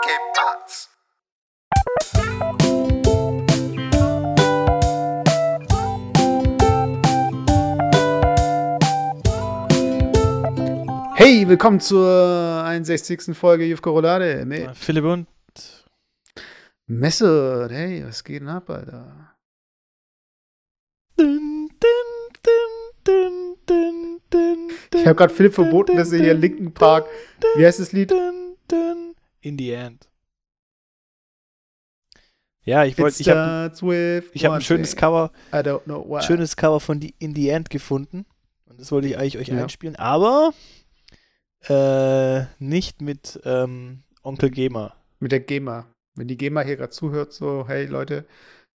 and 0.00 0.08
K-Parts. 0.34 0.88
Hey, 11.14 11.46
willkommen 11.46 11.80
zur 11.80 12.64
61. 12.64 13.36
Folge 13.36 13.64
Jufko 13.64 13.90
Roulade 13.90 14.44
mit 14.46 14.76
Philipp 14.76 15.04
und 15.04 15.26
Messe. 16.86 17.68
Hey, 17.70 18.04
was 18.06 18.24
geht 18.24 18.40
denn 18.40 18.48
ab, 18.48 18.70
Alter? 18.70 19.34
Dun, 21.16 21.68
dun, 21.78 22.48
dun, 23.04 23.56
dun, 23.66 24.20
dun, 24.30 24.70
Ich 24.94 25.06
habe 25.06 25.14
gerade 25.14 25.34
Philipp 25.34 25.54
verboten, 25.54 25.96
dass 25.96 26.12
er 26.12 26.20
hier 26.20 26.34
Linken 26.34 26.72
Park, 26.72 27.06
wie 27.56 27.66
heißt 27.66 27.80
das 27.80 27.92
Lied? 27.92 28.12
In 29.40 29.58
the 29.58 29.72
end. 29.72 30.10
Ja, 32.62 32.84
ich 32.84 32.98
wollte, 32.98 33.20
ich 33.20 33.28
habe 33.28 33.72
hab 33.72 34.52
ein 34.52 34.60
schönes 34.60 34.90
thing. 34.90 35.00
Cover, 35.00 35.32
I 35.52 35.56
don't 35.56 35.84
know 35.84 36.04
why. 36.06 36.22
schönes 36.22 36.56
Cover 36.56 36.78
von 36.78 37.00
die 37.00 37.14
In 37.18 37.34
the 37.34 37.48
End 37.48 37.70
gefunden. 37.70 38.26
Und 38.66 38.78
das 38.78 38.92
wollte 38.92 39.08
ich 39.08 39.18
eigentlich 39.18 39.38
euch 39.38 39.48
Ja. 39.48 39.62
einspielen, 39.62 39.96
aber 39.96 40.52
äh, 41.68 42.44
nicht 42.62 43.00
mit 43.00 43.40
ähm, 43.44 44.02
Onkel 44.22 44.50
Gamer. 44.50 44.94
Mit 45.18 45.32
der 45.32 45.40
GEMA. 45.40 45.86
Wenn 46.14 46.28
die 46.28 46.36
GEMA 46.36 46.62
hier 46.62 46.76
gerade 46.76 46.90
zuhört, 46.90 47.32
so, 47.32 47.66
hey 47.66 47.86
Leute, 47.86 48.26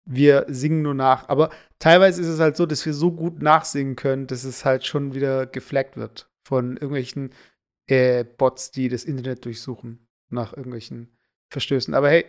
wir 0.04 0.46
singen 0.48 0.82
nur 0.82 0.94
nach. 0.94 1.28
Aber 1.28 1.50
teilweise 1.78 2.20
ist 2.20 2.28
es 2.28 2.40
halt 2.40 2.56
so, 2.56 2.66
dass 2.66 2.84
wir 2.86 2.94
so 2.94 3.12
gut 3.12 3.42
nachsingen 3.42 3.96
können, 3.96 4.26
dass 4.26 4.44
es 4.44 4.64
halt 4.64 4.86
schon 4.86 5.14
wieder 5.14 5.46
geflaggt 5.46 5.96
wird 5.96 6.30
von 6.44 6.72
irgendwelchen 6.76 7.34
äh, 7.86 8.24
Bots, 8.24 8.70
die 8.70 8.88
das 8.88 9.04
Internet 9.04 9.44
durchsuchen 9.44 10.06
nach 10.30 10.52
irgendwelchen 10.52 11.08
Verstößen. 11.48 11.94
Aber 11.94 12.08
hey, 12.08 12.24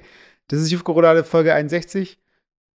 das 0.47 0.61
ist 0.61 0.71
Jufko 0.71 0.91
Roulade 0.91 1.23
Folge 1.23 1.53
61. 1.53 2.19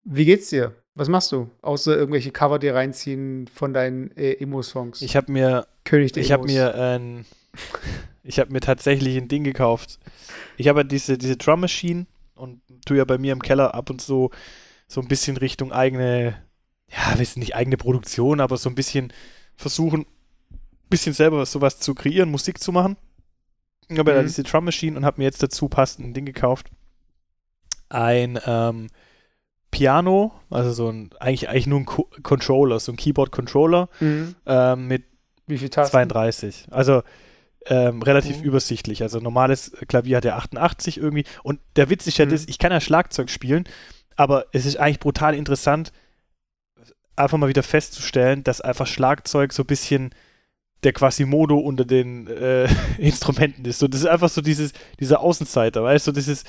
Wie 0.04 0.26
geht's 0.26 0.50
dir? 0.50 0.76
Was 0.94 1.10
machst 1.10 1.32
du? 1.32 1.50
Außer 1.62 1.96
irgendwelche 1.96 2.32
Cover 2.32 2.58
dir 2.58 2.76
reinziehen 2.76 3.48
von 3.48 3.74
deinen 3.74 4.16
äh, 4.16 4.34
Emo-Songs. 4.34 5.02
Ich 5.02 5.16
habe 5.16 5.32
mir 5.32 5.68
König 5.84 6.14
der 6.14 6.24
Ich 6.24 6.32
habe 6.32 6.46
mir 6.46 6.74
ein, 6.76 7.26
ich 8.24 8.40
habe 8.40 8.54
mir 8.54 8.62
tatsächlich 8.62 9.18
ein 9.18 9.28
Ding 9.28 9.44
gekauft. 9.44 10.00
Ich 10.58 10.68
habe 10.68 10.86
diese, 10.86 11.18
diese 11.18 11.36
Drum 11.36 11.62
Machine 11.62 12.06
und 12.36 12.62
tue 12.86 12.98
ja 12.98 13.06
bei 13.06 13.18
mir 13.18 13.34
im 13.34 13.42
Keller 13.42 13.74
ab 13.74 13.90
und 13.90 14.02
zu 14.02 14.30
so 14.88 15.02
ein 15.02 15.08
bisschen 15.08 15.36
Richtung 15.38 15.72
eigene, 15.72 16.42
ja, 16.90 17.20
weiß 17.20 17.38
nicht 17.38 17.56
eigene 17.56 17.78
Produktion, 17.78 18.40
aber 18.40 18.56
so 18.58 18.70
ein 18.70 18.76
bisschen 18.76 19.12
versuchen, 19.56 20.02
ein 20.02 20.90
bisschen 20.90 21.14
selber 21.14 21.46
sowas 21.46 21.80
zu 21.80 21.96
kreieren, 21.96 22.30
Musik 22.30 22.60
zu 22.60 22.72
machen. 22.72 22.96
Ich 23.88 23.98
habe 24.00 24.12
ja 24.14 24.22
Mhm. 24.22 24.28
diese 24.28 24.44
Drum 24.44 24.66
Machine 24.66 24.98
und 24.98 25.06
habe 25.06 25.20
mir 25.20 25.26
jetzt 25.26 25.42
dazu 25.44 25.68
passend 25.70 26.06
ein 26.08 26.14
Ding 26.14 26.26
gekauft. 26.26 26.68
Ein 27.90 28.40
ähm, 28.46 28.88
Piano, 29.72 30.32
also 30.50 30.72
so 30.72 30.90
ein, 30.90 31.10
eigentlich, 31.20 31.50
eigentlich 31.50 31.68
nur 31.68 31.80
ein 31.80 31.86
Co 31.86 32.10
Controller, 32.24 32.80
so 32.80 32.92
ein 32.92 32.96
Keyboard-Controller 32.96 33.90
Mhm. 34.00 34.36
ähm, 34.46 34.88
mit 34.88 35.04
Wie 35.48 35.58
viel 35.58 35.70
Tasten? 35.70 35.92
32. 35.92 36.68
Also 36.72 37.04
ähm, 37.68 38.02
relativ 38.02 38.38
Mhm. 38.40 38.44
übersichtlich. 38.44 39.02
Also 39.04 39.20
normales 39.20 39.72
Klavier 39.88 40.18
hat 40.18 40.26
ja 40.26 40.36
88 40.38 40.98
irgendwie. 40.98 41.26
Und 41.44 41.60
der 41.76 41.90
Witz 41.90 42.08
ist 42.08 42.18
ja 42.18 42.26
Mhm. 42.26 42.30
das, 42.32 42.46
ich 42.48 42.58
kann 42.60 42.72
ja 42.72 42.80
Schlagzeug 42.80 43.30
spielen, 43.30 43.66
aber 44.16 44.46
es 44.52 44.66
ist 44.66 44.78
eigentlich 44.78 45.00
brutal 45.00 45.36
interessant, 45.36 45.92
einfach 47.16 47.38
mal 47.38 47.50
wieder 47.50 47.64
festzustellen, 47.64 48.44
dass 48.44 48.62
einfach 48.62 48.88
Schlagzeug 48.88 49.52
so 49.54 49.64
ein 49.64 49.68
bisschen 49.68 50.12
der 50.86 50.94
Quasimodo 50.94 51.58
unter 51.58 51.84
den 51.86 52.28
äh, 52.28 52.68
Instrumenten 52.98 53.66
ist. 53.66 53.80
So, 53.80 53.88
das 53.88 54.02
ist 54.02 54.08
einfach 54.08 54.30
so 54.30 54.42
dieses, 54.42 54.72
dieser 55.00 55.20
Außenseiter, 55.20 55.84
weißt 55.84 56.08
du, 56.08 56.12
das 56.14 56.28
ist, 56.28 56.48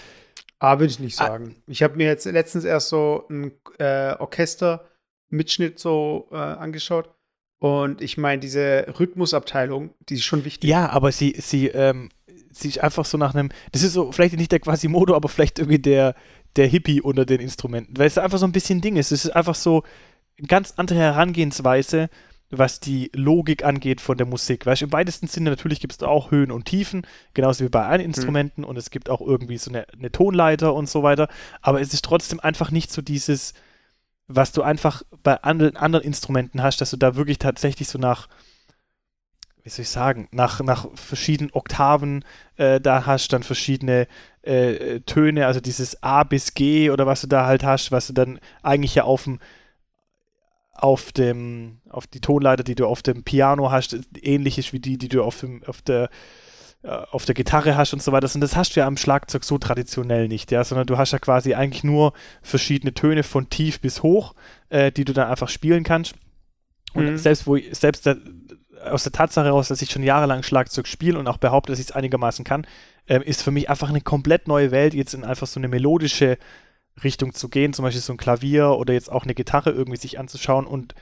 Ah, 0.58 0.78
würde 0.78 0.90
ich 0.90 1.00
nicht 1.00 1.20
Ah. 1.20 1.26
sagen. 1.26 1.56
Ich 1.66 1.82
habe 1.82 1.96
mir 1.96 2.06
jetzt 2.06 2.24
letztens 2.24 2.64
erst 2.64 2.88
so 2.88 3.24
ein 3.28 3.52
äh, 3.78 4.14
Orchester-Mitschnitt 4.18 5.78
so 5.78 6.28
äh, 6.32 6.36
angeschaut. 6.36 7.10
Und 7.58 8.00
ich 8.02 8.16
meine, 8.18 8.40
diese 8.40 8.86
Rhythmusabteilung, 8.98 9.90
die 10.08 10.14
ist 10.14 10.24
schon 10.24 10.44
wichtig. 10.44 10.68
ja, 10.68 10.88
aber 10.90 11.10
sie, 11.12 11.34
sie, 11.38 11.68
ähm, 11.68 12.10
sie 12.50 12.68
ist 12.68 12.78
einfach 12.82 13.04
so 13.06 13.16
nach 13.18 13.34
einem, 13.34 13.50
das 13.72 13.82
ist 13.82 13.94
so, 13.94 14.12
vielleicht 14.12 14.36
nicht 14.36 14.52
der 14.52 14.60
Quasimodo, 14.60 15.14
aber 15.14 15.28
vielleicht 15.28 15.58
irgendwie 15.58 15.78
der, 15.78 16.14
der 16.56 16.66
Hippie 16.66 17.00
unter 17.00 17.24
den 17.24 17.40
Instrumenten, 17.40 17.96
weil 17.98 18.06
es 18.06 18.18
einfach 18.18 18.38
so 18.38 18.46
ein 18.46 18.52
bisschen 18.52 18.80
Ding 18.82 18.96
ist. 18.96 19.10
Es 19.12 19.24
ist 19.24 19.30
einfach 19.32 19.54
so 19.54 19.82
eine 20.38 20.48
ganz 20.48 20.74
andere 20.76 20.98
Herangehensweise, 20.98 22.08
was 22.50 22.80
die 22.80 23.10
Logik 23.14 23.64
angeht 23.64 24.00
von 24.00 24.16
der 24.16 24.26
Musik. 24.26 24.66
Weißt 24.66 24.82
du, 24.82 24.86
im 24.86 24.92
weitesten 24.92 25.26
Sinne 25.26 25.50
natürlich 25.50 25.80
gibt 25.80 25.94
es 25.94 26.02
auch 26.02 26.30
Höhen 26.30 26.52
und 26.52 26.66
Tiefen, 26.66 27.06
genauso 27.34 27.64
wie 27.64 27.68
bei 27.68 27.84
allen 27.84 28.00
Instrumenten 28.00 28.64
und 28.64 28.76
es 28.76 28.90
gibt 28.90 29.10
auch 29.10 29.20
irgendwie 29.20 29.58
so 29.58 29.70
eine, 29.70 29.86
eine 29.92 30.12
Tonleiter 30.12 30.74
und 30.74 30.88
so 30.88 31.02
weiter, 31.02 31.28
aber 31.60 31.80
es 31.80 31.92
ist 31.92 32.04
trotzdem 32.04 32.38
einfach 32.40 32.70
nicht 32.70 32.92
so 32.92 33.02
dieses, 33.02 33.54
was 34.28 34.52
du 34.52 34.62
einfach 34.62 35.02
bei 35.22 35.42
anderen, 35.42 35.76
anderen 35.76 36.04
Instrumenten 36.04 36.62
hast, 36.62 36.80
dass 36.80 36.90
du 36.90 36.96
da 36.96 37.16
wirklich 37.16 37.38
tatsächlich 37.38 37.88
so 37.88 37.98
nach, 37.98 38.28
wie 39.64 39.70
soll 39.70 39.82
ich 39.82 39.88
sagen, 39.88 40.28
nach, 40.30 40.60
nach 40.60 40.86
verschiedenen 40.94 41.50
Oktaven 41.52 42.24
äh, 42.56 42.80
da 42.80 43.06
hast, 43.06 43.32
dann 43.32 43.42
verschiedene 43.42 44.06
äh, 44.42 45.00
Töne, 45.00 45.46
also 45.46 45.60
dieses 45.60 46.02
A 46.02 46.22
bis 46.22 46.54
G 46.54 46.90
oder 46.90 47.06
was 47.06 47.22
du 47.22 47.26
da 47.26 47.46
halt 47.46 47.64
hast, 47.64 47.90
was 47.90 48.06
du 48.06 48.12
dann 48.12 48.38
eigentlich 48.62 48.94
ja 48.94 49.02
auf 49.02 49.24
dem 49.24 49.40
auf 50.78 51.12
dem 51.12 51.78
auf 51.88 52.06
die 52.06 52.20
Tonleiter, 52.20 52.64
die 52.64 52.74
du 52.74 52.86
auf 52.86 53.02
dem 53.02 53.22
Piano 53.24 53.70
hast, 53.70 53.96
ähnlich 54.20 54.58
ist 54.58 54.72
wie 54.72 54.80
die, 54.80 54.98
die 54.98 55.08
du 55.08 55.22
auf 55.22 55.40
dem 55.40 55.62
auf 55.64 55.82
der 55.82 56.10
äh, 56.82 56.88
auf 56.88 57.24
der 57.24 57.34
Gitarre 57.34 57.76
hast 57.76 57.92
und 57.92 58.02
so 58.02 58.12
weiter. 58.12 58.28
Und 58.34 58.40
das 58.40 58.54
hast 58.56 58.76
du 58.76 58.80
ja 58.80 58.86
am 58.86 58.96
Schlagzeug 58.96 59.44
so 59.44 59.58
traditionell 59.58 60.28
nicht, 60.28 60.52
ja, 60.52 60.62
sondern 60.62 60.86
du 60.86 60.98
hast 60.98 61.12
ja 61.12 61.18
quasi 61.18 61.54
eigentlich 61.54 61.84
nur 61.84 62.12
verschiedene 62.42 62.94
Töne 62.94 63.22
von 63.22 63.48
tief 63.48 63.80
bis 63.80 64.02
hoch, 64.02 64.34
äh, 64.68 64.92
die 64.92 65.04
du 65.04 65.12
dann 65.12 65.28
einfach 65.28 65.48
spielen 65.48 65.84
kannst. 65.84 66.14
Und 66.94 67.06
Mhm. 67.06 67.18
selbst 67.18 67.46
wo 67.46 67.56
ich, 67.56 67.76
selbst 67.76 68.06
der, 68.06 68.18
aus 68.84 69.02
der 69.02 69.12
Tatsache 69.12 69.46
heraus, 69.46 69.68
dass 69.68 69.82
ich 69.82 69.90
schon 69.90 70.02
jahrelang 70.02 70.42
Schlagzeug 70.42 70.86
spiele 70.86 71.18
und 71.18 71.26
auch 71.26 71.38
behaupte, 71.38 71.72
dass 71.72 71.80
ich 71.80 71.86
es 71.86 71.92
einigermaßen 71.92 72.44
kann, 72.44 72.66
ähm, 73.08 73.22
ist 73.22 73.42
für 73.42 73.50
mich 73.50 73.68
einfach 73.68 73.88
eine 73.88 74.00
komplett 74.00 74.46
neue 74.48 74.70
Welt, 74.70 74.94
jetzt 74.94 75.14
in 75.14 75.24
einfach 75.24 75.46
so 75.46 75.58
eine 75.58 75.68
melodische 75.68 76.38
Richtung 77.02 77.34
zu 77.34 77.48
gehen, 77.48 77.72
zum 77.72 77.84
Beispiel 77.84 78.00
so 78.00 78.12
ein 78.12 78.18
Klavier 78.18 78.70
oder 78.70 78.94
jetzt 78.94 79.10
auch 79.10 79.24
eine 79.24 79.34
Gitarre 79.34 79.70
irgendwie 79.70 79.98
sich 79.98 80.18
anzuschauen 80.18 80.66
und 80.66 80.94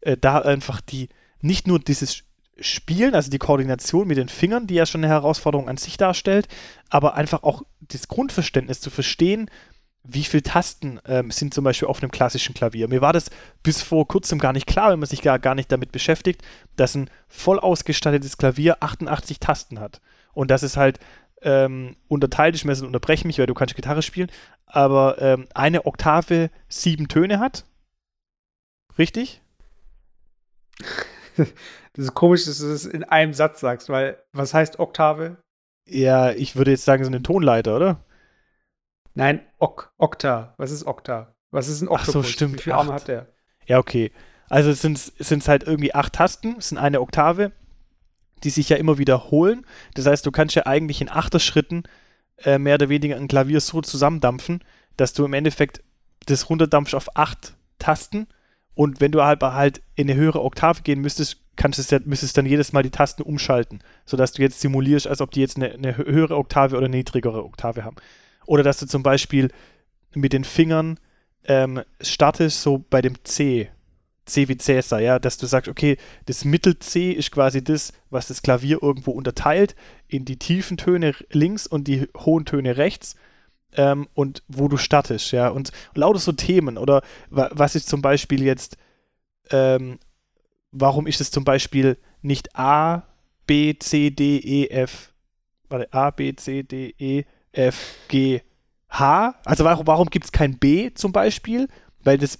äh, 0.00 0.16
da 0.16 0.38
einfach 0.38 0.80
die, 0.80 1.08
nicht 1.40 1.66
nur 1.66 1.78
dieses 1.78 2.24
Spielen, 2.60 3.14
also 3.14 3.30
die 3.30 3.38
Koordination 3.38 4.06
mit 4.06 4.18
den 4.18 4.28
Fingern, 4.28 4.66
die 4.66 4.74
ja 4.74 4.86
schon 4.86 5.02
eine 5.02 5.12
Herausforderung 5.12 5.68
an 5.68 5.78
sich 5.78 5.96
darstellt, 5.96 6.48
aber 6.90 7.14
einfach 7.14 7.42
auch 7.42 7.62
das 7.80 8.08
Grundverständnis 8.08 8.80
zu 8.80 8.90
verstehen, 8.90 9.50
wie 10.04 10.24
viele 10.24 10.42
Tasten 10.42 10.98
ähm, 11.06 11.30
sind 11.30 11.54
zum 11.54 11.64
Beispiel 11.64 11.88
auf 11.88 12.02
einem 12.02 12.10
klassischen 12.10 12.54
Klavier. 12.54 12.88
Mir 12.88 13.00
war 13.00 13.12
das 13.12 13.30
bis 13.62 13.82
vor 13.82 14.08
kurzem 14.08 14.38
gar 14.38 14.52
nicht 14.52 14.66
klar, 14.66 14.90
wenn 14.90 14.98
man 14.98 15.08
sich 15.08 15.22
gar, 15.22 15.38
gar 15.38 15.54
nicht 15.54 15.70
damit 15.70 15.92
beschäftigt, 15.92 16.42
dass 16.76 16.94
ein 16.94 17.08
voll 17.28 17.60
ausgestattetes 17.60 18.36
Klavier 18.36 18.78
88 18.80 19.38
Tasten 19.38 19.78
hat. 19.78 20.00
Und 20.34 20.50
das 20.50 20.62
ist 20.62 20.76
halt 20.76 20.98
ähm, 21.42 21.96
unterteilt, 22.08 22.54
ich 22.54 22.64
muss 22.64 22.82
unterbrechen 22.82 23.26
mich, 23.26 23.38
weil 23.38 23.46
du 23.46 23.54
kannst 23.54 23.74
Gitarre 23.74 24.02
spielen, 24.02 24.30
aber 24.66 25.20
ähm, 25.20 25.46
eine 25.54 25.86
Oktave 25.86 26.50
sieben 26.68 27.08
Töne 27.08 27.38
hat. 27.40 27.64
Richtig? 28.98 29.40
Das 31.94 32.06
ist 32.06 32.14
komisch, 32.14 32.46
dass 32.46 32.58
du 32.58 32.68
das 32.70 32.86
in 32.86 33.04
einem 33.04 33.34
Satz 33.34 33.60
sagst, 33.60 33.90
weil 33.90 34.16
was 34.32 34.54
heißt 34.54 34.78
Oktave? 34.78 35.36
Ja, 35.86 36.30
ich 36.32 36.56
würde 36.56 36.70
jetzt 36.70 36.84
sagen, 36.86 37.04
so 37.04 37.10
eine 37.10 37.22
Tonleiter, 37.22 37.76
oder? 37.76 38.04
Nein, 39.14 39.46
Ok 39.58 39.92
Okta. 39.98 40.54
Was 40.56 40.70
ist 40.70 40.86
Okta? 40.86 41.34
Was 41.50 41.68
ist 41.68 41.82
ein 41.82 41.88
Ach 41.90 42.04
so, 42.04 42.22
Oktopus? 42.22 42.30
stimmt, 42.30 42.54
Wie 42.54 42.62
viele 42.62 42.76
Arme 42.76 42.92
acht. 42.92 43.00
hat 43.02 43.08
der? 43.08 43.26
Ja, 43.66 43.78
okay. 43.78 44.10
Also 44.48 44.70
es 44.70 44.82
sind 44.82 44.98
es 45.18 45.48
halt 45.48 45.64
irgendwie 45.64 45.94
acht 45.94 46.14
Tasten, 46.14 46.56
es 46.58 46.68
sind 46.70 46.78
eine 46.78 47.00
Oktave, 47.00 47.52
die 48.44 48.50
sich 48.50 48.68
ja 48.68 48.76
immer 48.76 48.98
wiederholen. 48.98 49.66
Das 49.94 50.06
heißt, 50.06 50.24
du 50.26 50.30
kannst 50.30 50.54
ja 50.54 50.66
eigentlich 50.66 51.00
in 51.00 51.08
Achterschritten 51.08 51.84
äh, 52.38 52.58
mehr 52.58 52.74
oder 52.74 52.88
weniger 52.88 53.16
ein 53.16 53.28
Klavier 53.28 53.60
so 53.60 53.80
zusammendampfen, 53.80 54.62
dass 54.96 55.12
du 55.12 55.24
im 55.24 55.32
Endeffekt 55.32 55.82
das 56.26 56.50
runterdampfst 56.50 56.94
auf 56.94 57.16
acht 57.16 57.54
Tasten 57.78 58.26
und 58.74 59.00
wenn 59.00 59.12
du 59.12 59.22
halt, 59.22 59.42
halt 59.42 59.82
in 59.96 60.10
eine 60.10 60.18
höhere 60.18 60.42
Oktave 60.42 60.82
gehen 60.82 61.00
müsstest, 61.00 61.38
kannst 61.56 61.78
du 61.78 61.94
ja, 61.94 62.00
müsstest 62.04 62.36
dann 62.38 62.46
jedes 62.46 62.72
Mal 62.72 62.82
die 62.82 62.90
Tasten 62.90 63.22
umschalten, 63.22 63.80
sodass 64.06 64.32
du 64.32 64.42
jetzt 64.42 64.60
simulierst, 64.60 65.06
als 65.06 65.20
ob 65.20 65.30
die 65.30 65.40
jetzt 65.40 65.56
eine, 65.56 65.72
eine 65.72 65.96
höhere 65.96 66.36
Oktave 66.36 66.76
oder 66.76 66.86
eine 66.86 66.96
niedrigere 66.96 67.44
Oktave 67.44 67.84
haben. 67.84 67.96
Oder 68.46 68.62
dass 68.62 68.78
du 68.78 68.86
zum 68.86 69.02
Beispiel 69.02 69.50
mit 70.14 70.32
den 70.32 70.44
Fingern 70.44 70.98
ähm, 71.44 71.82
startest 72.00 72.62
so 72.62 72.84
bei 72.88 73.02
dem 73.02 73.22
C, 73.24 73.70
C 74.24 74.48
wie 74.48 74.56
Cäsar, 74.56 75.00
ja, 75.00 75.18
dass 75.18 75.38
du 75.38 75.46
sagst, 75.46 75.68
okay, 75.68 75.96
das 76.26 76.44
Mittel-C 76.44 77.12
ist 77.12 77.32
quasi 77.32 77.62
das, 77.62 77.92
was 78.10 78.28
das 78.28 78.42
Klavier 78.42 78.82
irgendwo 78.82 79.10
unterteilt 79.10 79.74
in 80.08 80.24
die 80.24 80.38
tiefen 80.38 80.76
Töne 80.76 81.14
links 81.30 81.66
und 81.66 81.88
die 81.88 82.08
hohen 82.16 82.44
Töne 82.44 82.76
rechts 82.76 83.16
ähm, 83.74 84.08
und 84.14 84.42
wo 84.48 84.68
du 84.68 84.76
startest, 84.76 85.32
ja, 85.32 85.48
und, 85.48 85.72
lauter 85.94 86.18
so 86.18 86.32
Themen 86.32 86.78
oder 86.78 87.02
wa 87.30 87.50
was 87.52 87.74
ist 87.74 87.88
zum 87.88 88.02
Beispiel 88.02 88.42
jetzt, 88.42 88.76
ähm, 89.50 89.98
warum 90.70 91.06
ist 91.06 91.20
es 91.20 91.30
zum 91.30 91.44
Beispiel 91.44 91.98
nicht 92.20 92.54
A, 92.56 93.02
B, 93.46 93.76
C, 93.78 94.10
D, 94.10 94.38
E, 94.38 94.68
F, 94.68 95.12
warte, 95.68 95.92
A, 95.92 96.10
B, 96.10 96.34
C, 96.36 96.62
D, 96.62 96.94
E, 96.98 97.24
F, 97.52 97.96
G, 98.08 98.40
H. 98.88 99.34
Also 99.44 99.64
warum, 99.64 99.86
warum 99.86 100.10
gibt 100.10 100.26
es 100.26 100.32
kein 100.32 100.58
B 100.58 100.92
zum 100.94 101.12
Beispiel? 101.12 101.68
Weil 102.04 102.18
das, 102.18 102.38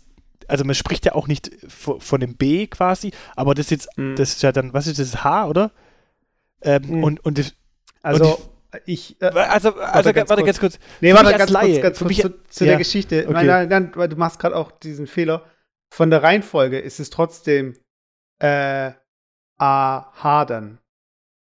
also 0.52 0.64
man 0.64 0.74
spricht 0.74 1.06
ja 1.06 1.14
auch 1.14 1.28
nicht 1.28 1.50
von 1.66 2.20
dem 2.20 2.36
B 2.36 2.66
quasi, 2.66 3.10
aber 3.36 3.54
das 3.54 3.70
jetzt, 3.70 3.88
mhm. 3.96 4.16
das 4.16 4.34
ist 4.34 4.42
ja 4.42 4.52
dann, 4.52 4.74
was 4.74 4.86
ist 4.86 4.98
das, 4.98 5.24
H, 5.24 5.46
oder? 5.48 5.72
Ähm, 6.60 6.82
mhm. 6.86 7.04
Und, 7.04 7.24
und 7.24 7.38
das, 7.38 7.54
also 8.02 8.36
und 8.36 8.50
ich, 8.84 9.20
äh, 9.22 9.26
also, 9.26 9.70
also 9.70 9.76
warte, 9.76 10.12
ganz, 10.12 10.28
warte, 10.28 10.44
ganz 10.44 10.60
kurz. 10.60 10.78
Nee, 11.00 11.14
warte, 11.14 11.36
ganz 11.38 11.50
Laie, 11.50 11.80
kurz, 11.80 11.98
ganz 11.98 11.98
kurz 11.98 12.16
zu, 12.16 12.44
zu 12.48 12.64
ja. 12.64 12.72
der 12.72 12.78
Geschichte. 12.78 13.22
Okay. 13.24 13.32
Nein, 13.32 13.46
nein, 13.46 13.68
nein, 13.68 13.92
weil 13.94 14.10
du 14.10 14.16
machst 14.16 14.38
gerade 14.38 14.54
auch 14.54 14.72
diesen 14.72 15.06
Fehler. 15.06 15.46
Von 15.90 16.10
der 16.10 16.22
Reihenfolge 16.22 16.78
ist 16.78 17.00
es 17.00 17.08
trotzdem 17.08 17.74
äh, 18.38 18.92
A, 19.58 20.12
H 20.22 20.44
dann. 20.44 20.78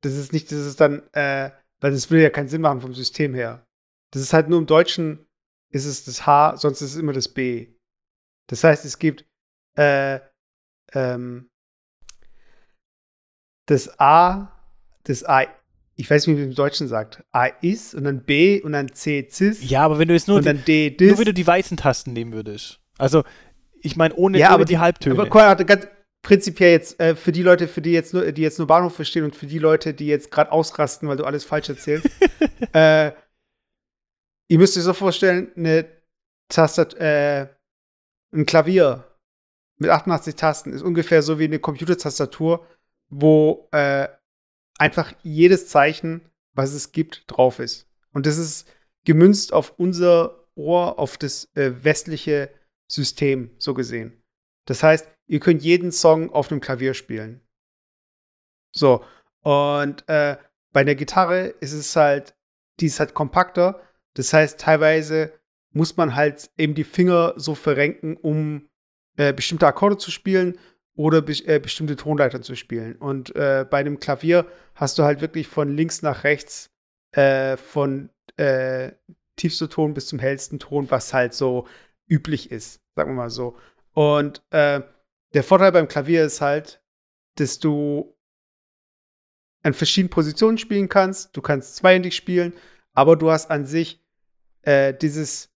Das 0.01 0.13
ist 0.13 0.33
nicht, 0.33 0.51
das 0.51 0.59
ist 0.59 0.81
dann, 0.81 1.03
äh, 1.13 1.51
weil 1.79 1.91
das 1.91 2.11
will 2.11 2.21
ja 2.21 2.29
keinen 2.29 2.49
Sinn 2.49 2.61
machen 2.61 2.81
vom 2.81 2.93
System 2.93 3.33
her. 3.33 3.65
Das 4.11 4.21
ist 4.21 4.33
halt 4.33 4.49
nur 4.49 4.59
im 4.59 4.65
Deutschen 4.65 5.25
ist 5.71 5.85
es 5.85 6.03
das 6.03 6.25
H, 6.25 6.57
sonst 6.57 6.81
ist 6.81 6.91
es 6.91 6.97
immer 6.97 7.13
das 7.13 7.29
B. 7.29 7.67
Das 8.49 8.63
heißt, 8.63 8.85
es 8.85 8.99
gibt 8.99 9.25
äh, 9.77 10.19
ähm, 10.93 11.49
das 13.67 13.99
A, 13.99 14.51
das 15.03 15.23
A 15.23 15.45
ich 15.99 16.09
weiß 16.09 16.27
nicht, 16.27 16.37
wie 16.37 16.39
man 16.39 16.51
im 16.51 16.55
Deutschen 16.55 16.87
sagt, 16.87 17.25
A 17.33 17.47
ist 17.47 17.93
und 17.93 18.05
dann 18.05 18.23
B 18.23 18.61
und 18.61 18.71
dann 18.71 18.87
C 18.93 19.27
cis. 19.29 19.69
Ja, 19.69 19.81
aber 19.81 19.99
wenn 19.99 20.07
du 20.07 20.13
jetzt 20.13 20.29
nur, 20.29 20.37
und 20.37 20.45
dann 20.45 20.63
D, 20.63 20.91
dis. 20.91 21.09
nur 21.09 21.17
wenn 21.17 21.25
du 21.25 21.33
die 21.33 21.45
weißen 21.45 21.75
Tasten 21.75 22.13
nehmen 22.13 22.31
würdest. 22.31 22.79
Also, 22.97 23.25
ich 23.81 23.97
meine, 23.97 24.15
ohne, 24.15 24.37
ja, 24.37 24.51
aber 24.51 24.63
die, 24.63 24.75
die 24.75 24.77
Halbtöne. 24.79 25.15
Aber 25.15 25.27
Konrad, 25.27 25.67
ganz 25.67 25.87
prinzipiell 26.21 26.71
jetzt, 26.71 27.01
äh, 27.01 27.17
für 27.17 27.33
die 27.33 27.43
Leute, 27.43 27.67
für 27.67 27.81
die 27.81 27.91
jetzt 27.91 28.13
nur, 28.13 28.31
die 28.31 28.41
jetzt 28.41 28.59
nur 28.59 28.67
Bahnhof 28.67 28.95
verstehen 28.95 29.25
und 29.25 29.35
für 29.35 29.45
die 29.45 29.59
Leute, 29.59 29.93
die 29.93 30.07
jetzt 30.07 30.31
gerade 30.31 30.53
ausrasten, 30.53 31.09
weil 31.09 31.17
du 31.17 31.25
alles 31.25 31.43
falsch 31.43 31.67
erzählst, 31.67 32.09
äh, 32.73 33.11
ihr 34.47 34.57
müsst 34.57 34.77
euch 34.77 34.83
so 34.83 34.93
vorstellen, 34.93 35.51
eine 35.57 35.85
Tastat, 36.47 36.93
äh, 36.93 37.47
ein 38.31 38.45
Klavier 38.45 39.05
mit 39.77 39.89
88 39.89 40.35
Tasten 40.35 40.73
ist 40.73 40.81
ungefähr 40.81 41.21
so 41.21 41.39
wie 41.39 41.45
eine 41.45 41.59
Computertastatur, 41.59 42.65
wo 43.09 43.69
äh, 43.71 44.07
einfach 44.77 45.13
jedes 45.23 45.67
Zeichen, 45.67 46.21
was 46.53 46.73
es 46.73 46.91
gibt, 46.91 47.23
drauf 47.27 47.59
ist. 47.59 47.87
Und 48.11 48.25
das 48.25 48.37
ist 48.37 48.67
gemünzt 49.05 49.53
auf 49.53 49.73
unser 49.77 50.47
Ohr, 50.55 50.99
auf 50.99 51.17
das 51.17 51.49
äh, 51.55 51.71
westliche 51.83 52.53
System, 52.87 53.51
so 53.57 53.73
gesehen. 53.73 54.21
Das 54.65 54.83
heißt, 54.83 55.07
ihr 55.27 55.39
könnt 55.39 55.63
jeden 55.63 55.91
Song 55.91 56.31
auf 56.31 56.51
einem 56.51 56.61
Klavier 56.61 56.93
spielen. 56.93 57.41
So. 58.71 59.03
Und 59.41 60.07
äh, 60.09 60.37
bei 60.73 60.83
der 60.83 60.95
Gitarre 60.95 61.47
ist 61.47 61.73
es 61.73 61.95
halt, 61.95 62.35
die 62.79 62.87
ist 62.87 62.99
halt 62.99 63.13
kompakter. 63.13 63.81
Das 64.15 64.33
heißt, 64.33 64.59
teilweise 64.59 65.38
muss 65.71 65.97
man 65.97 66.15
halt 66.15 66.49
eben 66.57 66.73
die 66.73 66.83
Finger 66.83 67.33
so 67.37 67.55
verrenken, 67.55 68.17
um 68.17 68.69
äh, 69.17 69.33
bestimmte 69.33 69.67
Akkorde 69.67 69.97
zu 69.97 70.11
spielen 70.11 70.57
oder 70.95 71.21
be 71.21 71.33
äh, 71.45 71.59
bestimmte 71.59 71.95
Tonleitern 71.95 72.43
zu 72.43 72.55
spielen. 72.55 72.95
Und 72.95 73.35
äh, 73.35 73.65
bei 73.69 73.79
einem 73.79 73.99
Klavier 73.99 74.45
hast 74.75 74.97
du 74.97 75.03
halt 75.03 75.21
wirklich 75.21 75.47
von 75.47 75.75
links 75.75 76.01
nach 76.01 76.23
rechts, 76.23 76.71
äh, 77.11 77.57
von 77.57 78.09
äh, 78.37 78.91
tiefster 79.35 79.69
Ton 79.69 79.93
bis 79.93 80.07
zum 80.07 80.19
hellsten 80.19 80.59
Ton, 80.59 80.89
was 80.91 81.13
halt 81.13 81.33
so 81.33 81.67
üblich 82.07 82.51
ist, 82.51 82.81
sagen 82.95 83.11
wir 83.11 83.15
mal 83.15 83.29
so. 83.29 83.57
Und 83.93 84.43
äh, 84.51 84.81
der 85.33 85.43
Vorteil 85.43 85.71
beim 85.71 85.87
Klavier 85.87 86.25
ist 86.25 86.41
halt, 86.41 86.81
dass 87.35 87.59
du 87.59 88.15
an 89.63 89.73
verschiedenen 89.73 90.09
Positionen 90.09 90.57
spielen 90.57 90.89
kannst. 90.89 91.35
Du 91.37 91.41
kannst 91.41 91.75
zweihändig 91.75 92.15
spielen, 92.15 92.53
aber 92.93 93.15
du 93.15 93.29
hast 93.29 93.51
an 93.51 93.65
sich 93.65 94.03
dieses 95.01 95.49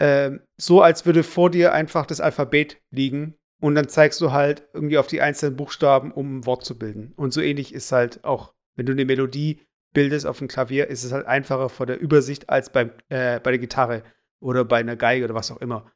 äh, 0.00 0.38
so, 0.56 0.82
als 0.82 1.04
würde 1.06 1.22
vor 1.22 1.50
dir 1.50 1.72
einfach 1.72 2.06
das 2.06 2.20
Alphabet 2.20 2.80
liegen 2.90 3.34
und 3.60 3.74
dann 3.74 3.88
zeigst 3.88 4.20
du 4.20 4.32
halt 4.32 4.66
irgendwie 4.72 4.98
auf 4.98 5.06
die 5.06 5.20
einzelnen 5.20 5.56
Buchstaben, 5.56 6.10
um 6.10 6.38
ein 6.38 6.46
Wort 6.46 6.64
zu 6.64 6.78
bilden. 6.78 7.12
Und 7.16 7.32
so 7.32 7.40
ähnlich 7.40 7.74
ist 7.74 7.92
halt 7.92 8.24
auch, 8.24 8.54
wenn 8.76 8.86
du 8.86 8.92
eine 8.92 9.04
Melodie 9.04 9.60
bildest 9.92 10.26
auf 10.26 10.38
dem 10.38 10.48
Klavier, 10.48 10.88
ist 10.88 11.04
es 11.04 11.12
halt 11.12 11.26
einfacher 11.26 11.68
vor 11.68 11.84
der 11.84 12.00
Übersicht 12.00 12.48
als 12.48 12.72
beim, 12.72 12.92
äh, 13.10 13.40
bei 13.40 13.50
der 13.50 13.58
Gitarre 13.58 14.02
oder 14.40 14.64
bei 14.64 14.78
einer 14.78 14.96
Geige 14.96 15.24
oder 15.26 15.34
was 15.34 15.50
auch 15.50 15.60
immer. 15.60 15.92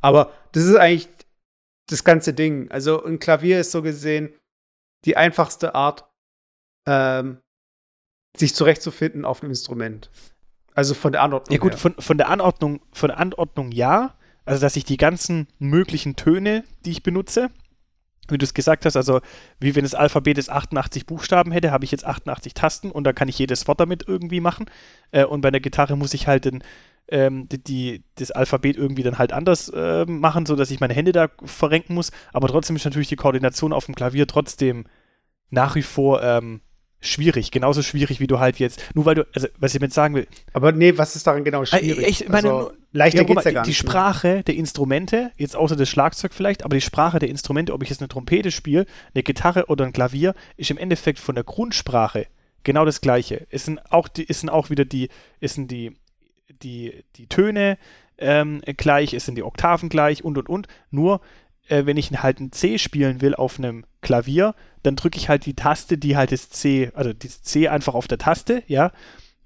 Aber 0.00 0.32
das 0.52 0.64
ist 0.64 0.76
eigentlich 0.76 1.08
das 1.88 2.04
ganze 2.04 2.34
Ding. 2.34 2.70
Also 2.70 3.02
ein 3.04 3.18
Klavier 3.18 3.60
ist 3.60 3.72
so 3.72 3.80
gesehen 3.80 4.34
die 5.06 5.16
einfachste 5.16 5.74
Art, 5.74 6.04
ähm, 6.86 7.38
sich 8.36 8.54
zurechtzufinden 8.54 9.24
auf 9.24 9.40
einem 9.40 9.52
Instrument. 9.52 10.10
Also 10.76 10.94
von 10.94 11.10
der 11.10 11.22
Anordnung. 11.22 11.52
Ja 11.52 11.58
gut, 11.58 11.72
her. 11.72 11.78
Von, 11.78 11.94
von 11.98 12.18
der 12.18 12.28
Anordnung, 12.28 12.80
von 12.92 13.08
der 13.08 13.18
Anordnung 13.18 13.72
ja. 13.72 14.14
Also, 14.44 14.60
dass 14.60 14.76
ich 14.76 14.84
die 14.84 14.98
ganzen 14.98 15.48
möglichen 15.58 16.14
Töne, 16.14 16.62
die 16.84 16.92
ich 16.92 17.02
benutze, 17.02 17.50
wie 18.28 18.38
du 18.38 18.44
es 18.44 18.54
gesagt 18.54 18.84
hast, 18.84 18.96
also 18.96 19.20
wie 19.58 19.74
wenn 19.74 19.84
das 19.84 19.94
Alphabet 19.94 20.38
es 20.38 20.48
88 20.48 21.06
Buchstaben 21.06 21.50
hätte, 21.50 21.72
habe 21.72 21.84
ich 21.84 21.90
jetzt 21.90 22.04
88 22.04 22.54
Tasten 22.54 22.90
und 22.90 23.04
da 23.04 23.12
kann 23.12 23.28
ich 23.28 23.38
jedes 23.38 23.66
Wort 23.66 23.80
damit 23.80 24.04
irgendwie 24.06 24.40
machen. 24.40 24.66
Äh, 25.10 25.24
und 25.24 25.40
bei 25.40 25.50
der 25.50 25.60
Gitarre 25.60 25.96
muss 25.96 26.14
ich 26.14 26.26
halt 26.26 26.44
den, 26.44 26.62
ähm, 27.08 27.48
die, 27.48 27.62
die, 27.62 28.04
das 28.16 28.30
Alphabet 28.30 28.76
irgendwie 28.76 29.02
dann 29.02 29.18
halt 29.18 29.32
anders 29.32 29.70
äh, 29.70 30.04
machen, 30.04 30.44
sodass 30.44 30.70
ich 30.70 30.80
meine 30.80 30.94
Hände 30.94 31.12
da 31.12 31.28
verrenken 31.42 31.94
muss. 31.94 32.12
Aber 32.32 32.48
trotzdem 32.48 32.76
ist 32.76 32.84
natürlich 32.84 33.08
die 33.08 33.16
Koordination 33.16 33.72
auf 33.72 33.86
dem 33.86 33.94
Klavier 33.94 34.26
trotzdem 34.26 34.84
nach 35.48 35.74
wie 35.74 35.82
vor 35.82 36.22
ähm, 36.22 36.60
schwierig, 37.00 37.50
genauso 37.50 37.82
schwierig 37.82 38.20
wie 38.20 38.26
du 38.26 38.38
halt 38.38 38.58
jetzt, 38.58 38.82
nur 38.94 39.04
weil 39.04 39.14
du, 39.14 39.26
also 39.34 39.48
was 39.58 39.74
ich 39.74 39.80
damit 39.80 39.92
sagen 39.92 40.14
will. 40.14 40.26
Aber 40.52 40.72
nee, 40.72 40.96
was 40.96 41.16
ist 41.16 41.26
daran 41.26 41.44
genau 41.44 41.62
äh, 41.62 41.66
schwierig? 41.66 42.06
Ich 42.08 42.28
meine, 42.28 42.52
also, 42.52 42.72
leichter 42.92 43.22
ja, 43.22 43.24
geht's 43.24 43.44
ja 43.44 43.50
gar 43.52 43.62
die 43.64 43.70
nicht. 43.70 43.80
Die 43.80 43.86
Sprache 43.86 44.42
der 44.44 44.56
Instrumente, 44.56 45.30
jetzt 45.36 45.56
außer 45.56 45.76
das 45.76 45.88
Schlagzeug 45.88 46.32
vielleicht, 46.34 46.64
aber 46.64 46.74
die 46.74 46.80
Sprache 46.80 47.18
der 47.18 47.28
Instrumente, 47.28 47.72
ob 47.72 47.82
ich 47.82 47.90
jetzt 47.90 48.00
eine 48.00 48.08
Trompete 48.08 48.50
spiele, 48.50 48.86
eine 49.14 49.22
Gitarre 49.22 49.66
oder 49.66 49.84
ein 49.84 49.92
Klavier, 49.92 50.34
ist 50.56 50.70
im 50.70 50.78
Endeffekt 50.78 51.18
von 51.18 51.34
der 51.34 51.44
Grundsprache 51.44 52.26
genau 52.64 52.84
das 52.84 53.00
gleiche. 53.00 53.46
Es 53.50 53.64
sind 53.64 53.80
auch, 53.90 54.08
die, 54.08 54.28
es 54.28 54.40
sind 54.40 54.50
auch 54.50 54.70
wieder 54.70 54.84
die, 54.84 55.08
es 55.40 55.54
sind 55.54 55.70
die, 55.70 55.96
die, 56.62 57.04
die 57.16 57.28
Töne 57.28 57.78
ähm, 58.18 58.62
gleich, 58.76 59.14
es 59.14 59.26
sind 59.26 59.36
die 59.36 59.42
Oktaven 59.42 59.88
gleich 59.88 60.24
und 60.24 60.38
und 60.38 60.48
und. 60.48 60.68
Nur 60.90 61.20
äh, 61.68 61.86
wenn 61.86 61.96
ich 61.96 62.10
halt 62.10 62.40
ein 62.40 62.52
C 62.52 62.78
spielen 62.78 63.20
will 63.20 63.34
auf 63.34 63.58
einem 63.58 63.84
Klavier, 64.00 64.54
dann 64.82 64.96
drücke 64.96 65.18
ich 65.18 65.28
halt 65.28 65.46
die 65.46 65.54
Taste, 65.54 65.98
die 65.98 66.16
halt 66.16 66.32
das 66.32 66.48
C, 66.50 66.90
also 66.94 67.12
das 67.12 67.42
C 67.42 67.68
einfach 67.68 67.94
auf 67.94 68.08
der 68.08 68.18
Taste, 68.18 68.62
ja, 68.66 68.92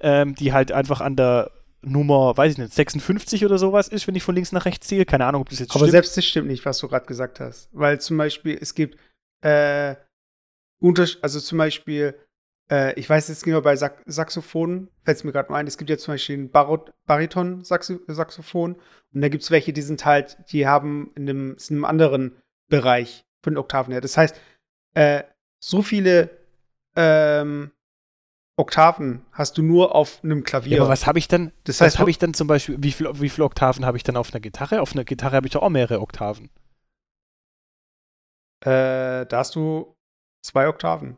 ähm, 0.01 0.35
die 0.35 0.53
halt 0.53 0.73
einfach 0.73 1.01
an 1.01 1.17
der 1.17 1.51
Nummer, 1.83 2.37
weiß 2.37 2.53
ich 2.53 2.59
nicht, 2.59 2.75
56 2.75 3.45
oder 3.45 3.59
sowas 3.59 3.89
ist, 3.89 4.07
wenn 4.07 4.15
ich 4.15 4.23
von 4.23 4.35
links 4.35 4.53
nach 4.53 4.67
rechts 4.67 4.87
ziehe. 4.87 5.07
Keine 5.07 5.25
Ahnung, 5.25 5.43
ob 5.43 5.49
das 5.49 5.61
jetzt 5.61 5.71
Aber 5.71 5.81
stimmt. 5.81 5.93
selbst 5.93 6.17
das 6.17 6.25
stimmt 6.27 6.49
nicht, 6.49 6.65
was 6.65 6.79
du 6.79 6.89
gerade 6.89 7.07
gesagt 7.07 7.41
hast. 7.41 7.71
Weil 7.73 8.01
zum 8.01 8.19
Beispiel, 8.19 8.59
es 8.61 8.75
gibt 8.75 8.99
äh, 9.43 9.97
also 11.23 11.41
zum 11.41 11.59
Beispiel, 11.59 12.15
äh, 12.71 12.99
ich 12.99 13.11
weiß 13.11 13.29
jetzt 13.29 13.45
genau 13.45 13.61
bei 13.61 13.77
Sax 13.77 14.03
Saxophonen, 14.07 14.89
fällt 15.03 15.19
es 15.19 15.25
mir 15.25 15.33
gerade 15.33 15.51
mal 15.51 15.59
ein, 15.59 15.67
es 15.67 15.77
gibt 15.77 15.91
ja 15.91 15.99
zum 15.99 16.15
Beispiel 16.15 16.39
ein 16.39 16.51
Bariton-Saxophon 16.51 18.75
und 18.75 19.21
da 19.21 19.29
gibt 19.29 19.43
es 19.43 19.51
welche, 19.51 19.73
die 19.73 19.83
sind 19.83 20.05
halt, 20.05 20.39
die 20.53 20.67
haben 20.67 21.11
in 21.17 21.29
einem, 21.29 21.57
in 21.69 21.77
einem 21.77 21.85
anderen 21.85 22.37
Bereich 22.69 23.25
von 23.43 23.55
den 23.55 23.59
Oktaven 23.59 23.93
her. 23.93 24.01
Das 24.01 24.17
heißt, 24.17 24.41
äh, 24.95 25.25
so 25.63 25.83
viele 25.83 26.31
ähm, 26.97 27.73
Oktaven 28.57 29.25
hast 29.33 29.59
du 29.59 29.63
nur 29.63 29.95
auf 29.95 30.21
einem 30.23 30.45
Klavier. 30.45 30.77
Ja, 30.77 30.83
aber 30.83 30.91
was 30.91 31.07
habe 31.07 31.19
ich 31.19 31.29
dann? 31.29 31.53
Das 31.65 31.81
heißt, 31.81 31.99
habe 31.99 32.11
ich 32.11 32.19
dann 32.19 32.35
zum 32.35 32.47
Beispiel, 32.47 32.77
wie, 32.81 32.93
viel, 32.93 33.09
wie 33.21 33.29
viele 33.29 33.47
Oktaven 33.47 33.87
habe 33.87 33.97
ich 33.97 34.03
dann 34.03 34.17
auf 34.17 34.33
einer 34.33 34.41
Gitarre? 34.41 34.83
Auf 34.83 34.93
einer 34.93 35.05
Gitarre 35.05 35.37
habe 35.37 35.47
ich 35.47 35.53
doch 35.53 35.63
auch 35.63 35.71
mehrere 35.71 36.01
Oktaven. 36.01 36.51
Äh, 38.63 39.25
da 39.27 39.29
hast 39.33 39.55
du 39.55 39.97
zwei 40.43 40.69
Oktaven. 40.69 41.17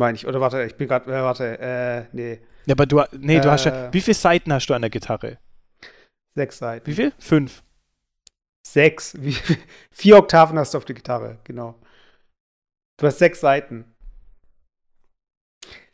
Meine 0.00 0.16
ich. 0.16 0.26
Oder 0.26 0.40
warte, 0.40 0.62
ich 0.62 0.76
bin 0.76 0.88
gerade, 0.88 1.12
äh, 1.12 1.22
warte, 1.22 1.58
äh, 1.60 2.06
nee. 2.12 2.40
Ja, 2.64 2.74
aber 2.74 2.86
du, 2.86 3.02
nee, 3.18 3.38
du 3.38 3.50
hast 3.50 3.66
ja, 3.66 3.88
äh. 3.88 3.92
wie 3.92 4.00
viele 4.00 4.14
Seiten 4.14 4.50
hast 4.50 4.66
du 4.66 4.72
an 4.72 4.80
der 4.80 4.88
Gitarre? 4.88 5.36
Sechs 6.34 6.56
Seiten. 6.56 6.86
Wie 6.86 6.94
viel? 6.94 7.12
Fünf. 7.18 7.62
Sechs. 8.66 9.14
Wie, 9.20 9.36
vier 9.90 10.16
Oktaven 10.16 10.58
hast 10.58 10.72
du 10.72 10.78
auf 10.78 10.86
der 10.86 10.94
Gitarre, 10.94 11.38
genau. 11.44 11.78
Du 12.98 13.06
hast 13.06 13.18
sechs 13.18 13.40
Seiten. 13.40 13.94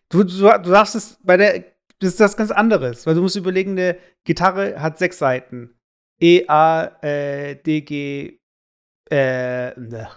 Du, 0.08 0.22
du, 0.22 0.38
du 0.38 0.70
darfst 0.70 0.94
es 0.94 1.18
bei 1.24 1.36
der, 1.36 1.64
das 1.98 2.10
ist 2.10 2.20
das 2.20 2.36
ganz 2.36 2.52
anderes, 2.52 3.08
weil 3.08 3.16
du 3.16 3.22
musst 3.22 3.34
überlegen, 3.34 3.72
eine 3.72 3.98
Gitarre 4.22 4.80
hat 4.80 4.98
sechs 4.98 5.18
Seiten. 5.18 5.76
E, 6.20 6.46
A, 6.46 6.96
äh, 7.02 7.56
D, 7.56 7.80
G, 7.80 8.38
äh, 9.10 9.80
ne. 9.80 10.08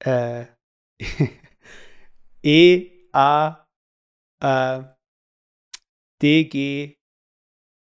äh, 0.00 0.44
E, 2.42 2.90
A, 3.12 3.66
äh, 4.40 4.82
D, 6.22 6.44
G, 6.44 6.96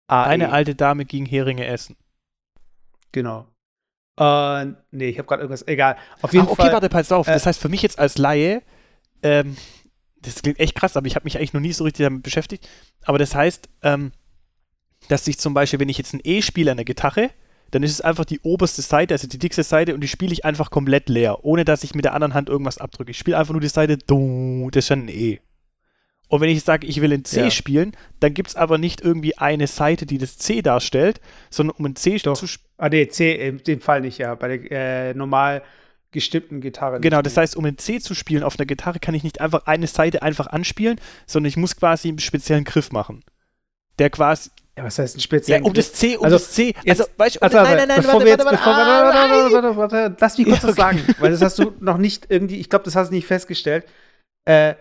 A. 0.08 0.24
Eine 0.24 0.44
e. 0.44 0.48
alte 0.48 0.74
Dame 0.74 1.04
ging 1.04 1.24
Heringe 1.24 1.66
essen. 1.66 1.96
Genau. 3.12 3.48
Äh, 4.18 4.66
nee, 4.90 5.08
ich 5.08 5.18
habe 5.18 5.26
gerade 5.26 5.42
irgendwas. 5.42 5.66
Egal. 5.66 5.96
Auf 6.20 6.32
jeden 6.32 6.46
Ach, 6.46 6.50
okay, 6.50 6.62
Fall. 6.62 6.72
warte, 6.72 6.88
pass 6.88 7.12
auf. 7.12 7.26
Äh, 7.28 7.32
das 7.32 7.46
heißt 7.46 7.60
für 7.60 7.70
mich 7.70 7.82
jetzt 7.82 7.98
als 7.98 8.18
Laie, 8.18 8.62
ähm, 9.22 9.56
das 10.20 10.42
klingt 10.42 10.60
echt 10.60 10.74
krass, 10.74 10.96
aber 10.96 11.06
ich 11.06 11.16
habe 11.16 11.24
mich 11.24 11.38
eigentlich 11.38 11.54
noch 11.54 11.60
nie 11.60 11.72
so 11.72 11.84
richtig 11.84 12.04
damit 12.04 12.22
beschäftigt. 12.22 12.68
Aber 13.04 13.18
das 13.18 13.34
heißt, 13.34 13.68
ähm, 13.82 14.12
dass 15.08 15.26
ich 15.26 15.38
zum 15.38 15.54
Beispiel, 15.54 15.80
wenn 15.80 15.88
ich 15.88 15.98
jetzt 15.98 16.12
ein 16.12 16.20
E 16.22 16.42
spiele 16.42 16.70
an 16.70 16.76
der 16.76 16.84
Gitarre, 16.84 17.30
dann 17.72 17.82
ist 17.82 17.90
es 17.90 18.00
einfach 18.00 18.24
die 18.24 18.40
oberste 18.40 18.82
Seite, 18.82 19.14
also 19.14 19.26
die 19.26 19.38
dickste 19.38 19.64
Seite, 19.64 19.94
und 19.94 20.00
die 20.00 20.08
spiele 20.08 20.32
ich 20.32 20.44
einfach 20.44 20.70
komplett 20.70 21.08
leer, 21.08 21.44
ohne 21.44 21.64
dass 21.64 21.82
ich 21.82 21.94
mit 21.94 22.04
der 22.04 22.14
anderen 22.14 22.34
Hand 22.34 22.48
irgendwas 22.48 22.78
abdrücke. 22.78 23.10
Ich 23.10 23.18
spiele 23.18 23.36
einfach 23.36 23.52
nur 23.52 23.60
die 23.60 23.68
Seite, 23.68 23.98
das 23.98 24.76
ist 24.76 24.86
schon 24.86 25.06
ein 25.06 25.08
E. 25.08 25.40
Und 26.28 26.40
wenn 26.40 26.48
ich 26.48 26.62
sage, 26.62 26.86
ich 26.86 27.00
will 27.02 27.12
ein 27.12 27.24
C 27.26 27.40
Ja. 27.40 27.50
spielen, 27.50 27.92
dann 28.20 28.32
gibt 28.32 28.50
es 28.50 28.56
aber 28.56 28.78
nicht 28.78 29.00
irgendwie 29.02 29.36
eine 29.36 29.66
Seite, 29.66 30.06
die 30.06 30.16
das 30.16 30.38
C 30.38 30.62
darstellt, 30.62 31.20
sondern 31.50 31.76
um 31.76 31.84
ein 31.86 31.96
C 31.96 32.16
Doch. 32.18 32.38
zu 32.38 32.46
spielen. 32.46 32.68
Ah, 32.78 32.88
nee, 32.88 33.06
C, 33.08 33.34
in 33.34 33.58
dem 33.58 33.80
Fall 33.80 34.00
nicht, 34.00 34.18
ja. 34.18 34.34
Bei 34.34 34.56
der 34.56 35.10
äh, 35.10 35.14
normal 35.14 35.62
gestimmten 36.10 36.60
Gitarre. 36.60 37.00
Genau, 37.00 37.22
das 37.22 37.36
heißt, 37.36 37.56
um 37.56 37.64
ein 37.64 37.78
C 37.78 38.00
zu 38.00 38.14
spielen 38.14 38.42
auf 38.42 38.58
einer 38.58 38.66
Gitarre, 38.66 38.98
kann 38.98 39.14
ich 39.14 39.24
nicht 39.24 39.40
einfach 39.40 39.66
eine 39.66 39.86
Seite 39.86 40.22
einfach 40.22 40.46
anspielen, 40.46 41.00
sondern 41.26 41.48
ich 41.48 41.56
muss 41.56 41.76
quasi 41.76 42.08
einen 42.08 42.18
speziellen 42.18 42.64
Griff 42.64 42.92
machen. 42.92 43.24
Der 43.98 44.10
quasi. 44.10 44.50
Ja, 44.76 44.84
was 44.84 44.98
heißt 44.98 45.16
ein 45.16 45.18
Ja, 45.18 45.22
speziellen 45.22 45.64
um 45.64 45.74
das 45.74 45.92
C, 45.92 46.16
um 46.16 46.24
Also, 46.24 46.36
das 46.38 46.52
C. 46.52 46.74
jetzt- 46.82 47.00
Also, 47.00 47.04
weißt 47.16 47.36
du, 47.36 47.42
Also, 47.42 47.56
nein, 47.58 47.76
nein, 47.76 47.88
nein, 47.88 47.96
bevor 47.98 48.12
warte, 48.14 48.24
wir 48.24 48.32
jetzt, 48.32 48.44
warte, 48.44 48.56
bevor, 48.56 48.72
warte, 48.76 48.88
warte, 48.90 49.18
warte, 49.18 49.52
warte, 49.52 49.76
warte, 49.76 49.92
warte, 49.94 50.16
lass 50.18 50.38
mich 50.38 50.46
kurz 50.48 50.62
Ja, 50.62 50.68
was 50.68 50.76
sagen, 50.76 51.06
weil 51.18 51.30
das 51.30 51.42
hast 51.42 51.58
du 51.58 51.72
noch 51.80 51.98
nicht 51.98 52.26
irgendwie, 52.30 52.58
ich 52.58 52.70
glaube, 52.70 52.84
das 52.86 52.96
hast 52.96 53.08
du 53.10 53.14
nicht 53.14 53.26
festgestellt. 53.26 53.86
Äh, 54.46 54.74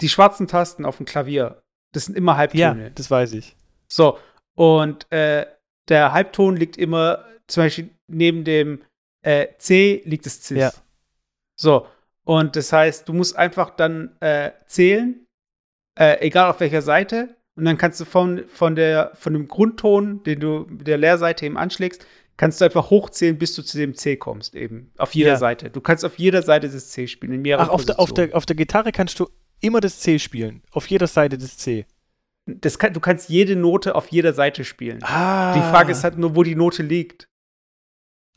die 0.00 0.08
schwarzen 0.08 0.48
Tasten 0.48 0.84
auf 0.84 0.96
dem 0.96 1.06
Klavier, 1.06 1.62
das 1.92 2.06
sind 2.06 2.16
immer 2.16 2.32
Ja, 2.32 2.38
Halbtöne. 2.38 2.90
das 2.90 3.08
weiß 3.10 3.34
ich. 3.34 3.54
So, 3.88 4.18
und 4.56 5.10
äh, 5.12 5.46
der 5.88 6.12
Halbton 6.12 6.56
liegt 6.56 6.76
immer, 6.76 7.24
zum 7.46 7.62
Beispiel 7.64 7.90
neben 8.08 8.42
dem 8.44 8.82
äh, 9.22 9.46
C 9.58 10.02
liegt 10.06 10.26
das 10.26 10.42
Cis. 10.42 10.58
Ja. 10.58 10.72
So, 11.56 11.86
und 12.24 12.56
das 12.56 12.72
heißt, 12.72 13.08
du 13.08 13.12
musst 13.12 13.36
einfach 13.36 13.70
dann 13.70 14.16
äh, 14.20 14.50
zählen, 14.66 15.24
äh, 15.98 16.18
egal 16.26 16.50
auf 16.50 16.58
welcher 16.58 16.82
Seite, 16.82 17.36
und 17.56 17.64
dann 17.64 17.78
kannst 17.78 18.00
du 18.00 18.04
von, 18.04 18.44
von, 18.48 18.74
der, 18.74 19.12
von 19.14 19.32
dem 19.32 19.48
Grundton, 19.48 20.22
den 20.24 20.40
du 20.40 20.66
mit 20.68 20.86
der 20.86 20.98
Leerseite 20.98 21.46
eben 21.46 21.56
anschlägst, 21.56 22.06
kannst 22.36 22.60
du 22.60 22.64
einfach 22.64 22.90
hochzählen, 22.90 23.38
bis 23.38 23.54
du 23.54 23.62
zu 23.62 23.78
dem 23.78 23.94
C 23.94 24.16
kommst, 24.16 24.56
eben. 24.56 24.90
Auf 24.98 25.14
jeder 25.14 25.30
Ja. 25.32 25.36
Seite. 25.36 25.70
Du 25.70 25.80
kannst 25.80 26.04
auf 26.04 26.18
jeder 26.18 26.42
Seite 26.42 26.68
das 26.68 26.90
C 26.90 27.06
spielen, 27.06 27.32
in 27.32 27.42
mehreren 27.42 27.66
Ach, 27.66 27.70
auf 27.72 27.84
der, 27.84 28.00
auf, 28.00 28.12
der, 28.12 28.34
auf 28.34 28.44
der 28.44 28.56
Gitarre 28.56 28.90
kannst 28.90 29.20
du 29.20 29.28
immer 29.60 29.80
das 29.80 30.00
C 30.00 30.18
spielen. 30.18 30.62
Auf 30.72 30.86
jeder 30.88 31.06
Seite 31.06 31.38
das 31.38 31.56
C. 31.56 31.86
das 32.46 32.78
kann, 32.78 32.92
du 32.92 33.00
kannst 33.00 33.28
jede 33.28 33.54
Note 33.54 33.94
auf 33.94 34.08
jeder 34.08 34.32
Seite 34.32 34.64
spielen. 34.64 35.02
Ah. 35.04 35.54
Die 35.54 35.60
Frage 35.60 35.92
ist 35.92 36.02
halt 36.02 36.18
nur, 36.18 36.34
wo 36.34 36.42
die 36.42 36.56
Note 36.56 36.82
liegt. 36.82 37.28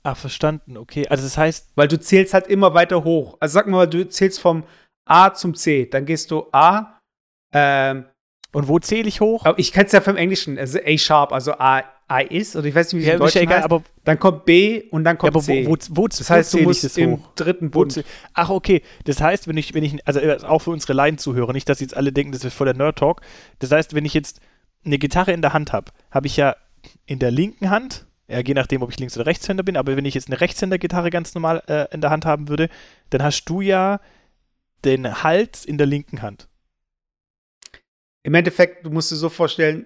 Ach, 0.03 0.15
verstanden, 0.15 0.77
okay. 0.77 1.07
Also, 1.09 1.23
das 1.23 1.37
heißt, 1.37 1.71
Weil 1.75 1.87
du 1.87 1.99
zählst 1.99 2.33
halt 2.33 2.47
immer 2.47 2.73
weiter 2.73 3.03
hoch. 3.03 3.35
Also 3.39 3.53
sag 3.55 3.67
mal, 3.67 3.87
du 3.87 4.07
zählst 4.07 4.39
vom 4.39 4.63
A 5.05 5.33
zum 5.33 5.55
C. 5.55 5.85
Dann 5.87 6.05
gehst 6.05 6.31
du 6.31 6.47
A. 6.53 7.01
Ähm, 7.51 8.05
und 8.53 8.67
wo 8.67 8.79
zähle 8.79 9.07
ich 9.07 9.21
hoch? 9.21 9.45
aber 9.45 9.59
ich 9.59 9.71
kenne 9.71 9.85
es 9.85 9.91
ja 9.91 10.01
vom 10.01 10.15
Englischen. 10.15 10.57
Also 10.57 10.79
A-Sharp, 10.79 11.31
also 11.31 11.53
A, 11.53 11.83
A 12.07 12.19
ist. 12.21 12.55
Oder 12.55 12.65
ich 12.67 12.75
weiß 12.75 12.93
nicht, 12.93 13.01
wie 13.01 13.03
es 13.03 13.07
ja, 13.07 13.13
im 13.15 13.19
ja 13.19 13.25
Deutschen 13.25 13.41
egal, 13.41 13.55
heißt. 13.57 13.65
aber, 13.65 13.83
Dann 14.05 14.19
kommt 14.19 14.45
B 14.45 14.83
und 14.89 15.03
dann 15.03 15.15
ja, 15.15 15.19
kommt 15.19 15.35
aber 15.35 15.43
C. 15.43 15.65
wo, 15.67 15.71
wo, 15.71 15.77
wo, 15.89 16.07
das 16.07 16.29
heißt, 16.29 16.53
du 16.53 16.57
zähle 16.57 16.61
ich 16.61 16.67
musst 16.67 16.83
das 16.85 16.97
im 16.97 17.11
hoch? 17.13 17.29
dritten 17.35 17.69
Bund. 17.69 18.03
Ach, 18.33 18.49
okay. 18.49 18.81
Das 19.03 19.19
heißt, 19.21 19.47
wenn 19.47 19.57
ich, 19.57 19.73
wenn 19.73 19.83
ich, 19.83 20.07
also 20.07 20.19
äh, 20.19 20.37
auch 20.43 20.59
für 20.59 20.71
unsere 20.71 20.93
Laien-Zuhörer, 20.93 21.53
nicht, 21.53 21.67
dass 21.67 21.81
jetzt 21.81 21.95
alle 21.95 22.11
denken, 22.11 22.31
das 22.31 22.43
ist 22.43 22.53
voll 22.53 22.65
der 22.65 22.75
Nerd-Talk. 22.75 23.21
Das 23.59 23.71
heißt, 23.71 23.93
wenn 23.93 24.05
ich 24.05 24.13
jetzt 24.13 24.39
eine 24.85 24.97
Gitarre 24.97 25.33
in 25.33 25.41
der 25.41 25.53
Hand 25.53 25.73
habe, 25.73 25.91
habe 26.09 26.27
ich 26.27 26.37
ja 26.37 26.55
in 27.05 27.19
der 27.19 27.31
linken 27.31 27.69
Hand, 27.69 28.05
ja, 28.29 28.39
je 28.39 28.53
nachdem, 28.53 28.81
ob 28.81 28.89
ich 28.91 28.99
Links- 28.99 29.17
oder 29.17 29.25
Rechtshänder 29.25 29.63
bin, 29.63 29.75
aber 29.77 29.95
wenn 29.97 30.05
ich 30.05 30.13
jetzt 30.13 30.27
eine 30.27 30.39
Rechtshänder-Gitarre 30.39 31.09
ganz 31.09 31.35
normal 31.35 31.61
äh, 31.67 31.93
in 31.93 32.01
der 32.01 32.09
Hand 32.09 32.25
haben 32.25 32.47
würde, 32.47 32.69
dann 33.09 33.23
hast 33.23 33.45
du 33.45 33.61
ja 33.61 33.99
den 34.85 35.23
Hals 35.23 35.65
in 35.65 35.77
der 35.77 35.87
linken 35.87 36.21
Hand. 36.21 36.47
Im 38.27 38.33
Endeffekt, 38.33 38.85
du 38.85 38.89
musst 38.89 39.09
dir 39.09 39.15
so 39.15 39.29
vorstellen, 39.29 39.85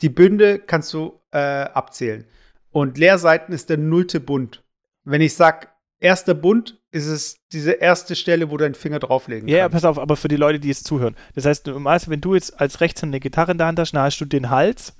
die 0.00 0.08
Bünde 0.08 0.60
kannst 0.60 0.94
du 0.94 1.18
äh, 1.32 1.38
abzählen. 1.38 2.24
Und 2.70 2.98
Leerseiten 2.98 3.52
ist 3.52 3.68
der 3.68 3.78
nullte 3.78 4.20
Bund. 4.20 4.62
Wenn 5.02 5.20
ich 5.22 5.34
sag, 5.34 5.74
erster 5.98 6.34
Bund, 6.34 6.80
ist 6.92 7.06
es 7.08 7.40
diese 7.50 7.72
erste 7.72 8.14
Stelle, 8.14 8.52
wo 8.52 8.58
du 8.58 8.62
deinen 8.62 8.76
Finger 8.76 9.00
drauflegen 9.00 9.48
Ja, 9.48 9.56
ja, 9.56 9.62
kannst. 9.64 9.72
pass 9.72 9.84
auf, 9.86 9.98
aber 9.98 10.14
für 10.14 10.28
die 10.28 10.36
Leute, 10.36 10.60
die 10.60 10.68
jetzt 10.68 10.86
zuhören. 10.86 11.16
Das 11.34 11.46
heißt, 11.46 11.66
normalerweise, 11.66 12.12
wenn 12.12 12.20
du 12.20 12.36
jetzt 12.36 12.60
als 12.60 12.80
Rechtshänder 12.80 13.16
eine 13.16 13.20
Gitarre 13.20 13.50
in 13.50 13.58
der 13.58 13.66
Hand 13.66 13.80
hast, 13.80 13.90
dann 13.90 14.02
hast 14.02 14.20
du 14.20 14.24
den 14.24 14.50
Hals 14.50 14.94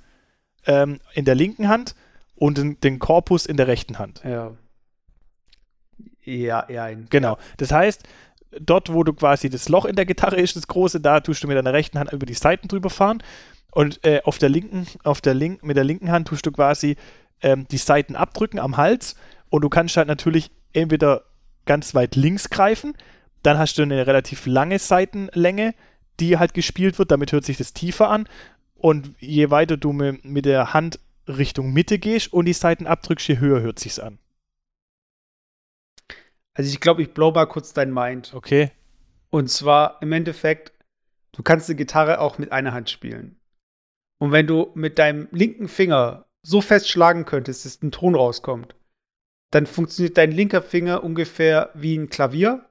ähm, 0.65 0.99
in 1.13 1.23
der 1.23 1.35
linken 1.35 1.69
Hand 1.69 1.95
und 2.35 2.57
den, 2.57 2.77
den 2.81 2.99
Korpus 2.99 3.45
in 3.45 3.55
der 3.55 3.67
rechten 3.67 3.99
Hand. 3.99 4.21
Ja. 4.25 4.57
Ja, 6.25 6.69
ja. 6.69 6.89
Genau. 7.09 7.37
Das 7.55 7.71
heißt, 7.71 8.03
dort, 8.51 8.93
wo 8.93 9.03
du 9.03 9.13
quasi 9.13 9.49
das 9.49 9.69
Loch 9.69 9.85
in 9.85 9.95
der 9.95 10.05
Gitarre 10.05 10.37
ist, 10.37 10.55
das 10.55 10.67
große, 10.67 10.99
da 10.99 11.19
tust 11.19 11.43
du 11.43 11.47
mit 11.47 11.57
deiner 11.57 11.73
rechten 11.73 11.99
Hand 11.99 12.11
über 12.11 12.25
die 12.25 12.33
Seiten 12.33 12.67
drüber 12.67 12.89
fahren. 12.89 13.21
Und 13.71 14.03
äh, 14.03 14.21
auf 14.23 14.37
der 14.37 14.49
linken, 14.49 14.87
auf 15.03 15.21
der 15.21 15.33
link, 15.33 15.63
mit 15.63 15.77
der 15.77 15.83
linken 15.83 16.11
Hand 16.11 16.27
tust 16.27 16.45
du 16.45 16.51
quasi 16.51 16.95
ähm, 17.41 17.67
die 17.69 17.77
Seiten 17.77 18.15
abdrücken 18.15 18.59
am 18.59 18.77
Hals. 18.77 19.15
Und 19.49 19.61
du 19.61 19.69
kannst 19.69 19.97
halt 19.97 20.07
natürlich 20.07 20.51
entweder 20.73 21.23
ganz 21.65 21.93
weit 21.93 22.15
links 22.15 22.49
greifen, 22.49 22.95
dann 23.43 23.57
hast 23.57 23.77
du 23.77 23.83
eine 23.83 24.05
relativ 24.07 24.45
lange 24.45 24.79
Seitenlänge, 24.79 25.73
die 26.19 26.37
halt 26.37 26.53
gespielt 26.53 26.99
wird, 26.99 27.11
damit 27.11 27.31
hört 27.31 27.45
sich 27.45 27.57
das 27.57 27.73
tiefer 27.73 28.09
an. 28.09 28.27
Und 28.75 29.13
je 29.19 29.49
weiter 29.49 29.77
du 29.77 29.93
mit, 29.93 30.25
mit 30.25 30.45
der 30.45 30.73
Hand 30.73 30.99
Richtung 31.27 31.71
Mitte 31.71 31.99
gehst 31.99 32.33
und 32.33 32.45
die 32.45 32.53
Seiten 32.53 32.87
abdrückst, 32.87 33.27
je 33.27 33.39
höher 33.39 33.61
hört 33.61 33.79
sich's 33.79 33.99
an. 33.99 34.17
Also 36.59 36.71
ich 36.71 36.81
glaube, 36.81 37.01
ich 37.01 37.13
blow 37.13 37.31
mal 37.31 37.45
kurz 37.45 37.71
dein 37.71 37.93
Mind. 37.93 38.33
Okay. 38.33 38.71
Und 39.29 39.49
zwar 39.49 40.01
im 40.01 40.11
Endeffekt, 40.11 40.73
du 41.31 41.41
kannst 41.41 41.69
eine 41.69 41.77
Gitarre 41.77 42.19
auch 42.19 42.37
mit 42.37 42.51
einer 42.51 42.73
Hand 42.73 42.89
spielen. 42.89 43.39
Und 44.17 44.33
wenn 44.33 44.45
du 44.45 44.69
mit 44.73 44.99
deinem 44.99 45.29
linken 45.31 45.69
Finger 45.69 46.25
so 46.41 46.59
fest 46.59 46.89
schlagen 46.89 47.23
könntest, 47.23 47.63
dass 47.63 47.81
ein 47.81 47.93
Ton 47.93 48.13
rauskommt, 48.13 48.75
dann 49.51 49.67
funktioniert 49.67 50.17
dein 50.17 50.33
linker 50.33 50.61
Finger 50.61 51.01
ungefähr 51.01 51.69
wie 51.75 51.95
ein 51.97 52.09
Klavier, 52.09 52.69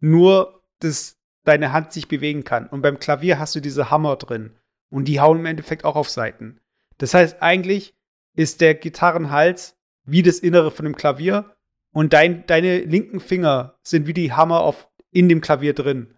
nur 0.00 0.62
dass 0.80 1.16
deine 1.46 1.72
Hand 1.72 1.94
sich 1.94 2.06
bewegen 2.06 2.44
kann. 2.44 2.66
Und 2.66 2.82
beim 2.82 2.98
Klavier 2.98 3.38
hast 3.38 3.54
du 3.54 3.60
diese 3.60 3.90
Hammer 3.90 4.16
drin. 4.16 4.58
Und 4.90 5.06
die 5.06 5.20
hauen 5.20 5.38
im 5.38 5.46
Endeffekt 5.46 5.86
auch 5.86 5.96
auf 5.96 6.10
Seiten. 6.10 6.60
Das 6.98 7.14
heißt, 7.14 7.40
eigentlich 7.40 7.94
ist 8.36 8.60
der 8.60 8.74
Gitarrenhals 8.74 9.78
wie 10.04 10.22
das 10.22 10.40
Innere 10.40 10.70
von 10.70 10.84
dem 10.84 10.96
Klavier 10.96 11.56
und 11.92 12.12
dein, 12.12 12.46
deine 12.46 12.78
linken 12.80 13.20
Finger 13.20 13.74
sind 13.82 14.06
wie 14.06 14.14
die 14.14 14.32
Hammer 14.32 14.60
auf, 14.60 14.88
in 15.10 15.28
dem 15.28 15.40
Klavier 15.40 15.74
drin. 15.74 16.14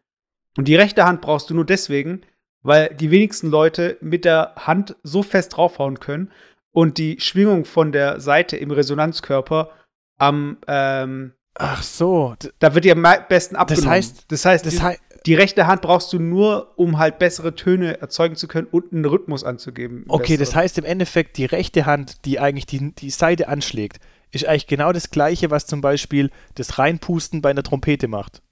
Und 0.56 0.68
die 0.68 0.76
rechte 0.76 1.04
Hand 1.04 1.20
brauchst 1.22 1.48
du 1.50 1.54
nur 1.54 1.64
deswegen, 1.64 2.20
weil 2.62 2.94
die 2.94 3.10
wenigsten 3.10 3.48
Leute 3.50 3.96
mit 4.00 4.24
der 4.24 4.52
Hand 4.56 4.96
so 5.02 5.22
fest 5.22 5.56
draufhauen 5.56 5.98
können 5.98 6.30
und 6.72 6.98
die 6.98 7.18
Schwingung 7.20 7.64
von 7.64 7.90
der 7.92 8.20
Seite 8.20 8.56
im 8.56 8.70
Resonanzkörper 8.70 9.70
am, 10.18 10.58
ähm, 10.68 11.32
Ach 11.54 11.82
so. 11.82 12.34
da 12.60 12.74
wird 12.74 12.84
dir 12.84 12.92
am 12.94 13.06
besten 13.28 13.56
abgenommen. 13.56 13.88
heißt- 13.90 14.24
das 14.28 14.44
heißt, 14.44 14.64
Das 14.66 14.74
die, 14.76 14.80
heißt, 14.82 15.00
die 15.26 15.34
rechte 15.34 15.66
Hand 15.66 15.82
brauchst 15.82 16.12
du 16.12 16.18
nur, 16.18 16.72
um 16.78 16.98
halt 16.98 17.18
bessere 17.18 17.54
Töne 17.54 18.00
erzeugen 18.00 18.36
zu 18.36 18.48
können 18.48 18.66
und 18.70 18.92
einen 18.92 19.04
Rhythmus 19.04 19.44
anzugeben. 19.44 20.04
Okay, 20.08 20.36
das 20.36 20.48
Besseren. 20.50 20.62
heißt 20.62 20.78
im 20.78 20.84
Endeffekt, 20.84 21.36
die 21.36 21.44
rechte 21.44 21.84
Hand, 21.86 22.24
die 22.24 22.38
eigentlich 22.40 22.66
die, 22.66 22.92
die 22.94 23.10
Seite 23.10 23.48
anschlägt, 23.48 23.98
ist 24.32 24.46
eigentlich 24.46 24.66
genau 24.66 24.92
das 24.92 25.10
gleiche, 25.10 25.50
was 25.50 25.66
zum 25.66 25.80
Beispiel 25.80 26.30
das 26.54 26.78
Reinpusten 26.78 27.42
bei 27.42 27.50
einer 27.50 27.62
Trompete 27.62 28.08
macht. 28.08 28.42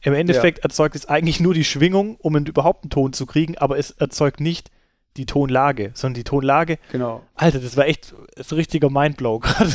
Im 0.00 0.14
Endeffekt 0.14 0.60
erzeugt 0.60 0.94
es 0.94 1.06
eigentlich 1.06 1.40
nur 1.40 1.54
die 1.54 1.64
Schwingung, 1.64 2.16
um 2.16 2.36
überhaupt 2.36 2.84
einen 2.84 2.90
Ton 2.90 3.12
zu 3.12 3.26
kriegen, 3.26 3.58
aber 3.58 3.78
es 3.78 3.90
erzeugt 3.92 4.40
nicht 4.40 4.70
die 5.16 5.26
Tonlage, 5.26 5.90
sondern 5.94 6.14
die 6.14 6.24
Tonlage. 6.24 6.78
Genau. 6.92 7.22
Alter, 7.34 7.60
das 7.60 7.76
war 7.76 7.86
echt 7.86 8.14
das 8.34 8.52
ein 8.52 8.56
richtiger 8.56 8.90
Mindblow 8.90 9.38
gerade. 9.40 9.72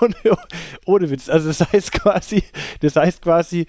ohne, 0.00 0.14
ohne 0.84 1.10
Witz. 1.10 1.28
Also 1.28 1.48
das 1.48 1.72
heißt 1.72 1.92
quasi, 1.92 2.42
das 2.80 2.96
heißt 2.96 3.22
quasi, 3.22 3.66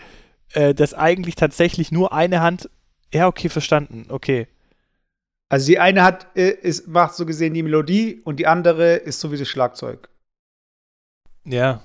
äh, 0.53 0.73
dass 0.73 0.93
eigentlich 0.93 1.35
tatsächlich 1.35 1.91
nur 1.91 2.13
eine 2.13 2.41
Hand. 2.41 2.69
Ja, 3.13 3.27
okay, 3.27 3.49
verstanden. 3.49 4.05
Okay. 4.09 4.47
Also 5.49 5.67
die 5.67 5.79
eine 5.79 6.03
hat, 6.03 6.27
äh, 6.35 6.49
ist, 6.49 6.87
macht 6.87 7.13
so 7.15 7.25
gesehen 7.25 7.53
die 7.53 7.63
Melodie 7.63 8.21
und 8.23 8.39
die 8.39 8.47
andere 8.47 8.95
ist 8.95 9.19
so 9.19 9.31
wie 9.31 9.37
das 9.37 9.47
Schlagzeug. 9.47 10.09
Ja. 11.45 11.81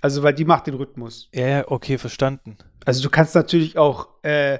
Also 0.00 0.22
weil 0.22 0.34
die 0.34 0.44
macht 0.44 0.66
den 0.66 0.74
Rhythmus. 0.74 1.28
Ja, 1.34 1.46
ja, 1.48 1.64
okay, 1.68 1.98
verstanden. 1.98 2.56
Also 2.84 3.02
du 3.02 3.10
kannst 3.10 3.34
natürlich 3.34 3.78
auch 3.78 4.08
äh, 4.22 4.58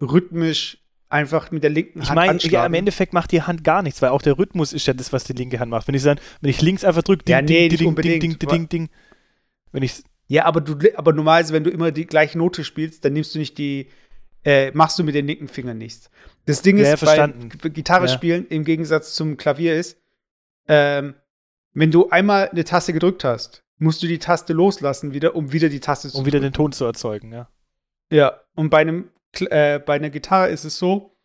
rhythmisch 0.00 0.78
einfach 1.08 1.50
mit 1.52 1.62
der 1.62 1.70
linken 1.70 2.02
Ich 2.02 2.08
Hand 2.08 2.16
meine, 2.16 2.26
ja, 2.26 2.32
anschlagen. 2.32 2.66
im 2.66 2.78
Endeffekt 2.78 3.12
macht 3.12 3.30
die 3.32 3.42
Hand 3.42 3.62
gar 3.62 3.82
nichts, 3.82 4.02
weil 4.02 4.10
auch 4.10 4.20
der 4.22 4.36
Rhythmus 4.36 4.72
ist 4.72 4.86
ja 4.86 4.94
das, 4.94 5.12
was 5.12 5.24
die 5.24 5.32
linke 5.32 5.60
Hand 5.60 5.70
macht. 5.70 5.86
Wenn 5.86 5.94
ich 5.94 6.02
dann, 6.02 6.18
wenn 6.40 6.50
ich 6.50 6.60
links 6.60 6.84
einfach 6.84 7.02
drücke, 7.02 7.22
Ja, 7.30 7.40
ding, 7.40 7.56
nee, 7.56 7.68
ding, 7.68 7.78
ding, 7.78 7.88
unbedingt. 7.88 8.22
ding, 8.22 8.38
ding, 8.38 8.48
ding, 8.50 8.68
ding. 8.68 8.88
Wenn 9.70 9.82
ich, 9.84 10.02
Ja, 10.26 10.44
aber 10.46 10.60
du, 10.60 10.76
aber 10.96 11.12
normalerweise, 11.12 11.52
wenn 11.52 11.64
du 11.64 11.70
immer 11.70 11.92
die 11.92 12.06
gleiche 12.06 12.36
Note 12.38 12.64
spielst, 12.64 13.04
dann 13.04 13.12
nimmst 13.12 13.34
du 13.34 13.38
nicht 13.38 13.56
die, 13.58 13.88
äh, 14.44 14.72
machst 14.72 14.98
du 14.98 15.04
mit 15.04 15.14
den 15.14 15.26
linken 15.26 15.48
Fingern 15.48 15.78
nichts. 15.78 16.10
Das 16.46 16.62
Ding 16.62 16.76
Ja, 16.78 16.84
ja, 16.84 16.92
ist, 16.94 16.98
verstanden. 16.98 17.48
bei 17.62 17.68
Gitarre 17.68 18.06
Ja. 18.06 18.12
spielen 18.12 18.46
im 18.48 18.64
Gegensatz 18.64 19.14
zum 19.14 19.36
Klavier 19.36 19.76
ist, 19.76 19.98
ähm, 20.68 21.14
wenn 21.74 21.90
du 21.90 22.08
einmal 22.08 22.48
eine 22.48 22.64
Taste 22.64 22.92
gedrückt 22.92 23.24
hast, 23.24 23.64
musst 23.78 24.02
du 24.02 24.06
die 24.06 24.18
Taste 24.18 24.52
loslassen 24.52 25.12
wieder, 25.12 25.34
um 25.34 25.52
wieder 25.52 25.68
die 25.68 25.80
Taste 25.80 26.08
zu 26.08 26.18
um 26.18 26.26
wieder 26.26 26.38
drücken. 26.38 26.52
den 26.52 26.56
Ton 26.56 26.72
zu 26.72 26.84
erzeugen, 26.84 27.32
ja. 27.32 27.48
Ja, 28.10 28.40
und 28.54 28.70
bei 28.70 28.78
einem 28.78 29.10
äh, 29.40 29.80
bei 29.80 29.94
einer 29.94 30.10
Gitarre 30.10 30.48
ist 30.48 30.64
es 30.64 30.78
so, 30.78 31.16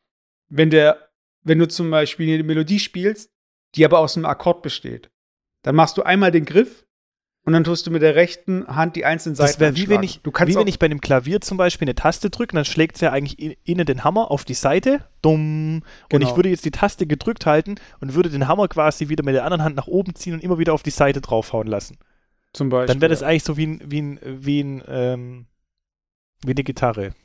wenn 0.48 0.70
der, 0.70 1.10
wenn 1.44 1.60
du 1.60 1.68
zum 1.68 1.92
Beispiel 1.92 2.34
eine 2.34 2.44
Melodie 2.44 2.80
spielst, 2.80 3.32
die 3.76 3.86
aber 3.86 4.00
aus 4.00 4.18
einem 4.18 4.26
Akkord 4.26 4.64
besteht, 4.64 5.12
dann 5.62 5.76
machst 5.76 5.98
du 5.98 6.04
einmal 6.04 6.32
den 6.32 6.46
Griff 6.46 6.86
und 7.50 7.54
dann 7.54 7.64
tust 7.64 7.88
du 7.88 7.90
mit 7.90 8.04
der 8.04 8.14
rechten 8.14 8.68
Hand 8.68 8.96
die 8.96 9.06
einzelnen 9.06 9.34
Seiten 9.34 9.48
Das 9.54 9.60
wäre 9.60 9.76
wie 9.76 9.90
wenn 9.90 10.04
ich, 10.04 10.22
du 10.22 10.30
kannst 10.30 10.54
wie 10.54 10.60
wenn 10.60 10.68
ich 10.68 10.78
bei 10.78 10.86
einem 10.86 11.02
Klavier 11.02 11.42
zum 11.42 11.58
Beispiel 11.58 11.88
eine 11.88 11.96
Taste 11.96 12.30
drücke, 12.30 12.54
dann 12.56 12.64
schlägt 12.64 12.94
es 12.98 13.02
ja 13.02 13.12
eigentlich 13.12 13.58
innen 13.68 13.88
den 13.88 14.04
Hammer 14.04 14.30
auf 14.30 14.46
die 14.46 14.54
Seite. 14.54 15.04
Dumm. 15.24 15.78
Und 15.78 15.84
Genau. 16.10 16.30
ich 16.30 16.36
würde 16.36 16.50
jetzt 16.50 16.64
die 16.64 16.70
Taste 16.70 17.08
gedrückt 17.08 17.48
halten 17.48 17.78
und 18.02 18.14
würde 18.14 18.30
den 18.30 18.48
Hammer 18.48 18.68
quasi 18.68 19.10
wieder 19.10 19.24
mit 19.24 19.34
der 19.34 19.46
anderen 19.46 19.64
Hand 19.64 19.76
nach 19.76 19.88
oben 19.88 20.14
ziehen 20.14 20.36
und 20.36 20.44
immer 20.44 20.60
wieder 20.60 20.76
auf 20.76 20.84
die 20.84 20.92
Seite 20.92 21.22
draufhauen 21.22 21.66
lassen. 21.68 21.98
zum 22.54 22.70
Beispiel. 22.70 22.94
Dann 22.94 23.02
wäre 23.02 23.10
das 23.10 23.24
eigentlich 23.24 23.44
so 23.44 23.58
wie 23.58 23.66
ein, 23.66 23.82
wie 23.84 24.02
ein, 24.04 24.20
wie 24.24 24.60
ein, 24.62 24.84
ähm, 24.88 25.46
wie 26.46 26.52
eine 26.52 26.64
Gitarre. 26.64 27.16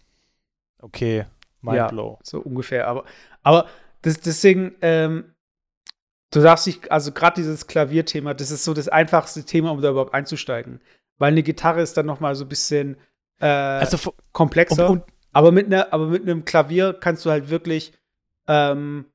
Okay, 0.81 1.19
Ja. 1.19 1.27
Mindblow. 1.61 2.19
So 2.23 2.41
ungefähr. 2.41 2.89
Aber, 2.89 3.05
aber 3.43 3.67
das, 4.01 4.21
deswegen, 4.21 4.73
ähm, 4.81 5.34
du 6.35 6.41
darfst 6.41 6.67
dich, 6.67 6.91
also 6.91 7.13
gerade 7.13 7.37
dieses 7.37 7.67
Klavierthema, 7.67 8.35
das 8.35 8.51
ist 8.51 8.65
so 8.65 8.75
das 8.75 8.89
einfachste 8.89 9.45
Thema, 9.45 9.71
um 9.71 9.81
da 9.81 9.91
überhaupt 9.91 10.15
einzusteigen. 10.15 10.81
Weil 11.19 11.33
eine 11.33 11.43
Gitarre 11.43 11.81
ist 11.81 11.97
dann 11.97 12.07
noch 12.07 12.21
mal 12.21 12.35
so 12.35 12.45
ein 12.45 12.49
bisschen 12.49 12.97
äh, 13.41 13.47
Also 13.47 14.13
komplexer. 14.33 14.91
und, 14.91 15.01
und 15.01 15.05
aber, 15.33 15.53
mit 15.53 15.67
einer, 15.67 15.93
aber 15.93 16.07
mit 16.07 16.23
einem 16.23 16.45
Klavier 16.45 16.93
kannst 16.93 17.25
du 17.25 17.31
halt 17.31 17.51
wirklich 17.51 17.93
ähm, 18.49 19.07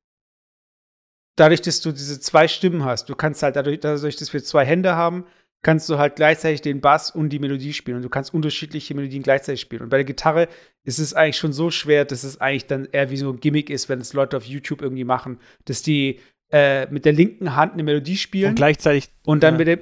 dadurch, 1.36 1.62
dass 1.62 1.82
du 1.82 1.92
diese 1.92 2.20
zwei 2.20 2.48
Stimmen 2.48 2.84
hast, 2.84 3.10
du 3.10 3.16
kannst 3.16 3.44
halt 3.44 3.56
dadurch, 3.56 3.80
dadurch, 3.80 4.16
dass 4.16 4.34
wir 4.34 4.44
zwei 4.44 4.66
Hände 4.66 4.96
haben, 4.96 5.26
kannst 5.62 5.90
du 5.90 5.98
halt 5.98 6.16
gleichzeitig 6.16 6.62
den 6.62 6.80
Bass 6.80 7.12
und 7.12 7.30
die 7.30 7.40
Melodie 7.40 7.74
spielen. 7.74 7.98
Und 7.98 8.04
du 8.04 8.10
kannst 8.10 8.34
unterschiedliche 8.34 8.96
Melodien 8.96 9.24
gleichzeitig 9.24 9.60
spielen. 9.62 9.82
Und 9.82 9.90
bei 9.90 9.98
der 9.98 10.06
Gitarre 10.06 10.48
ist 10.86 11.00
es 11.00 11.14
eigentlich 11.14 11.38
schon 11.38 11.52
so 11.54 11.70
schwer, 11.70 12.06
dass 12.06 12.24
es 12.24 12.40
eigentlich 12.40 12.68
dann 12.68 12.88
eher 12.92 13.10
wie 13.10 13.18
so 13.18 13.30
ein 13.30 13.40
Gimmick 13.40 13.70
ist, 13.70 13.90
wenn 13.90 14.00
es 14.00 14.14
Leute 14.14 14.38
auf 14.38 14.46
YouTube 14.46 14.82
irgendwie 14.82 15.04
machen, 15.04 15.40
dass 15.66 15.82
die 15.82 16.22
äh, 16.52 16.88
mit 16.88 17.06
der 17.06 17.14
linken 17.14 17.56
Hand 17.56 17.74
eine 17.74 17.84
Melodie 17.84 18.18
spielen 18.18 18.50
und 18.50 18.56
gleichzeitig 18.56 19.10
und 19.26 19.44
dann 19.44 19.56
ja. 19.56 19.58
mit 19.58 19.68
dem 19.68 19.80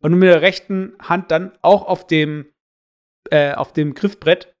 und 0.00 0.14
mit 0.14 0.28
der 0.28 0.42
rechten 0.42 0.94
Hand 1.00 1.30
dann 1.30 1.52
auch 1.62 1.86
auf 1.86 2.06
dem 2.06 2.46
äh, 3.30 3.52
auf 3.52 3.72
dem 3.72 3.94
Griffbrett 3.94 4.54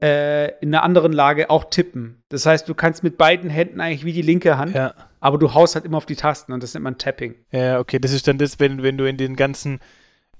äh, 0.00 0.58
in 0.60 0.74
einer 0.74 0.82
anderen 0.82 1.12
Lage 1.12 1.50
auch 1.50 1.64
tippen. 1.64 2.22
Das 2.28 2.46
heißt, 2.46 2.68
du 2.68 2.74
kannst 2.74 3.02
mit 3.02 3.16
beiden 3.16 3.50
Händen 3.50 3.80
eigentlich 3.80 4.04
wie 4.04 4.12
die 4.12 4.22
linke 4.22 4.58
Hand, 4.58 4.74
ja. 4.74 4.94
aber 5.20 5.38
du 5.38 5.54
haust 5.54 5.74
halt 5.74 5.84
immer 5.84 5.96
auf 5.96 6.06
die 6.06 6.16
Tasten 6.16 6.52
und 6.52 6.62
das 6.62 6.74
nennt 6.74 6.84
man 6.84 6.98
Tapping. 6.98 7.34
Ja, 7.50 7.78
okay, 7.78 7.98
das 7.98 8.12
ist 8.12 8.28
dann 8.28 8.38
das, 8.38 8.60
wenn, 8.60 8.82
wenn 8.82 8.98
du 8.98 9.08
in 9.08 9.16
den 9.16 9.36
ganzen 9.36 9.80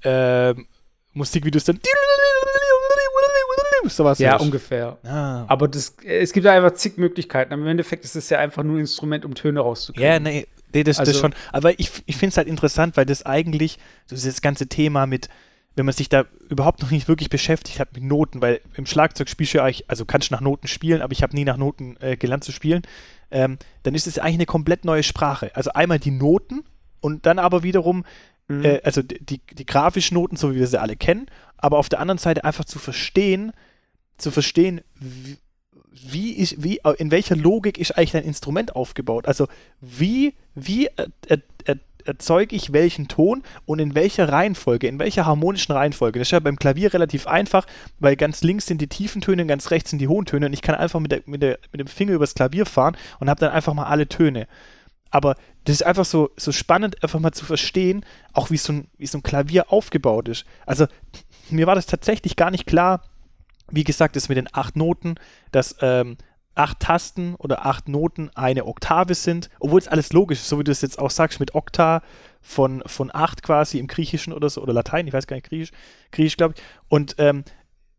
ähm, 0.03 0.67
Musikvideos 1.13 1.65
dann 1.65 1.81
sowas 3.89 4.19
Ja, 4.19 4.33
hörst. 4.33 4.45
ungefähr. 4.45 4.99
Ah. 5.05 5.45
Aber 5.47 5.69
das, 5.69 5.97
es 6.05 6.33
gibt 6.33 6.47
einfach 6.47 6.73
zig 6.73 6.97
Möglichkeiten. 6.97 7.53
Aber 7.53 7.63
im 7.63 7.69
Endeffekt 7.69 8.05
ist 8.05 8.17
es 8.17 8.31
ja 8.31 8.39
einfach 8.39 8.63
nur 8.63 8.77
ein 8.77 8.81
Instrument, 8.81 9.25
um 9.25 9.35
Töne 9.35 9.61
rauszukriegen. 9.61 10.11
Ja, 10.11 10.19
nee, 10.19 10.47
nee 10.75 10.85
das, 10.85 10.99
das 10.99 11.09
Also- 11.09 11.21
schon. 11.21 11.35
Aber 11.53 11.79
ich, 11.79 11.91
ich 12.07 12.17
finde 12.17 12.31
es 12.33 12.37
halt 12.37 12.49
interessant, 12.49 12.97
weil 12.97 13.07
das 13.07 13.25
eigentlich, 13.25 13.79
so 14.07 14.15
dieses 14.17 14.41
ganze 14.43 14.67
Thema 14.67 15.07
mit, 15.07 15.29
wenn 15.77 15.87
man 15.87 15.95
sich 15.95 16.09
da 16.09 16.25
überhaupt 16.49 16.83
noch 16.83 16.91
nicht 16.91 17.09
wirklich 17.09 17.31
beschäftigt 17.31 17.81
hat 17.81 17.95
mit 17.95 18.05
Noten, 18.05 18.41
weil 18.43 18.61
im 18.77 18.87
Schlagzeug 18.87 19.29
spielst 19.29 19.55
du 19.55 19.59
ja 19.59 19.65
eigentlich, 19.65 19.89
also 19.91 20.05
kannst 20.05 20.31
du 20.31 20.35
nach 20.35 20.41
Noten 20.41 20.69
spielen, 20.69 21.03
aber 21.03 21.13
ich 21.13 21.23
habe 21.23 21.35
nie 21.35 21.45
nach 21.45 21.57
Noten 21.57 21.97
äh, 22.01 22.17
gelernt 22.17 22.45
zu 22.45 22.53
spielen, 22.53 22.83
ähm, 23.31 23.59
dann 23.83 23.95
ist 23.95 24.07
es 24.07 24.19
eigentlich 24.19 24.35
eine 24.35 24.47
komplett 24.47 24.85
neue 24.85 25.03
Sprache. 25.03 25.51
Also 25.57 25.71
einmal 25.73 25.99
die 25.99 26.13
Noten 26.13 26.63
und 27.01 27.27
dann 27.27 27.39
aber 27.39 27.63
wiederum 27.63 28.05
Mhm. 28.47 28.63
äh, 28.63 28.81
also 28.85 29.01
die, 29.01 29.25
die, 29.25 29.41
die 29.53 29.65
grafischen 29.65 30.17
Noten, 30.17 30.37
so 30.37 30.55
wie 30.55 30.59
wir 30.59 30.67
sie 30.67 30.79
alle 30.79 30.97
kennen, 30.97 31.27
aber 31.57 31.79
auf 31.79 31.89
der 31.89 31.99
anderen 31.99 32.19
Seite 32.19 32.45
einfach 32.45 32.67
zu 32.67 32.79
verstehen, 32.79 33.53
zu 34.19 34.31
verstehen, 34.31 34.83
wie, 35.01 35.39
wie 36.03 36.35
ich, 36.37 36.63
wie, 36.63 36.79
äh, 36.79 36.95
in 36.99 37.11
welcher 37.11 37.37
Logik 37.37 37.79
ist 37.79 37.97
eigentlich 37.97 38.13
dein 38.13 38.25
Instrument 38.25 38.75
aufgebaut? 38.75 39.27
Also 39.27 39.49
wie, 39.81 40.35
wie 40.55 40.89
er, 40.97 41.07
er, 41.29 41.39
er, 41.65 41.77
erzeuge 42.05 42.55
ich 42.55 42.73
welchen 42.73 43.09
Ton 43.09 43.43
und 43.65 43.79
in 43.79 43.95
welcher 43.95 44.29
Reihenfolge, 44.29 44.87
in 44.87 44.99
welcher 44.99 45.25
harmonischen 45.25 45.75
Reihenfolge. 45.75 46.19
Das 46.19 46.29
ist 46.29 46.33
ja 46.33 46.41
beim 46.41 46.57
Klavier 46.57 46.93
relativ 46.93 47.27
einfach, 47.27 47.67
weil 47.99 48.17
ganz 48.17 48.43
links 48.43 48.67
sind 48.67 48.81
die 48.81 48.89
tiefen 48.89 49.23
Töne, 49.23 49.47
ganz 49.47 49.71
rechts 49.71 49.91
sind 49.91 50.01
die 50.01 50.09
hohen 50.09 50.27
Töne 50.27 50.47
und 50.47 50.53
ich 50.53 50.61
kann 50.61 50.75
einfach 50.75 51.01
mit, 51.01 51.13
der, 51.13 51.23
mit, 51.25 51.43
der, 51.43 51.59
mit 51.73 51.81
dem 51.81 51.87
Finger 51.87 52.13
übers 52.13 52.35
Klavier 52.35 52.67
fahren 52.67 52.97
und 53.21 53.31
habe 53.31 53.41
dann 53.41 53.53
einfach 53.53 53.73
mal 53.73 53.87
alle 53.87 54.07
Töne. 54.07 54.47
Aber 55.11 55.37
das 55.65 55.77
ist 55.77 55.87
einfach 55.87 56.05
so, 56.05 56.31
so 56.37 56.53
spannend, 56.53 57.03
einfach 57.03 57.21
mal 57.21 57.33
zu 57.33 57.45
verstehen, 57.45 58.05
auch 58.33 58.51
wie 58.51 58.57
so, 58.57 58.73
ein, 58.73 58.89
wie 58.99 59.07
so 59.07 59.19
ein 59.19 59.23
Klavier 59.23 59.73
aufgebaut 59.73 60.29
ist. 60.29 60.45
Also 60.67 60.87
mir 61.51 61.67
war 61.67 61.75
das 61.75 61.87
tatsächlich 61.87 62.37
gar 62.37 62.51
nicht 62.51 62.67
klar, 62.67 63.03
wie 63.71 63.85
gesagt, 63.85 64.17
das 64.17 64.29
mit 64.29 64.39
den 64.39 64.49
acht 64.53 64.77
Noten, 64.77 65.15
dass 65.53 65.77
ähm, 65.81 66.17
acht 66.55 66.81
Tasten 66.81 67.35
oder 67.37 67.67
acht 67.67 67.89
Noten 67.89 68.31
eine 68.35 68.67
Oktave 68.67 69.15
sind, 69.15 69.51
obwohl 69.59 69.81
es 69.81 69.89
alles 69.89 70.13
logisch 70.13 70.39
ist, 70.41 70.49
so 70.49 70.59
wie 70.59 70.65
du 70.65 70.73
es 70.73 70.83
jetzt 70.83 70.99
auch 70.99 71.11
sagst, 71.11 71.41
mit 71.41 71.55
Okta 71.55 72.03
von, 72.41 72.83
von 72.87 73.11
acht 73.13 73.43
quasi 73.43 73.79
im 73.79 73.87
Griechischen 73.87 74.33
oder 74.33 74.49
so, 74.51 74.63
oder 74.63 74.73
Latein, 74.73 75.07
ich 75.07 75.13
weiß 75.13 75.27
gar 75.27 75.37
nicht, 75.37 75.49
Griechisch, 75.49 75.73
Griechisch 76.13 76.37
glaube 76.37 76.55
ich. 76.57 76.63
Und 76.89 77.17
ähm, 77.19 77.45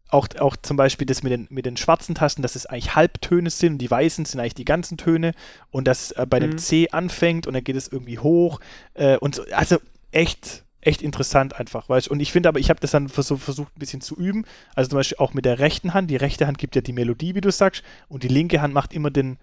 auch, 0.10 0.28
auch 0.40 0.56
zum 0.56 0.78
Beispiel 0.78 1.08
das 1.08 1.24
mit 1.24 1.32
den, 1.32 1.48
mit 1.50 1.66
den 1.66 1.78
schwarzen 1.78 2.16
Tasten, 2.16 2.42
dass 2.42 2.56
es 2.56 2.66
eigentlich 2.66 2.96
Halbtöne 2.96 3.50
sind 3.50 3.74
und 3.74 3.78
die 3.80 3.90
weißen 3.90 4.26
sind 4.26 4.40
eigentlich 4.40 4.54
die 4.54 4.66
ganzen 4.66 4.98
Töne 4.98 5.34
und 5.72 5.88
dass 5.88 6.12
äh, 6.12 6.26
bei 6.30 6.40
dem 6.40 6.52
Mhm. 6.52 6.58
C 6.58 6.90
anfängt 6.92 7.48
und 7.48 7.54
dann 7.54 7.64
geht 7.64 7.76
es 7.76 7.88
irgendwie 7.88 8.20
hoch 8.20 8.60
äh, 8.94 9.18
und 9.18 9.36
so, 9.36 9.44
also 9.52 9.78
echt, 10.12 10.64
echt 10.86 11.02
interessant 11.02 11.60
einfach, 11.60 11.90
weißt? 11.90 12.08
Und 12.10 12.20
ich 12.20 12.32
finde 12.32 12.50
aber, 12.50 12.60
ich 12.60 12.70
habe 12.70 12.80
das 12.80 12.92
dann 12.92 13.10
versuch, 13.10 13.40
versucht 13.40 13.76
ein 13.76 13.80
bisschen 13.80 14.02
zu 14.02 14.16
üben, 14.16 14.46
also 14.76 14.90
zum 14.90 14.98
Beispiel 15.00 15.18
auch 15.18 15.34
mit 15.34 15.46
der 15.46 15.60
rechten 15.60 15.94
Hand, 15.94 16.10
die 16.10 16.16
rechte 16.16 16.48
Hand 16.48 16.58
gibt 16.58 16.76
ja 16.76 16.82
die 16.82 16.94
Melodie, 16.94 17.36
wie 17.36 17.42
du 17.42 17.52
sagst, 17.52 17.84
und 18.08 18.24
die 18.24 18.28
linke 18.28 18.62
Hand 18.62 18.74
macht 18.74 18.94
immer 18.94 19.10
den, 19.12 19.38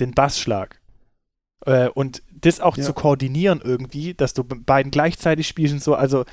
den 0.00 0.12
Bassschlag. 0.12 0.80
Äh, 1.64 1.88
und 1.88 2.22
das 2.30 2.60
auch 2.60 2.76
Ja. 2.76 2.84
zu 2.84 2.92
koordinieren 2.92 3.60
irgendwie, 3.62 4.14
dass 4.14 4.34
du 4.34 4.44
bei 4.44 4.56
beiden 4.58 4.90
gleichzeitig 4.90 5.48
spielst 5.48 5.74
und 5.74 5.82
so, 5.82 5.94
also 5.94 6.24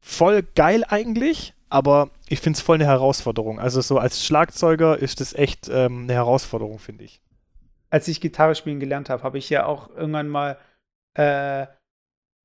voll 0.00 0.42
geil 0.54 0.84
eigentlich, 0.88 1.54
aber 1.68 2.10
ich 2.28 2.40
finde 2.40 2.56
es 2.56 2.62
voll 2.62 2.76
eine 2.76 2.86
Herausforderung. 2.86 3.60
Also 3.60 3.80
so 3.80 3.98
als 3.98 4.24
Schlagzeuger 4.24 4.98
ist 4.98 5.20
das 5.20 5.34
echt 5.34 5.68
ähm, 5.68 6.04
eine 6.04 6.14
Herausforderung, 6.14 6.78
finde 6.78 7.04
ich. 7.04 7.20
Als 7.90 8.08
ich 8.08 8.20
Gitarre 8.20 8.54
spielen 8.54 8.80
gelernt 8.80 9.10
habe, 9.10 9.22
habe 9.22 9.38
ich 9.38 9.50
ja 9.50 9.66
auch 9.66 9.90
irgendwann 9.90 10.28
mal 10.28 10.58
äh, 11.14 11.66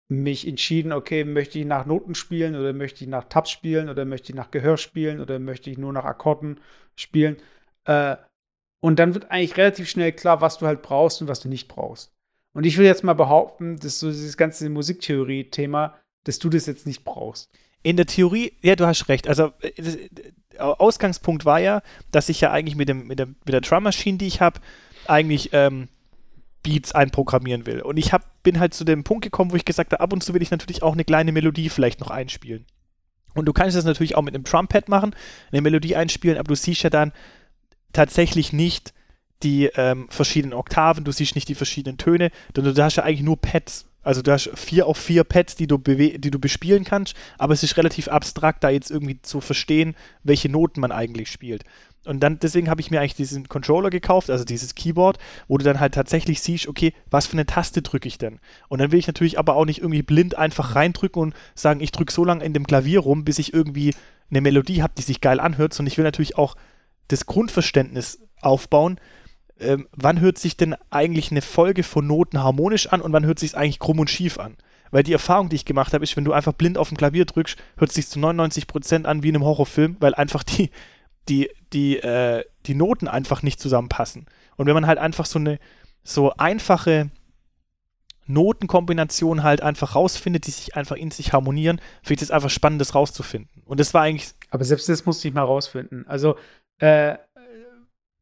mich 0.09 0.47
entschieden, 0.47 0.91
okay, 0.91 1.23
möchte 1.23 1.59
ich 1.59 1.65
nach 1.65 1.85
Noten 1.85 2.15
spielen 2.15 2.55
oder 2.55 2.73
möchte 2.73 3.03
ich 3.03 3.09
nach 3.09 3.25
Tabs 3.25 3.49
spielen 3.49 3.89
oder 3.89 4.05
möchte 4.05 4.31
ich 4.31 4.35
nach 4.35 4.51
Gehör 4.51 4.77
spielen 4.77 5.19
oder 5.19 5.39
möchte 5.39 5.69
ich 5.69 5.77
nur 5.77 5.93
nach 5.93 6.05
Akkorden 6.05 6.59
spielen. 6.95 7.37
Äh, 7.85 8.17
und 8.79 8.99
dann 8.99 9.13
wird 9.13 9.31
eigentlich 9.31 9.57
relativ 9.57 9.89
schnell 9.89 10.11
klar, 10.11 10.41
was 10.41 10.57
du 10.57 10.65
halt 10.65 10.81
brauchst 10.81 11.21
und 11.21 11.27
was 11.27 11.39
du 11.39 11.47
nicht 11.47 11.67
brauchst. 11.67 12.11
Und 12.53 12.65
ich 12.65 12.77
will 12.77 12.85
jetzt 12.85 13.03
mal 13.03 13.13
behaupten, 13.13 13.79
dass 13.79 13.99
so 13.99 14.09
dieses 14.09 14.37
ganze 14.37 14.69
Musiktheorie-Thema, 14.69 15.97
dass 16.25 16.39
du 16.39 16.49
das 16.49 16.65
jetzt 16.65 16.85
nicht 16.85 17.03
brauchst. 17.03 17.49
In 17.81 17.97
der 17.97 18.05
Theorie, 18.05 18.53
ja, 18.61 18.75
du 18.75 18.85
hast 18.85 19.09
recht. 19.09 19.27
Also 19.27 19.51
äh, 19.61 19.69
äh, 19.79 20.09
Ausgangspunkt 20.59 21.45
war 21.45 21.59
ja, 21.59 21.81
dass 22.11 22.29
ich 22.29 22.41
ja 22.41 22.51
eigentlich 22.51 22.75
mit, 22.75 22.89
dem, 22.89 23.07
mit, 23.07 23.19
der, 23.19 23.27
mit 23.27 23.49
der 23.53 23.61
Drum 23.61 23.83
Machine, 23.83 24.17
die 24.17 24.27
ich 24.27 24.39
habe, 24.39 24.59
eigentlich 25.07 25.49
ähm, 25.53 25.89
Beats 26.63 26.93
einprogrammieren 26.93 27.65
will. 27.65 27.81
Und 27.81 27.97
ich 27.97 28.13
hab, 28.13 28.41
bin 28.43 28.59
halt 28.59 28.73
zu 28.73 28.83
dem 28.83 29.03
Punkt 29.03 29.23
gekommen, 29.23 29.51
wo 29.51 29.55
ich 29.55 29.65
gesagt 29.65 29.91
habe, 29.91 30.01
ab 30.01 30.13
und 30.13 30.23
zu 30.23 30.33
will 30.33 30.41
ich 30.41 30.51
natürlich 30.51 30.81
auch 30.81 30.93
eine 30.93 31.03
kleine 31.03 31.31
Melodie 31.31 31.69
vielleicht 31.69 31.99
noch 31.99 32.09
einspielen. 32.09 32.65
Und 33.35 33.45
du 33.45 33.53
kannst 33.53 33.75
das 33.75 33.85
natürlich 33.85 34.15
auch 34.15 34.21
mit 34.21 34.33
einem 34.33 34.45
Trumpad 34.45 34.89
machen, 34.89 35.15
eine 35.51 35.61
Melodie 35.61 35.95
einspielen, 35.95 36.37
aber 36.37 36.47
du 36.47 36.55
siehst 36.55 36.83
ja 36.83 36.89
dann 36.89 37.11
tatsächlich 37.91 38.53
nicht 38.53 38.93
die 39.43 39.65
ähm, 39.75 40.07
verschiedenen 40.09 40.53
Oktaven, 40.53 41.03
du 41.03 41.11
siehst 41.11 41.35
nicht 41.35 41.49
die 41.49 41.55
verschiedenen 41.55 41.97
Töne, 41.97 42.31
sondern 42.55 42.75
du 42.75 42.83
hast 42.83 42.95
ja 42.95 43.03
eigentlich 43.03 43.23
nur 43.23 43.39
Pads. 43.39 43.85
Also 44.03 44.21
du 44.21 44.31
hast 44.31 44.49
vier 44.55 44.85
auf 44.85 44.97
vier 44.97 45.23
Pads, 45.23 45.55
die 45.55 45.67
du, 45.67 45.77
die 45.77 46.31
du 46.31 46.39
bespielen 46.39 46.83
kannst, 46.83 47.15
aber 47.37 47.53
es 47.53 47.63
ist 47.63 47.77
relativ 47.77 48.07
abstrakt, 48.09 48.63
da 48.63 48.69
jetzt 48.69 48.91
irgendwie 48.91 49.21
zu 49.21 49.41
verstehen, 49.41 49.95
welche 50.23 50.49
Noten 50.49 50.81
man 50.81 50.91
eigentlich 50.91 51.31
spielt. 51.31 51.63
Und 52.05 52.19
dann, 52.19 52.37
deswegen 52.39 52.69
habe 52.69 52.81
ich 52.81 52.91
mir 52.91 52.99
eigentlich 52.99 53.15
diesen 53.15 53.47
Controller 53.47 53.89
gekauft, 53.89 54.29
also 54.29 54.43
dieses 54.43 54.75
Keyboard, 54.75 55.19
wo 55.47 55.57
du 55.57 55.63
dann 55.63 55.79
halt 55.79 55.93
tatsächlich 55.93 56.41
siehst, 56.41 56.67
okay, 56.67 56.93
was 57.09 57.27
für 57.27 57.33
eine 57.33 57.45
Taste 57.45 57.81
drücke 57.81 58.07
ich 58.07 58.17
denn? 58.17 58.39
Und 58.67 58.79
dann 58.79 58.91
will 58.91 58.99
ich 58.99 59.07
natürlich 59.07 59.39
aber 59.39 59.55
auch 59.55 59.65
nicht 59.65 59.79
irgendwie 59.79 60.01
blind 60.01 60.37
einfach 60.37 60.75
reindrücken 60.75 61.21
und 61.21 61.35
sagen, 61.55 61.79
ich 61.79 61.93
drücke 61.93 62.11
so 62.11 62.25
lange 62.25 62.43
in 62.43 62.53
dem 62.53 62.67
Klavier 62.67 62.99
rum, 62.99 63.23
bis 63.23 63.39
ich 63.39 63.53
irgendwie 63.53 63.93
eine 64.29 64.41
Melodie 64.41 64.81
habe, 64.81 64.93
die 64.97 65.01
sich 65.01 65.21
geil 65.21 65.39
anhört, 65.39 65.73
sondern 65.73 65.91
ich 65.91 65.97
will 65.97 66.03
natürlich 66.03 66.37
auch 66.37 66.55
das 67.07 67.25
Grundverständnis 67.25 68.19
aufbauen, 68.41 68.99
ähm, 69.59 69.87
wann 69.91 70.19
hört 70.19 70.37
sich 70.37 70.57
denn 70.57 70.75
eigentlich 70.89 71.31
eine 71.31 71.41
Folge 71.41 71.83
von 71.83 72.07
Noten 72.07 72.43
harmonisch 72.43 72.87
an 72.87 73.01
und 73.01 73.13
wann 73.13 73.25
hört 73.25 73.39
sich 73.39 73.51
es 73.51 73.55
eigentlich 73.55 73.79
krumm 73.79 73.99
und 73.99 74.09
schief 74.09 74.39
an? 74.39 74.57
Weil 74.91 75.03
die 75.03 75.13
Erfahrung, 75.13 75.49
die 75.49 75.55
ich 75.55 75.65
gemacht 75.65 75.93
habe, 75.93 76.03
ist, 76.03 76.15
wenn 76.15 76.25
du 76.25 76.33
einfach 76.33 76.53
blind 76.53 76.77
auf 76.77 76.89
dem 76.89 76.97
Klavier 76.97 77.25
drückst, 77.25 77.57
hört 77.77 77.89
es 77.89 77.95
sich 77.95 78.07
zu 78.07 78.19
99% 78.19 79.05
an 79.05 79.23
wie 79.23 79.29
in 79.29 79.35
einem 79.35 79.45
Horrorfilm, 79.45 79.97
weil 79.99 80.13
einfach 80.13 80.43
die, 80.43 80.69
die, 81.29 81.49
die, 81.73 81.97
äh, 81.97 82.43
die 82.65 82.75
Noten 82.75 83.07
einfach 83.07 83.41
nicht 83.41 83.59
zusammenpassen. 83.59 84.27
Und 84.55 84.67
wenn 84.67 84.75
man 84.75 84.87
halt 84.87 84.99
einfach 84.99 85.25
so 85.25 85.39
eine 85.39 85.59
so 86.03 86.33
einfache 86.33 87.09
Notenkombination 88.25 89.43
halt 89.43 89.61
einfach 89.61 89.95
rausfindet, 89.95 90.47
die 90.47 90.51
sich 90.51 90.75
einfach 90.75 90.95
in 90.95 91.11
sich 91.11 91.33
harmonieren, 91.33 91.81
finde 92.01 92.13
ich 92.15 92.19
das 92.27 92.31
einfach 92.31 92.49
spannend, 92.49 92.79
das 92.81 92.95
rauszufinden. 92.95 93.63
Und 93.65 93.79
das 93.79 93.93
war 93.93 94.01
eigentlich, 94.03 94.29
Aber 94.49 94.63
selbst 94.63 94.87
das 94.89 95.05
musste 95.05 95.27
ich 95.27 95.33
mal 95.33 95.43
rausfinden. 95.43 96.07
Also, 96.07 96.37
äh, 96.79 97.17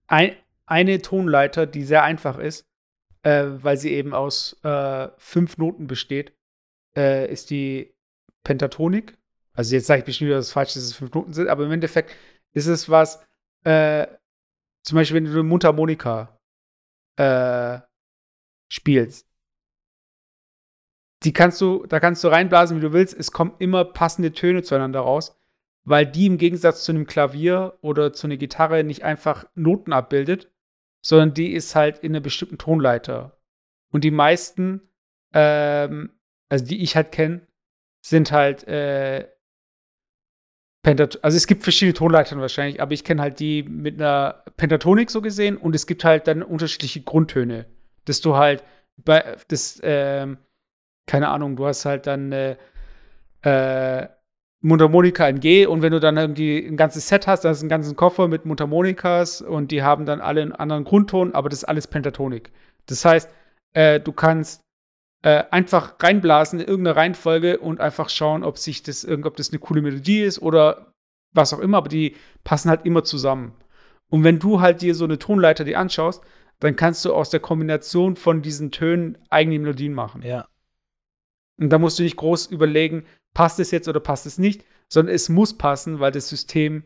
ein, 0.07 0.31
eine 0.71 1.01
Tonleiter, 1.01 1.67
die 1.67 1.83
sehr 1.83 2.03
einfach 2.03 2.37
ist, 2.37 2.65
äh, 3.23 3.45
weil 3.47 3.75
sie 3.75 3.91
eben 3.91 4.13
aus 4.13 4.57
äh, 4.63 5.09
fünf 5.17 5.57
Noten 5.57 5.85
besteht, 5.85 6.33
äh, 6.95 7.29
ist 7.31 7.49
die 7.49 7.93
Pentatonik. 8.43 9.17
Also 9.53 9.75
jetzt 9.75 9.87
sage 9.87 9.99
ich 9.99 10.05
bestimmt, 10.05 10.31
dass 10.31 10.47
es 10.47 10.53
falsch 10.53 10.73
dass 10.73 10.83
es 10.83 10.95
fünf 10.95 11.13
Noten 11.13 11.33
sind, 11.33 11.49
aber 11.49 11.65
im 11.65 11.71
Endeffekt 11.71 12.15
ist 12.53 12.67
es 12.67 12.89
was, 12.89 13.21
äh, 13.65 14.07
zum 14.83 14.95
Beispiel, 14.95 15.17
wenn 15.17 15.25
du 15.25 15.31
eine 15.31 15.43
Mundharmonika 15.43 16.39
äh, 17.17 17.79
spielst, 18.69 19.27
die 21.23 21.33
kannst 21.33 21.59
du, 21.59 21.85
da 21.85 21.99
kannst 21.99 22.23
du 22.23 22.29
reinblasen, 22.29 22.77
wie 22.77 22.81
du 22.81 22.93
willst. 22.93 23.13
Es 23.13 23.31
kommen 23.31 23.53
immer 23.59 23.85
passende 23.85 24.31
Töne 24.31 24.63
zueinander 24.63 25.01
raus, 25.01 25.37
weil 25.83 26.05
die 26.05 26.25
im 26.25 26.37
Gegensatz 26.37 26.83
zu 26.83 26.93
einem 26.93 27.05
Klavier 27.05 27.77
oder 27.81 28.13
zu 28.13 28.25
einer 28.25 28.37
Gitarre 28.37 28.83
nicht 28.83 29.03
einfach 29.03 29.45
Noten 29.53 29.93
abbildet, 29.93 30.50
sondern 31.01 31.33
die 31.33 31.51
ist 31.51 31.75
halt 31.75 31.99
in 31.99 32.11
einer 32.11 32.21
bestimmten 32.21 32.57
Tonleiter. 32.57 33.37
Und 33.91 34.03
die 34.03 34.11
meisten, 34.11 34.81
ähm, 35.33 36.11
also 36.49 36.65
die 36.65 36.83
ich 36.83 36.95
halt 36.95 37.11
kenne, 37.11 37.47
sind 38.05 38.31
halt 38.31 38.67
äh, 38.67 39.27
Pentat 40.83 41.23
also 41.23 41.37
es 41.37 41.45
gibt 41.45 41.63
verschiedene 41.63 41.93
Tonleitern 41.93 42.41
wahrscheinlich, 42.41 42.81
aber 42.81 42.93
ich 42.93 43.03
kenne 43.03 43.21
halt 43.21 43.39
die 43.39 43.61
mit 43.63 44.01
einer 44.01 44.43
Pentatonik 44.57 45.11
so 45.11 45.21
gesehen 45.21 45.57
und 45.57 45.75
es 45.75 45.85
gibt 45.85 46.03
halt 46.03 46.27
dann 46.27 46.41
unterschiedliche 46.41 47.01
Grundtöne, 47.01 47.67
dass 48.05 48.21
du 48.21 48.35
halt 48.35 48.63
bei 48.97 49.37
das 49.47 49.79
ähm, 49.83 50.39
keine 51.05 51.29
Ahnung, 51.29 51.55
du 51.55 51.67
hast 51.67 51.85
halt 51.85 52.07
dann 52.07 52.31
äh, 52.31 52.55
äh, 53.43 54.07
Mundharmonika 54.61 55.27
in 55.27 55.39
G 55.39 55.65
und 55.65 55.81
wenn 55.81 55.91
du 55.91 55.99
dann 55.99 56.17
irgendwie 56.17 56.59
ein 56.59 56.77
ganzes 56.77 57.07
Set 57.07 57.25
hast, 57.25 57.43
dann 57.43 57.49
hast 57.49 57.61
du 57.61 57.65
einen 57.65 57.69
ganzen 57.69 57.95
Koffer 57.95 58.27
mit 58.27 58.45
Mundharmonikas 58.45 59.41
und 59.41 59.71
die 59.71 59.81
haben 59.81 60.05
dann 60.05 60.21
alle 60.21 60.41
einen 60.41 60.51
anderen 60.51 60.83
Grundton, 60.83 61.33
aber 61.33 61.49
das 61.49 61.59
ist 61.59 61.69
alles 61.69 61.87
Pentatonik. 61.87 62.51
Das 62.85 63.03
heißt, 63.03 63.29
äh, 63.73 63.99
du 63.99 64.11
kannst 64.11 64.61
äh, 65.23 65.43
einfach 65.49 65.95
reinblasen 65.99 66.59
in 66.59 66.67
irgendeine 66.67 66.95
Reihenfolge 66.95 67.59
und 67.59 67.79
einfach 67.79 68.09
schauen, 68.09 68.43
ob 68.43 68.59
sich 68.59 68.83
das, 68.83 69.07
ob 69.07 69.35
das 69.35 69.49
eine 69.49 69.59
coole 69.59 69.81
Melodie 69.81 70.21
ist 70.21 70.41
oder 70.41 70.93
was 71.33 71.53
auch 71.53 71.59
immer, 71.59 71.77
aber 71.77 71.89
die 71.89 72.15
passen 72.43 72.69
halt 72.69 72.85
immer 72.85 73.03
zusammen. 73.03 73.53
Und 74.09 74.23
wenn 74.23 74.39
du 74.39 74.61
halt 74.61 74.81
dir 74.81 74.93
so 74.93 75.05
eine 75.05 75.17
Tonleiter 75.17 75.63
dir 75.63 75.79
anschaust, 75.79 76.23
dann 76.59 76.75
kannst 76.75 77.03
du 77.05 77.13
aus 77.13 77.29
der 77.29 77.39
Kombination 77.39 78.15
von 78.15 78.41
diesen 78.41 78.71
Tönen 78.71 79.17
eigene 79.29 79.57
Melodien 79.57 79.93
machen. 79.93 80.21
Ja. 80.21 80.47
Und 81.57 81.69
da 81.69 81.79
musst 81.79 81.97
du 81.97 82.03
nicht 82.03 82.17
groß 82.17 82.47
überlegen, 82.47 83.05
passt 83.33 83.59
es 83.59 83.71
jetzt 83.71 83.87
oder 83.87 83.99
passt 83.99 84.25
es 84.25 84.37
nicht, 84.37 84.65
sondern 84.87 85.15
es 85.15 85.29
muss 85.29 85.57
passen, 85.57 85.99
weil 85.99 86.11
das 86.11 86.29
System, 86.29 86.83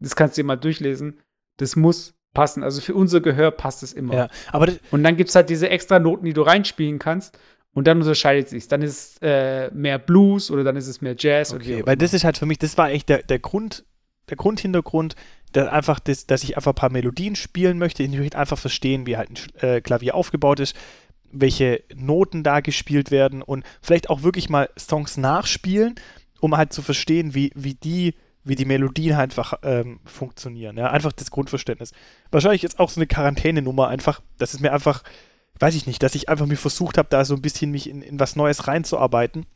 das 0.00 0.16
kannst 0.16 0.36
du 0.36 0.42
dir 0.42 0.46
mal 0.46 0.56
durchlesen, 0.56 1.20
das 1.58 1.76
muss 1.76 2.14
passen. 2.34 2.62
Also 2.62 2.80
für 2.80 2.94
unser 2.94 3.20
Gehör 3.20 3.50
passt 3.50 3.82
es 3.82 3.92
immer. 3.92 4.14
Ja, 4.14 4.28
aber 4.52 4.72
und 4.90 5.02
dann 5.02 5.16
gibt 5.16 5.30
es 5.30 5.34
halt 5.34 5.48
diese 5.48 5.70
extra 5.70 5.98
Noten, 5.98 6.24
die 6.24 6.32
du 6.32 6.42
reinspielen 6.42 6.98
kannst. 6.98 7.38
Und 7.72 7.86
dann 7.86 8.00
unterscheidet 8.00 8.48
sich. 8.48 8.68
Dann 8.68 8.80
ist 8.80 9.16
es 9.16 9.18
äh, 9.20 9.70
mehr 9.74 9.98
Blues 9.98 10.50
oder 10.50 10.64
dann 10.64 10.76
ist 10.76 10.86
es 10.86 11.02
mehr 11.02 11.14
Jazz. 11.18 11.52
Okay, 11.52 11.82
weil 11.84 11.98
das 11.98 12.14
ist 12.14 12.24
halt 12.24 12.38
für 12.38 12.46
mich, 12.46 12.56
das 12.56 12.78
war 12.78 12.86
eigentlich 12.86 13.04
der, 13.04 13.22
der 13.22 13.38
Grund, 13.38 13.84
der 14.30 14.38
Grundhintergrund, 14.38 15.14
dass 15.52 15.68
einfach 15.68 16.00
das, 16.00 16.26
dass 16.26 16.42
ich 16.42 16.56
einfach 16.56 16.72
ein 16.72 16.76
paar 16.76 16.90
Melodien 16.90 17.36
spielen 17.36 17.76
möchte. 17.76 18.02
Ich 18.02 18.10
möchte 18.10 18.38
einfach 18.38 18.58
verstehen, 18.58 19.06
wie 19.06 19.18
halt 19.18 19.28
ein 19.28 19.68
äh, 19.68 19.80
Klavier 19.82 20.14
aufgebaut 20.14 20.58
ist, 20.58 20.74
welche 21.40 21.82
Noten 21.94 22.42
da 22.42 22.60
gespielt 22.60 23.10
werden 23.10 23.42
und 23.42 23.64
vielleicht 23.82 24.10
auch 24.10 24.22
wirklich 24.22 24.48
mal 24.48 24.68
Songs 24.78 25.16
nachspielen, 25.16 25.94
um 26.40 26.56
halt 26.56 26.72
zu 26.72 26.82
verstehen, 26.82 27.34
wie, 27.34 27.52
wie 27.54 27.74
die 27.74 28.14
wie 28.44 28.54
die 28.54 28.64
Melodien 28.64 29.16
halt 29.16 29.32
einfach 29.32 29.54
ähm, 29.64 29.98
funktionieren. 30.04 30.76
Ja? 30.76 30.92
Einfach 30.92 31.10
das 31.10 31.32
Grundverständnis. 31.32 31.90
Wahrscheinlich 32.30 32.62
jetzt 32.62 32.78
auch 32.78 32.90
so 32.90 33.00
eine 33.00 33.08
Quarantänenummer 33.08 33.88
einfach, 33.88 34.20
das 34.38 34.54
ist 34.54 34.60
mir 34.60 34.72
einfach 34.72 35.02
weiß 35.58 35.74
ich 35.74 35.86
nicht, 35.86 36.02
dass 36.02 36.14
ich 36.14 36.28
einfach 36.28 36.46
mir 36.46 36.56
versucht 36.56 36.98
habe, 36.98 37.08
da 37.10 37.24
so 37.24 37.34
ein 37.34 37.42
bisschen 37.42 37.70
mich 37.70 37.88
in, 37.88 38.02
in 38.02 38.20
was 38.20 38.36
Neues 38.36 38.66
reinzuarbeiten 38.66 39.46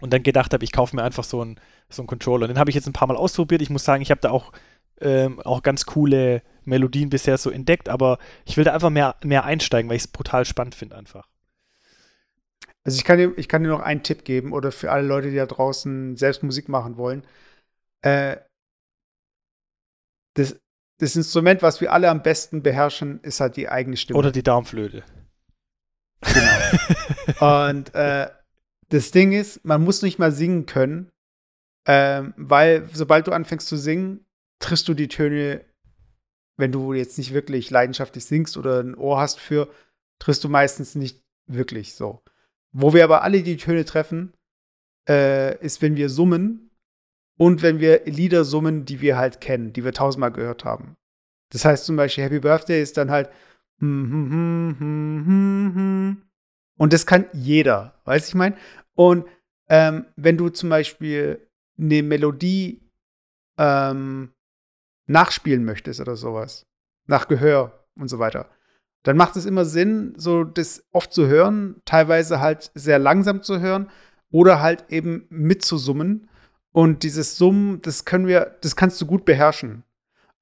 und 0.00 0.12
dann 0.12 0.22
gedacht 0.22 0.52
habe, 0.52 0.64
ich 0.64 0.72
kaufe 0.72 0.96
mir 0.96 1.02
einfach 1.02 1.24
so 1.24 1.40
einen 1.40 1.60
so 1.88 2.02
einen 2.02 2.06
Controller. 2.08 2.48
Den 2.48 2.58
habe 2.58 2.70
ich 2.70 2.74
jetzt 2.74 2.86
ein 2.86 2.92
paar 2.92 3.08
Mal 3.08 3.16
ausprobiert. 3.16 3.62
Ich 3.62 3.70
muss 3.70 3.84
sagen, 3.84 4.02
ich 4.02 4.10
habe 4.10 4.20
da 4.20 4.30
auch, 4.30 4.52
ähm, 5.00 5.40
auch 5.40 5.62
ganz 5.62 5.86
coole 5.86 6.42
Melodien 6.64 7.10
bisher 7.10 7.38
so 7.38 7.50
entdeckt, 7.50 7.88
aber 7.88 8.18
ich 8.44 8.56
will 8.56 8.64
da 8.64 8.72
einfach 8.72 8.90
mehr, 8.90 9.16
mehr 9.24 9.44
einsteigen, 9.44 9.88
weil 9.88 9.96
ich 9.96 10.04
es 10.04 10.08
brutal 10.08 10.44
spannend 10.44 10.74
finde 10.74 10.96
einfach. 10.96 11.28
Also 12.84 12.98
ich 12.98 13.04
kann, 13.04 13.18
dir, 13.18 13.32
ich 13.36 13.48
kann 13.48 13.62
dir 13.62 13.70
noch 13.70 13.80
einen 13.80 14.02
Tipp 14.02 14.24
geben 14.24 14.52
oder 14.52 14.70
für 14.70 14.92
alle 14.92 15.06
Leute, 15.06 15.30
die 15.30 15.36
da 15.36 15.46
draußen 15.46 16.16
selbst 16.16 16.42
Musik 16.42 16.68
machen 16.68 16.98
wollen. 16.98 17.24
Äh, 18.02 18.36
das, 20.34 20.56
das 20.98 21.16
Instrument, 21.16 21.62
was 21.62 21.80
wir 21.80 21.92
alle 21.92 22.10
am 22.10 22.22
besten 22.22 22.62
beherrschen, 22.62 23.20
ist 23.22 23.40
halt 23.40 23.56
die 23.56 23.68
eigene 23.68 23.96
Stimme. 23.96 24.18
Oder 24.18 24.32
die 24.32 24.42
Darmflöte. 24.42 25.02
Genau. 26.20 27.68
und 27.68 27.94
äh, 27.94 28.28
das 28.90 29.10
Ding 29.10 29.32
ist, 29.32 29.64
man 29.64 29.82
muss 29.82 30.02
nicht 30.02 30.18
mal 30.18 30.32
singen 30.32 30.66
können, 30.66 31.10
ähm, 31.86 32.34
weil 32.36 32.88
sobald 32.92 33.26
du 33.26 33.32
anfängst 33.32 33.66
zu 33.66 33.76
singen, 33.76 34.24
triffst 34.58 34.88
du 34.88 34.94
die 34.94 35.08
Töne, 35.08 35.64
wenn 36.56 36.72
du 36.72 36.92
jetzt 36.92 37.18
nicht 37.18 37.34
wirklich 37.34 37.70
leidenschaftlich 37.70 38.24
singst 38.24 38.56
oder 38.56 38.80
ein 38.80 38.94
Ohr 38.94 39.18
hast 39.18 39.40
für, 39.40 39.68
triffst 40.18 40.44
du 40.44 40.48
meistens 40.48 40.94
nicht 40.94 41.22
wirklich 41.46 41.94
so. 41.94 42.22
Wo 42.72 42.94
wir 42.94 43.04
aber 43.04 43.22
alle 43.22 43.42
die 43.42 43.56
Töne 43.56 43.84
treffen, 43.84 44.32
äh, 45.08 45.58
ist, 45.64 45.82
wenn 45.82 45.96
wir 45.96 46.08
summen 46.08 46.70
und 47.36 47.62
wenn 47.62 47.80
wir 47.80 48.04
Lieder 48.06 48.44
summen, 48.44 48.84
die 48.84 49.00
wir 49.00 49.16
halt 49.16 49.40
kennen, 49.40 49.72
die 49.72 49.84
wir 49.84 49.92
tausendmal 49.92 50.32
gehört 50.32 50.64
haben. 50.64 50.96
Das 51.50 51.64
heißt 51.64 51.84
zum 51.84 51.96
Beispiel 51.96 52.24
Happy 52.24 52.40
Birthday 52.40 52.82
ist 52.82 52.96
dann 52.96 53.10
halt 53.10 53.30
und 53.80 54.62
das 56.78 57.06
kann 57.06 57.26
jeder, 57.32 58.00
weiß 58.04 58.28
ich 58.28 58.34
mein. 58.34 58.56
Und 58.94 59.26
ähm, 59.68 60.06
wenn 60.16 60.36
du 60.36 60.48
zum 60.48 60.70
Beispiel 60.70 61.46
eine 61.78 62.02
Melodie 62.02 62.82
ähm, 63.58 64.33
nachspielen 65.06 65.64
möchtest 65.64 66.00
oder 66.00 66.16
sowas, 66.16 66.66
nach 67.06 67.28
Gehör 67.28 67.86
und 67.96 68.08
so 68.08 68.18
weiter, 68.18 68.48
dann 69.02 69.16
macht 69.16 69.36
es 69.36 69.44
immer 69.44 69.64
Sinn, 69.64 70.14
so 70.16 70.44
das 70.44 70.84
oft 70.92 71.12
zu 71.12 71.26
hören, 71.26 71.82
teilweise 71.84 72.40
halt 72.40 72.70
sehr 72.74 72.98
langsam 72.98 73.42
zu 73.42 73.60
hören 73.60 73.90
oder 74.30 74.62
halt 74.62 74.86
eben 74.88 75.26
mitzusummen 75.28 76.28
und 76.74 77.04
dieses 77.04 77.36
Summen, 77.36 77.80
das 77.82 78.04
können 78.04 78.26
wir, 78.26 78.56
das 78.62 78.74
kannst 78.74 79.00
du 79.00 79.06
gut 79.06 79.24
beherrschen. 79.24 79.84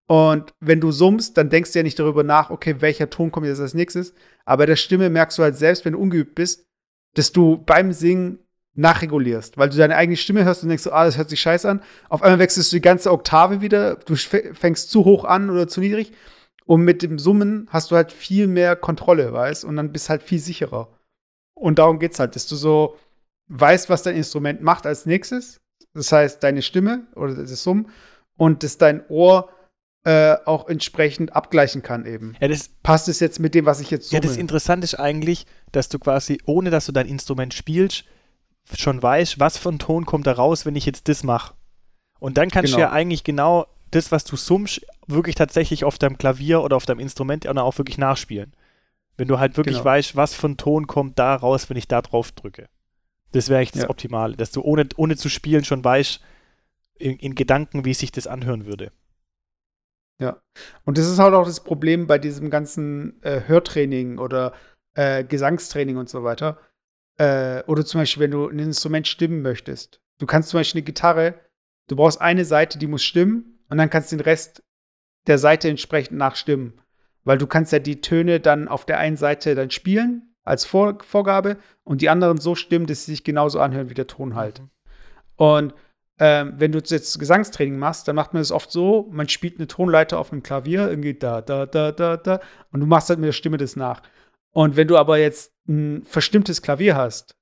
Und 0.06 0.54
wenn 0.60 0.80
du 0.80 0.90
summst, 0.90 1.36
dann 1.36 1.50
denkst 1.50 1.72
du 1.72 1.78
ja 1.78 1.82
nicht 1.82 1.98
darüber 1.98 2.22
nach, 2.22 2.48
okay, 2.48 2.76
welcher 2.80 3.10
Ton 3.10 3.30
kommt 3.30 3.46
jetzt 3.46 3.60
als 3.60 3.74
nächstes. 3.74 4.14
Aber 4.46 4.64
der 4.64 4.76
Stimme 4.76 5.10
merkst 5.10 5.38
du 5.38 5.42
halt 5.42 5.56
selbst, 5.56 5.84
wenn 5.84 5.92
du 5.92 5.98
ungeübt 5.98 6.34
bist, 6.34 6.66
dass 7.14 7.32
du 7.32 7.58
beim 7.58 7.92
Singen 7.92 8.38
nachregulierst, 8.74 9.58
weil 9.58 9.68
du 9.68 9.76
deine 9.76 9.96
eigene 9.96 10.16
Stimme 10.16 10.44
hörst 10.44 10.62
und 10.62 10.68
denkst 10.68 10.84
so, 10.84 10.92
ah, 10.92 11.04
das 11.04 11.18
hört 11.18 11.28
sich 11.28 11.40
scheiße 11.40 11.68
an. 11.68 11.82
Auf 12.08 12.22
einmal 12.22 12.38
wechselst 12.38 12.72
du 12.72 12.76
die 12.76 12.82
ganze 12.82 13.12
Oktave 13.12 13.60
wieder, 13.60 13.96
du 13.96 14.16
fängst 14.16 14.90
zu 14.90 15.04
hoch 15.04 15.24
an 15.24 15.50
oder 15.50 15.68
zu 15.68 15.80
niedrig. 15.80 16.12
Und 16.64 16.82
mit 16.82 17.02
dem 17.02 17.18
Summen 17.18 17.68
hast 17.70 17.90
du 17.90 17.96
halt 17.96 18.12
viel 18.12 18.46
mehr 18.46 18.76
Kontrolle, 18.76 19.32
weißt 19.32 19.64
Und 19.64 19.76
dann 19.76 19.92
bist 19.92 20.08
halt 20.08 20.22
viel 20.22 20.38
sicherer. 20.38 20.88
Und 21.54 21.78
darum 21.78 21.98
geht's 21.98 22.18
halt, 22.18 22.34
dass 22.34 22.46
du 22.46 22.56
so 22.56 22.96
weißt, 23.48 23.90
was 23.90 24.02
dein 24.02 24.16
Instrument 24.16 24.62
macht 24.62 24.86
als 24.86 25.04
nächstes 25.04 25.62
das 25.94 26.12
heißt 26.12 26.42
deine 26.42 26.62
Stimme 26.62 27.06
oder 27.14 27.34
das 27.34 27.62
Summen, 27.62 27.88
und 28.36 28.62
dass 28.62 28.78
dein 28.78 29.06
Ohr 29.08 29.50
äh, 30.04 30.36
auch 30.46 30.68
entsprechend 30.68 31.34
abgleichen 31.36 31.82
kann 31.82 32.06
eben. 32.06 32.34
Ja, 32.40 32.48
das, 32.48 32.70
Passt 32.82 33.08
es 33.08 33.20
jetzt 33.20 33.38
mit 33.38 33.54
dem, 33.54 33.66
was 33.66 33.80
ich 33.80 33.90
jetzt 33.90 34.08
summe? 34.08 34.22
Ja, 34.22 34.26
das 34.26 34.36
Interessante 34.36 34.84
ist 34.84 34.94
eigentlich, 34.94 35.46
dass 35.70 35.88
du 35.88 35.98
quasi, 35.98 36.40
ohne 36.44 36.70
dass 36.70 36.86
du 36.86 36.92
dein 36.92 37.06
Instrument 37.06 37.54
spielst, 37.54 38.04
schon 38.76 39.02
weißt, 39.02 39.40
was 39.40 39.58
für 39.58 39.70
ein 39.70 39.78
Ton 39.78 40.06
kommt 40.06 40.26
da 40.26 40.32
raus, 40.32 40.66
wenn 40.66 40.76
ich 40.76 40.86
jetzt 40.86 41.08
das 41.08 41.22
mache. 41.22 41.54
Und 42.18 42.38
dann 42.38 42.50
kannst 42.50 42.72
genau. 42.72 42.76
du 42.76 42.82
ja 42.82 42.92
eigentlich 42.92 43.24
genau 43.24 43.66
das, 43.90 44.12
was 44.12 44.24
du 44.24 44.36
summst, 44.36 44.86
wirklich 45.06 45.34
tatsächlich 45.34 45.84
auf 45.84 45.98
deinem 45.98 46.18
Klavier 46.18 46.62
oder 46.62 46.76
auf 46.76 46.86
deinem 46.86 47.00
Instrument 47.00 47.46
auch 47.46 47.78
wirklich 47.78 47.98
nachspielen. 47.98 48.54
Wenn 49.16 49.28
du 49.28 49.38
halt 49.38 49.56
wirklich 49.56 49.76
genau. 49.76 49.84
weißt, 49.84 50.16
was 50.16 50.34
für 50.34 50.48
ein 50.48 50.56
Ton 50.56 50.86
kommt 50.86 51.18
da 51.18 51.34
raus, 51.34 51.68
wenn 51.68 51.76
ich 51.76 51.88
da 51.88 52.00
drauf 52.00 52.32
drücke. 52.32 52.68
Das 53.32 53.48
wäre 53.48 53.60
echt 53.60 53.74
das 53.74 53.82
ja. 53.82 53.90
Optimale, 53.90 54.36
dass 54.36 54.52
du 54.52 54.62
ohne, 54.62 54.88
ohne 54.96 55.16
zu 55.16 55.28
spielen 55.28 55.64
schon 55.64 55.84
weißt, 55.84 56.20
in, 56.94 57.16
in 57.16 57.34
Gedanken, 57.34 57.84
wie 57.84 57.94
sich 57.94 58.12
das 58.12 58.26
anhören 58.26 58.66
würde. 58.66 58.92
Ja. 60.20 60.40
Und 60.84 60.98
das 60.98 61.08
ist 61.08 61.18
halt 61.18 61.34
auch 61.34 61.46
das 61.46 61.60
Problem 61.60 62.06
bei 62.06 62.18
diesem 62.18 62.50
ganzen 62.50 63.20
äh, 63.22 63.42
Hörtraining 63.46 64.18
oder 64.18 64.52
äh, 64.94 65.24
Gesangstraining 65.24 65.96
und 65.96 66.08
so 66.08 66.22
weiter. 66.22 66.58
Äh, 67.18 67.62
oder 67.64 67.84
zum 67.84 68.00
Beispiel, 68.00 68.22
wenn 68.22 68.30
du 68.30 68.48
ein 68.48 68.58
Instrument 68.58 69.06
stimmen 69.06 69.42
möchtest. 69.42 70.00
Du 70.18 70.26
kannst 70.26 70.50
zum 70.50 70.60
Beispiel 70.60 70.80
eine 70.80 70.86
Gitarre, 70.86 71.34
du 71.88 71.96
brauchst 71.96 72.20
eine 72.20 72.44
Seite, 72.44 72.78
die 72.78 72.86
muss 72.86 73.02
stimmen 73.02 73.64
und 73.68 73.78
dann 73.78 73.90
kannst 73.90 74.12
du 74.12 74.16
den 74.16 74.22
Rest 74.22 74.62
der 75.26 75.38
Seite 75.38 75.68
entsprechend 75.68 76.16
nachstimmen. 76.18 76.80
Weil 77.24 77.38
du 77.38 77.46
kannst 77.46 77.72
ja 77.72 77.78
die 77.78 78.00
Töne 78.00 78.40
dann 78.40 78.68
auf 78.68 78.84
der 78.84 78.98
einen 78.98 79.16
Seite 79.16 79.54
dann 79.54 79.70
spielen 79.70 80.34
als 80.44 80.64
Vor 80.64 80.98
Vorgabe 81.04 81.56
und 81.84 82.02
die 82.02 82.08
anderen 82.08 82.38
so 82.38 82.54
stimmen, 82.54 82.86
dass 82.86 83.04
sie 83.04 83.12
sich 83.12 83.24
genauso 83.24 83.60
anhören 83.60 83.90
wie 83.90 83.94
der 83.94 84.08
Ton 84.08 84.34
halt. 84.34 84.60
Mhm. 84.60 84.70
Und 85.36 85.74
ähm, 86.18 86.54
wenn 86.58 86.72
du 86.72 86.78
jetzt 86.78 87.18
Gesangstraining 87.18 87.78
machst, 87.78 88.06
dann 88.06 88.16
macht 88.16 88.32
man 88.32 88.42
es 88.42 88.52
oft 88.52 88.70
so, 88.70 89.08
man 89.10 89.28
spielt 89.28 89.58
eine 89.58 89.66
Tonleiter 89.66 90.18
auf 90.18 90.30
einem 90.30 90.42
Klavier, 90.42 90.88
irgendwie 90.88 91.14
da, 91.14 91.40
da, 91.40 91.66
da, 91.66 91.90
da, 91.90 92.16
da, 92.16 92.40
und 92.70 92.80
du 92.80 92.86
machst 92.86 93.08
halt 93.08 93.18
mit 93.18 93.28
der 93.28 93.32
Stimme 93.32 93.56
das 93.56 93.76
nach. 93.76 94.02
Und 94.52 94.76
wenn 94.76 94.88
du 94.88 94.96
aber 94.96 95.18
jetzt 95.18 95.52
ein 95.68 96.04
verstimmtes 96.04 96.62
Klavier 96.62 96.96
hast, 96.96 97.36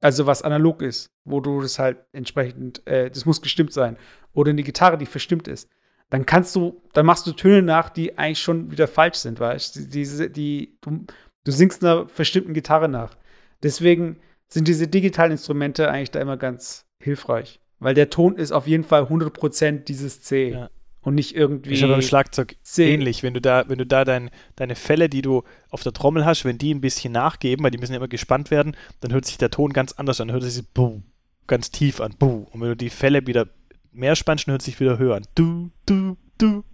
also 0.00 0.26
was 0.26 0.42
analog 0.42 0.82
ist, 0.82 1.10
wo 1.24 1.40
du 1.40 1.60
das 1.60 1.78
halt 1.78 1.98
entsprechend, 2.12 2.86
äh, 2.86 3.10
das 3.10 3.24
muss 3.24 3.42
gestimmt 3.42 3.72
sein, 3.72 3.96
oder 4.32 4.50
eine 4.50 4.62
Gitarre, 4.62 4.98
die 4.98 5.06
verstimmt 5.06 5.48
ist, 5.48 5.70
dann 6.10 6.26
kannst 6.26 6.54
du, 6.54 6.82
dann 6.92 7.06
machst 7.06 7.26
du 7.26 7.32
Töne 7.32 7.62
nach, 7.62 7.88
die 7.88 8.18
eigentlich 8.18 8.40
schon 8.40 8.70
wieder 8.70 8.86
falsch 8.86 9.16
sind, 9.16 9.40
weißt 9.40 9.76
du? 9.76 9.80
Die, 9.86 10.32
die, 10.32 10.78
du, 10.80 11.06
du 11.44 11.52
singst 11.52 11.84
einer 11.84 12.08
verstimmten 12.08 12.54
Gitarre 12.54 12.88
nach. 12.88 13.16
Deswegen 13.62 14.20
sind 14.48 14.68
diese 14.68 14.88
digitalen 14.88 15.32
Instrumente 15.32 15.90
eigentlich 15.90 16.10
da 16.10 16.20
immer 16.20 16.36
ganz 16.36 16.86
hilfreich. 17.00 17.60
Weil 17.78 17.94
der 17.94 18.10
Ton 18.10 18.36
ist 18.36 18.52
auf 18.52 18.66
jeden 18.66 18.84
Fall 18.84 19.04
100% 19.04 19.84
dieses 19.84 20.22
C. 20.22 20.50
Ja. 20.50 20.70
Und 21.04 21.14
nicht 21.14 21.36
irgendwie. 21.36 21.74
Ist 21.74 21.82
aber 21.82 21.92
beim 21.92 22.02
Schlagzeug 22.02 22.56
C. 22.62 22.92
ähnlich. 22.92 23.22
Wenn 23.22 23.34
du 23.34 23.40
da, 23.40 23.68
wenn 23.68 23.78
du 23.78 23.86
da 23.86 24.04
dein, 24.04 24.30
deine 24.56 24.74
Fälle, 24.74 25.10
die 25.10 25.20
du 25.20 25.42
auf 25.70 25.82
der 25.82 25.92
Trommel 25.92 26.24
hast, 26.24 26.44
wenn 26.44 26.56
die 26.56 26.72
ein 26.72 26.80
bisschen 26.80 27.12
nachgeben, 27.12 27.62
weil 27.62 27.70
die 27.70 27.78
müssen 27.78 27.92
ja 27.92 27.98
immer 27.98 28.08
gespannt 28.08 28.50
werden, 28.50 28.74
dann 29.00 29.12
hört 29.12 29.26
sich 29.26 29.36
der 29.36 29.50
Ton 29.50 29.74
ganz 29.74 29.92
anders 29.92 30.20
an. 30.20 30.28
Dann 30.28 30.34
hört 30.34 30.50
sich 30.50 30.66
Buh, 30.66 31.02
ganz 31.46 31.70
tief 31.70 32.00
an. 32.00 32.14
Buh. 32.18 32.46
Und 32.50 32.60
wenn 32.62 32.68
du 32.68 32.76
die 32.76 32.90
Fälle 32.90 33.26
wieder 33.26 33.48
mehr 33.92 34.16
spannst, 34.16 34.46
dann 34.46 34.52
hört 34.52 34.62
sich 34.62 34.80
wieder 34.80 34.98
höher 34.98 35.16
an. 35.16 35.26
Du, 35.34 35.70
du, 35.84 36.16
du. 36.38 36.64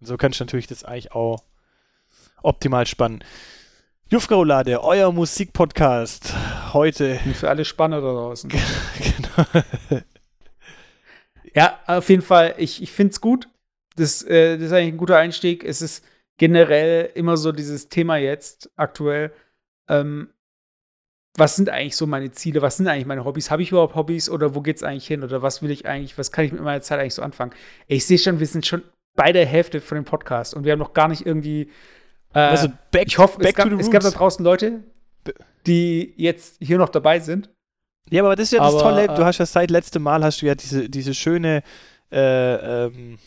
Und 0.00 0.06
so 0.06 0.16
kannst 0.16 0.38
du 0.38 0.44
natürlich 0.44 0.68
das 0.68 0.84
eigentlich 0.84 1.12
auch 1.12 1.42
optimal 2.42 2.86
spannen. 2.86 3.24
Jufka-Roulade, 4.10 4.82
euer 4.82 5.12
Musikpodcast. 5.12 6.32
Heute. 6.72 7.18
Für 7.34 7.50
alle 7.50 7.64
Spanner 7.64 8.00
da 8.00 8.12
draußen. 8.12 8.50
genau. 8.98 10.02
Ja, 11.58 11.80
auf 11.86 12.08
jeden 12.08 12.22
Fall, 12.22 12.54
ich, 12.56 12.80
ich 12.80 12.92
finde 12.92 13.10
es 13.10 13.20
gut. 13.20 13.48
Das, 13.96 14.22
äh, 14.22 14.56
das 14.56 14.66
ist 14.66 14.72
eigentlich 14.72 14.94
ein 14.94 14.96
guter 14.96 15.16
Einstieg. 15.16 15.64
Es 15.64 15.82
ist 15.82 16.04
generell 16.36 17.10
immer 17.16 17.36
so 17.36 17.50
dieses 17.50 17.88
Thema 17.88 18.16
jetzt 18.16 18.70
aktuell. 18.76 19.32
Ähm, 19.88 20.28
was 21.36 21.56
sind 21.56 21.68
eigentlich 21.68 21.96
so 21.96 22.06
meine 22.06 22.30
Ziele? 22.30 22.62
Was 22.62 22.76
sind 22.76 22.86
eigentlich 22.86 23.06
meine 23.06 23.24
Hobbys? 23.24 23.50
Habe 23.50 23.62
ich 23.62 23.72
überhaupt 23.72 23.96
Hobbys 23.96 24.30
oder 24.30 24.54
wo 24.54 24.60
geht 24.60 24.76
es 24.76 24.84
eigentlich 24.84 25.08
hin? 25.08 25.24
Oder 25.24 25.42
was 25.42 25.60
will 25.60 25.72
ich 25.72 25.84
eigentlich, 25.84 26.16
was 26.16 26.30
kann 26.30 26.44
ich 26.44 26.52
mit 26.52 26.62
meiner 26.62 26.80
Zeit 26.80 27.00
eigentlich 27.00 27.14
so 27.14 27.22
anfangen? 27.22 27.52
Ich 27.88 28.06
sehe 28.06 28.18
schon, 28.18 28.38
wir 28.38 28.46
sind 28.46 28.64
schon 28.64 28.84
bei 29.16 29.32
der 29.32 29.44
Hälfte 29.44 29.80
von 29.80 29.96
dem 29.96 30.04
Podcast 30.04 30.54
und 30.54 30.62
wir 30.62 30.70
haben 30.70 30.78
noch 30.78 30.92
gar 30.92 31.08
nicht 31.08 31.26
irgendwie. 31.26 31.72
Äh, 32.34 32.38
also 32.38 32.68
back, 32.92 33.08
ich 33.08 33.18
hoffe, 33.18 33.42
es, 33.42 33.54
gab, 33.56 33.68
es 33.72 33.90
gab 33.90 34.04
da 34.04 34.10
draußen 34.12 34.44
Leute, 34.44 34.84
die 35.66 36.14
jetzt 36.16 36.58
hier 36.60 36.78
noch 36.78 36.88
dabei 36.88 37.18
sind 37.18 37.50
ja, 38.10 38.22
aber 38.22 38.36
das 38.36 38.44
ist 38.44 38.52
ja 38.52 38.60
das 38.60 38.74
aber, 38.74 38.82
Tolle. 38.82 39.06
Du 39.08 39.22
äh, 39.22 39.24
hast 39.24 39.38
ja 39.38 39.46
seit 39.46 39.70
letztem 39.70 40.02
Mal 40.02 40.24
hast 40.24 40.42
du 40.42 40.46
ja 40.46 40.54
diese, 40.54 40.88
diese 40.88 41.14
schöne 41.14 41.62
äh, 42.10 42.86
ähm, 42.86 43.18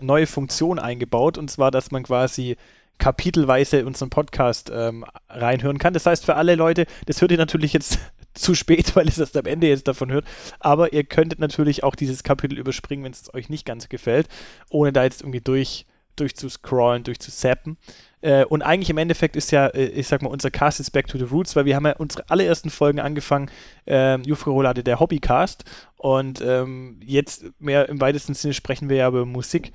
neue 0.00 0.26
Funktion 0.26 0.78
eingebaut 0.78 1.38
und 1.38 1.50
zwar, 1.50 1.70
dass 1.70 1.90
man 1.90 2.02
quasi 2.02 2.56
kapitelweise 2.98 3.84
unseren 3.86 4.10
Podcast 4.10 4.70
ähm, 4.72 5.04
reinhören 5.28 5.78
kann. 5.78 5.94
Das 5.94 6.06
heißt, 6.06 6.24
für 6.24 6.36
alle 6.36 6.54
Leute, 6.54 6.86
das 7.06 7.20
hört 7.20 7.32
ihr 7.32 7.38
natürlich 7.38 7.72
jetzt 7.72 7.98
zu 8.34 8.54
spät, 8.54 8.94
weil 8.94 9.08
es 9.08 9.18
erst 9.18 9.36
am 9.36 9.46
Ende 9.46 9.66
jetzt 9.66 9.88
davon 9.88 10.12
hört. 10.12 10.26
Aber 10.60 10.92
ihr 10.92 11.02
könntet 11.04 11.40
natürlich 11.40 11.82
auch 11.82 11.96
dieses 11.96 12.22
Kapitel 12.22 12.58
überspringen, 12.58 13.04
wenn 13.04 13.12
es 13.12 13.32
euch 13.34 13.48
nicht 13.48 13.64
ganz 13.64 13.88
gefällt, 13.88 14.28
ohne 14.68 14.92
da 14.92 15.02
jetzt 15.02 15.22
irgendwie 15.22 15.40
durch, 15.40 15.86
durchzuscrollen, 16.16 17.04
durchzusappen. 17.04 17.76
Äh, 18.22 18.44
und 18.44 18.62
eigentlich 18.62 18.90
im 18.90 18.98
Endeffekt 18.98 19.36
ist 19.36 19.50
ja, 19.50 19.68
äh, 19.68 19.86
ich 19.86 20.06
sag 20.06 20.22
mal, 20.22 20.28
unser 20.28 20.50
Cast 20.50 20.80
ist 20.80 20.90
Back 20.90 21.06
to 21.06 21.18
the 21.18 21.24
Roots, 21.24 21.56
weil 21.56 21.64
wir 21.64 21.76
haben 21.76 21.86
ja 21.86 21.96
unsere 21.96 22.28
allerersten 22.28 22.70
Folgen 22.70 23.00
angefangen, 23.00 23.50
ähm, 23.86 24.22
Jufka 24.24 24.50
Rolade, 24.50 24.84
der 24.84 25.00
Hobbycast. 25.00 25.64
Und 25.96 26.40
ähm, 26.40 27.00
jetzt 27.04 27.44
mehr 27.58 27.88
im 27.88 28.00
weitesten 28.00 28.34
Sinne 28.34 28.54
sprechen 28.54 28.88
wir 28.88 28.96
ja 28.96 29.08
über 29.08 29.24
Musik, 29.24 29.72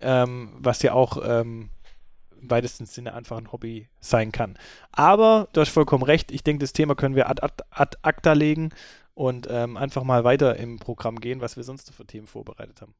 ähm, 0.00 0.52
was 0.58 0.82
ja 0.82 0.92
auch 0.92 1.18
ähm, 1.24 1.70
im 2.40 2.50
weitesten 2.50 2.86
Sinne 2.86 3.14
einfach 3.14 3.36
ein 3.36 3.50
Hobby 3.50 3.88
sein 4.00 4.30
kann. 4.30 4.56
Aber 4.92 5.48
du 5.52 5.60
hast 5.60 5.70
vollkommen 5.70 6.04
recht, 6.04 6.30
ich 6.30 6.44
denke, 6.44 6.60
das 6.60 6.72
Thema 6.72 6.94
können 6.94 7.16
wir 7.16 7.28
ad, 7.28 7.42
ad, 7.42 7.64
ad 7.70 7.96
acta 8.02 8.32
legen 8.32 8.70
und 9.14 9.48
ähm, 9.50 9.76
einfach 9.76 10.04
mal 10.04 10.22
weiter 10.22 10.56
im 10.56 10.78
Programm 10.78 11.20
gehen, 11.20 11.40
was 11.40 11.56
wir 11.56 11.64
sonst 11.64 11.92
für 11.92 12.06
Themen 12.06 12.28
vorbereitet 12.28 12.80
haben. 12.80 12.94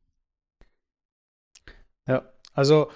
Ja, 2.09 2.23
also 2.55 2.88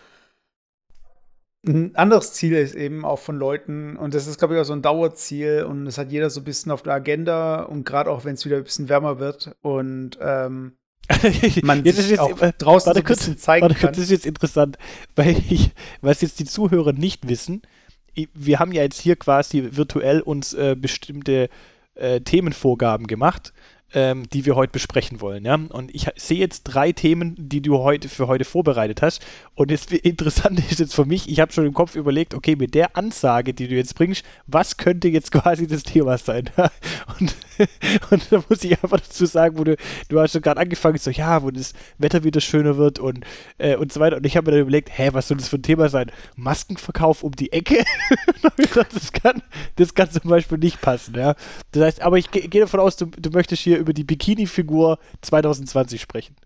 ein 1.64 1.94
anderes 1.94 2.32
Ziel 2.32 2.54
ist 2.54 2.74
eben 2.74 3.04
auch 3.04 3.20
von 3.20 3.36
Leuten, 3.36 3.96
und 3.96 4.14
das 4.14 4.26
ist, 4.26 4.38
glaube 4.38 4.54
ich, 4.54 4.60
auch 4.60 4.64
so 4.64 4.72
ein 4.72 4.82
Dauerziel, 4.82 5.62
und 5.62 5.84
das 5.84 5.96
hat 5.96 6.10
jeder 6.10 6.28
so 6.28 6.40
ein 6.40 6.44
bisschen 6.44 6.72
auf 6.72 6.82
der 6.82 6.94
Agenda, 6.94 7.62
und 7.62 7.84
gerade 7.84 8.10
auch, 8.10 8.24
wenn 8.24 8.34
es 8.34 8.44
wieder 8.44 8.56
ein 8.56 8.64
bisschen 8.64 8.88
wärmer 8.88 9.20
wird 9.20 9.54
und 9.62 10.18
ähm, 10.20 10.72
man 11.62 11.84
jetzt 11.84 11.96
sich 11.96 12.10
jetzt, 12.10 12.20
auch 12.20 12.40
äh, 12.40 12.52
draußen 12.56 12.86
warte 12.86 12.98
so 12.98 13.02
ein 13.02 13.06
kurz, 13.06 13.18
bisschen 13.18 13.38
zeigen 13.38 13.62
warte, 13.62 13.74
kann. 13.76 13.92
Das 13.92 13.98
ist 13.98 14.10
jetzt 14.10 14.26
interessant, 14.26 14.76
weil 15.16 15.36
ich, 15.50 15.70
was 16.00 16.20
jetzt 16.20 16.40
die 16.40 16.44
Zuhörer 16.44 16.92
nicht 16.92 17.28
wissen, 17.28 17.62
wir 18.34 18.58
haben 18.58 18.72
ja 18.72 18.82
jetzt 18.82 19.00
hier 19.00 19.16
quasi 19.16 19.68
virtuell 19.72 20.20
uns 20.20 20.52
äh, 20.54 20.76
bestimmte 20.78 21.48
äh, 21.94 22.20
Themenvorgaben 22.20 23.06
gemacht 23.06 23.52
ähm, 23.94 24.28
die 24.32 24.46
wir 24.46 24.56
heute 24.56 24.72
besprechen 24.72 25.20
wollen. 25.20 25.44
Ja? 25.44 25.54
Und 25.54 25.94
ich 25.94 26.06
sehe 26.16 26.38
jetzt 26.38 26.64
drei 26.64 26.92
Themen, 26.92 27.34
die 27.38 27.60
du 27.60 27.78
heute 27.78 28.08
für 28.08 28.26
heute 28.26 28.44
vorbereitet 28.44 29.02
hast. 29.02 29.24
Und 29.54 29.70
das 29.70 29.86
Interessante 29.86 30.62
ist 30.68 30.80
jetzt 30.80 30.94
für 30.94 31.04
mich, 31.04 31.28
ich 31.28 31.40
habe 31.40 31.52
schon 31.52 31.66
im 31.66 31.74
Kopf 31.74 31.94
überlegt, 31.94 32.34
okay, 32.34 32.56
mit 32.56 32.74
der 32.74 32.96
Ansage, 32.96 33.54
die 33.54 33.68
du 33.68 33.74
jetzt 33.74 33.94
bringst, 33.94 34.24
was 34.46 34.76
könnte 34.76 35.08
jetzt 35.08 35.32
quasi 35.32 35.66
das 35.66 35.82
Thema 35.82 36.18
sein? 36.18 36.50
und, 37.20 37.34
und 38.10 38.22
da 38.30 38.42
muss 38.48 38.64
ich 38.64 38.82
einfach 38.82 39.00
dazu 39.00 39.26
sagen, 39.26 39.58
wo 39.58 39.64
du, 39.64 39.76
du 40.08 40.20
hast 40.20 40.32
schon 40.32 40.42
gerade 40.42 40.60
angefangen, 40.60 40.98
so, 40.98 41.10
ja, 41.10 41.42
wo 41.42 41.50
das 41.50 41.74
Wetter 41.98 42.24
wieder 42.24 42.40
schöner 42.40 42.76
wird 42.76 42.98
und, 42.98 43.24
äh, 43.58 43.76
und 43.76 43.92
so 43.92 44.00
weiter. 44.00 44.16
Und 44.16 44.26
ich 44.26 44.36
habe 44.36 44.50
mir 44.50 44.56
dann 44.56 44.62
überlegt, 44.62 44.90
hä, 44.96 45.10
was 45.12 45.28
soll 45.28 45.36
das 45.36 45.48
für 45.48 45.56
ein 45.56 45.62
Thema 45.62 45.88
sein? 45.88 46.10
Maskenverkauf 46.36 47.22
um 47.22 47.32
die 47.32 47.52
Ecke? 47.52 47.84
das, 48.74 49.12
kann, 49.12 49.42
das 49.76 49.94
kann 49.94 50.10
zum 50.10 50.30
Beispiel 50.30 50.58
nicht 50.58 50.80
passen, 50.80 51.14
ja. 51.14 51.34
Das 51.72 51.82
heißt, 51.82 52.02
aber 52.02 52.18
ich 52.18 52.30
gehe 52.30 52.48
davon 52.48 52.80
aus, 52.80 52.96
du, 52.96 53.06
du 53.06 53.30
möchtest 53.30 53.62
hier 53.62 53.81
über 53.82 53.92
die 53.92 54.04
Bikini-Figur 54.04 54.98
2020 55.20 56.00
sprechen. 56.00 56.36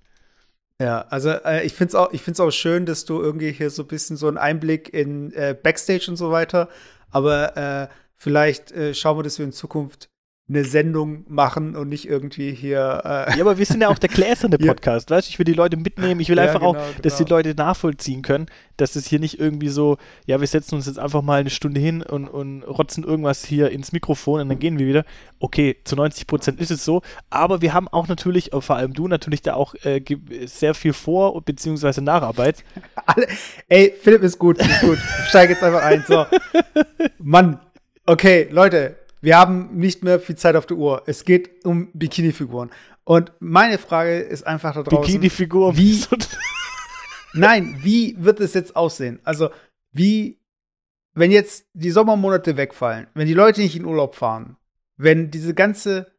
Ja, 0.81 1.03
also 1.09 1.31
äh, 1.31 1.64
ich 1.64 1.72
finde 1.72 1.90
es 1.90 2.40
auch, 2.40 2.46
auch 2.46 2.51
schön, 2.51 2.85
dass 2.85 3.05
du 3.05 3.20
irgendwie 3.20 3.53
hier 3.53 3.70
so 3.70 3.83
ein 3.83 3.88
bisschen 3.88 4.16
so 4.16 4.29
einen 4.29 4.37
Einblick 4.37 4.92
in 4.92 5.33
äh, 5.33 5.57
Backstage 5.61 6.07
und 6.09 6.16
so 6.16 6.31
weiter, 6.31 6.68
aber 7.11 7.57
äh, 7.57 7.88
vielleicht 8.16 8.72
äh, 8.72 8.92
schauen 8.92 9.18
wir, 9.18 9.22
dass 9.22 9.38
wir 9.38 9.46
in 9.46 9.53
Zukunft 9.53 10.11
eine 10.48 10.64
Sendung 10.64 11.24
machen 11.28 11.74
und 11.74 11.88
nicht 11.88 12.09
irgendwie 12.09 12.54
hier. 12.54 13.02
Äh 13.04 13.37
ja, 13.37 13.40
aber 13.40 13.59
wir 13.59 13.66
sind 13.66 13.80
ja 13.80 13.88
auch 13.88 13.98
der 13.98 14.09
gläserne 14.09 14.59
Podcast, 14.59 15.11
weißt 15.11 15.26
du? 15.26 15.30
Ich 15.30 15.38
will 15.40 15.44
die 15.44 15.54
Leute 15.54 15.76
mitnehmen. 15.76 16.20
Ich 16.20 16.28
will 16.28 16.37
ja, 16.37 16.44
einfach 16.44 16.61
genau, 16.61 16.76
auch, 16.76 17.00
dass 17.02 17.16
genau. 17.16 17.26
die 17.26 17.32
Leute 17.32 17.54
nachvollziehen 17.56 18.22
können, 18.22 18.46
dass 18.76 18.94
es 18.94 19.09
hier 19.09 19.18
nicht 19.18 19.40
irgendwie 19.40 19.68
so, 19.68 19.98
ja, 20.24 20.40
wir 20.40 20.46
setzen 20.46 20.76
uns 20.76 20.87
jetzt 20.87 21.00
einfach 21.00 21.22
mal 21.22 21.40
eine 21.40 21.50
Stunde 21.50 21.80
hin 21.80 22.00
und, 22.00 22.28
und 22.28 22.62
rotzen 22.62 23.02
irgendwas 23.02 23.44
hier 23.44 23.70
ins 23.70 23.90
Mikrofon 23.90 24.40
und 24.40 24.48
dann 24.48 24.61
gehen 24.61 24.78
wir 24.78 24.87
wieder. 24.87 25.04
Okay, 25.40 25.78
zu 25.82 25.96
90 25.96 26.28
Prozent 26.28 26.61
ist 26.61 26.70
es 26.70 26.85
so, 26.85 27.02
aber 27.28 27.61
wir 27.61 27.74
haben 27.74 27.88
auch 27.88 28.06
natürlich, 28.06 28.52
äh, 28.52 28.61
vor 28.61 28.76
allem 28.76 28.94
du 28.94 29.09
natürlich 29.09 29.42
da 29.42 29.54
auch 29.54 29.74
äh, 29.82 30.00
sehr 30.46 30.74
viel 30.74 30.92
Vor- 30.92 31.42
bzw. 31.42 32.00
Nacharbeit. 32.02 32.62
Alle, 33.06 33.26
ey, 33.68 33.92
Philipp 34.00 34.22
ist 34.22 34.38
gut, 34.38 34.59
ist 34.59 34.80
gut. 34.80 34.98
Ich 35.22 35.28
steige 35.28 35.54
jetzt 35.54 35.64
einfach 35.64 35.82
ein. 35.82 36.04
So. 36.06 36.24
Mann, 37.18 37.59
okay, 38.06 38.46
Leute, 38.52 38.96
wir 39.20 39.38
haben 39.38 39.76
nicht 39.76 40.05
mehr 40.05 40.20
viel 40.20 40.37
Zeit 40.37 40.57
auf 40.57 40.66
der 40.66 40.76
Uhr. 40.76 41.02
Es 41.07 41.24
geht 41.24 41.64
um 41.64 41.90
Bikini-Figuren. 41.92 42.70
Und 43.05 43.33
meine 43.38 43.79
Frage 43.79 44.18
ist 44.18 44.46
einfach 44.46 44.74
da 44.74 44.83
draußen. 44.83 45.02
Bikini-Figuren? 45.02 45.76
Wie? 45.76 46.05
nein, 47.35 47.79
wie 47.83 48.16
wird 48.18 48.40
es 48.40 48.55
jetzt 48.55 48.76
aussehen? 48.76 49.20
Also, 49.24 49.50
wie, 49.92 50.40
wenn 51.14 51.31
jetzt 51.31 51.66
die 51.72 51.90
Sommermonate 51.90 52.57
wegfallen, 52.57 53.07
wenn 53.14 53.26
die 53.26 53.35
Leute 53.35 53.61
nicht 53.61 53.76
in 53.76 53.85
Urlaub 53.85 54.14
fahren, 54.14 54.57
wenn 54.96 55.31
diese 55.31 55.55
ganze 55.55 56.12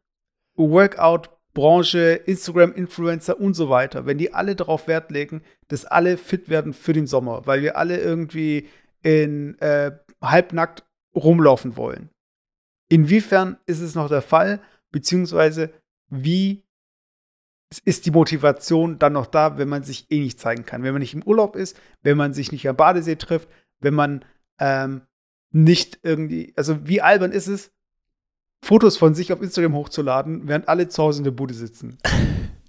Workout-Branche, 0.56 2.14
Instagram-Influencer 2.26 3.38
und 3.40 3.54
so 3.54 3.70
weiter, 3.70 4.06
wenn 4.06 4.18
die 4.18 4.34
alle 4.34 4.56
darauf 4.56 4.88
Wert 4.88 5.10
legen, 5.10 5.42
dass 5.68 5.84
alle 5.84 6.16
fit 6.16 6.48
werden 6.48 6.72
für 6.72 6.92
den 6.92 7.06
Sommer, 7.06 7.46
weil 7.46 7.62
wir 7.62 7.76
alle 7.76 7.98
irgendwie 7.98 8.68
in 9.02 9.58
äh, 9.60 9.92
halbnackt 10.20 10.84
rumlaufen 11.14 11.76
wollen. 11.76 12.10
Inwiefern 12.88 13.58
ist 13.66 13.80
es 13.80 13.94
noch 13.94 14.08
der 14.08 14.22
Fall, 14.22 14.60
beziehungsweise 14.90 15.70
wie 16.08 16.64
ist 17.84 18.06
die 18.06 18.10
Motivation 18.10 18.98
dann 18.98 19.12
noch 19.12 19.26
da, 19.26 19.58
wenn 19.58 19.68
man 19.68 19.82
sich 19.82 20.10
eh 20.10 20.20
nicht 20.20 20.40
zeigen 20.40 20.64
kann? 20.64 20.82
Wenn 20.82 20.92
man 20.92 21.00
nicht 21.00 21.14
im 21.14 21.22
Urlaub 21.22 21.54
ist, 21.54 21.78
wenn 22.02 22.16
man 22.16 22.32
sich 22.32 22.50
nicht 22.50 22.66
am 22.68 22.76
Badesee 22.76 23.16
trifft, 23.16 23.48
wenn 23.80 23.94
man 23.94 24.24
ähm, 24.58 25.02
nicht 25.50 25.98
irgendwie, 26.02 26.54
also 26.56 26.86
wie 26.86 27.02
albern 27.02 27.32
ist 27.32 27.46
es, 27.46 27.70
Fotos 28.64 28.96
von 28.96 29.14
sich 29.14 29.32
auf 29.32 29.42
Instagram 29.42 29.74
hochzuladen, 29.74 30.48
während 30.48 30.68
alle 30.68 30.88
zu 30.88 31.02
Hause 31.02 31.18
in 31.18 31.24
der 31.24 31.30
Bude 31.30 31.54
sitzen? 31.54 31.98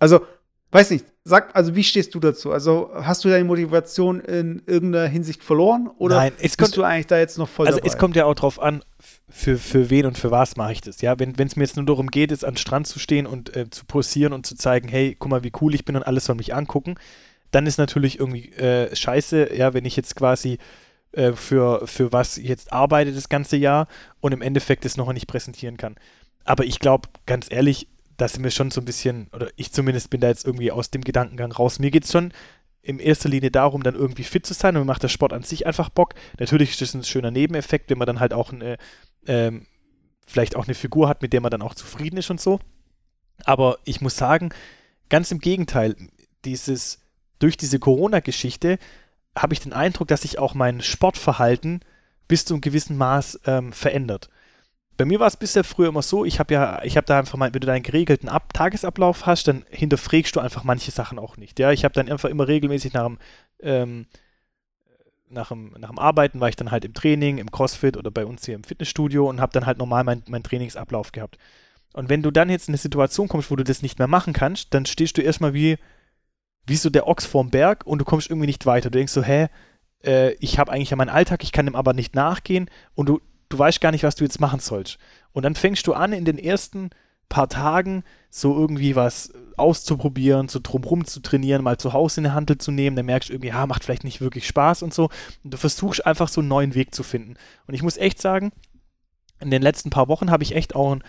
Also, 0.02 0.26
weiß 0.72 0.92
nicht, 0.92 1.06
sag, 1.24 1.56
also 1.56 1.76
wie 1.76 1.84
stehst 1.84 2.14
du 2.14 2.20
dazu? 2.20 2.52
Also 2.52 2.92
hast 2.94 3.24
du 3.24 3.30
deine 3.30 3.44
Motivation 3.44 4.20
in 4.20 4.62
irgendeiner 4.66 5.08
Hinsicht 5.08 5.44
verloren 5.44 5.90
oder 5.98 6.18
Nein, 6.18 6.34
es 6.38 6.56
bist 6.56 6.58
kommt, 6.58 6.78
du 6.78 6.84
eigentlich 6.84 7.08
da 7.08 7.18
jetzt 7.18 7.38
noch 7.38 7.50
voll 7.50 7.68
also 7.68 7.80
dabei? 7.80 7.88
es 7.88 7.98
kommt 7.98 8.16
ja 8.16 8.26
auch 8.26 8.36
drauf 8.36 8.62
an, 8.62 8.84
für, 9.30 9.58
für 9.58 9.90
wen 9.90 10.06
und 10.06 10.18
für 10.18 10.32
was 10.32 10.58
mache 10.58 10.74
ich 10.74 10.82
das. 10.82 11.02
Ja, 11.02 11.20
wenn 11.20 11.34
es 11.38 11.56
mir 11.56 11.64
jetzt 11.64 11.76
nur 11.76 11.86
darum 11.86 12.08
geht, 12.08 12.32
jetzt 12.32 12.46
an 12.46 12.58
Strand 12.58 12.88
zu 12.88 13.00
stehen 13.00 13.26
und 13.26 13.56
äh, 13.56 13.70
zu 13.70 13.86
posieren 13.86 14.34
und 14.34 14.46
zu 14.46 14.56
zeigen, 14.56 14.90
hey, 14.90 15.16
guck 15.18 15.30
mal, 15.30 15.44
wie 15.44 15.52
cool 15.62 15.76
ich 15.76 15.86
bin 15.86 15.96
und 15.96 16.04
alles 16.04 16.26
soll 16.26 16.36
mich 16.36 16.54
angucken, 16.54 16.96
dann 17.52 17.66
ist 17.66 17.78
natürlich 17.78 18.20
irgendwie 18.20 18.50
äh, 18.54 18.96
scheiße, 18.96 19.56
ja, 19.56 19.74
wenn 19.74 19.86
ich 19.86 19.96
jetzt 19.96 20.16
quasi 20.16 20.58
äh, 21.12 21.34
für, 21.34 21.88
für 21.88 22.12
was 22.12 22.38
jetzt 22.38 22.74
arbeite 22.74 23.14
das 23.14 23.30
ganze 23.30 23.58
Jahr 23.58 23.88
und 24.20 24.34
im 24.34 24.42
Endeffekt 24.42 24.86
es 24.86 24.98
noch 24.98 25.12
nicht 25.14 25.28
präsentieren 25.28 25.78
kann. 25.78 25.96
Aber 26.44 26.66
ich 26.66 26.80
glaube, 26.80 27.10
ganz 27.26 27.48
ehrlich, 27.50 27.88
dass 28.20 28.38
mir 28.38 28.52
schon 28.52 28.72
so 28.72 28.82
ein 28.82 28.86
bisschen, 28.86 29.28
oder 29.34 29.50
ich 29.56 29.72
zumindest 29.72 30.10
bin 30.10 30.22
da 30.22 30.28
jetzt 30.28 30.46
irgendwie 30.46 30.72
aus 30.72 30.92
dem 30.92 31.04
Gedankengang 31.04 31.52
raus. 31.52 31.80
Mir 31.80 31.92
geht 31.92 32.06
es 32.06 32.12
schon 32.12 32.32
in 32.82 33.00
erster 33.00 33.30
Linie 33.30 33.52
darum, 33.52 33.84
dann 33.84 33.96
irgendwie 33.96 34.24
fit 34.24 34.46
zu 34.46 34.54
sein 34.54 34.78
und 34.78 34.86
macht 34.86 35.04
der 35.04 35.10
Sport 35.10 35.34
an 35.34 35.44
sich 35.44 35.66
einfach 35.66 35.90
Bock. 35.90 36.14
Natürlich 36.40 36.72
ist 36.72 36.82
das 36.82 36.94
ein 36.94 37.04
schöner 37.04 37.32
Nebeneffekt, 37.32 37.90
wenn 37.90 37.98
man 37.98 38.08
dann 38.08 38.20
halt 38.20 38.34
auch 38.34 38.52
eine, 38.52 38.78
ähm, 39.28 39.66
vielleicht 40.26 40.56
auch 40.56 40.66
eine 40.66 40.76
Figur 40.76 41.10
hat, 41.10 41.22
mit 41.22 41.34
der 41.34 41.42
man 41.42 41.52
dann 41.52 41.62
auch 41.62 41.76
zufrieden 41.76 42.18
ist 42.18 42.30
und 42.30 42.40
so. 42.40 42.60
Aber 43.46 43.80
ich 43.84 44.02
muss 44.02 44.18
sagen, 44.18 44.50
ganz 45.10 45.32
im 45.32 45.40
Gegenteil, 45.40 45.96
dieses, 46.46 47.00
durch 47.40 47.58
diese 47.58 47.80
Corona-Geschichte 47.80 48.80
habe 49.38 49.54
ich 49.54 49.60
den 49.60 49.74
Eindruck, 49.74 50.08
dass 50.08 50.22
sich 50.22 50.40
auch 50.40 50.54
mein 50.54 50.82
Sportverhalten 50.82 51.82
bis 52.28 52.46
zu 52.46 52.54
einem 52.54 52.62
gewissen 52.62 52.98
Maß 52.98 53.42
ähm, 53.46 53.74
verändert. 53.74 54.30
Bei 55.00 55.06
mir 55.06 55.22
war 55.22 55.28
es 55.28 55.38
bisher 55.38 55.64
früher 55.64 55.88
immer 55.88 56.02
so, 56.02 56.26
ich 56.26 56.40
habe 56.40 56.54
ja, 56.54 56.84
ich 56.84 56.98
habe 56.98 57.08
da 57.08 57.20
einfach 57.20 57.38
mal, 57.38 57.54
wenn 57.54 57.62
du 57.62 57.68
deinen 57.68 57.84
geregelten 57.84 58.28
Ab 58.28 58.52
Tagesablauf 58.52 59.26
hast, 59.26 59.48
dann 59.48 59.64
hinterfragst 59.70 60.36
du 60.36 60.42
einfach 60.42 60.66
manche 60.66 60.92
Sachen 60.92 61.20
auch 61.20 61.38
nicht. 61.38 61.58
Ja, 61.58 61.72
ich 61.72 61.86
habe 61.86 61.94
dann 61.94 62.10
einfach 62.10 62.28
immer 62.28 62.50
regelmäßig 62.50 62.92
nach 62.92 63.06
dem, 63.06 63.18
ähm, 63.62 64.08
nach 65.30 65.48
dem, 65.48 65.74
nach 65.80 65.88
dem 65.88 66.00
Arbeiten 66.00 66.42
war 66.42 66.50
ich 66.50 66.58
dann 66.58 66.70
halt 66.70 66.84
im 66.84 66.94
Training, 66.94 67.38
im 67.38 67.50
Crossfit 67.50 67.96
oder 67.96 68.12
bei 68.12 68.26
uns 68.26 68.46
hier 68.46 68.56
im 68.56 68.66
Fitnessstudio 68.66 69.30
und 69.30 69.40
habe 69.40 69.54
dann 69.54 69.66
halt 69.66 69.78
normal 69.78 70.04
meinen 70.04 70.24
mein 70.28 70.44
Trainingsablauf 70.44 71.14
gehabt. 71.14 71.38
Und 71.94 72.10
wenn 72.10 72.22
du 72.22 72.30
dann 72.30 72.50
jetzt 72.50 72.68
in 72.68 72.74
eine 72.74 72.80
Situation 72.80 73.30
kommst, 73.30 73.50
wo 73.52 73.56
du 73.56 73.64
das 73.64 73.82
nicht 73.82 74.00
mehr 74.00 74.10
machen 74.10 74.34
kannst, 74.34 74.74
dann 74.74 74.86
stehst 74.86 75.18
du 75.18 75.22
erstmal 75.22 75.54
wie, 75.54 75.78
wie 76.66 76.76
so 76.76 76.90
der 76.90 77.08
Ochs 77.08 77.26
vorm 77.26 77.52
Berg 77.52 77.86
und 77.86 78.00
du 78.00 78.06
kommst 78.06 78.30
irgendwie 78.30 78.48
nicht 78.48 78.66
weiter. 78.66 78.90
Du 78.90 78.98
denkst 78.98 79.14
so, 79.14 79.24
hä, 79.24 79.48
äh, 80.04 80.34
ich 80.42 80.60
habe 80.60 80.74
eigentlich 80.74 80.90
ja 80.90 80.98
meinen 80.98 81.08
Alltag, 81.08 81.42
ich 81.44 81.54
kann 81.54 81.68
dem 81.68 81.78
aber 81.78 81.94
nicht 81.94 82.16
nachgehen 82.16 82.70
und 82.96 83.08
du 83.08 83.22
du 83.50 83.60
weißt 83.60 83.82
gar 83.82 83.92
nicht, 83.92 84.04
was 84.04 84.16
du 84.16 84.24
jetzt 84.24 84.40
machen 84.40 84.60
sollst. 84.60 84.98
Und 85.32 85.44
dann 85.44 85.56
fängst 85.56 85.86
du 85.88 85.94
an, 85.94 86.14
in 86.14 86.26
den 86.26 86.38
ersten 86.38 86.92
paar 87.30 87.48
Tagen 87.48 88.04
so 88.32 88.56
irgendwie 88.56 88.96
was 88.96 89.32
auszuprobieren, 89.56 90.48
so 90.48 90.60
drumrum 90.62 91.06
zu 91.06 91.20
trainieren, 91.20 91.64
mal 91.64 91.78
zu 91.78 91.94
Hause 91.94 92.22
in 92.22 92.24
die 92.26 92.32
Handel 92.32 92.58
zu 92.58 92.72
nehmen, 92.72 92.96
dann 92.96 93.06
merkst 93.06 93.30
du 93.30 93.34
irgendwie, 93.34 93.50
ja, 93.50 93.66
macht 93.68 93.84
vielleicht 93.84 94.04
nicht 94.04 94.22
wirklich 94.22 94.48
Spaß 94.48 94.84
und 94.84 94.94
so. 94.94 95.10
Und 95.44 95.54
du 95.54 95.58
versuchst 95.58 96.06
einfach 96.06 96.28
so 96.28 96.42
einen 96.42 96.48
neuen 96.48 96.74
Weg 96.74 96.94
zu 96.94 97.04
finden. 97.04 97.36
Und 97.68 97.74
ich 97.74 97.84
muss 97.84 97.98
echt 97.98 98.22
sagen, 98.22 98.52
in 99.40 99.52
den 99.52 99.62
letzten 99.62 99.90
paar 99.90 100.08
Wochen 100.08 100.32
habe 100.32 100.44
ich 100.44 100.56
echt 100.56 100.76
auch 100.76 100.94
ein, 100.94 101.04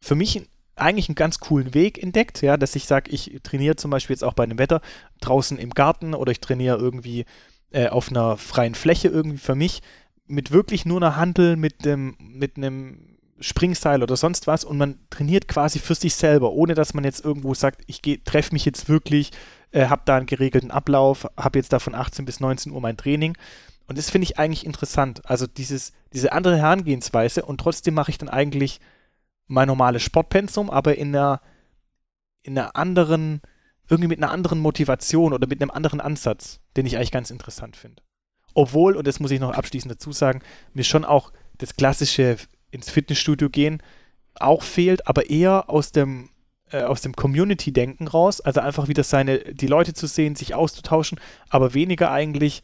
für 0.00 0.14
mich 0.14 0.42
eigentlich 0.74 1.08
einen 1.08 1.16
ganz 1.16 1.38
coolen 1.38 1.74
Weg 1.74 2.02
entdeckt, 2.02 2.42
ja, 2.42 2.56
dass 2.56 2.76
ich 2.76 2.86
sage, 2.86 3.10
ich 3.10 3.40
trainiere 3.42 3.76
zum 3.76 3.90
Beispiel 3.90 4.14
jetzt 4.14 4.24
auch 4.24 4.34
bei 4.34 4.44
einem 4.44 4.58
Wetter 4.58 4.80
draußen 5.20 5.58
im 5.58 5.70
Garten 5.70 6.14
oder 6.14 6.32
ich 6.32 6.40
trainiere 6.40 6.78
irgendwie 6.78 7.24
äh, 7.70 7.88
auf 7.88 8.08
einer 8.10 8.36
freien 8.36 8.74
Fläche 8.74 9.08
irgendwie 9.08 9.38
für 9.38 9.54
mich 9.54 9.82
mit 10.26 10.50
wirklich 10.50 10.84
nur 10.84 10.98
einer 10.98 11.16
Handel, 11.16 11.56
mit 11.56 11.84
dem, 11.84 12.16
mit 12.18 12.56
einem 12.56 13.12
Springseil 13.40 14.02
oder 14.02 14.16
sonst 14.16 14.46
was 14.46 14.64
und 14.64 14.78
man 14.78 14.98
trainiert 15.10 15.48
quasi 15.48 15.78
für 15.78 15.94
sich 15.94 16.14
selber, 16.14 16.52
ohne 16.52 16.74
dass 16.74 16.94
man 16.94 17.04
jetzt 17.04 17.24
irgendwo 17.24 17.54
sagt, 17.54 17.82
ich 17.86 18.00
treffe 18.24 18.52
mich 18.52 18.64
jetzt 18.64 18.88
wirklich, 18.88 19.30
äh, 19.72 19.86
habe 19.86 20.02
da 20.04 20.16
einen 20.16 20.26
geregelten 20.26 20.70
Ablauf, 20.70 21.26
habe 21.36 21.58
jetzt 21.58 21.72
da 21.72 21.78
von 21.78 21.94
18 21.94 22.24
bis 22.24 22.40
19 22.40 22.72
Uhr 22.72 22.80
mein 22.80 22.96
Training. 22.96 23.36
Und 23.86 23.98
das 23.98 24.10
finde 24.10 24.24
ich 24.24 24.38
eigentlich 24.38 24.64
interessant. 24.64 25.28
Also 25.28 25.46
dieses, 25.46 25.92
diese 26.12 26.32
andere 26.32 26.56
Herangehensweise 26.56 27.44
und 27.44 27.58
trotzdem 27.58 27.94
mache 27.94 28.10
ich 28.10 28.18
dann 28.18 28.28
eigentlich 28.28 28.80
mein 29.48 29.66
normales 29.68 30.02
Sportpensum, 30.02 30.70
aber 30.70 30.96
in 30.96 31.08
einer, 31.14 31.40
in 32.42 32.58
einer 32.58 32.76
anderen, 32.76 33.42
irgendwie 33.88 34.08
mit 34.08 34.22
einer 34.22 34.30
anderen 34.30 34.60
Motivation 34.60 35.32
oder 35.32 35.46
mit 35.46 35.60
einem 35.60 35.70
anderen 35.70 36.00
Ansatz, 36.00 36.60
den 36.76 36.86
ich 36.86 36.96
eigentlich 36.96 37.10
ganz 37.10 37.30
interessant 37.30 37.76
finde. 37.76 38.02
Obwohl, 38.54 38.96
und 38.96 39.06
das 39.06 39.20
muss 39.20 39.30
ich 39.30 39.40
noch 39.40 39.52
abschließend 39.52 39.92
dazu 39.92 40.12
sagen, 40.12 40.40
mir 40.74 40.84
schon 40.84 41.04
auch 41.04 41.32
das 41.58 41.76
klassische 41.76 42.36
ins 42.70 42.90
Fitnessstudio 42.90 43.50
gehen 43.50 43.82
auch 44.34 44.62
fehlt, 44.62 45.06
aber 45.06 45.30
eher 45.30 45.68
aus 45.68 45.92
dem 45.92 46.30
äh, 46.70 46.94
dem 47.00 47.14
Community-Denken 47.14 48.08
raus, 48.08 48.40
also 48.40 48.60
einfach 48.60 48.88
wieder 48.88 49.04
seine, 49.04 49.38
die 49.38 49.66
Leute 49.66 49.92
zu 49.92 50.06
sehen, 50.06 50.36
sich 50.36 50.54
auszutauschen, 50.54 51.20
aber 51.50 51.74
weniger 51.74 52.10
eigentlich, 52.10 52.62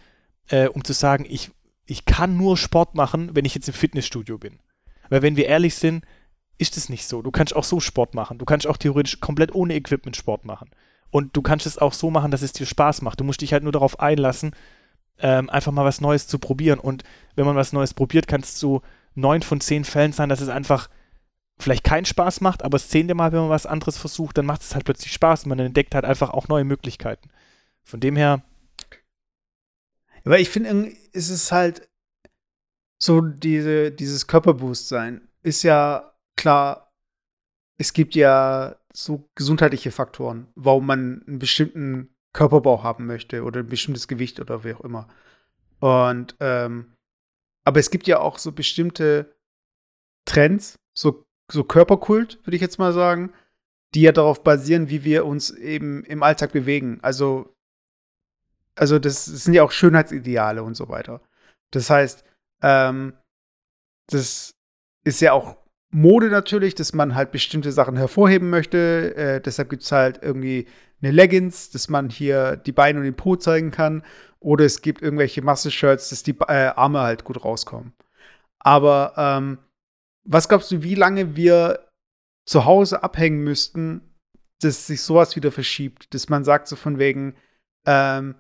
äh, 0.49 0.69
um 0.69 0.83
zu 0.83 0.95
sagen, 0.95 1.27
ich, 1.29 1.51
ich 1.85 2.05
kann 2.05 2.37
nur 2.37 2.57
Sport 2.57 2.95
machen, 2.95 3.35
wenn 3.35 3.45
ich 3.45 3.55
jetzt 3.55 3.69
im 3.69 3.75
Fitnessstudio 3.75 4.39
bin. 4.39 4.61
Weil 5.11 5.23
wenn 5.23 5.37
wir 5.37 5.47
ehrlich 5.47 5.75
sind, 5.75 6.05
ist 6.57 6.77
es 6.77 6.89
nicht 6.89 7.07
so. 7.07 7.23
Du 7.23 7.31
kannst 7.31 7.55
auch 7.55 7.65
so 7.65 7.81
Sport 7.81 8.15
machen. 8.15 8.39
Du 8.39 8.45
kannst 8.45 8.67
auch 8.67 8.77
theoretisch 8.77 9.21
komplett 9.21 9.55
ohne 9.55 9.75
Equipment 9.75 10.17
Sport 10.17 10.45
machen. 10.45 10.71
Und 11.11 11.37
du 11.37 11.43
kannst 11.43 11.67
es 11.67 11.79
auch 11.79 11.93
so 11.93 12.11
machen, 12.11 12.31
dass 12.31 12.43
es 12.43 12.53
dir 12.53 12.67
Spaß 12.67 13.03
macht. 13.03 13.21
Du 13.21 13.25
musst 13.25 13.41
dich 13.41 13.53
halt 13.53 13.63
nur 13.63 13.73
darauf 13.73 14.01
einlassen, 14.01 14.53
ähm, 15.21 15.51
einfach 15.51 15.73
mal 15.73 15.85
was 15.85 16.01
Neues 16.01 16.27
zu 16.27 16.39
probieren. 16.39 16.79
Und 16.79 17.05
wenn 17.35 17.47
man 17.47 17.57
was 17.57 17.73
Neues 17.73 17.95
probiert, 17.95 18.29
kann 18.29 18.41
es 18.41 18.57
zu 18.57 18.83
neun 19.15 19.43
von 19.43 19.61
zehn 19.61 19.85
Fällen 19.85 20.13
sein, 20.13 20.29
dass 20.29 20.41
es 20.41 20.49
einfach 20.49 20.89
vielleicht 21.59 21.85
keinen 21.85 22.05
Spaß 22.05 22.41
macht, 22.41 22.63
aber 22.63 22.79
das 22.79 22.89
zehnte 22.89 23.15
Mal, 23.15 23.33
wenn 23.33 23.41
man 23.41 23.51
was 23.51 23.67
anderes 23.67 23.99
versucht, 23.99 24.39
dann 24.39 24.47
macht 24.47 24.63
es 24.63 24.75
halt 24.75 24.85
plötzlich 24.85 25.13
Spaß 25.13 25.45
und 25.45 25.51
man 25.51 25.59
entdeckt 25.59 25.95
halt 25.95 26.05
einfach 26.05 26.31
auch 26.31 26.49
neue 26.49 26.65
Möglichkeiten. 26.65 27.31
Von 27.83 28.01
dem 28.01 28.17
her. 28.17 28.43
Weil 30.25 30.41
ich 30.41 30.51
finde, 30.51 30.93
ist 31.13 31.31
es 31.31 31.51
halt 31.51 31.89
so, 32.99 33.21
diese, 33.21 33.91
dieses 33.91 34.27
Körperbewusstsein 34.27 35.29
ist 35.43 35.63
ja 35.63 36.13
klar, 36.37 36.93
es 37.79 37.93
gibt 37.93 38.15
ja 38.15 38.77
so 38.93 39.29
gesundheitliche 39.35 39.91
Faktoren, 39.91 40.49
warum 40.55 40.87
man 40.87 41.23
einen 41.27 41.39
bestimmten 41.39 42.15
Körperbau 42.33 42.83
haben 42.83 43.07
möchte 43.07 43.43
oder 43.45 43.61
ein 43.61 43.69
bestimmtes 43.69 44.09
Gewicht 44.09 44.41
oder 44.41 44.65
wie 44.65 44.75
auch 44.75 44.81
immer. 44.81 45.09
Und 45.81 46.37
ähm, 46.41 46.95
aber 47.65 47.81
es 47.81 47.91
gibt 47.91 48.07
ja 48.07 48.19
auch 48.21 48.39
so 48.39 48.53
bestimmte 48.53 49.37
Trends, 50.25 50.79
so, 50.95 51.27
so 51.53 51.65
Körperkult, 51.65 52.39
würde 52.45 52.57
ich 52.57 52.63
jetzt 52.63 52.79
mal 52.79 52.95
sagen, 52.95 53.33
die 53.95 54.03
ja 54.03 54.13
darauf 54.13 54.43
basieren, 54.43 54.89
wie 54.89 55.05
wir 55.05 55.27
uns 55.27 55.51
eben 55.51 56.03
im 56.05 56.23
Alltag 56.23 56.53
bewegen. 56.53 56.99
Also, 57.03 57.55
also 58.75 58.99
das, 58.99 59.27
das 59.27 59.45
sind 59.45 59.53
ja 59.53 59.63
auch 59.63 59.73
Schönheitsideale 59.73 60.63
und 60.63 60.77
so 60.77 60.89
weiter. 60.89 61.21
Das 61.71 61.91
heißt, 61.91 62.25
ähm, 62.63 63.13
das 64.09 64.55
ist 65.05 65.21
ja 65.21 65.33
auch 65.33 65.57
Mode 65.91 66.29
natürlich, 66.29 66.75
dass 66.75 66.93
man 66.93 67.15
halt 67.15 67.33
bestimmte 67.33 67.73
Sachen 67.73 67.97
hervorheben 67.97 68.51
möchte. 68.51 69.15
Äh, 69.15 69.41
deshalb 69.41 69.71
gibt 69.71 69.83
es 69.83 69.93
halt 69.93 70.23
irgendwie 70.23 70.67
eine 71.01 71.13
Leggings, 71.13 71.71
dass 71.71 71.89
man 71.89 72.11
hier 72.11 72.57
die 72.57 72.73
Beine 72.73 72.99
und 72.99 73.05
den 73.05 73.15
Po 73.15 73.37
zeigen 73.37 73.71
kann. 73.71 74.03
Oder 74.41 74.65
es 74.65 74.83
gibt 74.83 75.03
irgendwelche 75.03 75.43
Masse-Shirts, 75.43 76.11
dass 76.11 76.23
die 76.23 76.37
äh, 76.47 76.73
Arme 76.77 77.01
halt 77.01 77.25
gut 77.25 77.45
rauskommen. 77.45 77.93
Aber 78.59 79.15
ähm, 79.17 79.59
was 80.25 80.49
glaubst 80.49 80.71
du, 80.71 80.83
wie 80.83 80.95
lange 80.95 81.37
wir 81.37 81.87
zu 82.47 82.65
Hause 82.65 83.03
abhängen 83.03 83.43
müssten, 83.43 84.03
dass 84.61 84.87
sich 84.87 85.03
sowas 85.03 85.37
wieder 85.37 85.53
verschiebt? 85.53 86.13
Dass 86.15 86.29
man 86.29 86.45
sagt 86.45 86.69
so 86.69 86.77
von 86.77 86.99
wegen, 86.99 87.35
ähm, 87.87 88.35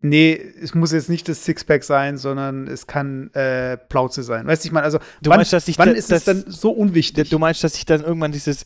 nee, 0.00 0.34
es 0.34 0.74
muss 0.74 0.92
jetzt 0.92 1.08
nicht 1.08 1.28
das 1.28 1.44
Sixpack 1.44 1.84
sein, 1.84 2.18
sondern 2.18 2.66
es 2.66 2.86
kann 2.86 3.32
äh, 3.34 3.76
Plauze 3.76 4.22
sein. 4.22 4.46
Weißt 4.46 4.64
du, 4.64 4.68
ich 4.68 4.72
meine, 4.72 4.84
also 4.84 4.98
du 5.22 5.30
wann, 5.30 5.38
meinst, 5.38 5.52
dass 5.52 5.68
ich 5.68 5.78
wann 5.78 5.88
da, 5.88 5.94
ist 5.94 6.12
es 6.12 6.24
dann 6.24 6.44
so 6.46 6.70
unwichtig? 6.70 7.30
Du 7.30 7.38
meinst, 7.38 7.64
dass 7.64 7.74
sich 7.74 7.86
dann 7.86 8.02
irgendwann 8.02 8.32
dieses, 8.32 8.64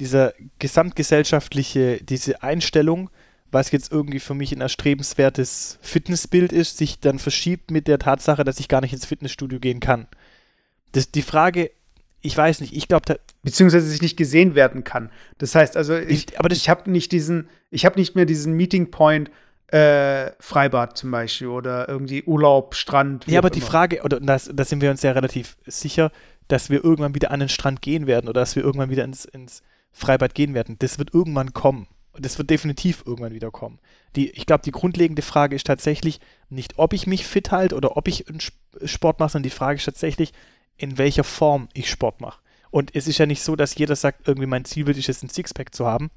dieser 0.00 0.32
gesamtgesellschaftliche, 0.58 2.02
diese 2.02 2.42
Einstellung, 2.42 3.10
was 3.52 3.70
jetzt 3.70 3.92
irgendwie 3.92 4.20
für 4.20 4.34
mich 4.34 4.52
ein 4.52 4.60
erstrebenswertes 4.60 5.78
Fitnessbild 5.82 6.52
ist, 6.52 6.78
sich 6.78 7.00
dann 7.00 7.18
verschiebt 7.18 7.70
mit 7.70 7.86
der 7.86 7.98
Tatsache, 7.98 8.44
dass 8.44 8.60
ich 8.60 8.68
gar 8.68 8.80
nicht 8.80 8.92
ins 8.92 9.06
Fitnessstudio 9.06 9.60
gehen 9.60 9.80
kann. 9.80 10.06
Das, 10.92 11.10
die 11.10 11.22
Frage, 11.22 11.70
ich 12.22 12.36
weiß 12.36 12.60
nicht, 12.60 12.74
ich 12.74 12.88
glaube, 12.88 13.18
beziehungsweise 13.42 13.86
sich 13.86 14.02
nicht 14.02 14.16
gesehen 14.16 14.54
werden 14.54 14.84
kann. 14.84 15.10
Das 15.38 15.54
heißt 15.54 15.76
also, 15.76 15.96
ich, 15.96 16.28
ich 16.28 16.38
aber 16.38 16.50
ich 16.50 16.68
habe 16.68 16.90
nicht 16.90 17.12
diesen, 17.12 17.48
ich 17.70 17.84
habe 17.84 17.98
nicht 17.98 18.14
mehr 18.14 18.26
diesen 18.26 18.54
Meeting 18.54 18.90
Point 18.90 19.30
äh, 19.68 20.32
Freibad 20.40 20.98
zum 20.98 21.10
Beispiel 21.10 21.48
oder 21.48 21.88
irgendwie 21.88 22.24
Urlaub, 22.24 22.74
Strand. 22.74 23.26
Ja, 23.26 23.38
aber 23.38 23.50
die 23.50 23.60
Frage, 23.60 24.02
oder 24.02 24.20
da 24.20 24.38
sind 24.38 24.80
wir 24.80 24.90
uns 24.90 25.02
ja 25.02 25.12
relativ 25.12 25.56
sicher, 25.66 26.10
dass 26.48 26.70
wir 26.70 26.84
irgendwann 26.84 27.14
wieder 27.14 27.30
an 27.30 27.40
den 27.40 27.48
Strand 27.48 27.80
gehen 27.80 28.06
werden 28.06 28.28
oder 28.28 28.40
dass 28.40 28.56
wir 28.56 28.64
irgendwann 28.64 28.90
wieder 28.90 29.04
ins, 29.04 29.24
ins 29.24 29.62
Freibad 29.92 30.34
gehen 30.34 30.54
werden. 30.54 30.76
Das 30.78 30.98
wird 30.98 31.14
irgendwann 31.14 31.52
kommen. 31.52 31.86
Das 32.18 32.38
wird 32.38 32.50
definitiv 32.50 33.04
irgendwann 33.06 33.32
wieder 33.32 33.50
kommen. 33.50 33.78
Die, 34.16 34.30
ich 34.30 34.46
glaube, 34.46 34.62
die 34.64 34.72
grundlegende 34.72 35.22
Frage 35.22 35.56
ist 35.56 35.66
tatsächlich 35.66 36.20
nicht, 36.48 36.78
ob 36.78 36.92
ich 36.92 37.06
mich 37.06 37.26
fit 37.26 37.52
halte 37.52 37.76
oder 37.76 37.96
ob 37.96 38.08
ich 38.08 38.24
Sport 38.84 39.20
mache, 39.20 39.30
sondern 39.30 39.44
die 39.44 39.50
Frage 39.50 39.76
ist 39.76 39.84
tatsächlich, 39.84 40.32
in 40.76 40.98
welcher 40.98 41.24
Form 41.24 41.68
ich 41.72 41.88
Sport 41.88 42.20
mache. 42.20 42.40
Und 42.70 42.94
es 42.94 43.06
ist 43.06 43.18
ja 43.18 43.26
nicht 43.26 43.42
so, 43.42 43.56
dass 43.56 43.76
jeder 43.76 43.96
sagt, 43.96 44.26
irgendwie 44.26 44.46
mein 44.46 44.64
Zielbild 44.64 44.96
ist 44.96 45.08
es, 45.08 45.22
ein 45.22 45.28
Sixpack 45.28 45.74
zu 45.74 45.86
haben. 45.86 46.10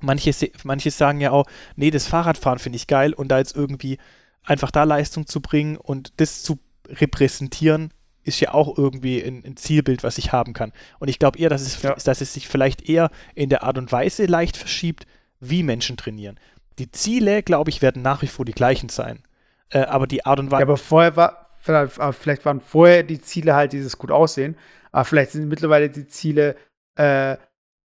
Manche, 0.00 0.32
manche 0.64 0.90
sagen 0.90 1.20
ja 1.20 1.30
auch, 1.30 1.46
nee, 1.76 1.90
das 1.90 2.06
Fahrradfahren 2.06 2.58
finde 2.58 2.76
ich 2.76 2.86
geil 2.86 3.14
und 3.14 3.28
da 3.28 3.38
jetzt 3.38 3.56
irgendwie 3.56 3.98
einfach 4.42 4.70
da 4.70 4.84
Leistung 4.84 5.26
zu 5.26 5.40
bringen 5.40 5.76
und 5.76 6.12
das 6.18 6.42
zu 6.42 6.58
repräsentieren, 6.88 7.92
ist 8.24 8.40
ja 8.40 8.54
auch 8.54 8.76
irgendwie 8.76 9.22
ein, 9.22 9.44
ein 9.44 9.56
Zielbild, 9.56 10.02
was 10.02 10.18
ich 10.18 10.32
haben 10.32 10.52
kann. 10.52 10.72
Und 10.98 11.08
ich 11.08 11.18
glaube 11.18 11.38
eher, 11.38 11.50
dass 11.50 11.62
es, 11.62 11.82
ja. 11.82 11.94
dass 11.94 12.20
es 12.20 12.32
sich 12.32 12.48
vielleicht 12.48 12.88
eher 12.88 13.10
in 13.34 13.48
der 13.48 13.62
Art 13.62 13.78
und 13.78 13.92
Weise 13.92 14.26
leicht 14.26 14.56
verschiebt, 14.56 15.06
wie 15.40 15.62
Menschen 15.62 15.96
trainieren. 15.96 16.38
Die 16.78 16.90
Ziele, 16.90 17.42
glaube 17.42 17.70
ich, 17.70 17.82
werden 17.82 18.02
nach 18.02 18.22
wie 18.22 18.26
vor 18.26 18.44
die 18.44 18.52
gleichen 18.52 18.88
sein. 18.88 19.22
Äh, 19.70 19.80
aber 19.80 20.06
die 20.06 20.24
Art 20.24 20.40
und 20.40 20.50
Weise. 20.50 20.62
Ja, 20.62 20.66
aber 20.66 20.76
vorher 20.76 21.16
war, 21.16 21.50
vielleicht 21.58 22.44
waren 22.44 22.60
vorher 22.60 23.02
die 23.02 23.20
Ziele 23.20 23.54
halt 23.54 23.72
dieses 23.72 23.98
gut 23.98 24.10
aussehen, 24.10 24.56
aber 24.92 25.04
vielleicht 25.04 25.32
sind 25.32 25.48
mittlerweile 25.48 25.90
die 25.90 26.06
Ziele, 26.06 26.56
äh, 26.96 27.36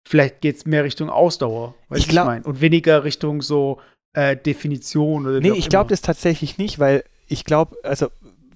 vielleicht 0.07 0.41
geht 0.41 0.57
es 0.57 0.67
mehr 0.67 0.85
Richtung 0.85 1.11
Ausdauer, 1.11 1.75
ich, 1.95 2.09
ich 2.09 2.15
meine. 2.15 2.45
Und 2.45 2.61
weniger 2.61 3.05
Richtung 3.05 3.43
so 3.43 3.81
äh, 4.15 4.37
Definition 4.37 5.27
oder 5.27 5.41
Nee, 5.41 5.53
ich 5.53 5.69
glaube 5.69 5.91
das 5.91 6.01
tatsächlich 6.01 6.59
nicht, 6.59 6.79
weil 6.79 7.05
ich 7.29 7.45
glaube, 7.45 7.77
also 7.83 8.09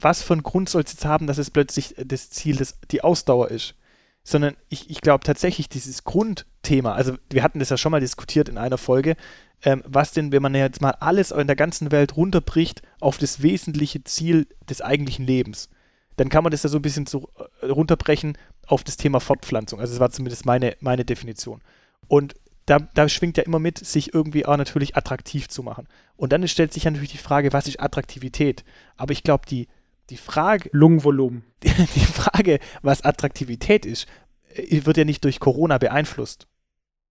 was 0.02 0.22
für 0.22 0.34
einen 0.34 0.42
Grund 0.42 0.68
soll 0.68 0.82
es 0.82 0.92
jetzt 0.92 1.04
haben, 1.04 1.26
dass 1.26 1.38
es 1.38 1.50
plötzlich 1.50 1.94
das 1.98 2.30
Ziel 2.30 2.56
des, 2.56 2.78
die 2.90 3.02
Ausdauer 3.02 3.50
ist? 3.50 3.74
Sondern 4.22 4.54
ich, 4.68 4.90
ich 4.90 5.00
glaube 5.00 5.24
tatsächlich 5.24 5.68
dieses 5.68 6.04
Grundthema, 6.04 6.92
also 6.92 7.14
wir 7.30 7.42
hatten 7.42 7.58
das 7.58 7.70
ja 7.70 7.76
schon 7.76 7.92
mal 7.92 8.00
diskutiert 8.00 8.48
in 8.48 8.58
einer 8.58 8.78
Folge, 8.78 9.16
ähm, 9.62 9.82
was 9.86 10.12
denn, 10.12 10.32
wenn 10.32 10.42
man 10.42 10.54
jetzt 10.54 10.80
mal 10.80 10.92
alles 11.00 11.30
in 11.30 11.46
der 11.46 11.56
ganzen 11.56 11.90
Welt 11.90 12.16
runterbricht 12.16 12.82
auf 13.00 13.18
das 13.18 13.42
wesentliche 13.42 14.04
Ziel 14.04 14.46
des 14.68 14.82
eigentlichen 14.82 15.26
Lebens, 15.26 15.68
dann 16.16 16.28
kann 16.28 16.44
man 16.44 16.50
das 16.50 16.62
ja 16.62 16.68
so 16.68 16.78
ein 16.78 16.82
bisschen 16.82 17.06
so 17.06 17.30
äh, 17.62 17.66
runterbrechen 17.66 18.36
auf 18.66 18.84
das 18.84 18.96
Thema 18.96 19.20
Fortpflanzung. 19.20 19.80
Also 19.80 19.94
das 19.94 20.00
war 20.00 20.10
zumindest 20.10 20.46
meine, 20.46 20.76
meine 20.80 21.04
Definition. 21.04 21.62
Und 22.08 22.34
da, 22.66 22.78
da, 22.78 23.08
schwingt 23.08 23.36
ja 23.36 23.42
immer 23.42 23.58
mit, 23.58 23.78
sich 23.78 24.14
irgendwie 24.14 24.46
auch 24.46 24.56
natürlich 24.56 24.96
attraktiv 24.96 25.48
zu 25.48 25.62
machen. 25.62 25.88
Und 26.16 26.32
dann 26.32 26.46
stellt 26.46 26.72
sich 26.72 26.84
ja 26.84 26.90
natürlich 26.90 27.12
die 27.12 27.18
Frage, 27.18 27.52
was 27.52 27.66
ist 27.66 27.80
Attraktivität? 27.80 28.64
Aber 28.96 29.12
ich 29.12 29.22
glaube, 29.22 29.44
die, 29.48 29.66
die 30.10 30.16
Frage. 30.16 30.68
Lungenvolumen. 30.72 31.44
Die, 31.62 31.68
die 31.94 32.00
Frage, 32.00 32.60
was 32.82 33.02
Attraktivität 33.04 33.86
ist, 33.86 34.06
äh, 34.54 34.84
wird 34.84 34.96
ja 34.96 35.04
nicht 35.04 35.24
durch 35.24 35.40
Corona 35.40 35.78
beeinflusst. 35.78 36.46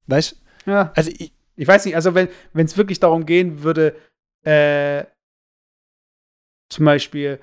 Weißt 0.07 0.41
du? 0.65 0.71
Ja. 0.71 0.91
Also 0.95 1.11
ich, 1.17 1.33
ich 1.55 1.67
weiß 1.67 1.85
nicht, 1.85 1.95
also 1.95 2.15
wenn 2.15 2.29
es 2.53 2.77
wirklich 2.77 2.99
darum 2.99 3.25
gehen 3.25 3.63
würde, 3.63 3.95
äh, 4.43 5.05
zum 6.69 6.85
Beispiel, 6.85 7.39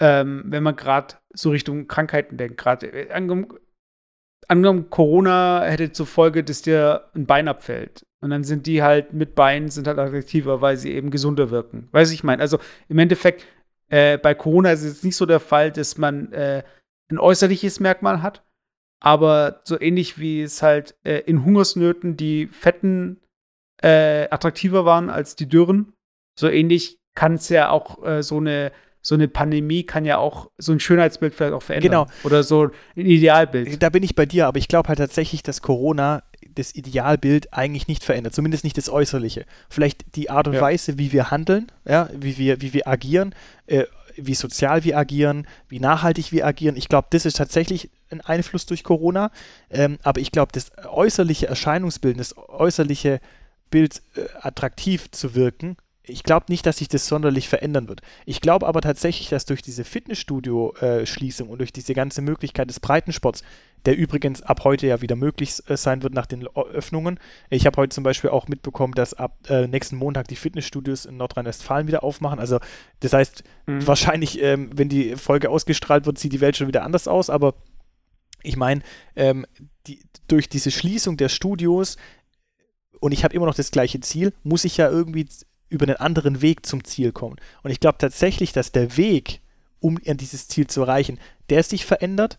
ähm, 0.00 0.42
wenn 0.46 0.62
man 0.62 0.76
gerade 0.76 1.14
so 1.32 1.50
Richtung 1.50 1.86
Krankheiten 1.86 2.36
denkt, 2.36 2.58
gerade 2.58 2.86
äh, 2.86 3.12
angenommen, 3.12 3.58
angenommen, 4.48 4.90
Corona 4.90 5.62
hätte 5.64 5.92
zur 5.92 6.06
Folge, 6.06 6.42
dass 6.42 6.62
dir 6.62 7.08
ein 7.14 7.26
Bein 7.26 7.48
abfällt. 7.48 8.04
Und 8.20 8.30
dann 8.30 8.44
sind 8.44 8.66
die 8.66 8.82
halt 8.82 9.12
mit 9.12 9.34
Beinen 9.34 9.70
sind 9.70 9.86
halt 9.86 9.98
attraktiver, 9.98 10.60
weil 10.60 10.76
sie 10.76 10.92
eben 10.92 11.10
gesunder 11.10 11.50
wirken. 11.50 11.88
Weiß 11.92 12.12
ich 12.12 12.24
meine. 12.24 12.42
Also 12.42 12.58
im 12.88 12.98
Endeffekt 12.98 13.46
äh, 13.90 14.18
bei 14.18 14.34
Corona 14.34 14.72
ist 14.72 14.84
es 14.84 15.02
nicht 15.02 15.16
so 15.16 15.26
der 15.26 15.40
Fall, 15.40 15.70
dass 15.70 15.98
man 15.98 16.32
äh, 16.32 16.62
ein 17.10 17.18
äußerliches 17.18 17.80
Merkmal 17.80 18.22
hat, 18.22 18.44
aber 19.02 19.60
so 19.64 19.80
ähnlich 19.80 20.18
wie 20.18 20.42
es 20.42 20.62
halt 20.62 20.96
äh, 21.04 21.18
in 21.20 21.44
Hungersnöten 21.44 22.16
die 22.16 22.46
Fetten 22.46 23.20
äh, 23.82 24.28
attraktiver 24.30 24.84
waren 24.84 25.10
als 25.10 25.36
die 25.36 25.48
Dürren, 25.48 25.92
so 26.38 26.48
ähnlich 26.48 26.98
kann 27.14 27.34
es 27.34 27.48
ja 27.48 27.70
auch 27.70 28.04
äh, 28.04 28.22
so 28.22 28.38
eine 28.38 28.72
so 29.02 29.14
eine 29.14 29.28
Pandemie 29.28 29.84
kann 29.84 30.04
ja 30.04 30.18
auch 30.18 30.50
so 30.58 30.72
ein 30.72 30.80
Schönheitsbild 30.80 31.34
vielleicht 31.34 31.54
auch 31.54 31.62
verändern. 31.62 32.06
Genau. 32.06 32.06
Oder 32.22 32.42
so 32.42 32.70
ein 32.96 33.06
Idealbild. 33.06 33.82
Da 33.82 33.88
bin 33.88 34.02
ich 34.02 34.14
bei 34.14 34.26
dir, 34.26 34.46
aber 34.46 34.58
ich 34.58 34.68
glaube 34.68 34.88
halt 34.88 34.98
tatsächlich, 34.98 35.42
dass 35.42 35.62
Corona 35.62 36.22
das 36.54 36.74
Idealbild 36.74 37.52
eigentlich 37.52 37.88
nicht 37.88 38.04
verändert, 38.04 38.34
zumindest 38.34 38.64
nicht 38.64 38.76
das 38.76 38.88
Äußerliche. 38.88 39.46
Vielleicht 39.68 40.16
die 40.16 40.30
Art 40.30 40.48
und 40.48 40.54
ja. 40.54 40.60
Weise, 40.60 40.98
wie 40.98 41.12
wir 41.12 41.30
handeln, 41.30 41.66
ja, 41.86 42.08
wie 42.14 42.38
wir, 42.38 42.60
wie 42.60 42.72
wir 42.72 42.88
agieren, 42.88 43.34
äh, 43.66 43.84
wie 44.16 44.34
sozial 44.34 44.84
wir 44.84 44.98
agieren, 44.98 45.46
wie 45.68 45.80
nachhaltig 45.80 46.32
wir 46.32 46.46
agieren. 46.46 46.76
Ich 46.76 46.88
glaube, 46.88 47.08
das 47.10 47.24
ist 47.24 47.36
tatsächlich 47.36 47.90
ein 48.10 48.20
Einfluss 48.20 48.66
durch 48.66 48.84
Corona. 48.84 49.30
Ähm, 49.70 49.98
aber 50.02 50.20
ich 50.20 50.32
glaube, 50.32 50.52
das 50.52 50.72
äußerliche 50.84 51.46
Erscheinungsbild, 51.46 52.18
das 52.18 52.36
äußerliche 52.36 53.20
Bild 53.70 54.02
äh, 54.16 54.22
attraktiv 54.40 55.10
zu 55.10 55.34
wirken, 55.34 55.76
ich 56.10 56.22
glaube 56.22 56.46
nicht, 56.48 56.66
dass 56.66 56.78
sich 56.78 56.88
das 56.88 57.06
sonderlich 57.06 57.48
verändern 57.48 57.88
wird. 57.88 58.02
Ich 58.26 58.40
glaube 58.40 58.66
aber 58.66 58.80
tatsächlich, 58.80 59.28
dass 59.28 59.44
durch 59.44 59.62
diese 59.62 59.84
Fitnessstudio-Schließung 59.84 61.48
und 61.48 61.58
durch 61.58 61.72
diese 61.72 61.94
ganze 61.94 62.22
Möglichkeit 62.22 62.68
des 62.68 62.80
Breitensports, 62.80 63.42
der 63.86 63.96
übrigens 63.96 64.42
ab 64.42 64.64
heute 64.64 64.86
ja 64.86 65.00
wieder 65.00 65.16
möglich 65.16 65.54
äh, 65.66 65.76
sein 65.76 66.02
wird 66.02 66.12
nach 66.12 66.26
den 66.26 66.46
Öffnungen. 66.46 67.18
Ich 67.48 67.66
habe 67.66 67.76
heute 67.78 67.94
zum 67.94 68.04
Beispiel 68.04 68.30
auch 68.30 68.48
mitbekommen, 68.48 68.92
dass 68.94 69.14
ab 69.14 69.38
äh, 69.48 69.66
nächsten 69.66 69.96
Montag 69.96 70.28
die 70.28 70.36
Fitnessstudios 70.36 71.06
in 71.06 71.16
Nordrhein-Westfalen 71.16 71.86
wieder 71.86 72.04
aufmachen. 72.04 72.38
Also 72.38 72.58
das 73.00 73.12
heißt, 73.12 73.42
mhm. 73.66 73.86
wahrscheinlich, 73.86 74.42
ähm, 74.42 74.70
wenn 74.74 74.88
die 74.88 75.16
Folge 75.16 75.48
ausgestrahlt 75.48 76.06
wird, 76.06 76.18
sieht 76.18 76.32
die 76.32 76.40
Welt 76.40 76.56
schon 76.56 76.68
wieder 76.68 76.82
anders 76.84 77.08
aus. 77.08 77.30
Aber 77.30 77.54
ich 78.42 78.56
meine, 78.56 78.82
ähm, 79.16 79.46
die, 79.86 80.02
durch 80.28 80.48
diese 80.48 80.70
Schließung 80.70 81.16
der 81.16 81.28
Studios 81.28 81.96
und 83.00 83.12
ich 83.12 83.24
habe 83.24 83.34
immer 83.34 83.46
noch 83.46 83.54
das 83.54 83.70
gleiche 83.70 84.00
Ziel, 84.00 84.32
muss 84.42 84.64
ich 84.64 84.76
ja 84.76 84.88
irgendwie 84.88 85.26
über 85.70 85.86
einen 85.86 85.96
anderen 85.96 86.42
Weg 86.42 86.66
zum 86.66 86.84
Ziel 86.84 87.12
kommen. 87.12 87.36
Und 87.62 87.70
ich 87.70 87.80
glaube 87.80 87.98
tatsächlich, 87.98 88.52
dass 88.52 88.72
der 88.72 88.96
Weg, 88.96 89.40
um 89.80 89.98
dieses 90.04 90.48
Ziel 90.48 90.66
zu 90.66 90.82
erreichen, 90.82 91.18
der 91.48 91.62
sich 91.62 91.86
verändert, 91.86 92.38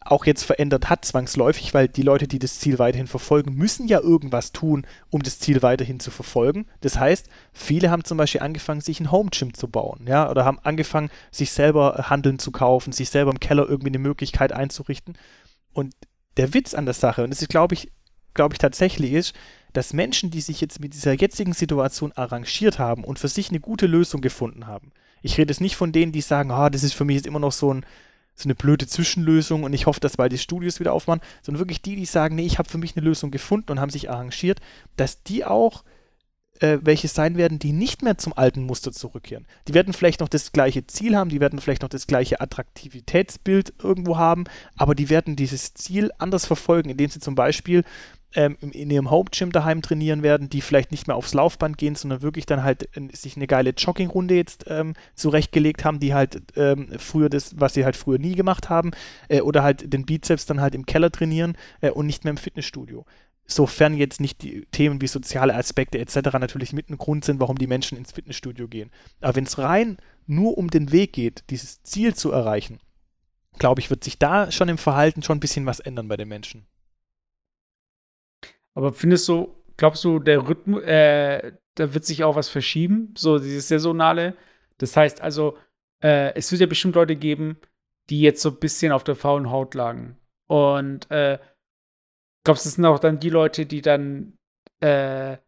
auch 0.00 0.24
jetzt 0.24 0.44
verändert 0.44 0.88
hat, 0.88 1.04
zwangsläufig, 1.04 1.74
weil 1.74 1.88
die 1.88 2.02
Leute, 2.02 2.28
die 2.28 2.38
das 2.38 2.60
Ziel 2.60 2.78
weiterhin 2.78 3.08
verfolgen, 3.08 3.54
müssen 3.54 3.88
ja 3.88 4.00
irgendwas 4.00 4.52
tun, 4.52 4.86
um 5.10 5.22
das 5.22 5.38
Ziel 5.38 5.60
weiterhin 5.62 6.00
zu 6.00 6.10
verfolgen. 6.10 6.66
Das 6.80 6.98
heißt, 6.98 7.28
viele 7.52 7.90
haben 7.90 8.04
zum 8.04 8.16
Beispiel 8.16 8.40
angefangen, 8.40 8.80
sich 8.80 9.00
ein 9.00 9.10
Home 9.10 9.30
Gym 9.30 9.54
zu 9.54 9.68
bauen, 9.68 10.06
ja, 10.06 10.30
oder 10.30 10.44
haben 10.44 10.60
angefangen, 10.62 11.10
sich 11.30 11.50
selber 11.50 12.06
Handeln 12.08 12.38
zu 12.38 12.52
kaufen, 12.52 12.92
sich 12.92 13.10
selber 13.10 13.30
im 13.30 13.40
Keller 13.40 13.68
irgendwie 13.68 13.90
eine 13.90 13.98
Möglichkeit 13.98 14.52
einzurichten. 14.52 15.18
Und 15.72 15.94
der 16.36 16.54
Witz 16.54 16.74
an 16.74 16.86
der 16.86 16.94
Sache, 16.94 17.24
und 17.24 17.30
das 17.30 17.42
ist, 17.42 17.48
glaube 17.48 17.74
ich, 17.74 17.90
glaube 18.34 18.54
ich, 18.54 18.58
tatsächlich 18.58 19.12
ist, 19.12 19.34
dass 19.72 19.92
Menschen, 19.92 20.30
die 20.30 20.40
sich 20.40 20.60
jetzt 20.60 20.80
mit 20.80 20.94
dieser 20.94 21.12
jetzigen 21.12 21.52
Situation 21.52 22.12
arrangiert 22.14 22.78
haben 22.78 23.04
und 23.04 23.18
für 23.18 23.28
sich 23.28 23.50
eine 23.50 23.60
gute 23.60 23.86
Lösung 23.86 24.20
gefunden 24.20 24.66
haben, 24.66 24.92
ich 25.22 25.38
rede 25.38 25.52
jetzt 25.52 25.60
nicht 25.60 25.76
von 25.76 25.92
denen, 25.92 26.12
die 26.12 26.20
sagen, 26.20 26.50
ah, 26.50 26.70
das 26.70 26.84
ist 26.84 26.94
für 26.94 27.04
mich 27.04 27.16
jetzt 27.16 27.26
immer 27.26 27.40
noch 27.40 27.52
so, 27.52 27.72
ein, 27.72 27.84
so 28.34 28.44
eine 28.46 28.54
blöde 28.54 28.86
Zwischenlösung 28.86 29.64
und 29.64 29.72
ich 29.72 29.86
hoffe, 29.86 30.00
dass 30.00 30.16
bald 30.16 30.32
die 30.32 30.38
Studios 30.38 30.80
wieder 30.80 30.92
aufmachen, 30.92 31.20
sondern 31.42 31.60
wirklich 31.60 31.82
die, 31.82 31.96
die 31.96 32.06
sagen, 32.06 32.36
nee, 32.36 32.46
ich 32.46 32.58
habe 32.58 32.68
für 32.68 32.78
mich 32.78 32.96
eine 32.96 33.04
Lösung 33.04 33.30
gefunden 33.30 33.72
und 33.72 33.80
haben 33.80 33.90
sich 33.90 34.10
arrangiert, 34.10 34.60
dass 34.96 35.22
die 35.22 35.44
auch 35.44 35.84
äh, 36.60 36.78
welche 36.82 37.08
sein 37.08 37.36
werden, 37.36 37.58
die 37.58 37.72
nicht 37.72 38.02
mehr 38.02 38.18
zum 38.18 38.32
alten 38.36 38.64
Muster 38.64 38.92
zurückkehren. 38.92 39.46
Die 39.66 39.74
werden 39.74 39.92
vielleicht 39.92 40.20
noch 40.20 40.28
das 40.28 40.52
gleiche 40.52 40.86
Ziel 40.86 41.16
haben, 41.16 41.30
die 41.30 41.40
werden 41.40 41.60
vielleicht 41.60 41.82
noch 41.82 41.88
das 41.88 42.06
gleiche 42.06 42.40
Attraktivitätsbild 42.40 43.74
irgendwo 43.82 44.16
haben, 44.16 44.44
aber 44.76 44.94
die 44.94 45.08
werden 45.08 45.36
dieses 45.36 45.74
Ziel 45.74 46.10
anders 46.18 46.46
verfolgen, 46.46 46.90
indem 46.90 47.10
sie 47.10 47.20
zum 47.20 47.34
Beispiel 47.34 47.84
ähm, 48.34 48.56
in 48.60 48.90
ihrem 48.90 49.10
Home-Gym 49.10 49.52
daheim 49.52 49.82
trainieren 49.82 50.22
werden, 50.22 50.50
die 50.50 50.60
vielleicht 50.60 50.90
nicht 50.90 51.06
mehr 51.06 51.16
aufs 51.16 51.34
Laufband 51.34 51.78
gehen, 51.78 51.94
sondern 51.94 52.22
wirklich 52.22 52.46
dann 52.46 52.62
halt 52.62 52.94
äh, 52.96 53.08
sich 53.12 53.36
eine 53.36 53.46
geile 53.46 53.70
Joggingrunde 53.70 54.34
jetzt 54.34 54.64
ähm, 54.68 54.94
zurechtgelegt 55.14 55.84
haben, 55.84 55.98
die 55.98 56.14
halt 56.14 56.42
ähm, 56.56 56.88
früher 56.98 57.28
das, 57.28 57.58
was 57.58 57.74
sie 57.74 57.84
halt 57.84 57.96
früher 57.96 58.18
nie 58.18 58.34
gemacht 58.34 58.68
haben, 58.68 58.90
äh, 59.28 59.40
oder 59.40 59.62
halt 59.62 59.92
den 59.92 60.04
Bizeps 60.04 60.46
dann 60.46 60.60
halt 60.60 60.74
im 60.74 60.86
Keller 60.86 61.10
trainieren 61.10 61.56
äh, 61.80 61.90
und 61.90 62.06
nicht 62.06 62.24
mehr 62.24 62.32
im 62.32 62.36
Fitnessstudio. 62.36 63.06
Sofern 63.46 63.96
jetzt 63.96 64.20
nicht 64.20 64.42
die 64.42 64.66
Themen 64.72 65.00
wie 65.00 65.06
soziale 65.06 65.54
Aspekte 65.54 65.98
etc. 65.98 66.16
natürlich 66.38 66.74
mit 66.74 66.90
ein 66.90 66.98
Grund 66.98 67.24
sind, 67.24 67.40
warum 67.40 67.56
die 67.56 67.66
Menschen 67.66 67.96
ins 67.96 68.12
Fitnessstudio 68.12 68.68
gehen. 68.68 68.90
Aber 69.22 69.36
wenn 69.36 69.44
es 69.44 69.56
rein 69.56 69.96
nur 70.26 70.58
um 70.58 70.68
den 70.68 70.92
Weg 70.92 71.14
geht, 71.14 71.44
dieses 71.48 71.82
Ziel 71.82 72.14
zu 72.14 72.30
erreichen, 72.30 72.78
glaube 73.58 73.80
ich, 73.80 73.88
wird 73.88 74.04
sich 74.04 74.18
da 74.18 74.50
schon 74.50 74.68
im 74.68 74.76
Verhalten 74.76 75.22
schon 75.22 75.38
ein 75.38 75.40
bisschen 75.40 75.64
was 75.64 75.80
ändern 75.80 76.08
bei 76.08 76.18
den 76.18 76.28
Menschen. 76.28 76.66
Aber 78.78 78.92
findest 78.92 79.26
du, 79.26 79.52
glaubst 79.76 80.04
du, 80.04 80.20
der 80.20 80.48
Rhythmus, 80.48 80.84
äh, 80.84 81.50
da 81.74 81.94
wird 81.94 82.04
sich 82.04 82.22
auch 82.22 82.36
was 82.36 82.48
verschieben, 82.48 83.12
so 83.18 83.40
dieses 83.40 83.66
Saisonale? 83.66 84.36
Das 84.78 84.96
heißt 84.96 85.20
also, 85.20 85.58
äh, 86.00 86.32
es 86.36 86.52
wird 86.52 86.60
ja 86.60 86.68
bestimmt 86.68 86.94
Leute 86.94 87.16
geben, 87.16 87.58
die 88.08 88.20
jetzt 88.20 88.40
so 88.40 88.50
ein 88.50 88.60
bisschen 88.60 88.92
auf 88.92 89.02
der 89.02 89.16
faulen 89.16 89.50
Haut 89.50 89.74
lagen. 89.74 90.16
Und 90.46 91.10
äh, 91.10 91.40
glaubst 92.44 92.64
du, 92.64 92.68
das 92.68 92.76
sind 92.76 92.84
auch 92.84 93.00
dann 93.00 93.18
die 93.18 93.30
Leute, 93.30 93.66
die 93.66 93.82
dann, 93.82 94.34
äh, 94.78 95.38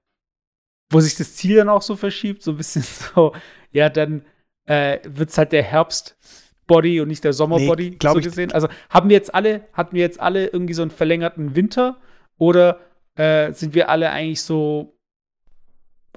wo 0.91 0.99
sich 0.99 1.14
das 1.14 1.37
Ziel 1.37 1.55
dann 1.55 1.68
auch 1.68 1.83
so 1.83 1.95
verschiebt, 1.95 2.43
so 2.43 2.51
ein 2.51 2.57
bisschen 2.57 2.83
so, 3.14 3.33
ja, 3.70 3.91
dann 3.91 4.24
äh, 4.64 4.99
wird 5.05 5.31
es 5.31 5.39
halt 5.39 5.53
der 5.53 5.62
Herbstbody 5.62 7.01
und 7.01 7.07
nicht 7.07 7.22
der 7.22 7.33
Sommerbody, 7.33 7.91
nee, 7.91 7.97
so 8.03 8.14
gesehen. 8.14 8.51
Also 8.51 8.66
haben 8.89 9.09
wir 9.09 9.14
jetzt 9.14 9.33
alle, 9.33 9.68
hatten 9.72 9.95
wir 9.95 10.03
jetzt 10.03 10.18
alle 10.18 10.49
irgendwie 10.49 10.74
so 10.74 10.83
einen 10.83 10.91
verlängerten 10.91 11.55
Winter 11.55 12.01
oder 12.37 12.89
äh, 13.21 13.53
sind 13.53 13.75
wir 13.75 13.89
alle 13.91 14.11
eigentlich 14.11 14.43
so 14.43 14.97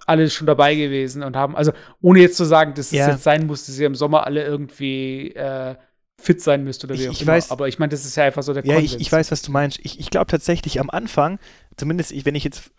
alle 0.06 0.30
schon 0.30 0.48
dabei 0.48 0.76
gewesen 0.76 1.24
und 1.24 1.36
haben, 1.36 1.56
also 1.56 1.72
ohne 2.02 2.20
jetzt 2.20 2.38
zu 2.38 2.46
sagen, 2.46 2.74
dass 2.74 2.92
ja. 2.92 3.06
es 3.06 3.14
jetzt 3.14 3.24
sein 3.24 3.46
muss, 3.46 3.66
dass 3.66 3.78
ihr 3.78 3.88
im 3.88 3.96
Sommer 3.96 4.26
alle 4.26 4.44
irgendwie 4.44 5.32
äh, 5.36 5.76
fit 6.18 6.42
sein 6.42 6.64
müsst 6.64 6.84
oder 6.84 6.96
wie 6.96 7.04
ich, 7.04 7.10
auch 7.10 7.14
ich 7.14 7.22
immer. 7.22 7.34
Weiß, 7.34 7.52
aber 7.52 7.68
ich 7.68 7.80
meine, 7.80 7.90
das 7.90 8.06
ist 8.06 8.16
ja 8.16 8.24
einfach 8.24 8.44
so 8.44 8.54
der 8.54 8.66
Ja, 8.66 8.80
ich, 8.80 9.00
ich, 9.00 9.12
weiß, 9.12 9.32
was 9.32 9.42
du 9.42 9.52
meinst. 9.52 9.80
Ich, 9.84 10.00
ich 10.00 10.10
glaube 10.10 10.28
tatsächlich 10.28 10.80
am 10.80 10.90
Anfang, 10.90 11.40
zumindest 11.78 12.26
wenn 12.26 12.36
ich 12.36 12.44
jetzt 12.44 12.72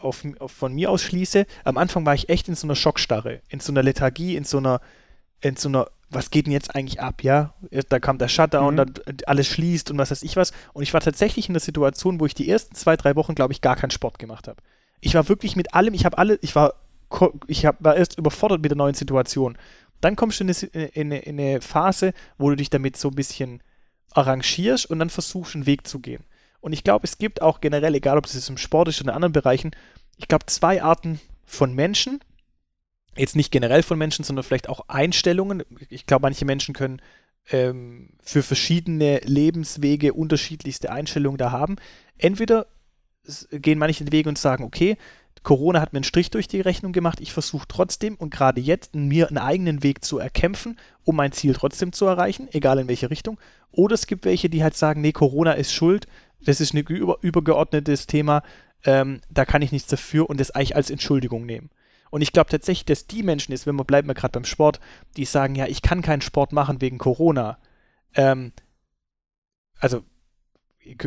auf, 0.00 0.24
auf, 0.38 0.52
von 0.52 0.74
mir 0.74 0.90
aus 0.90 1.02
schließe, 1.02 1.46
am 1.64 1.78
Anfang 1.78 2.06
war 2.06 2.14
ich 2.14 2.28
echt 2.28 2.48
in 2.48 2.54
so 2.54 2.66
einer 2.66 2.76
Schockstarre, 2.76 3.40
in 3.48 3.60
so 3.60 3.72
einer 3.72 3.82
Lethargie, 3.82 4.36
in 4.36 4.44
so 4.44 4.58
einer, 4.58 4.80
in 5.40 5.56
so 5.56 5.68
einer, 5.68 5.88
was 6.10 6.30
geht 6.30 6.46
denn 6.46 6.52
jetzt 6.52 6.74
eigentlich 6.74 7.00
ab, 7.00 7.22
ja? 7.22 7.54
Da 7.88 7.98
kam 7.98 8.18
der 8.18 8.28
Shutdown, 8.28 8.74
mhm. 8.74 8.76
dann 8.76 8.92
alles 9.26 9.46
schließt 9.46 9.90
und 9.90 9.98
was 9.98 10.10
weiß 10.10 10.22
ich 10.22 10.36
was. 10.36 10.52
Und 10.72 10.82
ich 10.82 10.94
war 10.94 11.00
tatsächlich 11.00 11.48
in 11.48 11.54
der 11.54 11.60
Situation, 11.60 12.20
wo 12.20 12.26
ich 12.26 12.34
die 12.34 12.48
ersten 12.48 12.74
zwei, 12.74 12.96
drei 12.96 13.14
Wochen, 13.16 13.34
glaube 13.34 13.52
ich, 13.52 13.60
gar 13.60 13.76
keinen 13.76 13.90
Sport 13.90 14.18
gemacht 14.18 14.48
habe. 14.48 14.62
Ich 15.00 15.14
war 15.14 15.28
wirklich 15.28 15.54
mit 15.54 15.74
allem, 15.74 15.94
ich 15.94 16.04
habe 16.04 16.18
alle, 16.18 16.38
ich 16.40 16.54
war, 16.54 16.74
ich 17.46 17.66
hab, 17.66 17.82
war 17.84 17.96
erst 17.96 18.18
überfordert 18.18 18.62
mit 18.62 18.70
der 18.70 18.78
neuen 18.78 18.94
Situation. 18.94 19.58
Dann 20.00 20.16
kommst 20.16 20.40
du 20.40 20.44
in 20.44 20.50
eine, 20.50 20.86
in, 20.88 21.12
eine, 21.12 21.18
in 21.20 21.40
eine 21.40 21.60
Phase, 21.60 22.12
wo 22.38 22.50
du 22.50 22.56
dich 22.56 22.70
damit 22.70 22.96
so 22.96 23.08
ein 23.08 23.14
bisschen 23.14 23.62
arrangierst 24.12 24.86
und 24.86 24.98
dann 24.98 25.10
versuchst, 25.10 25.54
einen 25.54 25.66
Weg 25.66 25.86
zu 25.86 26.00
gehen. 26.00 26.24
Und 26.60 26.72
ich 26.72 26.84
glaube, 26.84 27.04
es 27.04 27.18
gibt 27.18 27.42
auch 27.42 27.60
generell, 27.60 27.94
egal 27.94 28.18
ob 28.18 28.26
es 28.26 28.48
im 28.48 28.56
Sport 28.56 28.88
ist 28.88 29.00
oder 29.00 29.10
in 29.10 29.14
anderen 29.14 29.32
Bereichen, 29.32 29.72
ich 30.16 30.26
glaube, 30.26 30.46
zwei 30.46 30.82
Arten 30.82 31.20
von 31.44 31.74
Menschen. 31.74 32.20
Jetzt 33.18 33.36
nicht 33.36 33.50
generell 33.50 33.82
von 33.82 33.98
Menschen, 33.98 34.24
sondern 34.24 34.44
vielleicht 34.44 34.68
auch 34.68 34.88
Einstellungen. 34.88 35.64
Ich 35.88 36.06
glaube, 36.06 36.22
manche 36.22 36.44
Menschen 36.44 36.74
können 36.74 37.02
ähm, 37.50 38.10
für 38.22 38.42
verschiedene 38.42 39.18
Lebenswege 39.24 40.12
unterschiedlichste 40.12 40.90
Einstellungen 40.90 41.38
da 41.38 41.50
haben. 41.50 41.76
Entweder 42.16 42.66
gehen 43.50 43.78
manche 43.78 44.04
den 44.04 44.12
Weg 44.12 44.26
und 44.26 44.38
sagen, 44.38 44.64
okay, 44.64 44.96
Corona 45.42 45.80
hat 45.80 45.92
mir 45.92 45.98
einen 45.98 46.04
Strich 46.04 46.30
durch 46.30 46.48
die 46.48 46.60
Rechnung 46.60 46.92
gemacht. 46.92 47.20
Ich 47.20 47.32
versuche 47.32 47.66
trotzdem 47.68 48.16
und 48.16 48.30
gerade 48.30 48.60
jetzt 48.60 48.94
mir 48.94 49.28
einen 49.28 49.38
eigenen 49.38 49.82
Weg 49.82 50.04
zu 50.04 50.18
erkämpfen, 50.18 50.78
um 51.04 51.16
mein 51.16 51.32
Ziel 51.32 51.54
trotzdem 51.54 51.92
zu 51.92 52.06
erreichen, 52.06 52.48
egal 52.52 52.78
in 52.78 52.88
welche 52.88 53.10
Richtung. 53.10 53.38
Oder 53.70 53.94
es 53.94 54.06
gibt 54.06 54.24
welche, 54.24 54.48
die 54.48 54.62
halt 54.62 54.76
sagen, 54.76 55.00
nee, 55.00 55.12
Corona 55.12 55.52
ist 55.52 55.72
schuld, 55.72 56.06
das 56.44 56.60
ist 56.60 56.74
ein 56.74 56.78
über, 56.78 57.18
übergeordnetes 57.22 58.06
Thema, 58.06 58.42
ähm, 58.84 59.20
da 59.30 59.44
kann 59.44 59.62
ich 59.62 59.72
nichts 59.72 59.88
dafür 59.88 60.28
und 60.28 60.38
das 60.40 60.50
eigentlich 60.50 60.76
als 60.76 60.90
Entschuldigung 60.90 61.46
nehmen. 61.46 61.70
Und 62.10 62.22
ich 62.22 62.32
glaube 62.32 62.50
tatsächlich, 62.50 62.86
dass 62.86 63.06
die 63.06 63.22
Menschen 63.22 63.52
ist, 63.52 63.66
wenn 63.66 63.76
wir 63.76 63.84
bleiben 63.84 64.08
wir 64.08 64.14
gerade 64.14 64.32
beim 64.32 64.44
Sport, 64.44 64.80
die 65.16 65.24
sagen, 65.24 65.54
ja, 65.54 65.66
ich 65.66 65.82
kann 65.82 66.02
keinen 66.02 66.22
Sport 66.22 66.52
machen 66.52 66.80
wegen 66.80 66.98
Corona. 66.98 67.58
Ähm, 68.14 68.52
also 69.78 70.02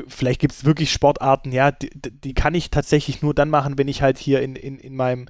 vielleicht 0.08 0.40
gibt 0.40 0.54
es 0.54 0.66
wirklich 0.66 0.92
Sportarten, 0.92 1.52
ja, 1.52 1.72
die, 1.72 1.90
die, 1.94 2.34
kann 2.34 2.54
ich 2.54 2.70
tatsächlich 2.70 3.22
nur 3.22 3.34
dann 3.34 3.50
machen, 3.50 3.78
wenn 3.78 3.88
ich 3.88 4.02
halt 4.02 4.20
hier 4.20 4.42
in, 4.42 4.56
in, 4.56 4.78
in 4.78 4.96
meinem 4.96 5.28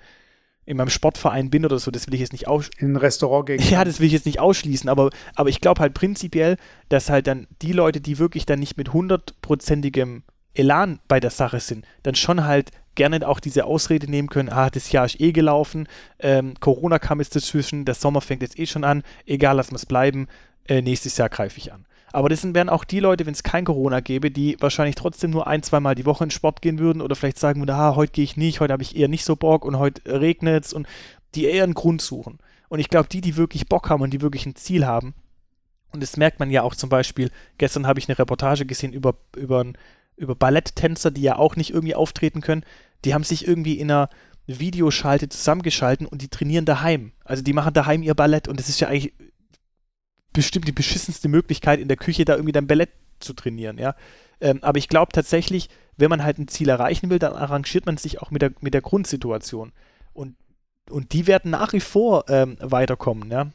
in 0.64 0.78
meinem 0.78 0.90
Sportverein 0.90 1.50
bin 1.50 1.66
oder 1.66 1.80
so, 1.80 1.90
das 1.90 2.06
will 2.06 2.14
ich 2.14 2.20
jetzt 2.20 2.34
nicht 2.34 2.48
ausschließen. 2.48 2.88
In 2.88 2.94
ein 2.94 2.98
Restaurant 2.98 3.48
gehen. 3.48 3.62
Ja, 3.70 3.84
das 3.84 4.00
will 4.00 4.06
ich 4.06 4.14
jetzt 4.14 4.28
nicht 4.28 4.40
ausschließen, 4.40 4.90
aber, 4.90 5.10
aber 5.36 5.50
ich 5.50 5.60
glaube 5.60 5.82
halt 5.82 5.96
prinzipiell, 5.96 6.56
dass 6.88 7.10
halt 7.10 7.26
dann 7.26 7.48
die 7.64 7.74
Leute, 7.74 8.00
die 8.00 8.20
wirklich 8.20 8.46
dann 8.46 8.60
nicht 8.60 8.78
mit 8.78 8.94
hundertprozentigem 8.94 10.24
Elan 10.54 11.00
bei 11.08 11.20
der 11.20 11.32
Sache 11.32 11.60
sind, 11.60 11.86
dann 12.04 12.14
schon 12.14 12.46
halt 12.46 12.70
gerne 12.96 13.28
auch 13.28 13.40
diese 13.40 13.66
Ausrede 13.66 14.10
nehmen 14.10 14.30
können, 14.30 14.50
ah, 14.50 14.70
das 14.70 14.92
Jahr 14.92 15.06
ist 15.06 15.20
eh 15.20 15.32
gelaufen, 15.32 15.88
ähm, 16.20 16.54
Corona 16.60 17.00
kam 17.00 17.20
jetzt 17.20 17.36
dazwischen, 17.36 17.86
der 17.86 17.96
Sommer 17.96 18.22
fängt 18.22 18.42
jetzt 18.42 18.60
eh 18.60 18.66
schon 18.66 18.84
an, 18.84 19.04
egal, 19.26 19.56
lass 19.56 19.72
es 19.72 19.86
bleiben, 19.86 20.28
äh, 20.68 20.82
nächstes 20.82 21.18
Jahr 21.18 21.30
greife 21.30 21.58
ich 21.58 21.72
an. 21.72 21.86
Aber 22.14 22.28
das 22.28 22.44
wären 22.54 22.70
auch 22.70 22.84
die 22.84 23.00
Leute, 23.00 23.26
wenn 23.26 23.34
es 23.34 23.44
kein 23.44 23.64
Corona 23.64 24.02
gäbe, 24.02 24.32
die 24.32 24.58
wahrscheinlich 24.60 24.96
trotzdem 24.96 25.32
nur 25.32 25.48
ein, 25.48 25.64
zweimal 25.64 25.96
die 25.96 26.06
Woche 26.06 26.26
in 26.26 26.32
Sport 26.32 26.62
gehen 26.62 26.78
würden 26.78 27.02
oder 27.02 27.16
vielleicht 27.16 27.40
sagen 27.40 27.62
würden, 27.62 27.72
ah, 27.72 27.96
heute 27.96 28.12
gehe 28.12 28.26
ich 28.26 28.36
nicht, 28.36 28.60
heute 28.60 28.74
habe 28.74 28.84
ich 28.84 28.98
eher 28.98 29.08
nicht 29.08 29.24
so 29.24 29.36
Bock 29.36 29.64
und 29.64 29.80
heute 29.80 30.20
regnet 30.20 30.66
es 30.66 30.74
und 30.74 30.88
die 31.36 31.46
eher 31.46 31.64
einen 31.64 31.74
Grund 31.74 32.02
suchen. 32.02 32.40
Und 32.68 32.80
ich 32.80 32.90
glaube, 32.90 33.08
die, 33.10 33.22
die 33.22 33.38
wirklich 33.38 33.68
Bock 33.68 33.90
haben 33.90 34.02
und 34.02 34.12
die 34.12 34.22
wirklich 34.22 34.46
ein 34.46 34.56
Ziel 34.56 34.86
haben, 34.86 35.14
und 35.94 36.02
das 36.02 36.18
merkt 36.18 36.40
man 36.40 36.50
ja 36.50 36.64
auch 36.64 36.76
zum 36.76 36.90
Beispiel, 36.90 37.30
gestern 37.58 37.86
habe 37.86 38.00
ich 38.00 38.08
eine 38.08 38.18
Reportage 38.18 38.66
gesehen 38.66 38.94
über, 38.94 39.16
über, 39.36 39.66
über 40.22 40.36
Balletttänzer, 40.36 41.12
die 41.12 41.22
ja 41.22 41.36
auch 41.38 41.56
nicht 41.56 41.72
irgendwie 41.72 41.96
auftreten 41.96 42.42
können, 42.42 42.64
die 43.04 43.14
haben 43.14 43.24
sich 43.24 43.48
irgendwie 43.48 43.80
in 43.80 43.92
einer 43.92 44.10
Videoschalte 44.48 45.30
zusammengeschalten 45.30 46.06
und 46.06 46.22
die 46.22 46.30
trainieren 46.30 46.66
daheim. 46.66 47.12
Also 47.24 47.44
die 47.44 47.54
machen 47.54 47.74
daheim 47.74 48.04
ihr 48.04 48.16
Ballett 48.16 48.48
und 48.48 48.60
das 48.60 48.70
ist 48.70 48.80
ja 48.80 48.88
eigentlich 48.88 49.14
bestimmt 50.34 50.68
die 50.68 50.74
beschissenste 50.74 51.28
Möglichkeit, 51.28 51.80
in 51.80 51.88
der 51.88 51.98
Küche 51.98 52.26
da 52.26 52.36
irgendwie 52.36 52.54
dein 52.54 52.68
Ballett 52.68 52.90
zu 53.20 53.34
trainieren, 53.34 53.78
ja. 53.78 53.96
Ähm, 54.40 54.60
aber 54.64 54.80
ich 54.80 54.88
glaube 54.88 55.12
tatsächlich, 55.12 55.70
wenn 55.98 56.10
man 56.10 56.24
halt 56.24 56.40
ein 56.40 56.48
Ziel 56.48 56.70
erreichen 56.70 57.10
will, 57.10 57.20
dann 57.20 57.34
arrangiert 57.34 57.86
man 57.86 57.98
sich 57.98 58.22
auch 58.22 58.32
mit 58.32 58.42
der, 58.42 58.52
mit 58.62 58.74
der 58.74 58.82
Grundsituation. 58.82 59.72
Und, 60.14 60.36
und 60.90 61.14
die 61.14 61.28
werden 61.28 61.52
nach 61.52 61.74
wie 61.74 61.80
vor 61.80 62.26
ähm, 62.30 62.58
weiterkommen, 62.60 63.30
ja. 63.30 63.52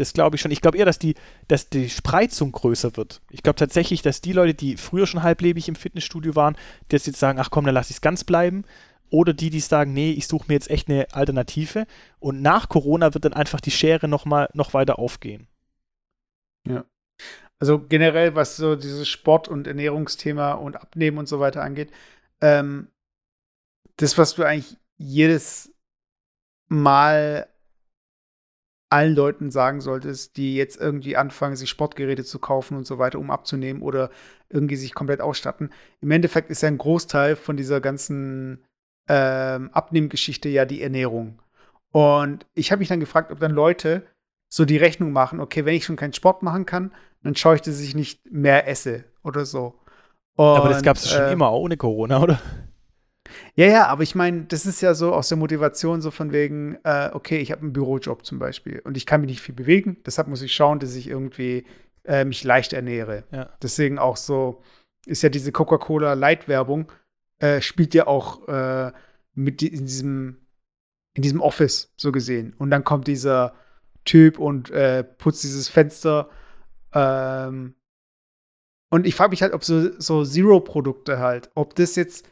Das 0.00 0.14
glaube 0.14 0.36
ich 0.36 0.40
schon. 0.40 0.50
Ich 0.50 0.62
glaube 0.62 0.78
eher, 0.78 0.86
dass 0.86 0.98
die, 0.98 1.14
dass 1.46 1.68
die 1.68 1.90
Spreizung 1.90 2.52
größer 2.52 2.96
wird. 2.96 3.20
Ich 3.28 3.42
glaube 3.42 3.58
tatsächlich, 3.58 4.00
dass 4.00 4.22
die 4.22 4.32
Leute, 4.32 4.54
die 4.54 4.78
früher 4.78 5.06
schon 5.06 5.22
halblebig 5.22 5.68
im 5.68 5.74
Fitnessstudio 5.74 6.34
waren, 6.34 6.56
die 6.90 6.96
jetzt 6.96 7.16
sagen, 7.16 7.38
ach 7.38 7.50
komm, 7.50 7.66
dann 7.66 7.74
lass 7.74 7.90
ich 7.90 7.96
es 7.96 8.00
ganz 8.00 8.24
bleiben. 8.24 8.64
Oder 9.10 9.34
die, 9.34 9.50
die 9.50 9.60
sagen, 9.60 9.92
nee, 9.92 10.12
ich 10.12 10.26
suche 10.26 10.46
mir 10.48 10.54
jetzt 10.54 10.70
echt 10.70 10.88
eine 10.88 11.06
Alternative. 11.12 11.86
Und 12.18 12.40
nach 12.40 12.70
Corona 12.70 13.12
wird 13.12 13.26
dann 13.26 13.34
einfach 13.34 13.60
die 13.60 13.72
Schere 13.72 14.08
noch 14.08 14.24
mal 14.24 14.48
noch 14.54 14.72
weiter 14.72 14.98
aufgehen. 14.98 15.48
Ja. 16.66 16.86
Also 17.58 17.78
generell, 17.78 18.34
was 18.34 18.56
so 18.56 18.76
dieses 18.76 19.06
Sport- 19.06 19.48
und 19.48 19.66
Ernährungsthema 19.66 20.52
und 20.52 20.76
Abnehmen 20.76 21.18
und 21.18 21.28
so 21.28 21.40
weiter 21.40 21.62
angeht, 21.62 21.90
ähm, 22.40 22.88
das, 23.98 24.16
was 24.16 24.34
du 24.34 24.44
eigentlich 24.44 24.78
jedes 24.96 25.74
Mal 26.68 27.49
allen 28.90 29.14
Leuten 29.14 29.50
sagen 29.50 29.80
solltest, 29.80 30.36
die 30.36 30.56
jetzt 30.56 30.78
irgendwie 30.80 31.16
anfangen, 31.16 31.56
sich 31.56 31.70
Sportgeräte 31.70 32.24
zu 32.24 32.38
kaufen 32.38 32.76
und 32.76 32.86
so 32.86 32.98
weiter, 32.98 33.18
um 33.18 33.30
abzunehmen 33.30 33.82
oder 33.82 34.10
irgendwie 34.48 34.76
sich 34.76 34.94
komplett 34.94 35.20
ausstatten. 35.20 35.70
Im 36.00 36.10
Endeffekt 36.10 36.50
ist 36.50 36.62
ja 36.62 36.68
ein 36.68 36.78
Großteil 36.78 37.36
von 37.36 37.56
dieser 37.56 37.80
ganzen 37.80 38.64
ähm, 39.08 39.70
Abnehmgeschichte 39.72 40.48
ja 40.48 40.64
die 40.64 40.82
Ernährung. 40.82 41.40
Und 41.92 42.46
ich 42.54 42.72
habe 42.72 42.80
mich 42.80 42.88
dann 42.88 43.00
gefragt, 43.00 43.32
ob 43.32 43.40
dann 43.40 43.52
Leute 43.52 44.06
so 44.52 44.64
die 44.64 44.76
Rechnung 44.76 45.12
machen, 45.12 45.40
okay, 45.40 45.64
wenn 45.64 45.74
ich 45.74 45.84
schon 45.84 45.96
keinen 45.96 46.12
Sport 46.12 46.42
machen 46.42 46.66
kann, 46.66 46.92
dann 47.22 47.36
schaue 47.36 47.56
ich, 47.56 47.62
dass 47.62 47.80
ich 47.80 47.94
nicht 47.94 48.30
mehr 48.30 48.66
esse 48.66 49.04
oder 49.22 49.44
so. 49.44 49.74
Und, 50.36 50.46
aber 50.46 50.68
das 50.68 50.82
gab 50.82 50.96
es 50.96 51.10
schon 51.10 51.22
äh, 51.22 51.32
immer 51.32 51.52
ohne 51.52 51.76
Corona, 51.76 52.20
oder? 52.20 52.40
Ja, 53.54 53.66
ja, 53.66 53.86
aber 53.86 54.02
ich 54.02 54.14
meine, 54.14 54.44
das 54.44 54.66
ist 54.66 54.80
ja 54.80 54.94
so 54.94 55.12
aus 55.14 55.28
der 55.28 55.38
Motivation 55.38 56.00
so 56.00 56.10
von 56.10 56.32
wegen, 56.32 56.78
äh, 56.84 57.10
okay, 57.12 57.38
ich 57.38 57.52
habe 57.52 57.62
einen 57.62 57.72
Bürojob 57.72 58.24
zum 58.24 58.38
Beispiel 58.38 58.80
und 58.84 58.96
ich 58.96 59.06
kann 59.06 59.20
mich 59.20 59.30
nicht 59.30 59.40
viel 59.40 59.54
bewegen, 59.54 59.98
deshalb 60.06 60.28
muss 60.28 60.42
ich 60.42 60.52
schauen, 60.52 60.78
dass 60.78 60.94
ich 60.94 61.08
irgendwie 61.08 61.64
äh, 62.04 62.24
mich 62.24 62.44
leicht 62.44 62.72
ernähre. 62.72 63.24
Ja. 63.30 63.50
Deswegen 63.62 63.98
auch 63.98 64.16
so, 64.16 64.62
ist 65.06 65.22
ja 65.22 65.28
diese 65.28 65.52
Coca-Cola 65.52 66.14
Light-Werbung, 66.14 66.90
äh, 67.38 67.60
spielt 67.60 67.94
ja 67.94 68.06
auch 68.06 68.46
äh, 68.48 68.92
mit 69.34 69.62
in 69.62 69.86
diesem, 69.86 70.46
in 71.14 71.22
diesem 71.22 71.40
Office 71.40 71.92
so 71.96 72.12
gesehen. 72.12 72.54
Und 72.58 72.70
dann 72.70 72.84
kommt 72.84 73.06
dieser 73.06 73.54
Typ 74.04 74.38
und 74.38 74.70
äh, 74.70 75.04
putzt 75.04 75.44
dieses 75.44 75.68
Fenster. 75.68 76.28
Ähm, 76.92 77.74
und 78.90 79.06
ich 79.06 79.14
frage 79.14 79.30
mich 79.30 79.42
halt, 79.42 79.52
ob 79.52 79.64
so, 79.64 79.98
so 80.00 80.24
Zero-Produkte 80.24 81.18
halt, 81.18 81.50
ob 81.54 81.74
das 81.74 81.96
jetzt 81.96 82.28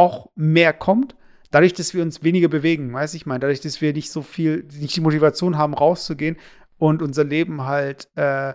auch 0.00 0.30
mehr 0.34 0.72
kommt, 0.72 1.14
dadurch, 1.50 1.72
dass 1.72 1.94
wir 1.94 2.02
uns 2.02 2.22
weniger 2.22 2.48
bewegen, 2.48 2.92
weiß 2.92 3.14
ich 3.14 3.26
meine, 3.26 3.40
dadurch, 3.40 3.60
dass 3.60 3.80
wir 3.80 3.92
nicht 3.92 4.10
so 4.10 4.22
viel, 4.22 4.66
nicht 4.78 4.96
die 4.96 5.00
Motivation 5.00 5.56
haben, 5.56 5.74
rauszugehen 5.74 6.36
und 6.78 7.02
unser 7.02 7.24
Leben 7.24 7.64
halt 7.66 8.08
äh, 8.16 8.54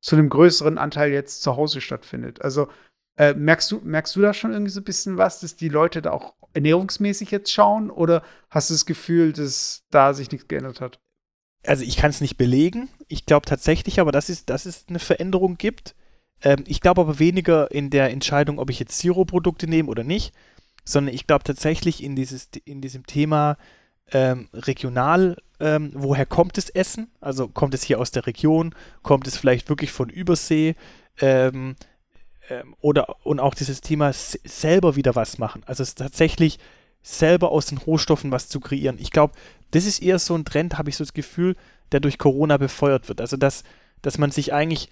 zu 0.00 0.16
einem 0.16 0.28
größeren 0.28 0.78
Anteil 0.78 1.12
jetzt 1.12 1.42
zu 1.42 1.56
Hause 1.56 1.80
stattfindet. 1.80 2.42
Also 2.42 2.68
äh, 3.16 3.34
merkst 3.34 3.70
du, 3.70 3.80
merkst 3.82 4.16
du 4.16 4.20
da 4.20 4.34
schon 4.34 4.52
irgendwie 4.52 4.72
so 4.72 4.80
ein 4.80 4.84
bisschen 4.84 5.18
was, 5.18 5.40
dass 5.40 5.56
die 5.56 5.68
Leute 5.68 6.02
da 6.02 6.10
auch 6.10 6.34
ernährungsmäßig 6.54 7.30
jetzt 7.30 7.52
schauen 7.52 7.90
oder 7.90 8.22
hast 8.50 8.70
du 8.70 8.74
das 8.74 8.86
Gefühl, 8.86 9.32
dass 9.32 9.84
da 9.90 10.14
sich 10.14 10.30
nichts 10.30 10.48
geändert 10.48 10.80
hat? 10.80 11.00
also 11.66 11.84
ich 11.84 11.96
kann 11.96 12.10
es 12.10 12.20
nicht 12.20 12.36
belegen. 12.36 12.88
Ich 13.08 13.26
glaube 13.26 13.46
tatsächlich 13.46 14.00
aber, 14.00 14.12
dass 14.12 14.28
es, 14.28 14.44
dass 14.44 14.66
es 14.66 14.86
eine 14.88 14.98
Veränderung 14.98 15.56
gibt. 15.58 15.94
Ähm, 16.42 16.64
ich 16.66 16.80
glaube 16.80 17.00
aber 17.00 17.18
weniger 17.18 17.70
in 17.70 17.90
der 17.90 18.10
Entscheidung, 18.10 18.58
ob 18.58 18.70
ich 18.70 18.78
jetzt 18.78 18.98
Zero-Produkte 18.98 19.66
nehme 19.66 19.88
oder 19.88 20.04
nicht, 20.04 20.34
sondern 20.84 21.14
ich 21.14 21.26
glaube 21.26 21.44
tatsächlich 21.44 22.02
in, 22.02 22.16
dieses, 22.16 22.48
in 22.64 22.80
diesem 22.80 23.06
Thema 23.06 23.56
ähm, 24.12 24.48
regional, 24.52 25.36
ähm, 25.58 25.90
woher 25.94 26.26
kommt 26.26 26.56
das 26.56 26.68
Essen? 26.70 27.10
Also 27.20 27.48
kommt 27.48 27.74
es 27.74 27.82
hier 27.82 27.98
aus 27.98 28.10
der 28.10 28.26
Region? 28.26 28.74
Kommt 29.02 29.26
es 29.26 29.36
vielleicht 29.36 29.68
wirklich 29.68 29.90
von 29.90 30.10
Übersee? 30.10 30.76
Ähm, 31.20 31.76
ähm, 32.50 32.76
oder 32.80 33.16
und 33.24 33.40
auch 33.40 33.54
dieses 33.54 33.80
Thema 33.80 34.12
selber 34.12 34.96
wieder 34.96 35.14
was 35.14 35.38
machen. 35.38 35.62
Also 35.66 35.82
es 35.82 35.94
tatsächlich 35.94 36.58
selber 37.02 37.50
aus 37.50 37.66
den 37.66 37.78
Rohstoffen 37.78 38.32
was 38.32 38.48
zu 38.48 38.60
kreieren. 38.60 38.98
Ich 38.98 39.10
glaube, 39.10 39.34
das 39.70 39.86
ist 39.86 40.02
eher 40.02 40.18
so 40.18 40.34
ein 40.34 40.44
Trend, 40.44 40.78
habe 40.78 40.90
ich 40.90 40.96
so 40.96 41.04
das 41.04 41.14
Gefühl, 41.14 41.56
der 41.92 42.00
durch 42.00 42.18
Corona 42.18 42.56
befeuert 42.56 43.08
wird. 43.08 43.20
Also, 43.20 43.36
dass, 43.36 43.62
dass 44.02 44.18
man 44.18 44.30
sich 44.30 44.52
eigentlich 44.52 44.90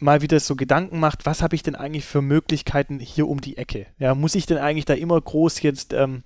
mal 0.00 0.22
wieder 0.22 0.40
so 0.40 0.56
Gedanken 0.56 0.98
macht, 0.98 1.26
was 1.26 1.42
habe 1.42 1.54
ich 1.54 1.62
denn 1.62 1.74
eigentlich 1.74 2.04
für 2.04 2.22
Möglichkeiten 2.22 2.98
hier 2.98 3.28
um 3.28 3.40
die 3.40 3.56
Ecke? 3.56 3.86
Ja, 3.98 4.14
muss 4.14 4.34
ich 4.34 4.46
denn 4.46 4.58
eigentlich 4.58 4.84
da 4.84 4.94
immer 4.94 5.20
groß 5.20 5.62
jetzt, 5.62 5.92
ähm, 5.92 6.22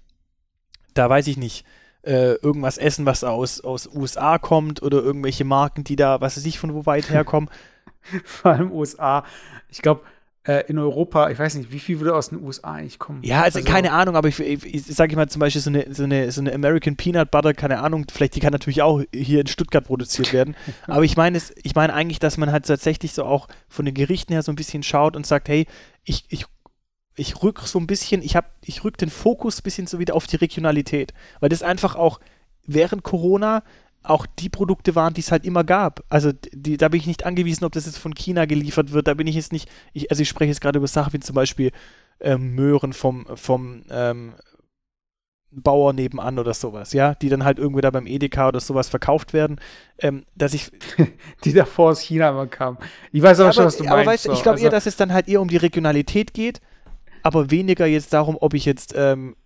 da 0.95 1.11
weiß 1.11 1.27
ich 1.27 1.37
nicht, 1.37 1.65
äh, 2.03 2.35
irgendwas 2.35 2.79
essen, 2.79 3.07
was 3.07 3.25
aus, 3.25 3.61
aus 3.61 3.89
USA 3.93 4.39
kommt 4.39 4.83
oder 4.83 5.03
irgendwelche 5.03 5.45
Marken, 5.45 5.85
die 5.85 5.97
da, 5.97 6.21
was 6.21 6.37
weiß 6.37 6.45
ich, 6.47 6.59
von 6.59 6.75
wo 6.75 6.87
weit 6.87 7.11
herkommen? 7.11 7.51
Vor 8.25 8.53
allem 8.53 8.73
USA. 8.73 9.25
Ich 9.69 9.83
glaube, 9.83 10.03
in 10.69 10.79
Europa, 10.79 11.31
ich 11.31 11.39
weiß 11.39 11.55
nicht, 11.55 11.73
wie 11.73 11.79
viel 11.79 12.01
würde 12.01 12.15
aus 12.15 12.29
den 12.29 12.43
USA 12.43 12.73
eigentlich 12.75 12.99
kommen? 12.99 13.23
Ja, 13.23 13.43
also, 13.43 13.61
also 13.61 13.71
keine 13.71 13.93
Ahnung, 13.93 14.15
aber 14.15 14.29
ich, 14.29 14.39
ich, 14.41 14.65
ich 14.75 14.85
sage 14.85 15.17
mal 15.17 15.29
zum 15.29 15.41
Beispiel 15.41 15.63
so 15.63 15.71
eine, 15.71 15.87
so, 15.95 16.05
eine, 16.05 16.31
so 16.31 16.41
eine 16.41 16.53
American 16.53 16.97
Peanut 16.97 17.31
Butter, 17.31 17.55
keine 17.55 17.81
Ahnung, 17.81 18.07
vielleicht 18.13 18.35
die 18.35 18.41
kann 18.41 18.53
natürlich 18.53 18.83
auch 18.83 19.03
hier 19.15 19.41
in 19.41 19.47
Stuttgart 19.47 19.85
produziert 19.85 20.33
werden. 20.33 20.55
aber 20.87 21.03
ich 21.03 21.17
meine 21.17 21.41
ich 21.63 21.75
meine 21.75 21.95
eigentlich, 21.95 22.19
dass 22.19 22.37
man 22.37 22.53
halt 22.53 22.67
tatsächlich 22.67 23.13
so 23.13 23.25
auch 23.25 23.49
von 23.69 23.87
den 23.87 23.95
Gerichten 23.95 24.33
her 24.33 24.43
so 24.43 24.53
ein 24.53 24.57
bisschen 24.57 24.83
schaut 24.83 25.17
und 25.17 25.27
sagt, 25.27 25.49
hey, 25.49 25.67
ich, 26.05 26.27
ich 26.29 26.47
ich 27.17 27.43
rück 27.43 27.61
so 27.61 27.79
ein 27.79 27.87
bisschen, 27.87 28.23
ich 28.23 28.37
habe, 28.37 28.49
ich 28.65 28.85
rück 28.85 28.99
den 28.99 29.11
Fokus 29.11 29.61
ein 29.61 29.63
bisschen 29.63 29.87
so 29.87 29.99
wieder 29.99 30.15
auf 30.15 30.27
die 30.27 30.37
Regionalität, 30.37 31.15
weil 31.41 31.49
das 31.49 31.63
einfach 31.63 31.95
auch 31.95 32.21
während 32.67 33.03
Corona 33.03 33.63
auch 34.05 34.27
die 34.27 34.49
Produkte 34.49 34.95
waren, 34.95 35.15
die 35.15 35.23
es 35.23 35.33
halt 35.33 35.45
immer 35.45 35.65
gab. 35.65 36.05
Also 36.09 36.31
die, 36.53 36.77
da 36.77 36.89
bin 36.89 37.01
ich 37.01 37.07
nicht 37.07 37.25
angewiesen, 37.25 37.65
ob 37.65 37.73
das 37.73 37.87
jetzt 37.87 37.99
von 37.99 38.15
China 38.15 38.45
geliefert 38.45 38.93
wird. 38.93 39.09
Da 39.09 39.15
bin 39.15 39.27
ich 39.27 39.35
jetzt 39.35 39.53
nicht, 39.53 39.69
ich, 39.93 40.11
also 40.11 40.23
ich 40.23 40.29
spreche 40.29 40.51
jetzt 40.51 40.61
gerade 40.61 40.79
über 40.79 40.87
Sachen 40.87 41.13
wie 41.15 41.21
zum 41.21 41.35
Beispiel 41.35 41.73
ähm, 42.21 42.55
Möhren 42.55 42.93
vom, 42.93 43.27
vom 43.35 43.83
ähm, 43.91 44.35
Bauer 45.51 45.93
nebenan 45.93 46.39
oder 46.39 46.53
sowas, 46.53 46.93
ja, 46.93 47.15
die 47.15 47.29
dann 47.29 47.45
halt 47.45 47.59
irgendwie 47.59 47.81
da 47.81 47.91
beim 47.91 48.07
Edeka 48.07 48.49
oder 48.49 48.61
sowas 48.61 48.89
verkauft 48.89 49.33
werden, 49.33 49.61
ähm, 49.99 50.25
dass 50.35 50.53
ich 50.53 50.71
die 51.45 51.53
davor 51.53 51.93
aus 51.93 52.01
China 52.01 52.31
immer 52.31 52.47
kamen. 52.47 52.79
Ich 53.13 53.23
weiß 53.23 53.41
aber 53.41 53.49
ja, 53.49 53.53
schon, 53.53 53.65
was 53.65 53.77
du 53.77 53.85
aber 53.85 53.97
meinst. 53.97 54.07
Weißt, 54.07 54.23
so. 54.25 54.33
Ich 54.33 54.43
glaube 54.43 54.57
also, 54.57 54.65
eher, 54.65 54.71
dass 54.71 54.87
es 54.87 54.97
dann 54.97 55.13
halt 55.13 55.29
eher 55.29 55.41
um 55.41 55.49
die 55.49 55.57
Regionalität 55.57 56.35
geht, 56.35 56.61
aber 57.23 57.51
weniger 57.51 57.87
jetzt 57.87 58.13
darum, 58.13 58.37
ob 58.41 58.55
ich 58.55 58.65
jetzt 58.65 58.95
ähm, 58.97 59.37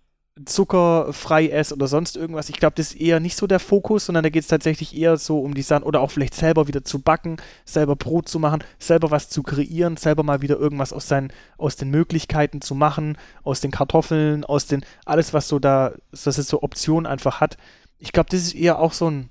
zuckerfrei 0.45 1.49
esse 1.49 1.73
oder 1.73 1.87
sonst 1.87 2.15
irgendwas. 2.15 2.49
Ich 2.49 2.57
glaube, 2.57 2.75
das 2.75 2.91
ist 2.91 3.01
eher 3.01 3.19
nicht 3.19 3.35
so 3.35 3.47
der 3.47 3.59
Fokus, 3.59 4.05
sondern 4.05 4.23
da 4.23 4.29
geht 4.29 4.43
es 4.43 4.47
tatsächlich 4.47 4.95
eher 4.95 5.17
so 5.17 5.39
um 5.39 5.53
die 5.53 5.61
Sachen 5.61 5.83
oder 5.83 6.01
auch 6.01 6.11
vielleicht 6.11 6.35
selber 6.35 6.67
wieder 6.67 6.83
zu 6.83 6.99
backen, 6.99 7.37
selber 7.65 7.95
Brot 7.95 8.29
zu 8.29 8.39
machen, 8.39 8.63
selber 8.77 9.11
was 9.11 9.29
zu 9.29 9.43
kreieren, 9.43 9.97
selber 9.97 10.23
mal 10.23 10.41
wieder 10.41 10.57
irgendwas 10.57 10.93
aus, 10.93 11.07
seinen, 11.07 11.33
aus 11.57 11.75
den 11.75 11.89
Möglichkeiten 11.89 12.61
zu 12.61 12.75
machen, 12.75 13.17
aus 13.43 13.61
den 13.61 13.71
Kartoffeln, 13.71 14.45
aus 14.45 14.65
den, 14.65 14.85
alles, 15.05 15.33
was 15.33 15.47
so 15.47 15.59
da, 15.59 15.93
dass 16.11 16.37
es 16.37 16.47
so 16.47 16.61
Optionen 16.61 17.05
einfach 17.05 17.41
hat. 17.41 17.57
Ich 17.97 18.11
glaube, 18.11 18.29
das 18.29 18.41
ist 18.41 18.55
eher 18.55 18.79
auch 18.79 18.93
so 18.93 19.09
ein, 19.09 19.29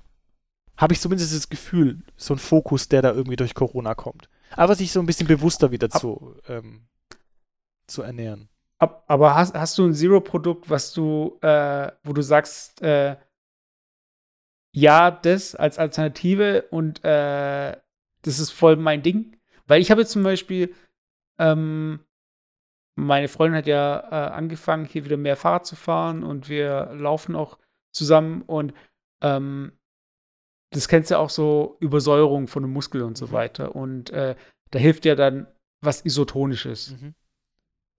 habe 0.77 0.93
ich 0.93 1.01
zumindest 1.01 1.35
das 1.35 1.49
Gefühl, 1.49 2.01
so 2.17 2.33
ein 2.33 2.39
Fokus, 2.39 2.87
der 2.87 3.01
da 3.01 3.11
irgendwie 3.11 3.35
durch 3.35 3.53
Corona 3.53 3.95
kommt. 3.95 4.29
Aber 4.51 4.75
sich 4.75 4.91
so 4.91 4.99
ein 4.99 5.05
bisschen 5.05 5.27
bewusster 5.27 5.71
wieder 5.71 5.89
zu, 5.89 6.35
ähm, 6.47 6.81
zu 7.87 8.01
ernähren. 8.01 8.48
Aber 8.79 9.35
hast, 9.35 9.55
hast 9.55 9.77
du 9.77 9.85
ein 9.85 9.93
Zero-Produkt, 9.93 10.69
was 10.69 10.93
du, 10.93 11.37
äh, 11.41 11.91
wo 12.03 12.13
du 12.13 12.21
sagst, 12.21 12.81
äh, 12.81 13.17
ja, 14.73 15.11
das 15.11 15.55
als 15.55 15.77
Alternative 15.77 16.63
und 16.71 17.03
äh, 17.03 17.75
das 18.21 18.39
ist 18.39 18.51
voll 18.51 18.77
mein 18.77 19.01
Ding? 19.01 19.37
Weil 19.67 19.81
ich 19.81 19.91
habe 19.91 20.01
jetzt 20.01 20.11
zum 20.11 20.23
Beispiel, 20.23 20.73
ähm, 21.39 21.99
meine 22.95 23.27
Freundin 23.27 23.57
hat 23.57 23.67
ja 23.67 23.99
äh, 24.11 24.31
angefangen, 24.31 24.85
hier 24.85 25.03
wieder 25.03 25.17
mehr 25.17 25.35
Fahrrad 25.35 25.65
zu 25.65 25.75
fahren 25.75 26.23
und 26.23 26.47
wir 26.47 26.93
laufen 26.93 27.35
auch 27.35 27.57
zusammen 27.91 28.43
und 28.43 28.73
ähm, 29.21 29.73
das 30.71 30.87
kennst 30.87 31.09
du 31.09 31.15
ja 31.15 31.19
auch 31.19 31.31
so 31.31 31.77
Übersäuerung 31.79 32.47
von 32.47 32.63
den 32.63 32.71
Muskeln 32.71 33.03
und 33.03 33.17
so 33.17 33.27
mhm. 33.27 33.31
weiter. 33.31 33.75
Und 33.75 34.11
äh, 34.11 34.35
da 34.71 34.79
hilft 34.79 35.03
ja 35.03 35.15
dann 35.15 35.47
was 35.81 36.05
Isotonisches. 36.05 36.91
Mhm 36.91 37.15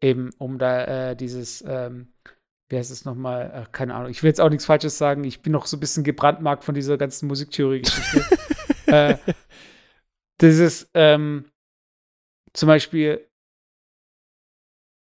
eben 0.01 0.31
um 0.39 0.59
da 0.59 1.11
äh, 1.11 1.17
dieses, 1.17 1.63
ähm, 1.67 2.13
wie 2.69 2.77
heißt 2.77 2.91
es 2.91 3.05
nochmal, 3.05 3.51
äh, 3.51 3.71
keine 3.73 3.95
Ahnung, 3.95 4.11
ich 4.11 4.23
will 4.23 4.29
jetzt 4.29 4.41
auch 4.41 4.49
nichts 4.49 4.65
Falsches 4.65 4.99
sagen, 4.99 5.25
ich 5.25 5.43
bin 5.43 5.53
noch 5.53 5.67
so 5.67 5.77
ein 5.77 5.81
bisschen 5.81 6.05
gebrandmarkt 6.05 6.65
von 6.65 6.75
dieser 6.75 6.97
ganzen 6.97 7.27
Musiktheorie-Geschichte. 7.27 8.25
äh, 8.87 9.17
dieses, 10.41 10.91
ähm, 10.95 11.51
zum 12.53 12.67
Beispiel 12.67 13.27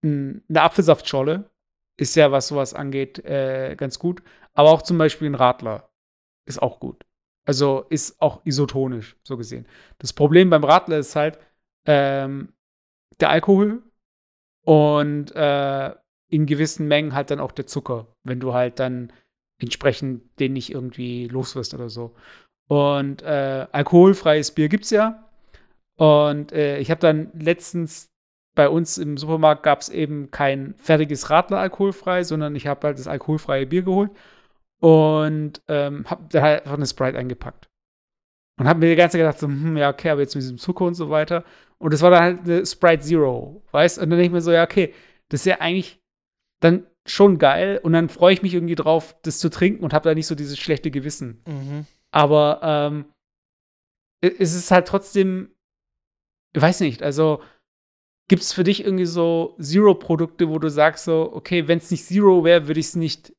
eine 0.03 0.41
Apfelsaftscholle 0.55 1.49
ist 1.97 2.15
ja, 2.15 2.31
was 2.31 2.47
sowas 2.47 2.73
angeht, 2.73 3.19
äh, 3.25 3.75
ganz 3.75 3.99
gut. 3.99 4.23
Aber 4.53 4.71
auch 4.71 4.81
zum 4.81 4.97
Beispiel 4.97 5.29
ein 5.29 5.35
Radler 5.35 5.89
ist 6.45 6.61
auch 6.61 6.79
gut. 6.79 7.05
Also 7.45 7.85
ist 7.89 8.21
auch 8.21 8.45
isotonisch, 8.45 9.17
so 9.23 9.35
gesehen. 9.35 9.67
Das 9.97 10.13
Problem 10.13 10.49
beim 10.49 10.63
Radler 10.63 10.99
ist 10.99 11.15
halt, 11.15 11.39
ähm, 11.85 12.53
der 13.19 13.29
Alkohol 13.29 13.83
und 14.65 15.35
äh, 15.35 15.93
in 16.29 16.45
gewissen 16.45 16.87
Mengen 16.87 17.13
halt 17.13 17.31
dann 17.31 17.39
auch 17.39 17.51
der 17.51 17.67
Zucker, 17.67 18.07
wenn 18.23 18.39
du 18.39 18.53
halt 18.53 18.79
dann 18.79 19.11
entsprechend 19.59 20.39
den 20.39 20.53
nicht 20.53 20.71
irgendwie 20.71 21.27
los 21.27 21.55
wirst 21.55 21.73
oder 21.73 21.89
so. 21.89 22.15
Und 22.67 23.23
äh, 23.23 23.67
alkoholfreies 23.71 24.51
Bier 24.51 24.69
gibt's 24.69 24.91
ja. 24.91 25.27
Und 25.97 26.51
äh, 26.51 26.79
ich 26.79 26.91
habe 26.91 27.01
dann 27.01 27.31
letztens 27.33 28.09
bei 28.55 28.69
uns 28.69 28.97
im 28.97 29.17
Supermarkt 29.17 29.63
gab 29.63 29.81
es 29.81 29.89
eben 29.89 30.31
kein 30.31 30.75
fertiges 30.77 31.29
Radler 31.29 31.59
alkoholfrei, 31.59 32.23
sondern 32.23 32.55
ich 32.55 32.67
habe 32.67 32.87
halt 32.87 32.99
das 32.99 33.07
alkoholfreie 33.07 33.65
Bier 33.65 33.83
geholt 33.83 34.11
und 34.79 35.61
ähm, 35.67 36.05
habe 36.09 36.23
da 36.29 36.41
halt 36.41 36.61
einfach 36.63 36.77
eine 36.77 36.85
Sprite 36.85 37.17
eingepackt. 37.17 37.69
Und 38.59 38.67
habe 38.67 38.79
mir 38.79 38.89
die 38.89 38.95
ganze 38.95 39.13
Zeit 39.13 39.21
gedacht, 39.21 39.39
so, 39.39 39.47
hm, 39.47 39.77
ja, 39.77 39.89
okay, 39.89 40.09
aber 40.09 40.21
jetzt 40.21 40.35
mit 40.35 40.43
diesem 40.43 40.57
Zucker 40.57 40.85
und 40.85 40.95
so 40.95 41.09
weiter. 41.09 41.45
Und 41.79 41.93
das 41.93 42.01
war 42.01 42.11
dann 42.11 42.21
halt 42.21 42.39
eine 42.41 42.65
Sprite 42.65 43.03
Zero, 43.03 43.63
weißt? 43.71 43.97
Und 43.97 44.09
dann 44.09 44.19
denke 44.19 44.25
ich 44.25 44.31
mir 44.31 44.41
so, 44.41 44.51
ja, 44.51 44.63
okay, 44.63 44.93
das 45.29 45.41
ist 45.41 45.45
ja 45.45 45.61
eigentlich 45.61 46.01
dann 46.59 46.85
schon 47.05 47.37
geil. 47.37 47.79
Und 47.81 47.93
dann 47.93 48.09
freue 48.09 48.33
ich 48.33 48.41
mich 48.41 48.53
irgendwie 48.53 48.75
drauf, 48.75 49.15
das 49.23 49.39
zu 49.39 49.49
trinken 49.49 49.83
und 49.83 49.93
habe 49.93 50.07
da 50.07 50.13
nicht 50.13 50.27
so 50.27 50.35
dieses 50.35 50.59
schlechte 50.59 50.91
Gewissen. 50.91 51.41
Mhm. 51.47 51.85
Aber 52.11 52.59
ähm, 52.63 53.05
es 54.21 54.53
ist 54.53 54.71
halt 54.71 54.87
trotzdem, 54.87 55.55
ich 56.53 56.61
weiß 56.61 56.81
nicht, 56.81 57.01
also 57.01 57.41
gibt 58.27 58.43
es 58.43 58.53
für 58.53 58.63
dich 58.63 58.83
irgendwie 58.83 59.05
so 59.05 59.55
Zero-Produkte, 59.59 60.49
wo 60.49 60.59
du 60.59 60.69
sagst 60.69 61.05
so, 61.05 61.31
okay, 61.33 61.67
wenn 61.67 61.79
es 61.79 61.89
nicht 61.89 62.05
Zero 62.05 62.43
wäre, 62.43 62.67
würde 62.67 62.79
ich 62.79 62.87
es 62.87 62.95
nicht 62.95 63.33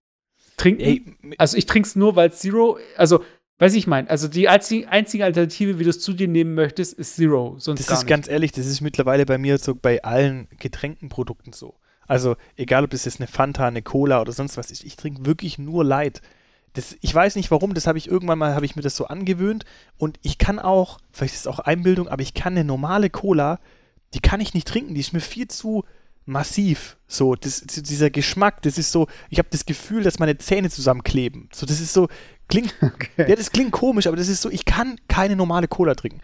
trinken. 0.57 0.83
Ey, 0.83 1.37
also 1.39 1.57
ich 1.57 1.67
trinke 1.67 1.87
es 1.87 1.97
nur, 1.97 2.17
weil 2.17 2.31
es 2.31 2.39
Zero, 2.41 2.79
also 2.97 3.23
Weiß 3.61 3.75
ich 3.75 3.87
mein, 3.87 4.09
also 4.09 4.27
die 4.27 4.49
einzige 4.49 5.23
Alternative, 5.23 5.79
wie 5.79 5.85
du 5.85 5.91
es 5.91 6.01
zu 6.01 6.15
dir 6.15 6.29
nehmen 6.29 6.55
möchtest, 6.55 6.95
ist 6.95 7.17
Zero. 7.17 7.57
Sonst 7.59 7.81
das 7.81 7.91
ist 7.91 8.05
nicht. 8.05 8.09
ganz 8.09 8.27
ehrlich, 8.27 8.53
das 8.53 8.65
ist 8.65 8.81
mittlerweile 8.81 9.27
bei 9.27 9.37
mir 9.37 9.59
so 9.59 9.75
bei 9.75 10.03
allen 10.03 10.49
Getränkenprodukten 10.59 11.53
so. 11.53 11.75
Also 12.07 12.37
egal, 12.57 12.85
ob 12.85 12.91
das 12.91 13.05
jetzt 13.05 13.21
eine 13.21 13.27
Fanta, 13.27 13.67
eine 13.67 13.83
Cola 13.83 14.23
oder 14.23 14.33
sonst 14.33 14.57
was 14.57 14.71
ist, 14.71 14.83
ich 14.83 14.97
trinke 14.97 15.27
wirklich 15.27 15.59
nur 15.59 15.85
Light. 15.85 16.23
Das, 16.73 16.97
ich 17.03 17.15
weiß 17.15 17.37
nicht 17.37 17.51
warum, 17.51 17.75
das 17.75 17.87
habe 17.87 17.99
ich 17.99 18.09
irgendwann 18.09 18.39
mal, 18.39 18.55
habe 18.55 18.65
ich 18.65 18.77
mir 18.77 18.83
das 18.83 18.97
so 18.97 19.09
angewöhnt 19.09 19.67
und 19.99 20.19
ich 20.23 20.39
kann 20.39 20.59
auch, 20.59 20.99
vielleicht 21.13 21.35
ist 21.35 21.41
es 21.41 21.47
auch 21.47 21.59
Einbildung, 21.59 22.09
aber 22.09 22.23
ich 22.23 22.33
kann 22.33 22.55
eine 22.55 22.65
normale 22.65 23.11
Cola, 23.11 23.59
die 24.15 24.21
kann 24.21 24.41
ich 24.41 24.55
nicht 24.55 24.69
trinken, 24.69 24.95
die 24.95 25.01
ist 25.01 25.13
mir 25.13 25.21
viel 25.21 25.49
zu 25.49 25.85
massiv. 26.31 26.97
So, 27.07 27.35
das, 27.35 27.61
dieser 27.61 28.11
Geschmack, 28.11 28.63
das 28.63 28.79
ist 28.79 28.93
so, 28.93 29.09
ich 29.29 29.39
habe 29.39 29.49
das 29.51 29.67
Gefühl, 29.67 30.03
dass 30.03 30.19
meine 30.19 30.39
Zähne 30.39 30.71
zusammenkleben. 30.71 31.49
So, 31.53 31.67
das 31.67 31.81
ist 31.81 31.93
so, 31.93 32.09
Klingt, 32.51 32.75
okay. 32.83 33.29
ja, 33.29 33.37
das 33.37 33.53
klingt 33.53 33.73
komisch, 33.73 34.07
aber 34.07 34.17
das 34.17 34.29
ist 34.29 34.43
so, 34.43 34.51
ich 34.51 34.65
kann 34.65 34.97
keine 35.09 35.37
normale 35.37 35.69
Cola 35.69 35.95
trinken. 35.95 36.21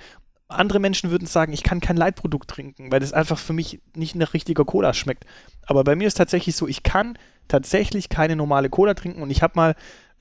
Andere 0.49 0.79
Menschen 0.79 1.11
würden 1.11 1.27
sagen, 1.27 1.53
ich 1.53 1.63
kann 1.63 1.81
kein 1.81 1.97
Leitprodukt 1.97 2.49
trinken, 2.49 2.93
weil 2.93 3.01
das 3.01 3.13
einfach 3.13 3.39
für 3.39 3.53
mich 3.53 3.81
nicht 3.95 4.15
nach 4.15 4.35
richtiger 4.35 4.65
Cola 4.65 4.93
schmeckt. 4.95 5.25
Aber 5.67 5.83
bei 5.83 5.97
mir 5.97 6.07
ist 6.07 6.17
tatsächlich 6.17 6.55
so, 6.55 6.69
ich 6.69 6.83
kann 6.83 7.19
tatsächlich 7.49 8.09
keine 8.09 8.37
normale 8.37 8.69
Cola 8.69 8.95
trinken 8.95 9.23
und 9.23 9.31
ich 9.31 9.43
habe 9.43 9.55
mal 9.57 9.75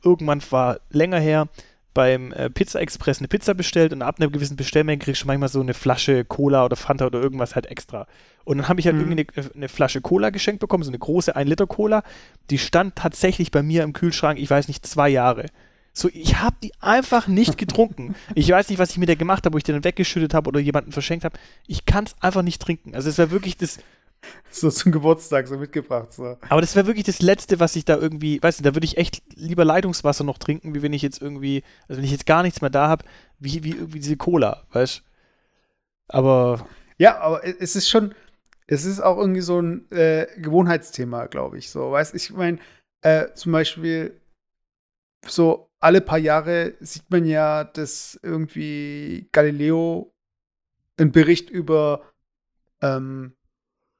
irgendwann 0.03 0.41
war 0.51 0.79
länger 0.89 1.19
her 1.19 1.47
beim 1.95 2.31
äh, 2.33 2.51
Pizza 2.51 2.79
Express 2.79 3.17
eine 3.17 3.27
Pizza 3.27 3.55
bestellt 3.55 3.91
und 3.93 4.03
ab 4.03 4.17
einer 4.19 4.29
gewissen 4.29 4.57
Bestellmenge 4.57 4.99
kriegst 4.99 5.23
du 5.23 5.27
manchmal 5.27 5.49
so 5.49 5.61
eine 5.61 5.73
Flasche 5.73 6.25
Cola 6.25 6.65
oder 6.65 6.75
Fanta 6.75 7.07
oder 7.07 7.19
irgendwas 7.19 7.55
halt 7.55 7.65
extra. 7.65 8.05
Und 8.43 8.57
dann 8.59 8.67
habe 8.67 8.79
ich 8.79 8.85
halt 8.85 8.97
mhm. 8.97 9.11
irgendwie 9.11 9.27
eine, 9.35 9.49
eine, 9.55 9.69
Flasche 9.69 10.01
Cola 10.01 10.29
geschenkt 10.29 10.59
bekommen, 10.59 10.83
so 10.83 10.91
eine 10.91 10.99
große 10.99 11.35
1 11.35 11.49
Liter 11.49 11.65
Cola. 11.65 12.03
Die 12.51 12.59
stand 12.59 12.95
tatsächlich 12.95 13.49
bei 13.49 13.63
mir 13.63 13.83
im 13.83 13.93
Kühlschrank, 13.93 14.37
ich 14.37 14.49
weiß 14.49 14.67
nicht, 14.67 14.85
zwei 14.85 15.09
Jahre. 15.09 15.47
So, 15.93 16.09
ich 16.11 16.41
habe 16.41 16.57
die 16.61 16.73
einfach 16.81 17.27
nicht 17.27 17.57
getrunken. 17.57 18.15
Ich 18.35 18.49
weiß 18.49 18.69
nicht, 18.69 18.77
was 18.77 18.91
ich 18.91 18.97
mit 18.97 19.07
der 19.07 19.15
gemacht 19.15 19.45
habe, 19.45 19.53
wo 19.53 19.57
ich 19.57 19.63
die 19.63 19.71
dann 19.71 19.85
weggeschüttet 19.85 20.33
habe 20.33 20.49
oder 20.49 20.59
jemanden 20.59 20.91
verschenkt 20.91 21.23
habe. 21.23 21.39
Ich 21.65 21.85
kann 21.85 22.03
es 22.03 22.15
einfach 22.19 22.41
nicht 22.41 22.61
trinken. 22.61 22.93
Also 22.93 23.09
es 23.09 23.17
wäre 23.17 23.31
wirklich 23.31 23.55
das. 23.55 23.79
So 24.51 24.69
zum 24.69 24.93
Geburtstag 24.93 25.47
so 25.49 25.57
mitgebracht. 25.57 26.13
So. 26.13 26.37
Aber 26.47 26.61
das 26.61 26.77
wäre 26.77 26.87
wirklich 26.87 27.03
das 27.03 27.21
Letzte, 27.21 27.59
was 27.59 27.75
ich 27.75 27.83
da 27.83 27.97
irgendwie, 27.97 28.41
weißt 28.41 28.59
du, 28.59 28.63
da 28.63 28.73
würde 28.73 28.85
ich 28.85 28.97
echt 28.97 29.21
lieber 29.35 29.65
Leitungswasser 29.65 30.23
noch 30.23 30.37
trinken, 30.37 30.73
wie 30.73 30.81
wenn 30.81 30.93
ich 30.93 31.01
jetzt 31.01 31.21
irgendwie, 31.21 31.63
also 31.89 31.97
wenn 31.97 32.05
ich 32.05 32.11
jetzt 32.11 32.25
gar 32.25 32.41
nichts 32.41 32.61
mehr 32.61 32.69
da 32.69 32.87
habe, 32.87 33.03
wie, 33.37 33.65
wie 33.65 33.71
irgendwie 33.71 33.99
diese 33.99 34.15
Cola, 34.15 34.63
weißt 34.71 35.03
Aber. 36.07 36.65
Ja, 36.97 37.19
aber 37.19 37.43
es 37.43 37.75
ist 37.75 37.89
schon, 37.89 38.15
es 38.67 38.85
ist 38.85 39.01
auch 39.01 39.17
irgendwie 39.17 39.41
so 39.41 39.61
ein 39.61 39.91
äh, 39.91 40.27
Gewohnheitsthema, 40.37 41.25
glaube 41.25 41.57
ich. 41.57 41.69
So, 41.69 41.91
weißt 41.91 42.15
ich 42.15 42.31
meine, 42.31 42.59
äh, 43.01 43.33
zum 43.33 43.51
Beispiel 43.51 44.19
so 45.27 45.69
alle 45.79 46.01
paar 46.01 46.17
Jahre 46.17 46.73
sieht 46.79 47.09
man 47.11 47.25
ja, 47.25 47.63
dass 47.63 48.19
irgendwie 48.23 49.27
Galileo 49.31 50.13
einen 50.97 51.11
Bericht 51.11 51.49
über 51.49 52.11
ähm, 52.81 53.34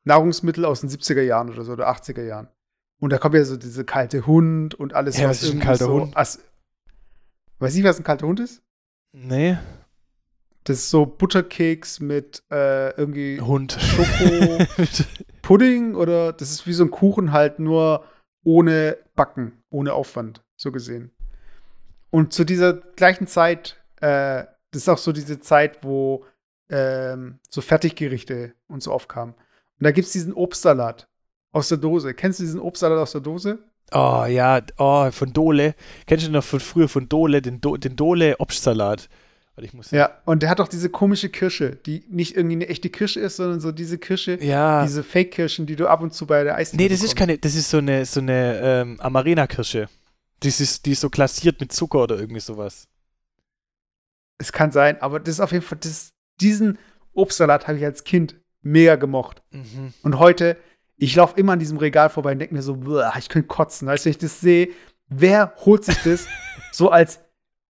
Nahrungsmittel 0.05 0.65
aus 0.65 0.81
den 0.81 0.89
70er 0.89 1.21
Jahren 1.21 1.49
oder 1.49 1.63
so, 1.63 1.73
oder 1.73 1.89
80er 1.89 2.23
Jahren. 2.23 2.47
Und 2.99 3.11
da 3.11 3.17
kommt 3.17 3.35
ja 3.35 3.43
so 3.43 3.57
diese 3.57 3.83
kalte 3.83 4.25
Hund 4.25 4.73
und 4.73 4.93
alles, 4.93 5.17
ja, 5.17 5.27
was, 5.27 5.41
was 5.41 5.49
ist 5.49 5.55
ein 5.55 5.59
kalter 5.59 5.85
so, 5.85 6.01
Hund? 6.01 6.17
As 6.17 6.39
weiß 7.59 7.75
nicht, 7.75 7.83
was 7.83 7.99
ein 7.99 8.03
kalter 8.03 8.27
Hund 8.27 8.39
ist? 8.39 8.61
Nee. 9.11 9.57
Das 10.63 10.77
ist 10.77 10.89
so 10.89 11.05
Butterkeks 11.05 11.99
mit 11.99 12.43
äh, 12.51 12.89
irgendwie 12.97 13.39
Hund. 13.39 13.77
Schoko 13.79 14.65
Pudding 15.41 15.95
oder 15.95 16.33
das 16.33 16.51
ist 16.51 16.65
wie 16.65 16.73
so 16.73 16.83
ein 16.83 16.91
Kuchen 16.91 17.31
halt 17.31 17.59
nur 17.59 18.03
ohne 18.43 18.97
Backen, 19.15 19.63
ohne 19.69 19.93
Aufwand, 19.93 20.43
so 20.55 20.71
gesehen. 20.71 21.11
Und 22.09 22.33
zu 22.33 22.45
dieser 22.45 22.73
gleichen 22.73 23.27
Zeit, 23.27 23.81
äh, 23.97 24.45
das 24.71 24.83
ist 24.83 24.89
auch 24.89 24.97
so 24.97 25.11
diese 25.11 25.39
Zeit, 25.39 25.83
wo 25.83 26.25
ähm, 26.69 27.39
so 27.49 27.61
Fertiggerichte 27.61 28.53
und 28.67 28.81
so 28.81 28.91
aufkamen. 28.91 29.35
Und 29.79 29.83
da 29.83 29.91
gibt 29.91 30.07
es 30.07 30.13
diesen 30.13 30.33
Obstsalat 30.33 31.07
aus 31.51 31.69
der 31.69 31.77
Dose. 31.77 32.13
Kennst 32.13 32.39
du 32.39 32.43
diesen 32.43 32.59
Obstsalat 32.59 32.97
aus 32.97 33.11
der 33.11 33.21
Dose? 33.21 33.59
Oh 33.91 34.25
ja, 34.27 34.61
oh, 34.77 35.11
von 35.11 35.31
Dole. 35.31 35.75
Kennst 36.07 36.25
du 36.27 36.31
noch 36.31 36.43
von 36.43 36.59
früher 36.59 36.89
von 36.89 37.07
Dole, 37.07 37.41
den, 37.41 37.61
Do 37.61 37.77
den 37.77 37.95
Dole 37.95 38.39
Obstsalat? 38.39 39.09
Ja, 39.91 40.21
und 40.25 40.43
der 40.43 40.49
hat 40.49 40.59
auch 40.59 40.67
diese 40.67 40.89
komische 40.89 41.29
Kirsche, 41.29 41.77
die 41.85 42.03
nicht 42.09 42.35
irgendwie 42.35 42.55
eine 42.55 42.67
echte 42.67 42.89
Kirsche 42.89 43.21
ist, 43.21 43.37
sondern 43.37 43.61
so 43.61 43.71
diese 43.71 43.97
Kirsche, 43.97 44.37
ja. 44.43 44.83
diese 44.83 45.01
Fake-Kirschen, 45.01 45.65
die 45.65 45.77
du 45.77 45.87
ab 45.87 46.01
und 46.01 46.13
zu 46.13 46.27
bei 46.27 46.43
der 46.43 46.55
Eisdiele 46.55 46.83
Nee, 46.83 46.89
das 46.89 46.99
bekommst. 46.99 47.13
ist 47.13 47.17
keine, 47.17 47.37
das 47.37 47.55
ist 47.55 47.69
so 47.69 47.77
eine, 47.77 48.05
so 48.05 48.19
eine 48.19 48.59
ähm, 48.61 48.99
Amarena-Kirsche. 48.99 49.87
Die 50.43 50.49
ist, 50.49 50.85
die 50.85 50.91
ist 50.91 50.99
so 50.99 51.09
klassiert 51.09 51.61
mit 51.61 51.71
Zucker 51.71 52.03
oder 52.03 52.19
irgendwie 52.19 52.41
sowas. 52.41 52.89
Es 54.37 54.51
kann 54.51 54.73
sein, 54.73 55.01
aber 55.01 55.21
das 55.21 55.35
ist 55.35 55.39
auf 55.39 55.53
jeden 55.53 55.63
Fall, 55.63 55.77
das, 55.81 56.09
diesen 56.41 56.77
Obstsalat 57.13 57.69
habe 57.69 57.77
ich 57.77 57.85
als 57.85 58.03
Kind 58.03 58.35
mega 58.65 58.95
gemocht. 58.95 59.41
Mhm. 59.51 59.93
Und 60.01 60.19
heute, 60.19 60.57
ich 60.97 61.15
laufe 61.15 61.39
immer 61.39 61.53
an 61.53 61.59
diesem 61.59 61.77
Regal 61.77 62.09
vorbei 62.09 62.33
und 62.33 62.39
denke 62.39 62.55
mir 62.55 62.61
so, 62.61 62.77
ich 63.17 63.29
könnte 63.29 63.47
kotzen. 63.47 63.87
Als 63.87 64.05
ich 64.05 64.17
das 64.17 64.41
sehe, 64.41 64.69
wer 65.07 65.53
holt 65.65 65.85
sich 65.85 65.97
das 66.03 66.27
so 66.71 66.89
als 66.89 67.19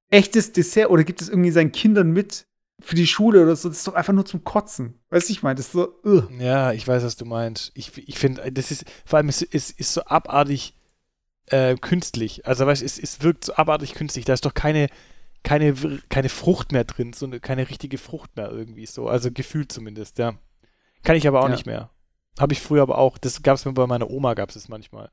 echtes 0.09 0.53
Dessert 0.53 0.89
oder 0.89 1.03
gibt 1.03 1.21
es 1.21 1.29
irgendwie 1.29 1.51
seinen 1.51 1.71
Kindern 1.71 2.11
mit 2.11 2.45
für 2.79 2.95
die 2.95 3.07
Schule 3.07 3.41
oder 3.41 3.55
so? 3.55 3.69
Das 3.69 3.79
ist 3.79 3.87
doch 3.87 3.95
einfach 3.95 4.13
nur 4.13 4.25
zum 4.25 4.43
Kotzen. 4.43 4.99
Weißt 5.09 5.29
du, 5.29 5.33
ich 5.33 5.43
meine, 5.43 5.55
das 5.55 5.67
ist 5.67 5.71
so, 5.71 5.99
ugh. 6.03 6.29
Ja, 6.39 6.71
ich 6.71 6.87
weiß, 6.87 7.03
was 7.03 7.15
du 7.15 7.25
meinst. 7.25 7.71
Ich, 7.73 7.97
ich 8.07 8.19
finde, 8.19 8.51
das 8.51 8.71
ist, 8.71 8.85
vor 9.05 9.17
allem, 9.17 9.29
es 9.29 9.41
ist, 9.41 9.79
ist 9.79 9.93
so 9.93 10.03
abartig 10.03 10.75
äh, 11.47 11.75
künstlich. 11.75 12.45
Also, 12.45 12.67
weißt 12.67 12.81
du, 12.81 12.85
es, 12.85 12.99
es 12.99 13.21
wirkt 13.21 13.45
so 13.45 13.55
abartig 13.55 13.95
künstlich. 13.95 14.25
Da 14.25 14.33
ist 14.33 14.45
doch 14.45 14.53
keine, 14.53 14.89
keine, 15.43 15.73
keine 16.09 16.29
Frucht 16.29 16.71
mehr 16.71 16.83
drin, 16.83 17.13
so 17.13 17.25
eine, 17.25 17.39
keine 17.39 17.69
richtige 17.69 17.97
Frucht 17.97 18.35
mehr 18.35 18.51
irgendwie 18.51 18.85
so. 18.85 19.07
Also 19.07 19.31
gefühlt 19.31 19.71
zumindest, 19.71 20.19
ja. 20.19 20.35
Kann 21.03 21.15
ich 21.15 21.27
aber 21.27 21.39
auch 21.41 21.45
ja. 21.45 21.51
nicht 21.51 21.65
mehr. 21.65 21.89
Habe 22.39 22.53
ich 22.53 22.61
früher 22.61 22.81
aber 22.81 22.97
auch. 22.97 23.17
Das 23.17 23.43
gab 23.43 23.55
es 23.55 23.65
mir 23.65 23.73
bei 23.73 23.87
meiner 23.87 24.09
Oma, 24.09 24.33
gab 24.33 24.49
es 24.49 24.55
es 24.55 24.69
manchmal. 24.69 25.09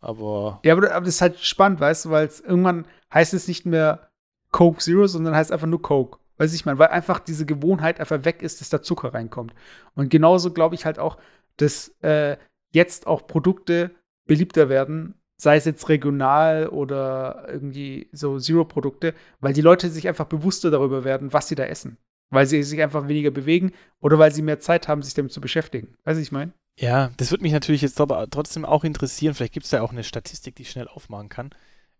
Aber. 0.00 0.60
Ja, 0.64 0.74
aber, 0.74 0.92
aber 0.92 1.06
das 1.06 1.16
ist 1.16 1.22
halt 1.22 1.38
spannend, 1.40 1.80
weißt 1.80 2.06
du, 2.06 2.10
weil 2.10 2.30
irgendwann 2.44 2.86
heißt 3.12 3.34
es 3.34 3.48
nicht 3.48 3.66
mehr 3.66 4.10
Coke 4.52 4.78
Zero, 4.78 5.06
sondern 5.06 5.34
heißt 5.34 5.52
einfach 5.52 5.66
nur 5.66 5.82
Coke. 5.82 6.18
Weiß 6.36 6.54
ich 6.54 6.64
meine, 6.64 6.78
weil 6.78 6.88
einfach 6.88 7.18
diese 7.18 7.46
Gewohnheit 7.46 7.98
einfach 7.98 8.24
weg 8.24 8.42
ist, 8.42 8.60
dass 8.60 8.68
da 8.68 8.80
Zucker 8.80 9.12
reinkommt. 9.12 9.54
Und 9.94 10.08
genauso 10.08 10.52
glaube 10.52 10.76
ich 10.76 10.84
halt 10.84 11.00
auch, 11.00 11.18
dass 11.56 11.88
äh, 12.02 12.36
jetzt 12.70 13.08
auch 13.08 13.26
Produkte 13.26 13.90
beliebter 14.26 14.68
werden, 14.68 15.14
sei 15.36 15.56
es 15.56 15.64
jetzt 15.64 15.88
regional 15.88 16.68
oder 16.68 17.46
irgendwie 17.48 18.08
so 18.12 18.38
Zero-Produkte, 18.38 19.14
weil 19.40 19.52
die 19.52 19.62
Leute 19.62 19.90
sich 19.90 20.06
einfach 20.06 20.26
bewusster 20.26 20.70
darüber 20.70 21.02
werden, 21.02 21.32
was 21.32 21.48
sie 21.48 21.56
da 21.56 21.64
essen. 21.64 21.98
Weil 22.30 22.46
sie 22.46 22.62
sich 22.62 22.82
einfach 22.82 23.08
weniger 23.08 23.30
bewegen 23.30 23.72
oder 24.00 24.18
weil 24.18 24.32
sie 24.32 24.42
mehr 24.42 24.60
Zeit 24.60 24.88
haben, 24.88 25.02
sich 25.02 25.14
damit 25.14 25.32
zu 25.32 25.40
beschäftigen. 25.40 25.94
Weißt 26.04 26.18
du, 26.18 26.22
ich 26.22 26.32
meine? 26.32 26.52
Ja, 26.78 27.10
das 27.16 27.30
würde 27.30 27.42
mich 27.42 27.52
natürlich 27.52 27.82
jetzt 27.82 28.00
aber 28.00 28.28
trotzdem 28.30 28.64
auch 28.64 28.84
interessieren. 28.84 29.34
Vielleicht 29.34 29.54
gibt 29.54 29.64
es 29.64 29.70
da 29.70 29.82
auch 29.82 29.92
eine 29.92 30.04
Statistik, 30.04 30.56
die 30.56 30.62
ich 30.62 30.70
schnell 30.70 30.88
aufmachen 30.88 31.28
kann, 31.28 31.50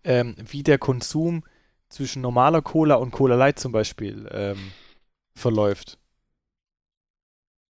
ähm, 0.04 0.36
wie 0.38 0.62
der 0.62 0.78
Konsum 0.78 1.42
zwischen 1.88 2.22
normaler 2.22 2.62
Cola 2.62 2.96
und 2.96 3.10
Cola 3.10 3.34
Light 3.34 3.58
zum 3.58 3.72
Beispiel 3.72 4.28
ähm, 4.30 4.72
verläuft. 5.34 5.98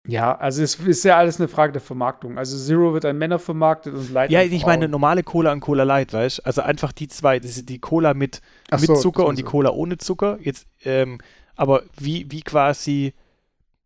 Ja, 0.06 0.38
also 0.38 0.62
es 0.62 0.76
ist 0.76 1.06
ja 1.06 1.18
alles 1.18 1.40
eine 1.40 1.48
Frage 1.48 1.72
der 1.72 1.82
Vermarktung. 1.82 2.38
Also 2.38 2.58
Zero 2.58 2.94
wird 2.94 3.06
an 3.06 3.18
Männer 3.18 3.40
vermarktet 3.40 3.94
und 3.94 4.12
Light 4.12 4.32
Ja, 4.32 4.42
ich 4.42 4.66
meine 4.66 4.90
normale 4.90 5.24
Cola 5.24 5.54
und 5.54 5.62
Cola 5.62 5.84
Light, 5.84 6.12
weißt 6.12 6.40
du? 6.40 6.46
Also 6.46 6.62
einfach 6.62 6.92
die 6.92 7.08
zwei, 7.08 7.40
das 7.40 7.58
ist 7.58 7.70
die 7.70 7.80
Cola 7.80 8.14
mit, 8.14 8.42
mit 8.72 8.82
so, 8.82 8.96
Zucker 8.96 9.26
und 9.26 9.38
die 9.38 9.44
Cola 9.44 9.70
ohne 9.72 9.98
Zucker. 9.98 10.38
Jetzt, 10.42 10.68
ähm, 10.84 11.20
aber 11.56 11.84
wie, 11.98 12.30
wie 12.32 12.42
quasi, 12.42 13.14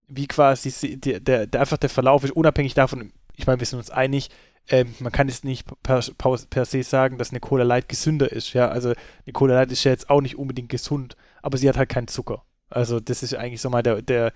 wie 0.07 0.28
quasi 0.28 0.97
der, 0.97 1.20
der, 1.20 1.47
der, 1.47 1.61
einfach 1.61 1.78
der 1.78 1.89
Verlauf 1.89 2.24
ist, 2.24 2.32
unabhängig 2.32 2.74
davon, 2.74 3.11
ich 3.36 3.47
meine, 3.47 3.59
wir 3.59 3.68
sind 3.68 3.80
uns 3.80 3.91
einig, 3.91 4.30
ähm, 4.70 4.93
man 4.99 5.11
kann 5.11 5.30
jetzt 5.30 5.45
nicht 5.45 5.65
per, 5.84 6.01
per, 6.49 6.65
se 6.65 6.84
sagen, 6.84 7.18
dass 7.18 7.30
eine 7.30 7.39
Cola 7.39 7.63
Light 7.63 7.88
gesünder 7.88 8.32
ist, 8.32 8.53
ja. 8.53 8.68
Also 8.68 8.89
eine 8.89 9.34
Cola 9.34 9.55
Light 9.55 9.72
ist 9.72 9.84
ja 9.84 9.91
jetzt 9.91 10.09
auch 10.09 10.22
nicht 10.22 10.38
unbedingt 10.38 10.70
gesund, 10.70 11.15
aber 11.41 11.57
sie 11.57 11.70
hat 11.70 11.78
halt 11.78 11.89
keinen 11.89 12.07
Zucker. 12.07 12.43
Also 12.70 12.99
das 12.99 13.24
ist 13.24 13.34
eigentlich 13.36 13.61
so 13.61 13.70
mal 13.70 13.84
der, 13.84 14.01
der, 14.01 14.34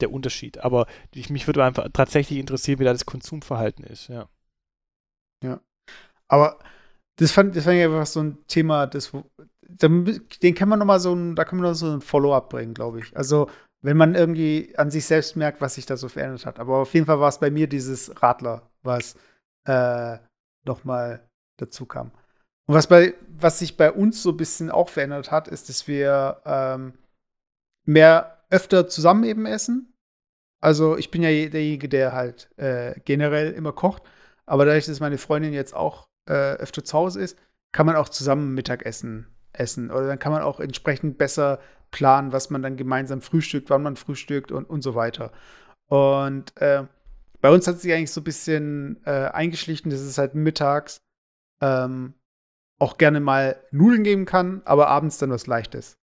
der 0.00 0.12
Unterschied. 0.12 0.58
Aber 0.58 0.86
ich, 1.14 1.30
mich 1.30 1.46
würde 1.46 1.64
einfach 1.64 1.88
tatsächlich 1.92 2.38
interessieren, 2.38 2.78
wie 2.78 2.84
da 2.84 2.92
das 2.92 3.06
Konsumverhalten 3.06 3.84
ist, 3.84 4.08
ja. 4.08 4.28
Ja. 5.42 5.60
Aber 6.28 6.58
das 7.16 7.32
fand, 7.32 7.56
das 7.56 7.64
fand 7.64 7.76
ich 7.76 7.84
einfach 7.84 8.06
so 8.06 8.20
ein 8.20 8.38
Thema, 8.46 8.86
das, 8.86 9.12
den 9.78 10.54
kann 10.54 10.68
man 10.68 10.78
noch 10.78 10.86
mal 10.86 11.00
so 11.00 11.14
ein, 11.14 11.36
da 11.36 11.44
kann 11.44 11.58
man 11.58 11.68
noch 11.68 11.76
so 11.76 11.90
ein 11.90 12.00
Follow-up 12.00 12.50
bringen, 12.50 12.74
glaube 12.74 13.00
ich. 13.00 13.16
Also 13.16 13.48
wenn 13.82 13.96
man 13.96 14.14
irgendwie 14.14 14.74
an 14.76 14.90
sich 14.90 15.06
selbst 15.06 15.36
merkt, 15.36 15.60
was 15.60 15.74
sich 15.74 15.86
da 15.86 15.96
so 15.96 16.08
verändert 16.08 16.46
hat. 16.46 16.58
Aber 16.58 16.78
auf 16.78 16.92
jeden 16.94 17.06
Fall 17.06 17.20
war 17.20 17.28
es 17.28 17.38
bei 17.38 17.50
mir 17.50 17.66
dieses 17.66 18.22
Radler, 18.22 18.70
was 18.82 19.16
äh, 19.66 20.18
nochmal 20.64 21.28
dazu 21.56 21.86
kam. 21.86 22.10
Und 22.66 22.74
was, 22.74 22.86
bei, 22.86 23.14
was 23.28 23.58
sich 23.58 23.76
bei 23.76 23.90
uns 23.90 24.22
so 24.22 24.30
ein 24.30 24.36
bisschen 24.36 24.70
auch 24.70 24.88
verändert 24.88 25.30
hat, 25.30 25.48
ist, 25.48 25.68
dass 25.68 25.88
wir 25.88 26.42
ähm, 26.44 26.92
mehr 27.86 28.44
öfter 28.50 28.88
zusammen 28.88 29.24
eben 29.24 29.46
essen. 29.46 29.94
Also 30.62 30.96
ich 30.96 31.10
bin 31.10 31.22
ja 31.22 31.28
derjenige, 31.28 31.88
der 31.88 32.12
halt 32.12 32.50
äh, 32.58 33.00
generell 33.04 33.52
immer 33.52 33.72
kocht. 33.72 34.02
Aber 34.44 34.66
dadurch, 34.66 34.86
dass 34.86 35.00
meine 35.00 35.18
Freundin 35.18 35.52
jetzt 35.52 35.74
auch 35.74 36.08
äh, 36.28 36.52
öfter 36.54 36.84
zu 36.84 36.98
Hause 36.98 37.20
ist, 37.20 37.38
kann 37.72 37.86
man 37.86 37.96
auch 37.96 38.08
zusammen 38.08 38.54
Mittagessen 38.54 39.26
essen. 39.52 39.90
Oder 39.90 40.06
dann 40.06 40.18
kann 40.18 40.32
man 40.32 40.42
auch 40.42 40.60
entsprechend 40.60 41.18
besser 41.18 41.60
planen, 41.90 42.32
was 42.32 42.50
man 42.50 42.62
dann 42.62 42.76
gemeinsam 42.76 43.20
frühstückt, 43.20 43.70
wann 43.70 43.82
man 43.82 43.96
frühstückt 43.96 44.52
und, 44.52 44.64
und 44.64 44.82
so 44.82 44.94
weiter. 44.94 45.32
Und 45.86 46.56
äh, 46.60 46.84
bei 47.40 47.50
uns 47.50 47.66
hat 47.66 47.80
sich 47.80 47.92
eigentlich 47.92 48.12
so 48.12 48.20
ein 48.20 48.24
bisschen 48.24 49.00
äh, 49.04 49.28
eingeschlichen, 49.32 49.90
dass 49.90 50.00
es 50.00 50.18
halt 50.18 50.34
mittags 50.34 51.02
ähm, 51.60 52.14
auch 52.78 52.96
gerne 52.96 53.20
mal 53.20 53.62
Nudeln 53.70 54.04
geben 54.04 54.24
kann, 54.24 54.62
aber 54.64 54.88
abends 54.88 55.18
dann 55.18 55.30
was 55.30 55.46
Leichtes. 55.46 55.98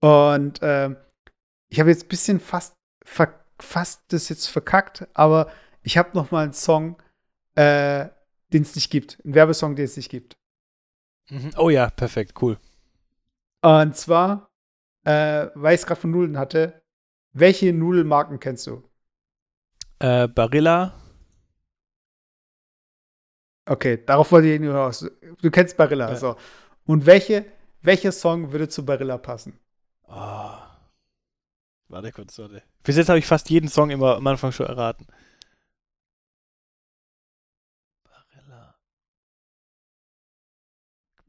Und 0.00 0.62
äh, 0.62 0.94
ich 1.68 1.80
habe 1.80 1.90
jetzt 1.90 2.04
ein 2.04 2.08
bisschen 2.08 2.40
fast, 2.40 2.74
fast 3.58 4.02
das 4.08 4.28
jetzt 4.28 4.46
verkackt, 4.46 5.06
aber 5.14 5.50
ich 5.82 5.98
habe 5.98 6.10
noch 6.14 6.30
mal 6.30 6.44
einen 6.44 6.52
Song, 6.52 7.00
äh, 7.54 8.08
den 8.52 8.62
es 8.62 8.74
nicht 8.74 8.90
gibt. 8.90 9.18
Einen 9.24 9.34
Werbesong, 9.34 9.76
den 9.76 9.84
es 9.84 9.96
nicht 9.96 10.10
gibt. 10.10 10.36
Mhm. 11.32 11.52
Oh 11.56 11.70
ja, 11.70 11.88
perfekt, 11.88 12.34
cool. 12.42 12.58
Und 13.62 13.96
zwar, 13.96 14.50
äh, 15.04 15.46
weil 15.54 15.74
ich 15.74 15.80
es 15.80 15.86
gerade 15.86 16.00
von 16.00 16.10
Nudeln 16.10 16.36
hatte, 16.36 16.82
welche 17.32 17.72
Nudelmarken 17.72 18.38
kennst 18.38 18.66
du? 18.66 18.82
Äh, 19.98 20.28
Barilla. 20.28 20.92
Okay, 23.64 24.04
darauf 24.04 24.30
wollte 24.30 24.48
ich 24.48 24.60
nur 24.60 24.74
raus. 24.74 25.10
Du 25.40 25.50
kennst 25.50 25.78
Barilla, 25.78 26.10
ja. 26.10 26.16
so. 26.16 26.36
Und 26.84 27.06
welche, 27.06 27.46
welcher 27.80 28.12
Song 28.12 28.52
würde 28.52 28.68
zu 28.68 28.84
Barilla 28.84 29.16
passen? 29.16 29.58
Oh. 30.08 30.52
Warte 31.88 32.12
kurz, 32.12 32.38
warte. 32.38 32.62
Bis 32.82 32.96
jetzt 32.98 33.08
habe 33.08 33.18
ich 33.18 33.26
fast 33.26 33.48
jeden 33.48 33.68
Song 33.68 33.88
immer 33.88 34.16
am 34.16 34.26
Anfang 34.26 34.52
schon 34.52 34.66
erraten. 34.66 35.06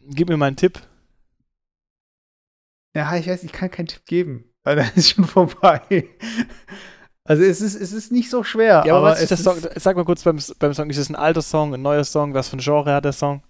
Gib 0.07 0.29
mir 0.29 0.37
mal 0.37 0.47
einen 0.47 0.55
Tipp. 0.55 0.81
Ja, 2.95 3.15
ich 3.15 3.27
weiß, 3.27 3.43
ich 3.43 3.51
kann 3.51 3.71
keinen 3.71 3.87
Tipp 3.87 4.05
geben, 4.05 4.53
weil 4.63 4.75
dann 4.75 4.91
ist 4.95 5.11
schon 5.11 5.25
vorbei. 5.25 6.09
Also 7.25 7.43
es 7.43 7.61
ist, 7.61 7.75
es 7.75 7.93
ist 7.93 8.11
nicht 8.11 8.29
so 8.29 8.43
schwer. 8.43 8.83
Ja, 8.85 8.95
aber, 8.95 8.97
aber 8.97 9.07
was 9.11 9.21
ist 9.21 9.31
der 9.31 9.37
Song? 9.37 9.57
Sag 9.75 9.95
mal 9.95 10.05
kurz 10.05 10.23
beim, 10.23 10.39
beim 10.59 10.73
Song, 10.73 10.89
ist 10.89 10.97
es 10.97 11.09
ein 11.09 11.15
alter 11.15 11.41
Song, 11.41 11.73
ein 11.73 11.81
neuer 11.81 12.03
Song? 12.03 12.33
Was 12.33 12.49
für 12.49 12.57
ein 12.57 12.59
Genre 12.59 12.93
hat 12.93 13.05
der 13.05 13.13
Song? 13.13 13.41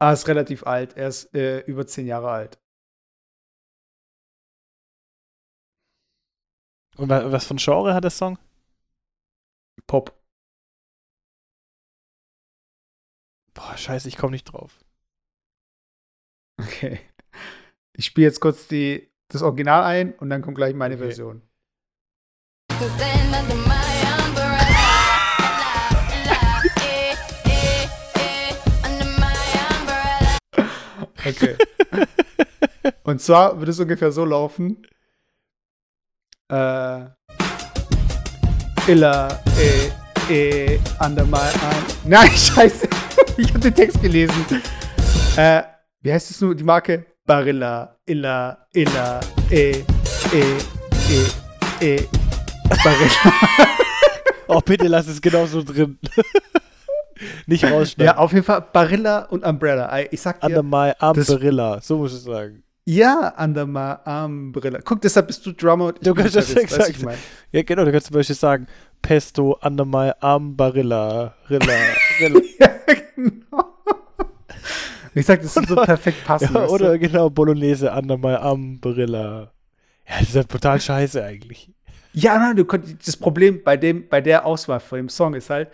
Ah, 0.00 0.12
ist 0.12 0.28
relativ 0.28 0.66
alt. 0.66 0.96
Er 0.96 1.08
ist 1.08 1.34
äh, 1.34 1.60
über 1.60 1.86
zehn 1.86 2.06
Jahre 2.06 2.30
alt. 2.30 2.58
Und 6.96 7.08
was 7.10 7.46
für 7.46 7.54
ein 7.54 7.58
Genre 7.58 7.94
hat 7.94 8.04
der 8.04 8.10
Song? 8.10 8.38
Pop. 9.86 10.12
Boah, 13.54 13.76
scheiße, 13.76 14.08
ich 14.08 14.16
komme 14.16 14.32
nicht 14.32 14.44
drauf. 14.44 14.78
Okay. 16.58 17.00
Ich 17.94 18.06
spiele 18.06 18.26
jetzt 18.26 18.40
kurz 18.40 18.68
die, 18.68 19.10
das 19.28 19.42
Original 19.42 19.84
ein 19.84 20.14
und 20.14 20.30
dann 20.30 20.42
kommt 20.42 20.56
gleich 20.56 20.74
meine 20.74 20.94
okay. 20.94 21.04
Version. 21.04 21.42
Okay. 31.26 31.56
Und 33.02 33.20
zwar 33.20 33.58
wird 33.58 33.68
es 33.68 33.80
ungefähr 33.80 34.12
so 34.12 34.24
laufen. 34.24 34.86
Äh, 36.48 37.06
Illa, 38.86 39.42
eh, 39.58 39.90
eh, 40.32 40.78
under 41.04 41.24
my 41.24 41.36
arm. 41.36 41.84
Nein, 42.04 42.30
scheiße. 42.36 42.88
Ich 43.36 43.48
habe 43.48 43.58
den 43.58 43.74
Text 43.74 44.00
gelesen. 44.00 44.62
Äh, 45.36 45.62
wie 46.06 46.12
heißt 46.12 46.30
es 46.30 46.40
nur, 46.40 46.54
die 46.54 46.62
Marke? 46.62 47.04
Barilla, 47.26 47.96
Illa, 48.06 48.68
Illa, 48.72 49.18
eh, 49.50 49.72
eh, 50.32 50.56
eh, 51.10 51.84
eh. 51.84 52.02
Barilla. 52.84 53.32
Oh, 54.48 54.60
bitte 54.60 54.86
lass 54.86 55.08
es 55.08 55.20
genauso 55.20 55.60
drin. 55.64 55.98
Nicht 57.46 57.64
rausschneiden. 57.64 58.14
Ja, 58.14 58.18
auf 58.18 58.32
jeden 58.32 58.44
Fall 58.44 58.64
Barilla 58.72 59.24
und 59.24 59.44
Umbrella. 59.44 59.90
Ich 60.12 60.20
sag 60.20 60.40
dir, 60.40 60.46
Under 60.46 60.62
my 60.62 60.92
umbrella, 61.00 61.80
so 61.82 61.98
muss 61.98 62.14
ich 62.14 62.22
sagen. 62.22 62.62
ja, 62.84 63.34
under 63.42 63.66
my 63.66 63.96
Umbrella. 64.06 64.78
Guck, 64.84 65.00
deshalb 65.00 65.26
bist 65.26 65.44
du 65.44 65.50
Drummer 65.50 65.86
und 65.86 65.96
ich 65.96 66.04
Du 66.04 66.14
kannst 66.14 66.36
das 66.36 66.54
exakt- 66.54 66.90
ich 66.90 67.02
mein. 67.02 67.18
Ja, 67.50 67.64
genau, 67.64 67.84
du 67.84 67.90
kannst 67.90 68.06
zum 68.06 68.14
Beispiel 68.14 68.36
sagen, 68.36 68.68
Pesto 69.02 69.58
under 69.60 69.84
my 69.84 70.12
umbrella, 70.20 71.34
Rilla, 71.50 71.74
Rilla. 72.20 72.40
Ja. 72.60 72.68
Ich 75.16 75.24
sag, 75.24 75.40
das 75.40 75.56
ist 75.56 75.68
so 75.68 75.76
perfekt 75.84 76.24
passend. 76.24 76.54
Ja, 76.54 76.62
weißt 76.62 76.72
oder 76.72 76.92
du? 76.92 76.98
genau, 76.98 77.30
Bolognese 77.30 77.90
under 77.90 78.18
my 78.18 78.36
umbrella. 78.36 79.50
Ja, 80.06 80.18
das 80.18 80.28
ist 80.28 80.34
ja 80.34 80.42
total 80.44 80.78
scheiße 80.78 81.24
eigentlich. 81.24 81.72
Ja, 82.12 82.38
nein, 82.38 82.54
du 82.56 82.66
konnt, 82.66 83.06
das 83.06 83.16
Problem 83.16 83.62
bei, 83.64 83.78
dem, 83.78 84.08
bei 84.08 84.20
der 84.20 84.44
Auswahl 84.44 84.78
von 84.80 84.98
dem 84.98 85.08
Song 85.08 85.34
ist 85.34 85.48
halt, 85.48 85.70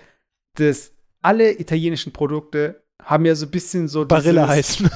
dass 0.54 0.92
alle 1.22 1.58
italienischen 1.58 2.12
Produkte 2.12 2.82
haben 3.02 3.24
ja 3.24 3.34
so 3.34 3.46
ein 3.46 3.50
bisschen 3.50 3.88
so 3.88 4.06
Barilla 4.06 4.46
dieses, 4.54 4.80
heißen. 4.80 4.90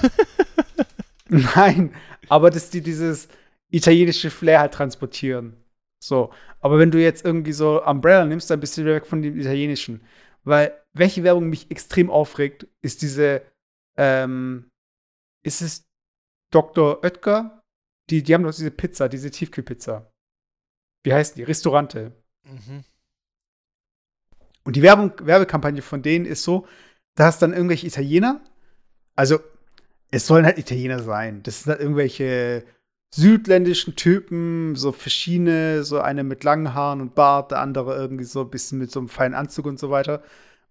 Nein, 1.29 1.93
aber 2.29 2.51
dass 2.51 2.71
die 2.71 2.81
dieses 2.81 3.29
italienische 3.71 4.31
Flair 4.31 4.61
halt 4.61 4.75
transportieren. 4.75 5.57
So. 5.99 6.31
Aber 6.61 6.79
wenn 6.79 6.93
du 6.93 7.01
jetzt 7.01 7.25
irgendwie 7.25 7.53
so 7.53 7.85
Umbrella 7.85 8.25
nimmst, 8.25 8.49
dann 8.49 8.61
bist 8.61 8.77
du 8.77 8.83
wieder 8.83 8.95
weg 8.95 9.07
von 9.07 9.23
dem 9.23 9.39
italienischen. 9.39 10.03
Weil, 10.45 10.73
welche 10.95 11.25
Werbung 11.25 11.49
mich 11.49 11.71
extrem 11.71 12.11
aufregt, 12.11 12.69
ist 12.81 13.03
diese, 13.03 13.43
ähm, 13.97 14.71
ist 15.43 15.63
es 15.63 15.87
Dr. 16.51 17.03
Oetker? 17.03 17.63
Die, 18.11 18.23
die 18.23 18.35
haben 18.35 18.45
doch 18.45 18.55
diese 18.55 18.71
Pizza, 18.71 19.09
diese 19.09 19.31
Tiefkühlpizza. 19.31 20.13
Wie 21.03 21.13
heißt 21.13 21.37
die? 21.37 21.43
Restaurante. 21.43 22.13
Mhm. 22.45 22.85
Und 24.65 24.77
die 24.77 24.83
Werbung, 24.83 25.13
Werbekampagne 25.21 25.83
von 25.83 26.03
denen 26.03 26.25
ist 26.27 26.43
so, 26.43 26.67
da 27.15 27.27
hast 27.27 27.41
dann 27.43 27.53
irgendwelche 27.53 27.87
Italiener, 27.87 28.41
also 29.15 29.39
es 30.11 30.27
sollen 30.27 30.45
halt 30.45 30.59
Italiener 30.59 31.03
sein. 31.03 31.43
Das 31.43 31.63
sind 31.63 31.71
halt 31.71 31.81
irgendwelche 31.81 32.65
südländischen 33.15 33.97
Typen, 33.97 34.77
so 34.77 34.93
verschiedene, 34.93 35.85
so 35.85 36.01
eine 36.01 36.25
mit 36.25 36.45
langen 36.45 36.75
Haaren 36.75 37.01
und 37.01 37.15
Bart, 37.15 37.53
der 37.53 37.61
andere 37.61 37.97
irgendwie 37.97 38.25
so 38.25 38.43
ein 38.43 38.51
bisschen 38.51 38.79
mit 38.79 38.91
so 38.91 39.01
einem 39.01 39.09
feinen 39.09 39.35
Anzug 39.35 39.67
und 39.67 39.79
so 39.79 39.91
weiter. 39.91 40.23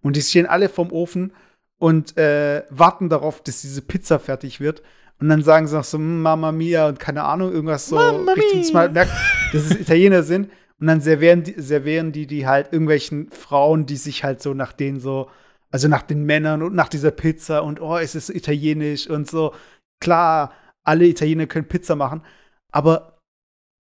Und 0.02 0.16
die 0.16 0.22
stehen 0.22 0.46
alle 0.46 0.68
vorm 0.68 0.92
Ofen 0.92 1.32
und 1.78 2.16
äh, 2.16 2.64
warten 2.70 3.08
darauf, 3.08 3.42
dass 3.42 3.60
diese 3.60 3.82
Pizza 3.82 4.18
fertig 4.18 4.60
wird. 4.60 4.82
Und 5.18 5.28
dann 5.28 5.42
sagen 5.42 5.66
sie 5.66 5.74
noch 5.76 5.84
so, 5.84 5.98
"Mm, 5.98 6.22
Mamma 6.22 6.52
Mia 6.52 6.88
und 6.88 7.00
keine 7.00 7.24
Ahnung, 7.24 7.52
irgendwas 7.52 7.88
so 7.88 7.96
Mamma 7.96 8.32
Richtung, 8.32 8.72
man 8.72 8.92
merkt, 8.92 9.12
dass 9.52 9.64
es 9.70 9.80
Italiener 9.80 10.22
sind. 10.22 10.50
Und 10.78 10.88
dann 10.88 11.00
servieren 11.00 11.42
die, 11.42 11.54
servieren 11.60 12.12
die 12.12 12.26
die 12.26 12.46
halt 12.46 12.72
irgendwelchen 12.72 13.30
Frauen, 13.30 13.86
die 13.86 13.96
sich 13.96 14.24
halt 14.24 14.42
so 14.42 14.52
nach 14.52 14.72
denen 14.72 15.00
so, 15.00 15.30
also 15.70 15.88
nach 15.88 16.02
den 16.02 16.24
Männern 16.24 16.62
und 16.62 16.74
nach 16.74 16.88
dieser 16.88 17.10
Pizza 17.10 17.62
und 17.62 17.80
oh, 17.80 17.96
es 17.96 18.14
ist 18.14 18.28
italienisch 18.28 19.08
und 19.08 19.28
so. 19.28 19.54
Klar, 20.00 20.52
alle 20.84 21.06
Italiener 21.06 21.46
können 21.46 21.66
Pizza 21.68 21.96
machen, 21.96 22.22
aber 22.70 23.18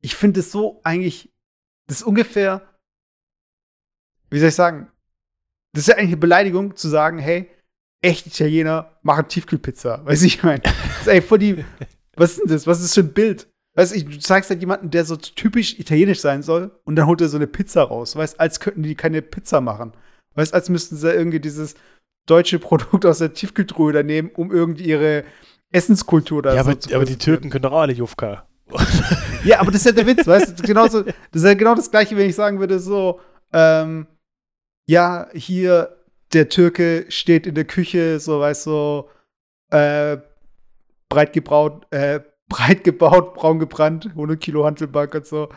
ich 0.00 0.14
finde 0.14 0.40
es 0.40 0.52
so 0.52 0.80
eigentlich, 0.84 1.32
das 1.88 1.98
ist 1.98 2.06
ungefähr, 2.06 2.62
wie 4.30 4.38
soll 4.38 4.50
ich 4.50 4.54
sagen, 4.54 4.88
das 5.72 5.82
ist 5.82 5.88
ja 5.88 5.96
eigentlich 5.96 6.10
eine 6.10 6.16
Beleidigung 6.18 6.76
zu 6.76 6.88
sagen, 6.88 7.18
hey, 7.18 7.50
echt 8.04 8.26
Italiener 8.26 8.90
machen 9.02 9.28
Tiefkühlpizza. 9.28 10.02
Weiß 10.04 10.22
ich, 10.22 10.36
ich 10.36 10.42
meine, 10.42 10.62
eigentlich 11.06 11.24
voll 11.24 11.38
die, 11.38 11.64
was 12.16 12.32
ist 12.32 12.40
denn 12.40 12.48
das? 12.48 12.66
Was 12.66 12.78
ist 12.80 12.88
das 12.88 12.94
für 12.94 13.08
ein 13.08 13.12
Bild? 13.12 13.48
Weißt 13.76 13.96
du, 13.96 14.04
du 14.04 14.18
zeigst 14.18 14.50
halt 14.50 14.60
jemanden, 14.60 14.90
der 14.90 15.04
so 15.04 15.16
typisch 15.16 15.78
italienisch 15.78 16.20
sein 16.20 16.42
soll 16.42 16.70
und 16.84 16.96
dann 16.96 17.06
holt 17.06 17.20
er 17.20 17.28
so 17.28 17.36
eine 17.36 17.48
Pizza 17.48 17.82
raus. 17.82 18.14
Weißt 18.14 18.38
als 18.38 18.60
könnten 18.60 18.82
die 18.82 18.94
keine 18.94 19.20
Pizza 19.20 19.60
machen. 19.60 19.92
Weißt 20.36 20.54
als 20.54 20.68
müssten 20.68 20.96
sie 20.96 21.10
irgendwie 21.12 21.40
dieses 21.40 21.74
deutsche 22.26 22.58
Produkt 22.58 23.04
aus 23.04 23.18
der 23.18 23.32
Tiefkühltruhe 23.32 23.92
da 23.92 24.02
nehmen, 24.02 24.30
um 24.34 24.52
irgendwie 24.52 24.84
ihre 24.84 25.24
Essenskultur 25.72 26.42
da 26.42 26.54
Ja, 26.54 26.62
so 26.62 26.70
aber, 26.70 26.80
zu 26.80 26.94
aber 26.94 27.04
die. 27.04 27.16
Türken 27.16 27.50
können 27.50 27.62
doch 27.62 27.72
auch 27.72 27.80
alle 27.80 27.92
Jufka. 27.92 28.46
Ja, 29.44 29.60
aber 29.60 29.70
das 29.70 29.82
ist 29.82 29.86
ja 29.86 29.92
der 29.92 30.06
Witz, 30.06 30.26
weißt 30.26 30.58
du? 30.58 30.62
Genauso, 30.62 31.02
das 31.02 31.14
ist 31.34 31.44
ja 31.44 31.52
genau 31.52 31.74
das 31.74 31.90
Gleiche, 31.90 32.16
wenn 32.16 32.30
ich 32.30 32.34
sagen 32.34 32.60
würde, 32.60 32.78
so, 32.78 33.20
ähm, 33.52 34.06
ja, 34.86 35.28
hier, 35.34 35.94
der 36.34 36.48
Türke 36.48 37.06
steht 37.08 37.46
in 37.46 37.54
der 37.54 37.64
Küche, 37.64 38.18
so, 38.20 38.40
weißt 38.40 38.66
du, 38.66 39.08
äh, 39.70 40.18
breit 41.08 41.32
gebraut, 41.32 41.86
äh, 41.90 42.20
breit 42.48 42.84
gebaut, 42.84 43.34
braun 43.34 43.58
gebrannt, 43.58 44.06
100 44.06 44.40
Kilo 44.40 44.64
Hantelbank 44.64 45.14
und 45.14 45.26
so. 45.26 45.48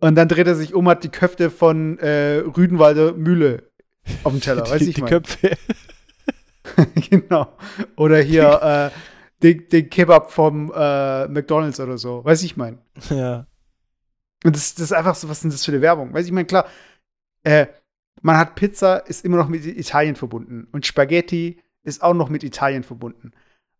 Und 0.00 0.16
dann 0.16 0.28
dreht 0.28 0.46
er 0.46 0.54
sich 0.54 0.74
um, 0.74 0.88
hat 0.88 1.04
die 1.04 1.10
Köfte 1.10 1.50
von 1.50 1.98
äh, 1.98 2.38
Rüdenwalder 2.38 3.12
Mühle 3.12 3.70
auf 4.24 4.32
dem 4.32 4.40
Teller, 4.42 4.68
weiß 4.68 4.80
die, 4.80 4.88
ich 4.88 4.94
die 4.94 5.02
mein. 5.02 5.10
Köpfe. 5.10 5.56
genau. 7.10 7.56
Oder 7.96 8.20
hier, 8.20 8.90
äh, 8.92 8.98
den, 9.42 9.68
den 9.68 9.90
Kebab 9.90 10.30
vom 10.30 10.72
äh, 10.74 11.28
McDonalds 11.28 11.80
oder 11.80 11.98
so, 11.98 12.24
weiß 12.24 12.42
ich 12.42 12.56
mein. 12.56 12.78
ja. 13.10 13.46
Und 14.44 14.56
das, 14.56 14.74
das 14.74 14.86
ist 14.86 14.92
einfach 14.92 15.14
so, 15.14 15.28
was 15.28 15.38
ist 15.38 15.44
denn 15.44 15.50
das 15.52 15.64
für 15.64 15.72
eine 15.72 15.80
Werbung? 15.82 16.12
Weiß 16.12 16.26
ich 16.26 16.32
meine, 16.32 16.46
klar, 16.46 16.66
äh, 17.44 17.66
man 18.22 18.38
hat 18.38 18.54
Pizza, 18.54 18.98
ist 18.98 19.24
immer 19.24 19.36
noch 19.36 19.48
mit 19.48 19.66
Italien 19.66 20.16
verbunden. 20.16 20.68
Und 20.72 20.86
Spaghetti 20.86 21.60
ist 21.82 22.02
auch 22.02 22.14
noch 22.14 22.28
mit 22.28 22.44
Italien 22.44 22.84
verbunden. 22.84 23.32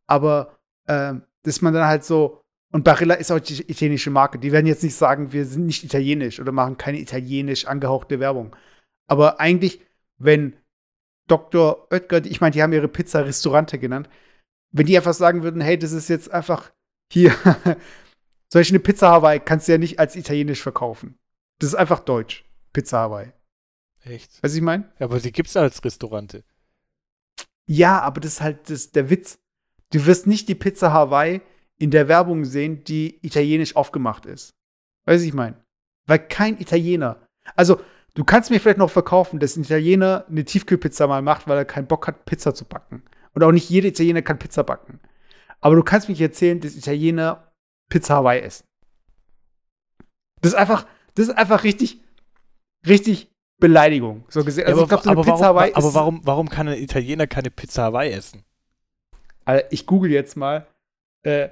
Aber 0.07 0.59
ähm, 0.89 1.23
dass 1.45 1.63
man 1.63 1.73
dann 1.73 1.87
halt 1.87 2.05
so, 2.05 2.43
und 2.73 2.85
Barilla 2.85 3.15
ist 3.15 3.31
auch 3.31 3.41
die 3.41 3.63
italienische 3.71 4.11
Marke. 4.11 4.39
Die 4.39 4.53
werden 4.53 4.67
jetzt 4.67 4.83
nicht 4.83 4.95
sagen, 4.95 5.33
wir 5.33 5.45
sind 5.45 5.67
nicht 5.67 5.85
italienisch 5.85 6.41
oder 6.41 6.53
machen 6.53 6.77
keine 6.77 6.99
italienisch 6.99 7.67
angehauchte 7.67 8.19
Werbung. 8.19 8.57
Aber 9.07 9.41
eigentlich, 9.41 9.81
wenn 10.19 10.57
Dr. 11.29 11.87
Oetker, 11.93 12.25
ich 12.25 12.41
meine, 12.41 12.53
die 12.53 12.63
haben 12.63 12.73
ihre 12.73 12.89
Pizza 12.89 13.25
Restaurante 13.25 13.79
genannt, 13.79 14.09
wenn 14.73 14.87
die 14.87 14.97
einfach 14.97 15.15
sagen 15.15 15.43
würden, 15.43 15.61
hey, 15.61 15.79
das 15.79 15.93
ist 15.93 16.09
jetzt 16.09 16.33
einfach 16.33 16.73
hier, 17.13 17.35
solch 18.53 18.71
eine 18.71 18.81
Pizza 18.81 19.11
Hawaii 19.11 19.39
kannst 19.39 19.69
du 19.69 19.73
ja 19.73 19.79
nicht 19.79 19.99
als 19.99 20.17
italienisch 20.17 20.63
verkaufen. 20.63 21.19
Das 21.59 21.69
ist 21.69 21.75
einfach 21.75 22.01
deutsch. 22.01 22.45
Pizza 22.73 23.01
Hawaii. 23.01 23.33
Echt? 24.05 24.43
Weißt 24.43 24.55
du, 24.55 24.59
ich 24.59 24.65
meine? 24.65 24.85
Ja, 24.99 25.07
aber 25.07 25.21
die 25.21 25.33
gibt's 25.33 25.57
als 25.57 25.85
Restaurante. 25.85 26.45
Ja, 27.67 28.01
aber 28.01 28.21
das 28.21 28.35
ist 28.35 28.41
halt 28.41 28.71
das, 28.71 28.91
der 28.91 29.11
Witz. 29.11 29.39
Du 29.93 30.05
wirst 30.07 30.27
nicht 30.27 30.49
die 30.49 30.55
Pizza 30.55 30.93
Hawaii 30.93 31.41
in 31.79 31.91
der 31.91 32.09
Werbung 32.09 32.45
sehen, 32.45 32.85
die 32.85 33.19
italienisch 33.25 33.77
aufgemacht 33.77 34.27
ist. 34.27 34.55
Weißt 35.05 35.23
du, 35.23 35.29
ich 35.29 35.35
meine? 35.35 35.57
Weil 36.07 36.19
kein 36.19 36.61
Italiener. 36.61 37.27
Also, 37.57 37.81
du 38.15 38.25
kannst 38.25 38.51
mir 38.51 38.61
vielleicht 38.61 38.79
noch 38.79 38.91
verkaufen, 38.91 39.39
dass 39.39 39.57
ein 39.57 39.63
Italiener 39.63 40.27
eine 40.29 40.45
Tiefkühlpizza 40.45 41.07
mal 41.07 41.23
macht, 41.23 41.47
weil 41.47 41.59
er 41.59 41.65
keinen 41.65 41.87
Bock 41.87 42.07
hat, 42.07 42.25
Pizza 42.25 42.55
zu 42.55 42.65
backen. 42.65 43.03
Und 43.35 43.43
auch 43.43 43.53
nicht 43.53 43.71
jeder 43.71 43.89
Italiener 43.89 44.23
kann 44.23 44.39
Pizza 44.39 44.63
backen. 44.65 45.01
Aber 45.61 45.77
du 45.77 45.83
kannst 45.83 46.09
mich 46.09 46.21
erzählen, 46.21 46.61
dass 46.61 46.77
Italiener 46.77 47.53
Pizza 47.89 48.17
Hawaii 48.17 48.41
essen. 48.41 48.65
Das 50.41 50.53
ist 50.53 50.59
einfach, 50.59 50.87
das 51.15 51.29
ist 51.29 51.39
einfach 51.39 51.63
richtig, 51.63 52.01
richtig 52.87 53.32
Beleidigung. 53.63 54.25
So 54.29 54.43
gesehen. 54.45 54.67
Also, 54.67 54.79
Ja, 54.79 54.83
ich 54.83 54.89
glaube, 54.89 55.05
so 55.05 55.11
aber, 55.11 55.23
Pizza 55.23 55.55
warum, 55.55 55.75
aber 55.75 55.95
warum, 55.95 56.21
warum 56.25 56.49
kann 56.49 56.67
ein 56.67 56.79
Italiener 56.79 57.29
keine 57.29 57.49
Pizza 57.51 57.85
Hawaii 57.85 58.11
essen? 58.11 58.43
Also 59.45 59.65
ich 59.71 59.87
google 59.87 60.11
jetzt 60.11 60.37
mal 60.37 60.67
äh, 61.23 61.49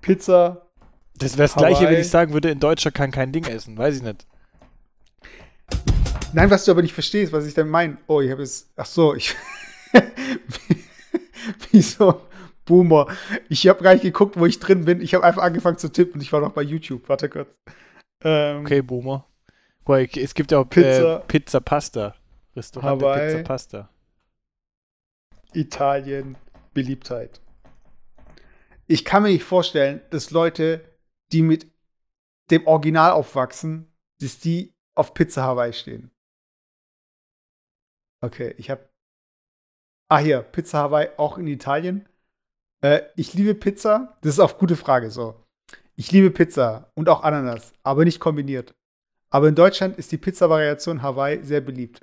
Pizza. 0.00 0.68
Das 1.16 1.36
wäre 1.36 1.48
das 1.48 1.56
Gleiche, 1.56 1.88
wenn 1.88 2.00
ich 2.00 2.08
sagen 2.08 2.32
würde, 2.32 2.50
ein 2.50 2.60
Deutscher 2.60 2.92
kann 2.92 3.10
kein 3.10 3.32
Ding 3.32 3.44
essen. 3.44 3.76
Weiß 3.76 3.96
ich 3.96 4.02
nicht. 4.02 4.24
Nein, 6.32 6.48
was 6.50 6.64
du 6.64 6.70
aber 6.70 6.82
nicht 6.82 6.94
verstehst, 6.94 7.32
was 7.32 7.44
ich 7.44 7.54
dann 7.54 7.68
meine. 7.68 7.98
Oh, 8.06 8.20
ich 8.20 8.30
habe 8.30 8.42
es. 8.42 8.70
Ach 8.76 8.86
so, 8.86 9.14
ich. 9.14 9.34
Wie 11.72 11.82
so 11.82 12.08
ein 12.10 12.14
Boomer. 12.64 13.08
Ich 13.48 13.66
habe 13.66 13.82
gar 13.82 13.94
nicht 13.94 14.02
geguckt, 14.02 14.38
wo 14.38 14.46
ich 14.46 14.60
drin 14.60 14.84
bin. 14.84 15.00
Ich 15.00 15.14
habe 15.14 15.24
einfach 15.24 15.42
angefangen 15.42 15.78
zu 15.78 15.90
tippen. 15.90 16.20
Ich 16.20 16.32
war 16.32 16.40
noch 16.40 16.52
bei 16.52 16.62
YouTube. 16.62 17.08
Warte 17.08 17.28
kurz. 17.28 17.48
Ähm, 18.22 18.60
Okay, 18.60 18.80
Boomer. 18.80 19.26
Mal, 19.86 20.08
es 20.14 20.34
gibt 20.34 20.52
ja 20.52 20.58
auch 20.58 20.68
Pizza. 20.68 21.16
Äh, 21.16 21.26
Pizza 21.26 21.60
Pasta. 21.60 22.14
Restaurant 22.54 23.02
Hawaii. 23.02 23.30
Pizza 23.32 23.44
Pasta. 23.44 23.88
Italien, 25.54 26.36
Beliebtheit. 26.72 27.40
Ich 28.86 29.04
kann 29.04 29.22
mir 29.22 29.30
nicht 29.30 29.44
vorstellen, 29.44 30.02
dass 30.10 30.30
Leute, 30.30 30.84
die 31.32 31.42
mit 31.42 31.66
dem 32.50 32.66
Original 32.66 33.12
aufwachsen, 33.12 33.90
dass 34.20 34.38
die 34.38 34.74
auf 34.94 35.14
Pizza 35.14 35.42
Hawaii 35.42 35.72
stehen. 35.72 36.10
Okay, 38.20 38.54
ich 38.58 38.70
habe. 38.70 38.88
Ah, 40.08 40.18
hier, 40.18 40.42
Pizza 40.42 40.78
Hawaii 40.78 41.08
auch 41.16 41.38
in 41.38 41.46
Italien. 41.46 42.08
Äh, 42.82 43.02
ich 43.16 43.34
liebe 43.34 43.54
Pizza. 43.54 44.18
Das 44.20 44.34
ist 44.34 44.40
auch 44.40 44.50
eine 44.50 44.58
gute 44.58 44.76
Frage 44.76 45.10
so. 45.10 45.42
Ich 45.96 46.12
liebe 46.12 46.30
Pizza 46.30 46.90
und 46.94 47.08
auch 47.08 47.22
Ananas, 47.22 47.72
aber 47.82 48.04
nicht 48.04 48.20
kombiniert. 48.20 48.74
Aber 49.32 49.48
in 49.48 49.54
Deutschland 49.54 49.96
ist 49.96 50.12
die 50.12 50.18
Pizza-Variation 50.18 51.00
Hawaii 51.00 51.42
sehr 51.42 51.62
beliebt. 51.62 52.02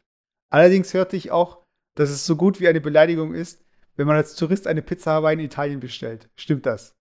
Allerdings 0.52 0.96
hörte 0.96 1.16
ich 1.16 1.30
auch, 1.30 1.64
dass 1.96 2.10
es 2.10 2.26
so 2.26 2.36
gut 2.36 2.60
wie 2.60 2.68
eine 2.68 2.82
Beleidigung 2.82 3.36
ist, 3.36 3.64
wenn 3.96 4.08
man 4.08 4.16
als 4.16 4.34
Tourist 4.34 4.66
eine 4.66 4.82
Pizza 4.82 5.12
Hawaii 5.12 5.36
in 5.36 5.40
Italien 5.46 5.80
bestellt. 5.80 6.28
Stimmt 6.36 6.66
das? 6.66 6.96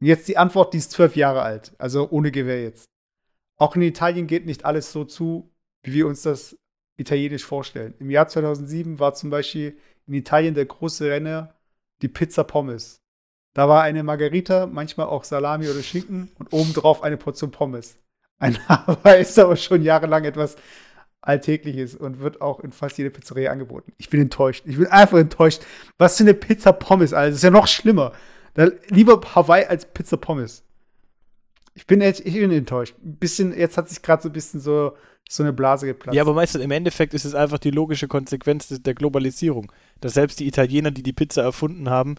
Und 0.00 0.08
jetzt 0.08 0.26
die 0.26 0.36
Antwort, 0.36 0.74
die 0.74 0.78
ist 0.78 0.90
zwölf 0.90 1.14
Jahre 1.14 1.42
alt, 1.42 1.72
also 1.78 2.10
ohne 2.10 2.32
Gewehr 2.32 2.60
jetzt. 2.60 2.86
Auch 3.58 3.76
in 3.76 3.82
Italien 3.82 4.26
geht 4.26 4.44
nicht 4.44 4.64
alles 4.64 4.90
so 4.90 5.04
zu, 5.04 5.52
wie 5.84 5.92
wir 5.92 6.08
uns 6.08 6.22
das 6.22 6.56
italienisch 6.96 7.44
vorstellen. 7.44 7.94
Im 8.00 8.10
Jahr 8.10 8.26
2007 8.26 8.98
war 8.98 9.14
zum 9.14 9.30
Beispiel 9.30 9.78
in 10.08 10.14
Italien 10.14 10.54
der 10.54 10.66
große 10.66 11.08
Renner 11.08 11.54
die 12.02 12.08
Pizza 12.08 12.42
Pommes. 12.42 12.98
Da 13.54 13.68
war 13.68 13.82
eine 13.82 14.02
Margarita, 14.02 14.66
manchmal 14.66 15.06
auch 15.06 15.22
Salami 15.22 15.68
oder 15.68 15.82
Schinken 15.82 16.32
und 16.40 16.52
obendrauf 16.52 17.04
eine 17.04 17.16
Portion 17.16 17.52
Pommes. 17.52 18.00
Ein 18.40 18.58
Hawaii 18.68 19.22
ist 19.22 19.38
aber 19.38 19.54
schon 19.54 19.82
jahrelang 19.82 20.24
etwas 20.24 20.56
Alltägliches 21.22 21.94
und 21.94 22.20
wird 22.20 22.40
auch 22.40 22.60
in 22.60 22.72
fast 22.72 22.98
jeder 22.98 23.10
Pizzeria 23.10 23.52
angeboten. 23.52 23.92
Ich 23.98 24.08
bin 24.08 24.20
enttäuscht. 24.20 24.64
Ich 24.66 24.78
bin 24.78 24.86
einfach 24.86 25.18
enttäuscht. 25.18 25.62
Was 25.98 26.16
für 26.16 26.24
eine 26.24 26.34
Pizza 26.34 26.72
Pommes, 26.72 27.12
Alter. 27.12 27.28
Das 27.28 27.36
ist 27.36 27.44
ja 27.44 27.50
noch 27.50 27.68
schlimmer. 27.68 28.12
Da, 28.54 28.68
lieber 28.88 29.20
Hawaii 29.34 29.66
als 29.66 29.84
Pizza 29.84 30.16
Pommes. 30.16 30.64
Ich 31.74 31.86
bin, 31.86 32.00
echt, 32.00 32.26
ich 32.26 32.34
bin 32.34 32.50
enttäuscht. 32.50 32.96
Ein 33.04 33.16
bisschen, 33.16 33.56
jetzt 33.56 33.76
hat 33.76 33.88
sich 33.88 34.02
gerade 34.02 34.22
so 34.22 34.28
ein 34.30 34.32
bisschen 34.32 34.60
so, 34.60 34.96
so 35.28 35.42
eine 35.42 35.52
Blase 35.52 35.86
geplatzt. 35.86 36.16
Ja, 36.16 36.22
aber 36.22 36.32
meistens 36.32 36.64
im 36.64 36.70
Endeffekt 36.70 37.14
ist 37.14 37.26
es 37.26 37.34
einfach 37.34 37.58
die 37.58 37.70
logische 37.70 38.08
Konsequenz 38.08 38.68
der 38.68 38.94
Globalisierung. 38.94 39.70
Dass 40.00 40.14
selbst 40.14 40.40
die 40.40 40.48
Italiener, 40.48 40.90
die 40.90 41.02
die 41.02 41.12
Pizza 41.12 41.42
erfunden 41.42 41.90
haben, 41.90 42.16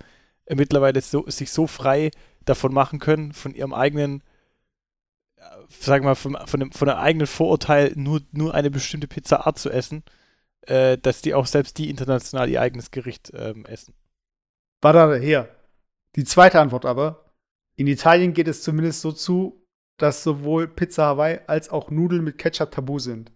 mittlerweile 0.48 1.02
so, 1.02 1.26
sich 1.28 1.52
so 1.52 1.66
frei 1.66 2.12
davon 2.46 2.74
machen 2.74 3.00
können, 3.00 3.34
von 3.34 3.54
ihrem 3.54 3.74
eigenen 3.74 4.24
sagen 5.70 6.04
wir 6.04 6.10
mal, 6.10 6.16
von, 6.16 6.38
von, 6.46 6.60
dem, 6.60 6.72
von 6.72 6.90
einem 6.90 7.00
eigenen 7.00 7.28
Vorurteil, 7.28 7.94
nur, 7.96 8.22
nur 8.32 8.54
eine 8.54 8.72
bestimmte 8.72 9.08
Pizzaart 9.08 9.58
zu 9.58 9.70
essen, 9.70 10.04
äh, 10.62 10.98
dass 10.98 11.22
die 11.22 11.34
auch 11.34 11.46
selbst 11.46 11.78
die 11.78 11.90
international 11.90 12.50
ihr 12.50 12.62
eigenes 12.62 12.92
Gericht 12.92 13.32
ähm, 13.36 13.66
essen. 13.66 13.94
Warte, 14.82 15.20
hier. 15.20 15.50
Die 16.16 16.24
zweite 16.24 16.60
Antwort 16.60 16.86
aber. 16.86 17.34
In 17.76 17.88
Italien 17.88 18.34
geht 18.34 18.48
es 18.48 18.64
zumindest 18.64 19.02
so 19.02 19.12
zu, 19.12 19.66
dass 19.98 20.24
sowohl 20.24 20.68
Pizza 20.68 21.06
Hawaii 21.06 21.40
als 21.48 21.70
auch 21.70 21.90
Nudeln 21.90 22.24
mit 22.24 22.38
Ketchup 22.38 22.72
tabu 22.72 23.00
sind. 23.00 23.32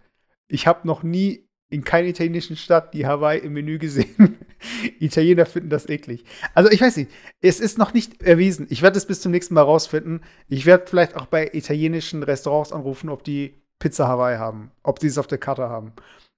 Ich 0.47 0.67
habe 0.67 0.87
noch 0.87 1.03
nie 1.03 1.44
in 1.69 1.83
keiner 1.83 2.07
italienischen 2.07 2.55
Stadt 2.55 2.93
die 2.93 3.05
Hawaii 3.05 3.39
im 3.39 3.53
Menü 3.53 3.79
gesehen. 3.79 4.37
Italiener 4.99 5.45
finden 5.45 5.69
das 5.69 5.89
eklig. 5.89 6.23
Also 6.53 6.69
ich 6.69 6.79
weiß 6.79 6.97
nicht, 6.97 7.11
es 7.41 7.59
ist 7.59 7.77
noch 7.77 7.93
nicht 7.93 8.21
erwiesen. 8.21 8.67
Ich 8.69 8.81
werde 8.81 8.97
es 8.97 9.07
bis 9.07 9.21
zum 9.21 9.31
nächsten 9.31 9.55
Mal 9.55 9.63
rausfinden. 9.63 10.23
Ich 10.47 10.65
werde 10.65 10.87
vielleicht 10.87 11.15
auch 11.15 11.25
bei 11.25 11.49
italienischen 11.53 12.23
Restaurants 12.23 12.71
anrufen, 12.71 13.09
ob 13.09 13.23
die 13.23 13.61
Pizza 13.79 14.07
Hawaii 14.07 14.37
haben, 14.37 14.71
ob 14.83 14.99
sie 14.99 15.07
es 15.07 15.17
auf 15.17 15.27
der 15.27 15.37
Karte 15.37 15.69
haben. 15.69 15.93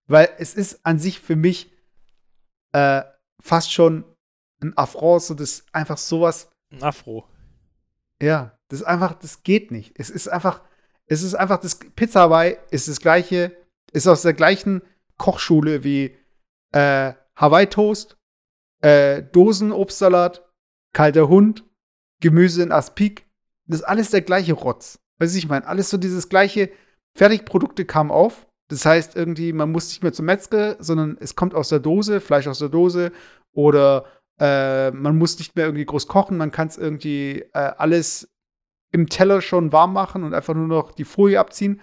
Weil 0.07 0.29
es 0.37 0.53
ist 0.55 0.85
an 0.85 0.97
sich 0.99 1.19
für 1.19 1.35
mich 1.35 1.71
äh, 2.71 3.03
fast 3.41 3.71
schon 3.71 4.05
ein 4.61 4.77
Affront, 4.77 5.23
so 5.23 5.33
das 5.33 5.65
einfach 5.73 5.97
sowas. 5.97 6.49
Ein 6.71 6.83
Afro. 6.83 7.27
Ja, 8.21 8.57
das 8.69 8.79
ist 8.79 8.85
einfach, 8.85 9.13
das 9.13 9.43
geht 9.43 9.71
nicht. 9.71 9.93
Es 9.99 10.09
ist 10.09 10.27
einfach, 10.27 10.61
es 11.05 11.21
ist 11.21 11.35
einfach, 11.35 11.59
das 11.59 11.79
Pizza 11.95 12.21
Hawaii 12.21 12.57
ist 12.71 12.87
das 12.87 12.99
gleiche, 12.99 13.55
ist 13.91 14.07
aus 14.07 14.23
der 14.23 14.33
gleichen 14.33 14.81
Kochschule 15.17 15.83
wie 15.83 16.15
äh, 16.71 17.13
Hawaii-Toast, 17.35 18.17
äh, 18.81 19.23
Dosenobstsalat, 19.23 20.43
kalter 20.93 21.27
Hund, 21.27 21.63
Gemüse 22.21 22.63
in 22.63 22.71
Aspik. 22.71 23.27
Das 23.65 23.79
ist 23.79 23.85
alles 23.85 24.11
der 24.11 24.21
gleiche 24.21 24.53
Rotz. 24.53 24.99
Weißt 25.19 25.33
du, 25.33 25.37
ich 25.37 25.49
meine, 25.49 25.67
alles 25.67 25.89
so 25.89 25.97
dieses 25.97 26.29
gleiche. 26.29 26.69
Fertigprodukte 27.15 27.85
kamen 27.85 28.11
auf. 28.11 28.47
Das 28.69 28.85
heißt, 28.85 29.15
irgendwie, 29.15 29.53
man 29.53 29.71
muss 29.71 29.87
nicht 29.87 30.03
mehr 30.03 30.13
zum 30.13 30.25
Metzger, 30.25 30.75
sondern 30.79 31.17
es 31.19 31.35
kommt 31.35 31.55
aus 31.55 31.69
der 31.69 31.79
Dose, 31.79 32.19
Fleisch 32.19 32.47
aus 32.47 32.59
der 32.59 32.69
Dose. 32.69 33.11
Oder 33.53 34.05
äh, 34.39 34.91
man 34.91 35.17
muss 35.17 35.39
nicht 35.39 35.55
mehr 35.55 35.65
irgendwie 35.65 35.85
groß 35.85 36.07
kochen. 36.07 36.37
Man 36.37 36.51
kann 36.51 36.67
es 36.67 36.77
irgendwie 36.77 37.45
äh, 37.53 37.71
alles 37.77 38.29
im 38.91 39.09
Teller 39.09 39.41
schon 39.41 39.71
warm 39.71 39.93
machen 39.93 40.23
und 40.23 40.33
einfach 40.33 40.53
nur 40.53 40.67
noch 40.67 40.91
die 40.91 41.05
Folie 41.05 41.39
abziehen. 41.39 41.81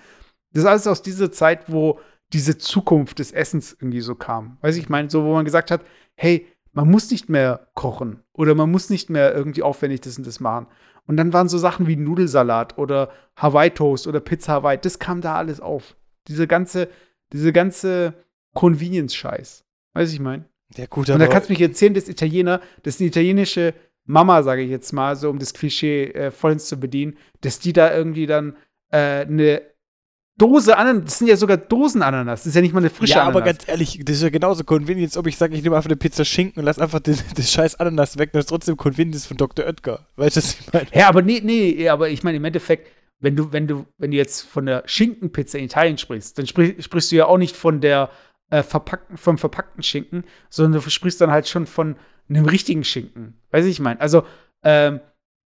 Das 0.53 0.63
ist 0.63 0.69
alles 0.69 0.87
aus 0.87 1.03
dieser 1.03 1.33
Zeit, 1.33 1.71
wo 1.71 1.99
diese 2.33 2.59
Zukunft 2.59 3.19
des 3.19 3.33
Essens 3.33 3.77
irgendwie 3.79 4.01
so 4.01 4.15
kam. 4.15 4.59
Weiß 4.61 4.77
ich 4.77 4.89
meine, 4.89 5.11
so 5.11 5.25
wo 5.25 5.33
man 5.33 5.45
gesagt 5.45 5.71
hat, 5.71 5.85
hey, 6.17 6.47
man 6.73 6.91
muss 6.91 7.11
nicht 7.11 7.29
mehr 7.29 7.69
kochen 7.75 8.21
oder 8.33 8.55
man 8.55 8.71
muss 8.71 8.91
nicht 8.91 9.11
mehr 9.11 9.35
irgendwie 9.35 9.63
aufwendig 9.63 10.01
das 10.01 10.19
und 10.19 10.27
das 10.27 10.41
machen. 10.41 10.67
Und 11.07 11.17
dann 11.17 11.33
waren 11.33 11.49
so 11.49 11.59
Sachen 11.59 11.87
wie 11.87 11.97
Nudelsalat 11.97 12.79
oder 12.79 13.11
Hawaii 13.37 13.71
Toast 13.71 14.07
oder 14.07 14.21
Pizza 14.21 14.55
Hawaii, 14.55 14.79
das 14.79 14.99
kam 14.99 15.21
da 15.21 15.37
alles 15.37 15.61
auf. 15.61 15.97
Diese 16.29 16.47
ganze, 16.47 16.89
diese 17.33 17.53
ganze 17.53 18.15
Convenience-Scheiß. 18.55 19.65
Weiß 19.93 20.13
ich 20.13 20.21
meine? 20.21 20.47
Ja, 20.77 20.87
gut, 20.87 21.11
Und 21.11 21.19
da 21.19 21.27
kannst 21.27 21.49
du 21.49 21.53
mich 21.53 21.61
erzählen, 21.61 21.95
das 21.95 22.09
Italiener, 22.09 22.61
das 22.83 22.95
ist 22.95 23.01
eine 23.01 23.09
italienische 23.09 23.75
Mama, 24.07 24.43
sage 24.43 24.63
ich 24.63 24.71
jetzt 24.71 24.93
mal, 24.93 25.15
so 25.17 25.31
um 25.31 25.39
das 25.39 25.55
Klischee 25.55 26.07
äh, 26.07 26.31
vollends 26.31 26.67
zu 26.67 26.79
bedienen, 26.79 27.17
dass 27.43 27.59
die 27.59 27.73
da 27.73 27.95
irgendwie 27.95 28.27
dann 28.27 28.57
äh, 28.91 29.27
eine 29.27 29.63
Dose 30.37 30.77
Ananas, 30.77 31.05
das 31.05 31.19
sind 31.19 31.29
ja 31.29 31.37
sogar 31.37 31.57
Dosen-Ananas, 31.57 32.41
das 32.41 32.47
ist 32.49 32.55
ja 32.57 32.61
nicht 32.61 32.75
mal 32.75 32.81
eine 32.81 32.91
frische 32.91 33.15
ja, 33.15 33.23
Ananas. 33.23 33.37
aber 33.37 33.45
ganz 33.45 33.69
ehrlich, 33.69 34.01
das 34.05 34.17
ist 34.17 34.23
ja 34.23 34.31
genauso 34.31 34.65
convenient, 34.65 35.17
ob 35.17 35.29
ich 35.29 35.37
sage, 35.37 35.55
ich 35.55 35.63
nehme 35.63 35.77
einfach 35.77 35.89
eine 35.89 35.97
Pizza 35.97 36.25
Schinken 36.25 36.61
und 36.61 36.67
lass 36.67 36.81
einfach 36.81 36.99
den, 36.99 37.17
das 37.37 37.53
scheiß 37.53 37.77
Ananas 37.77 38.19
weg, 38.19 38.33
das 38.33 38.41
ist 38.41 38.49
trotzdem 38.49 38.77
Convenience 38.77 39.27
von 39.27 39.37
Dr. 39.37 39.65
Oetker. 39.65 40.07
Weißt 40.17 40.37
du, 40.37 40.41
was 40.41 40.59
ich 40.59 40.73
meine? 40.73 40.87
Ja, 40.93 41.09
aber 41.09 41.23
nee, 41.23 41.41
nee, 41.43 41.89
aber 41.89 42.09
ich 42.09 42.25
meine 42.25 42.39
im 42.39 42.45
Endeffekt, 42.45 42.91
wenn 43.21 43.37
du, 43.37 43.53
wenn 43.53 43.69
du, 43.69 43.87
wenn 43.97 44.11
du 44.11 44.17
jetzt 44.17 44.43
von 44.43 44.67
der 44.67 44.83
Schinkenpizza 44.87 45.59
in 45.59 45.67
Italien 45.67 45.99
sprichst, 45.99 46.37
dann 46.37 46.47
sprich, 46.49 46.85
sprichst 46.85 47.13
du 47.13 47.17
ja 47.17 47.27
auch 47.27 47.39
nicht 47.39 47.55
von 47.55 47.81
der 47.81 48.11
äh, 48.51 48.65
verpackten, 48.65 49.17
vom 49.17 49.39
verpackten 49.39 49.85
Schinken, 49.85 50.25
sondern 50.51 50.83
du 50.83 50.91
sprichst 50.91 51.21
dann 51.21 51.31
halt 51.31 51.49
schon 51.49 51.67
von 51.67 51.97
einem 52.29 52.47
richtigen 52.47 52.83
Schinken. 52.83 53.35
Weißt 53.51 53.67
du, 53.67 53.71
ich 53.71 53.81
meine? 53.81 54.01
Also, 54.01 54.25
ähm, 54.65 55.01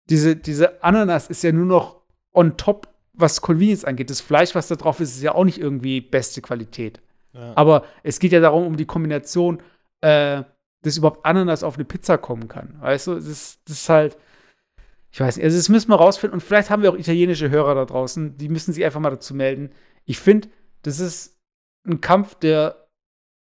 diese, 0.09 0.37
diese 0.37 0.83
Ananas 0.83 1.29
ist 1.29 1.43
ja 1.43 1.53
nur 1.53 1.67
noch 1.67 2.01
on 2.33 2.57
top 2.57 2.89
was 3.19 3.41
Convenience 3.41 3.85
angeht, 3.85 4.11
das 4.11 4.21
Fleisch, 4.21 4.55
was 4.55 4.69
da 4.69 4.77
drauf 4.77 5.01
ist, 5.01 5.17
ist 5.17 5.23
ja 5.23 5.35
auch 5.35 5.45
nicht 5.45 5.59
irgendwie 5.59 6.01
beste 6.01 6.41
Qualität. 6.41 7.01
Ja. 7.33 7.53
Aber 7.57 7.85
es 8.03 8.21
geht 8.21 8.33
ja 8.33 8.41
darum, 8.41 8.67
um 8.67 8.77
die 8.77 8.87
Kombination, 8.87 9.61
äh, 10.01 10.45
dass 10.83 10.97
überhaupt 10.97 11.27
Ananas 11.27 11.65
auf 11.65 11.75
eine 11.75 11.85
Pizza 11.85 12.17
kommen 12.17 12.49
kann. 12.49 12.77
Weißt 12.81 13.09
du, 13.09 13.15
das 13.17 13.27
ist, 13.27 13.61
das 13.67 13.81
ist 13.81 13.89
halt, 13.89 14.17
ich 15.11 15.21
weiß 15.21 15.37
nicht, 15.37 15.45
also 15.45 15.57
das 15.57 15.69
müssen 15.69 15.91
wir 15.91 15.97
rausfinden. 15.97 16.35
Und 16.35 16.43
vielleicht 16.43 16.71
haben 16.71 16.83
wir 16.83 16.93
auch 16.93 16.97
italienische 16.97 17.51
Hörer 17.51 17.75
da 17.75 17.85
draußen, 17.85 18.37
die 18.39 18.49
müssen 18.49 18.73
sich 18.73 18.85
einfach 18.85 19.01
mal 19.01 19.11
dazu 19.11 19.35
melden. 19.35 19.71
Ich 20.05 20.19
finde, 20.19 20.49
das 20.83 21.01
ist 21.01 21.37
ein 21.85 22.01
Kampf, 22.01 22.37
der, 22.37 22.89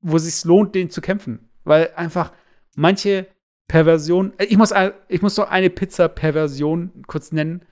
wo 0.00 0.16
es 0.16 0.24
sich 0.24 0.44
lohnt, 0.44 0.74
den 0.74 0.90
zu 0.90 1.00
kämpfen. 1.00 1.48
Weil 1.62 1.92
einfach 1.94 2.32
manche 2.74 3.28
Perversion, 3.68 4.32
ich 4.38 4.56
muss, 4.56 4.74
ich 5.06 5.22
muss 5.22 5.36
noch 5.36 5.48
eine 5.48 5.70
Pizza-Perversion 5.70 7.04
kurz 7.06 7.30
nennen 7.30 7.64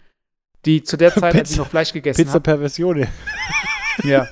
die 0.64 0.82
zu 0.82 0.96
der 0.96 1.12
Zeit, 1.12 1.32
Pizza, 1.32 1.38
als 1.38 1.50
ich 1.52 1.56
noch 1.56 1.68
Fleisch 1.68 1.92
gegessen 1.92 2.18
habe. 2.18 2.26
Pizza 2.26 2.40
Perversione. 2.40 3.08
Ja. 4.04 4.28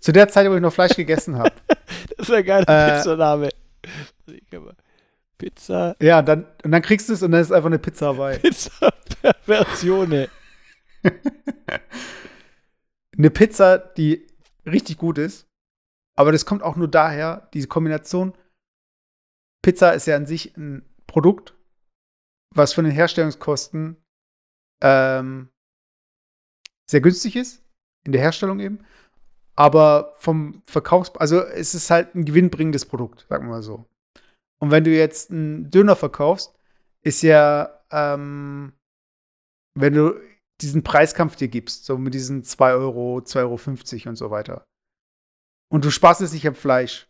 Zu 0.00 0.12
der 0.12 0.28
Zeit, 0.28 0.48
wo 0.48 0.54
ich 0.54 0.60
noch 0.60 0.72
Fleisch 0.72 0.94
gegessen 0.94 1.36
habe. 1.38 1.52
Das 2.16 2.28
ist 2.28 2.34
ein 2.34 2.44
geiler 2.44 2.68
äh, 2.68 2.96
Pizzaname. 2.96 3.48
Pizza. 5.38 5.96
Ja, 6.00 6.22
dann, 6.22 6.46
und 6.64 6.72
dann 6.72 6.82
kriegst 6.82 7.08
du 7.08 7.12
es 7.12 7.22
und 7.22 7.32
dann 7.32 7.40
ist 7.40 7.52
einfach 7.52 7.66
eine 7.66 7.78
Pizza 7.78 8.06
dabei. 8.06 8.38
Pizza 8.42 8.92
Perversione. 9.22 10.28
eine 13.16 13.30
Pizza, 13.30 13.78
die 13.78 14.26
richtig 14.64 14.98
gut 14.98 15.18
ist, 15.18 15.46
aber 16.16 16.32
das 16.32 16.46
kommt 16.46 16.62
auch 16.62 16.76
nur 16.76 16.88
daher, 16.88 17.48
diese 17.54 17.68
Kombination. 17.68 18.34
Pizza 19.62 19.92
ist 19.92 20.06
ja 20.06 20.16
an 20.16 20.26
sich 20.26 20.56
ein 20.56 20.88
Produkt, 21.06 21.54
was 22.54 22.72
von 22.72 22.84
den 22.84 22.94
Herstellungskosten 22.94 23.96
ähm, 24.82 25.48
sehr 26.88 27.00
günstig 27.00 27.36
ist, 27.36 27.62
in 28.04 28.12
der 28.12 28.20
Herstellung 28.20 28.60
eben. 28.60 28.84
Aber 29.54 30.14
vom 30.18 30.62
Verkaufs-, 30.66 31.16
also 31.16 31.40
es 31.40 31.74
ist 31.74 31.90
halt 31.90 32.14
ein 32.14 32.24
gewinnbringendes 32.24 32.84
Produkt, 32.84 33.26
sagen 33.28 33.46
wir 33.46 33.52
mal 33.52 33.62
so. 33.62 33.86
Und 34.60 34.70
wenn 34.70 34.84
du 34.84 34.90
jetzt 34.90 35.30
einen 35.30 35.70
Döner 35.70 35.96
verkaufst, 35.96 36.54
ist 37.02 37.22
ja, 37.22 37.82
ähm, 37.90 38.72
wenn 39.74 39.94
du 39.94 40.20
diesen 40.60 40.82
Preiskampf 40.82 41.36
dir 41.36 41.48
gibst, 41.48 41.84
so 41.84 41.98
mit 41.98 42.14
diesen 42.14 42.42
2 42.42 42.72
Euro, 42.72 43.18
2,50 43.18 43.42
Euro 43.42 44.08
und 44.08 44.16
so 44.16 44.30
weiter. 44.30 44.64
Und 45.70 45.84
du 45.84 45.90
sparst 45.90 46.20
es 46.20 46.32
nicht 46.32 46.46
am 46.46 46.54
Fleisch, 46.54 47.08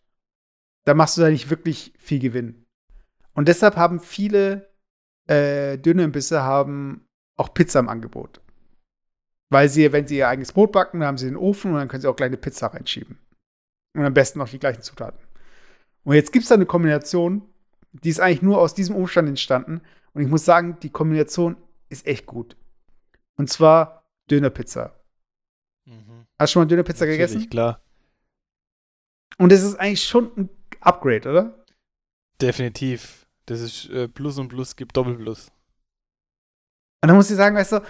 dann 0.84 0.96
machst 0.96 1.16
du 1.16 1.20
da 1.20 1.30
nicht 1.30 1.50
wirklich 1.50 1.92
viel 1.98 2.18
Gewinn. 2.18 2.64
Und 3.34 3.48
deshalb 3.48 3.76
haben 3.76 4.00
viele 4.00 4.72
äh, 5.28 5.78
Dönerbisse 5.78 6.42
haben 6.42 7.05
auch 7.36 7.54
Pizza 7.54 7.80
im 7.80 7.88
Angebot. 7.88 8.40
Weil 9.50 9.68
sie, 9.68 9.92
wenn 9.92 10.06
sie 10.06 10.18
ihr 10.18 10.28
eigenes 10.28 10.52
Brot 10.52 10.72
backen, 10.72 11.00
dann 11.00 11.08
haben 11.08 11.18
sie 11.18 11.26
den 11.26 11.36
Ofen 11.36 11.72
und 11.72 11.78
dann 11.78 11.88
können 11.88 12.00
sie 12.00 12.08
auch 12.08 12.16
gleich 12.16 12.28
eine 12.28 12.36
Pizza 12.36 12.68
reinschieben. 12.68 13.18
Und 13.94 14.04
am 14.04 14.14
besten 14.14 14.38
noch 14.38 14.48
die 14.48 14.58
gleichen 14.58 14.82
Zutaten. 14.82 15.20
Und 16.04 16.14
jetzt 16.14 16.32
gibt 16.32 16.42
es 16.42 16.48
da 16.48 16.54
eine 16.54 16.66
Kombination, 16.66 17.42
die 17.92 18.10
ist 18.10 18.20
eigentlich 18.20 18.42
nur 18.42 18.60
aus 18.60 18.74
diesem 18.74 18.94
Umstand 18.96 19.28
entstanden. 19.28 19.80
Und 20.12 20.22
ich 20.22 20.28
muss 20.28 20.44
sagen, 20.44 20.78
die 20.80 20.90
Kombination 20.90 21.56
ist 21.88 22.06
echt 22.06 22.26
gut. 22.26 22.56
Und 23.36 23.50
zwar 23.50 24.04
Dönerpizza. 24.30 24.94
Mhm. 25.84 26.26
Hast 26.38 26.50
du 26.50 26.52
schon 26.54 26.62
mal 26.62 26.68
Dönerpizza 26.68 27.04
Natürlich, 27.04 27.30
gegessen? 27.32 27.50
klar. 27.50 27.80
Und 29.38 29.52
es 29.52 29.62
ist 29.62 29.76
eigentlich 29.76 30.04
schon 30.04 30.30
ein 30.36 30.48
Upgrade, 30.80 31.28
oder? 31.28 31.64
Definitiv. 32.40 33.26
Das 33.46 33.60
ist 33.60 33.88
äh, 33.90 34.08
Plus 34.08 34.38
und 34.38 34.48
Plus 34.48 34.76
gibt 34.76 34.96
Doppelplus. 34.96 35.52
Und 37.02 37.08
dann 37.08 37.16
muss 37.16 37.30
ich 37.30 37.36
sagen, 37.36 37.56
weißt 37.56 37.72
du, 37.72 37.80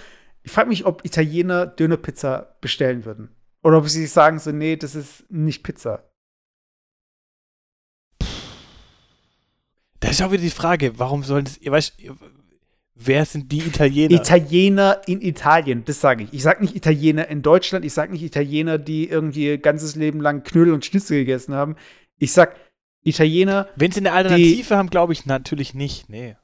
ich 0.42 0.52
frage 0.52 0.68
mich, 0.68 0.86
ob 0.86 1.04
Italiener 1.04 1.66
Dönerpizza 1.66 2.56
bestellen 2.60 3.04
würden. 3.04 3.34
Oder 3.62 3.78
ob 3.78 3.88
sie 3.88 4.06
sagen 4.06 4.38
so, 4.38 4.52
nee, 4.52 4.76
das 4.76 4.94
ist 4.94 5.24
nicht 5.28 5.62
Pizza. 5.62 6.04
Da 10.00 10.08
ist 10.08 10.22
auch 10.22 10.30
wieder 10.30 10.42
die 10.42 10.50
Frage, 10.50 10.98
warum 10.98 11.24
sollen 11.24 11.46
das, 11.46 11.58
ihr 11.58 11.72
weißt, 11.72 11.96
wer 12.94 13.24
sind 13.24 13.50
die 13.50 13.58
Italiener? 13.58 14.14
Italiener 14.14 15.00
in 15.06 15.20
Italien, 15.20 15.84
das 15.84 16.00
sage 16.00 16.24
ich. 16.24 16.32
Ich 16.32 16.42
sage 16.42 16.62
nicht 16.62 16.76
Italiener 16.76 17.26
in 17.28 17.42
Deutschland, 17.42 17.84
ich 17.84 17.92
sage 17.92 18.12
nicht 18.12 18.22
Italiener, 18.22 18.78
die 18.78 19.08
irgendwie 19.08 19.46
ihr 19.46 19.58
ganzes 19.58 19.96
Leben 19.96 20.20
lang 20.20 20.44
Knödel 20.44 20.74
und 20.74 20.84
Schnitzel 20.84 21.18
gegessen 21.18 21.54
haben. 21.54 21.76
Ich 22.18 22.32
sag 22.32 22.54
Italiener, 23.02 23.68
Wenn 23.76 23.92
sie 23.92 24.00
eine 24.00 24.12
Alternative 24.12 24.76
haben, 24.76 24.90
glaube 24.90 25.12
ich 25.12 25.26
natürlich 25.26 25.74
nicht. 25.74 26.08
Nee. 26.08 26.36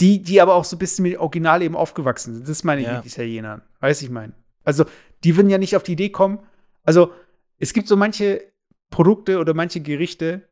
Die, 0.00 0.22
die 0.22 0.40
aber 0.40 0.54
auch 0.54 0.64
so 0.64 0.76
ein 0.76 0.78
bisschen 0.78 1.02
mit 1.02 1.12
dem 1.14 1.20
Original 1.20 1.62
eben 1.62 1.76
aufgewachsen 1.76 2.34
sind. 2.34 2.48
Das 2.48 2.64
meine 2.64 2.80
ich 2.80 2.86
Ja. 2.86 2.96
mit 2.96 3.06
Italienern. 3.06 3.62
Weiß 3.80 4.02
ich 4.02 4.10
mein. 4.10 4.32
Also, 4.64 4.84
die 5.24 5.36
würden 5.36 5.50
ja 5.50 5.58
nicht 5.58 5.76
auf 5.76 5.82
die 5.82 5.92
Idee 5.92 6.10
kommen. 6.10 6.40
Also, 6.84 7.12
es 7.58 7.72
gibt 7.72 7.88
so 7.88 7.96
manche 7.96 8.42
Produkte 8.90 9.38
oder 9.38 9.54
manche 9.54 9.80
Gerichte, 9.80 10.48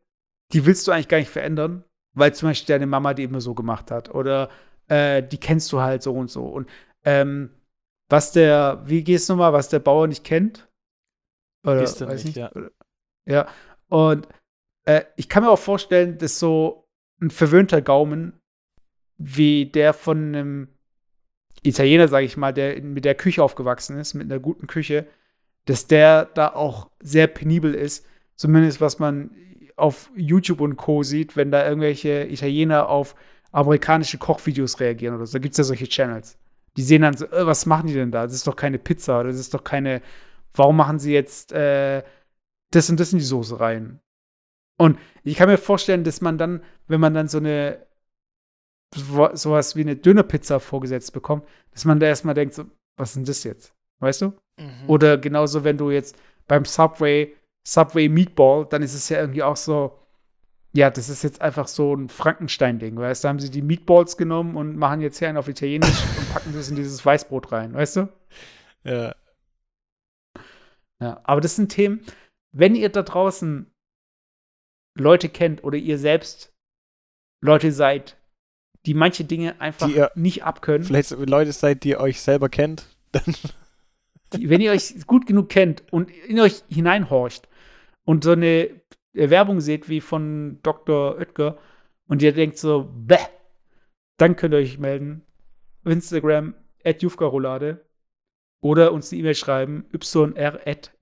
die 0.53 0.66
willst 0.66 0.86
du 0.86 0.92
eigentlich 0.92 1.09
gar 1.09 1.18
nicht 1.18 1.30
verändern, 1.30 1.84
weil 2.14 2.34
zum 2.34 2.49
Beispiel 2.51 2.74
deine 2.74 2.86
Mama 2.86 3.14
die 3.14 3.24
immer 3.24 3.40
so 3.40 3.55
gemacht 3.55 3.90
hat. 3.90 4.14
Oder 4.14 4.51
äh, 4.88 5.22
die 5.22 5.38
kennst 5.38 5.72
du 5.72 5.80
halt 5.80 6.03
so 6.03 6.12
und 6.14 6.30
so. 6.30 6.46
Und 6.46 6.68
ähm, 7.05 7.51
was 8.09 8.32
der, 8.32 8.82
wie 8.86 9.03
geht's 9.05 9.28
nochmal, 9.28 9.53
was 9.53 9.68
der 9.68 9.80
Bauer 9.80 10.07
nicht 10.07 10.24
kennt? 10.24 10.68
Oder 11.64 11.76
er 11.76 11.82
weiß 11.82 12.01
nicht, 12.01 12.24
nicht, 12.24 12.36
ja. 12.36 12.51
Oder, 12.53 12.70
ja. 13.26 13.49
Und 13.88 14.28
äh, 14.84 15.05
ich 15.16 15.28
kann 15.28 15.42
mir 15.42 15.51
auch 15.51 15.59
vorstellen, 15.59 16.18
dass 16.18 16.38
so 16.38 16.88
ein 17.20 17.30
verwöhnter 17.30 17.82
Gaumen 17.82 18.32
wie 19.18 19.66
der 19.66 19.92
von 19.92 20.28
einem 20.28 20.68
Italiener, 21.62 22.08
sage 22.08 22.26
ich 22.26 22.36
mal, 22.36 22.52
der 22.52 22.80
mit 22.82 23.04
der 23.04 23.14
Küche 23.14 23.42
aufgewachsen 23.42 23.98
ist, 23.98 24.14
mit 24.14 24.30
einer 24.30 24.40
guten 24.40 24.66
Küche, 24.66 25.06
dass 25.64 25.86
der 25.86 26.24
da 26.24 26.48
auch 26.48 26.90
sehr 27.00 27.26
penibel 27.26 27.74
ist. 27.74 28.06
Zumindest 28.36 28.80
was 28.80 28.98
man 28.98 29.30
auf 29.76 30.10
YouTube 30.16 30.60
und 30.60 30.76
Co. 30.76 31.02
sieht, 31.02 31.36
wenn 31.36 31.50
da 31.50 31.66
irgendwelche 31.66 32.26
Italiener 32.30 32.88
auf 32.88 33.14
amerikanische 33.52 34.18
Kochvideos 34.18 34.80
reagieren 34.80 35.16
oder 35.16 35.26
so. 35.26 35.34
Da 35.34 35.42
gibt 35.42 35.52
es 35.52 35.58
ja 35.58 35.64
solche 35.64 35.88
Channels. 35.88 36.38
Die 36.76 36.82
sehen 36.82 37.02
dann 37.02 37.16
so, 37.16 37.26
äh, 37.26 37.46
was 37.46 37.66
machen 37.66 37.88
die 37.88 37.94
denn 37.94 38.10
da? 38.10 38.24
Das 38.24 38.34
ist 38.34 38.46
doch 38.46 38.56
keine 38.56 38.78
Pizza, 38.78 39.24
das 39.24 39.36
ist 39.36 39.54
doch 39.54 39.64
keine. 39.64 40.02
Warum 40.54 40.76
machen 40.76 40.98
sie 40.98 41.12
jetzt 41.12 41.52
äh, 41.52 42.02
das 42.70 42.90
und 42.90 43.00
das 43.00 43.12
in 43.12 43.18
die 43.18 43.24
Soße 43.24 43.58
rein? 43.58 44.00
Und 44.76 44.98
ich 45.24 45.36
kann 45.36 45.48
mir 45.48 45.58
vorstellen, 45.58 46.04
dass 46.04 46.20
man 46.20 46.38
dann, 46.38 46.62
wenn 46.86 47.00
man 47.00 47.14
dann 47.14 47.28
so 47.28 47.38
eine 47.38 47.88
sowas 48.95 49.76
wie 49.76 49.82
eine 49.82 49.97
Dönerpizza 49.97 50.59
vorgesetzt 50.59 51.12
bekommt, 51.12 51.47
dass 51.72 51.84
man 51.84 52.01
da 52.01 52.07
erstmal 52.07 52.34
denkt, 52.34 52.55
so, 52.55 52.64
was 52.97 53.11
ist 53.11 53.16
denn 53.16 53.24
das 53.24 53.45
jetzt? 53.45 53.74
Weißt 54.01 54.22
du? 54.22 54.26
Mhm. 54.59 54.89
Oder 54.89 55.18
genauso, 55.18 55.64
wenn 55.64 55.76
du 55.76 55.91
jetzt 55.91 56.16
beim 56.47 56.64
Subway, 56.64 57.34
Subway 57.66 58.09
Meatball, 58.09 58.66
dann 58.66 58.82
ist 58.82 58.95
es 58.95 59.09
ja 59.09 59.20
irgendwie 59.20 59.43
auch 59.43 59.57
so, 59.57 59.99
ja, 60.72 60.91
das 60.91 61.09
ist 61.09 61.22
jetzt 61.22 61.41
einfach 61.41 61.68
so 61.68 61.95
ein 61.95 62.09
Frankenstein-Ding, 62.09 62.97
weißt 62.97 63.22
du? 63.22 63.26
Da 63.26 63.28
haben 63.30 63.41
sie 63.41 63.51
die 63.51 63.62
Meatballs 63.62 64.16
genommen 64.16 64.57
und 64.57 64.76
machen 64.76 65.01
jetzt 65.01 65.18
hier 65.18 65.28
einen 65.28 65.39
auf 65.39 65.49
Italienisch 65.49 66.05
und 66.18 66.32
packen 66.32 66.53
das 66.55 66.68
in 66.70 66.76
dieses 66.76 67.05
Weißbrot 67.05 67.53
rein, 67.53 67.74
weißt 67.74 67.97
du? 67.97 68.09
ja. 68.84 69.14
Ja, 71.01 71.20
aber 71.22 71.41
das 71.41 71.55
sind 71.55 71.68
Themen, 71.70 72.05
wenn 72.53 72.74
ihr 72.74 72.89
da 72.89 73.03
draußen 73.03 73.72
Leute 74.97 75.28
kennt 75.28 75.62
oder 75.62 75.78
ihr 75.78 75.97
selbst 75.97 76.53
Leute 77.41 77.70
seid, 77.70 78.17
die 78.87 78.95
manche 78.95 79.24
Dinge 79.24 79.61
einfach 79.61 79.87
Die 79.89 79.95
ihr- 79.97 80.11
nicht 80.14 80.45
abkönnen, 80.45 80.87
Vielleicht 80.87 81.11
Leute 81.11 81.53
seid, 81.53 81.85
die 81.85 81.91
ihr 81.91 82.01
euch 82.01 82.20
selber 82.20 82.49
kennt, 82.49 82.87
dann 83.12 83.35
die, 84.35 84.51
wenn 84.51 84.61
ihr 84.61 84.72
euch 84.72 85.07
gut 85.07 85.26
genug 85.26 85.49
kennt 85.49 85.83
und 85.93 86.11
in 86.11 86.39
euch 86.41 86.62
hineinhorcht 86.68 87.49
und 88.05 88.24
so 88.24 88.33
eine 88.33 88.70
Werbung 89.12 89.61
seht 89.61 89.89
wie 89.89 90.01
von 90.01 90.59
Dr. 90.62 91.16
Oetker 91.16 91.59
und 92.07 92.22
ihr 92.22 92.33
denkt 92.33 92.59
so, 92.59 92.91
bäh, 92.95 93.16
dann 94.18 94.37
könnt 94.37 94.55
ihr 94.55 94.59
euch 94.59 94.79
melden. 94.79 95.22
Instagram 95.85 96.55
at 96.85 97.03
Roulade 97.20 97.85
oder 98.62 98.93
uns 98.93 99.11
eine 99.12 99.20
E-Mail 99.20 99.35
schreiben 99.35 99.87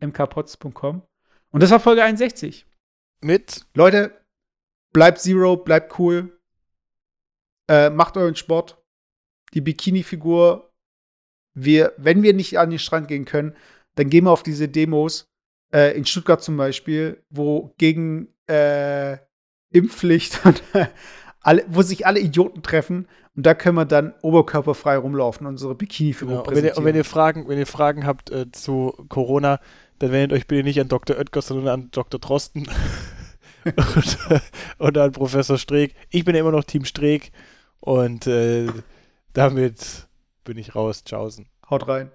yr.mkpots.com. 0.01 1.03
Und 1.51 1.63
das 1.63 1.71
war 1.71 1.81
Folge 1.81 2.03
61. 2.05 2.67
mit 3.23 3.67
Leute, 3.75 4.13
bleibt 4.93 5.19
Zero, 5.19 5.57
bleibt 5.57 5.99
cool. 5.99 6.36
Äh, 7.69 7.91
macht 7.91 8.17
euren 8.17 8.37
Sport. 8.37 8.83
Die 9.55 9.61
Bikini-Figur, 9.61 10.73
wir, 11.55 11.93
wenn 11.97 12.23
wir 12.23 12.35
nicht 12.35 12.59
an 12.59 12.71
den 12.71 12.79
Strand 12.79 13.09
gehen 13.09 13.25
können, 13.25 13.57
dann 13.95 14.11
gehen 14.11 14.25
wir 14.25 14.31
auf 14.31 14.43
diese 14.43 14.69
Demos, 14.69 15.29
äh, 15.73 15.97
in 15.97 16.05
Stuttgart 16.05 16.43
zum 16.43 16.57
Beispiel, 16.57 17.23
wo 17.31 17.75
gegen 17.79 18.29
äh, 18.49 19.19
Impfpflicht 19.71 20.41
und 20.45 20.63
alle, 21.41 21.65
wo 21.69 21.83
sich 21.83 22.07
alle 22.07 22.21
Idioten 22.21 22.63
treffen 22.63 23.09
und 23.37 23.45
da 23.45 23.55
können 23.55 23.77
wir 23.77 23.85
dann 23.85 24.15
oberkörperfrei 24.23 24.97
rumlaufen 24.97 25.47
und 25.47 25.55
unsere 25.55 25.75
Bikini-Figur 25.75 26.39
Genau. 26.39 26.49
Und 26.49 26.57
wenn, 26.57 26.65
ihr, 26.65 26.77
und 26.77 26.85
wenn 26.85 26.97
ihr 26.97 27.05
Fragen, 27.05 27.49
wenn 27.49 27.59
ihr 27.59 27.67
Fragen 27.67 28.07
habt 28.07 28.31
äh, 28.31 28.51
zu 28.51 28.95
Corona, 29.09 29.61
dann 29.99 30.11
wendet 30.11 30.33
euch 30.33 30.47
bitte 30.47 30.65
nicht 30.65 30.81
an 30.81 30.89
Dr. 30.89 31.17
Oetker, 31.17 31.43
sondern 31.43 31.69
an 31.69 31.89
Dr. 31.91 32.19
Drosten 32.19 32.67
und, 33.65 34.19
und 34.79 34.99
an 34.99 35.13
Professor 35.13 35.59
Streeck. 35.59 35.95
Ich 36.11 36.25
bin 36.25 36.35
ja 36.35 36.41
immer 36.41 36.53
noch 36.53 36.65
Team 36.65 36.85
Streeck 36.85 37.31
und 37.81 38.27
äh, 38.27 38.67
damit 39.33 40.09
bin 40.45 40.59
ich 40.59 40.75
raus. 40.75 41.05
Tschaußen. 41.05 41.49
Haut 41.69 41.89
rein. 41.89 42.11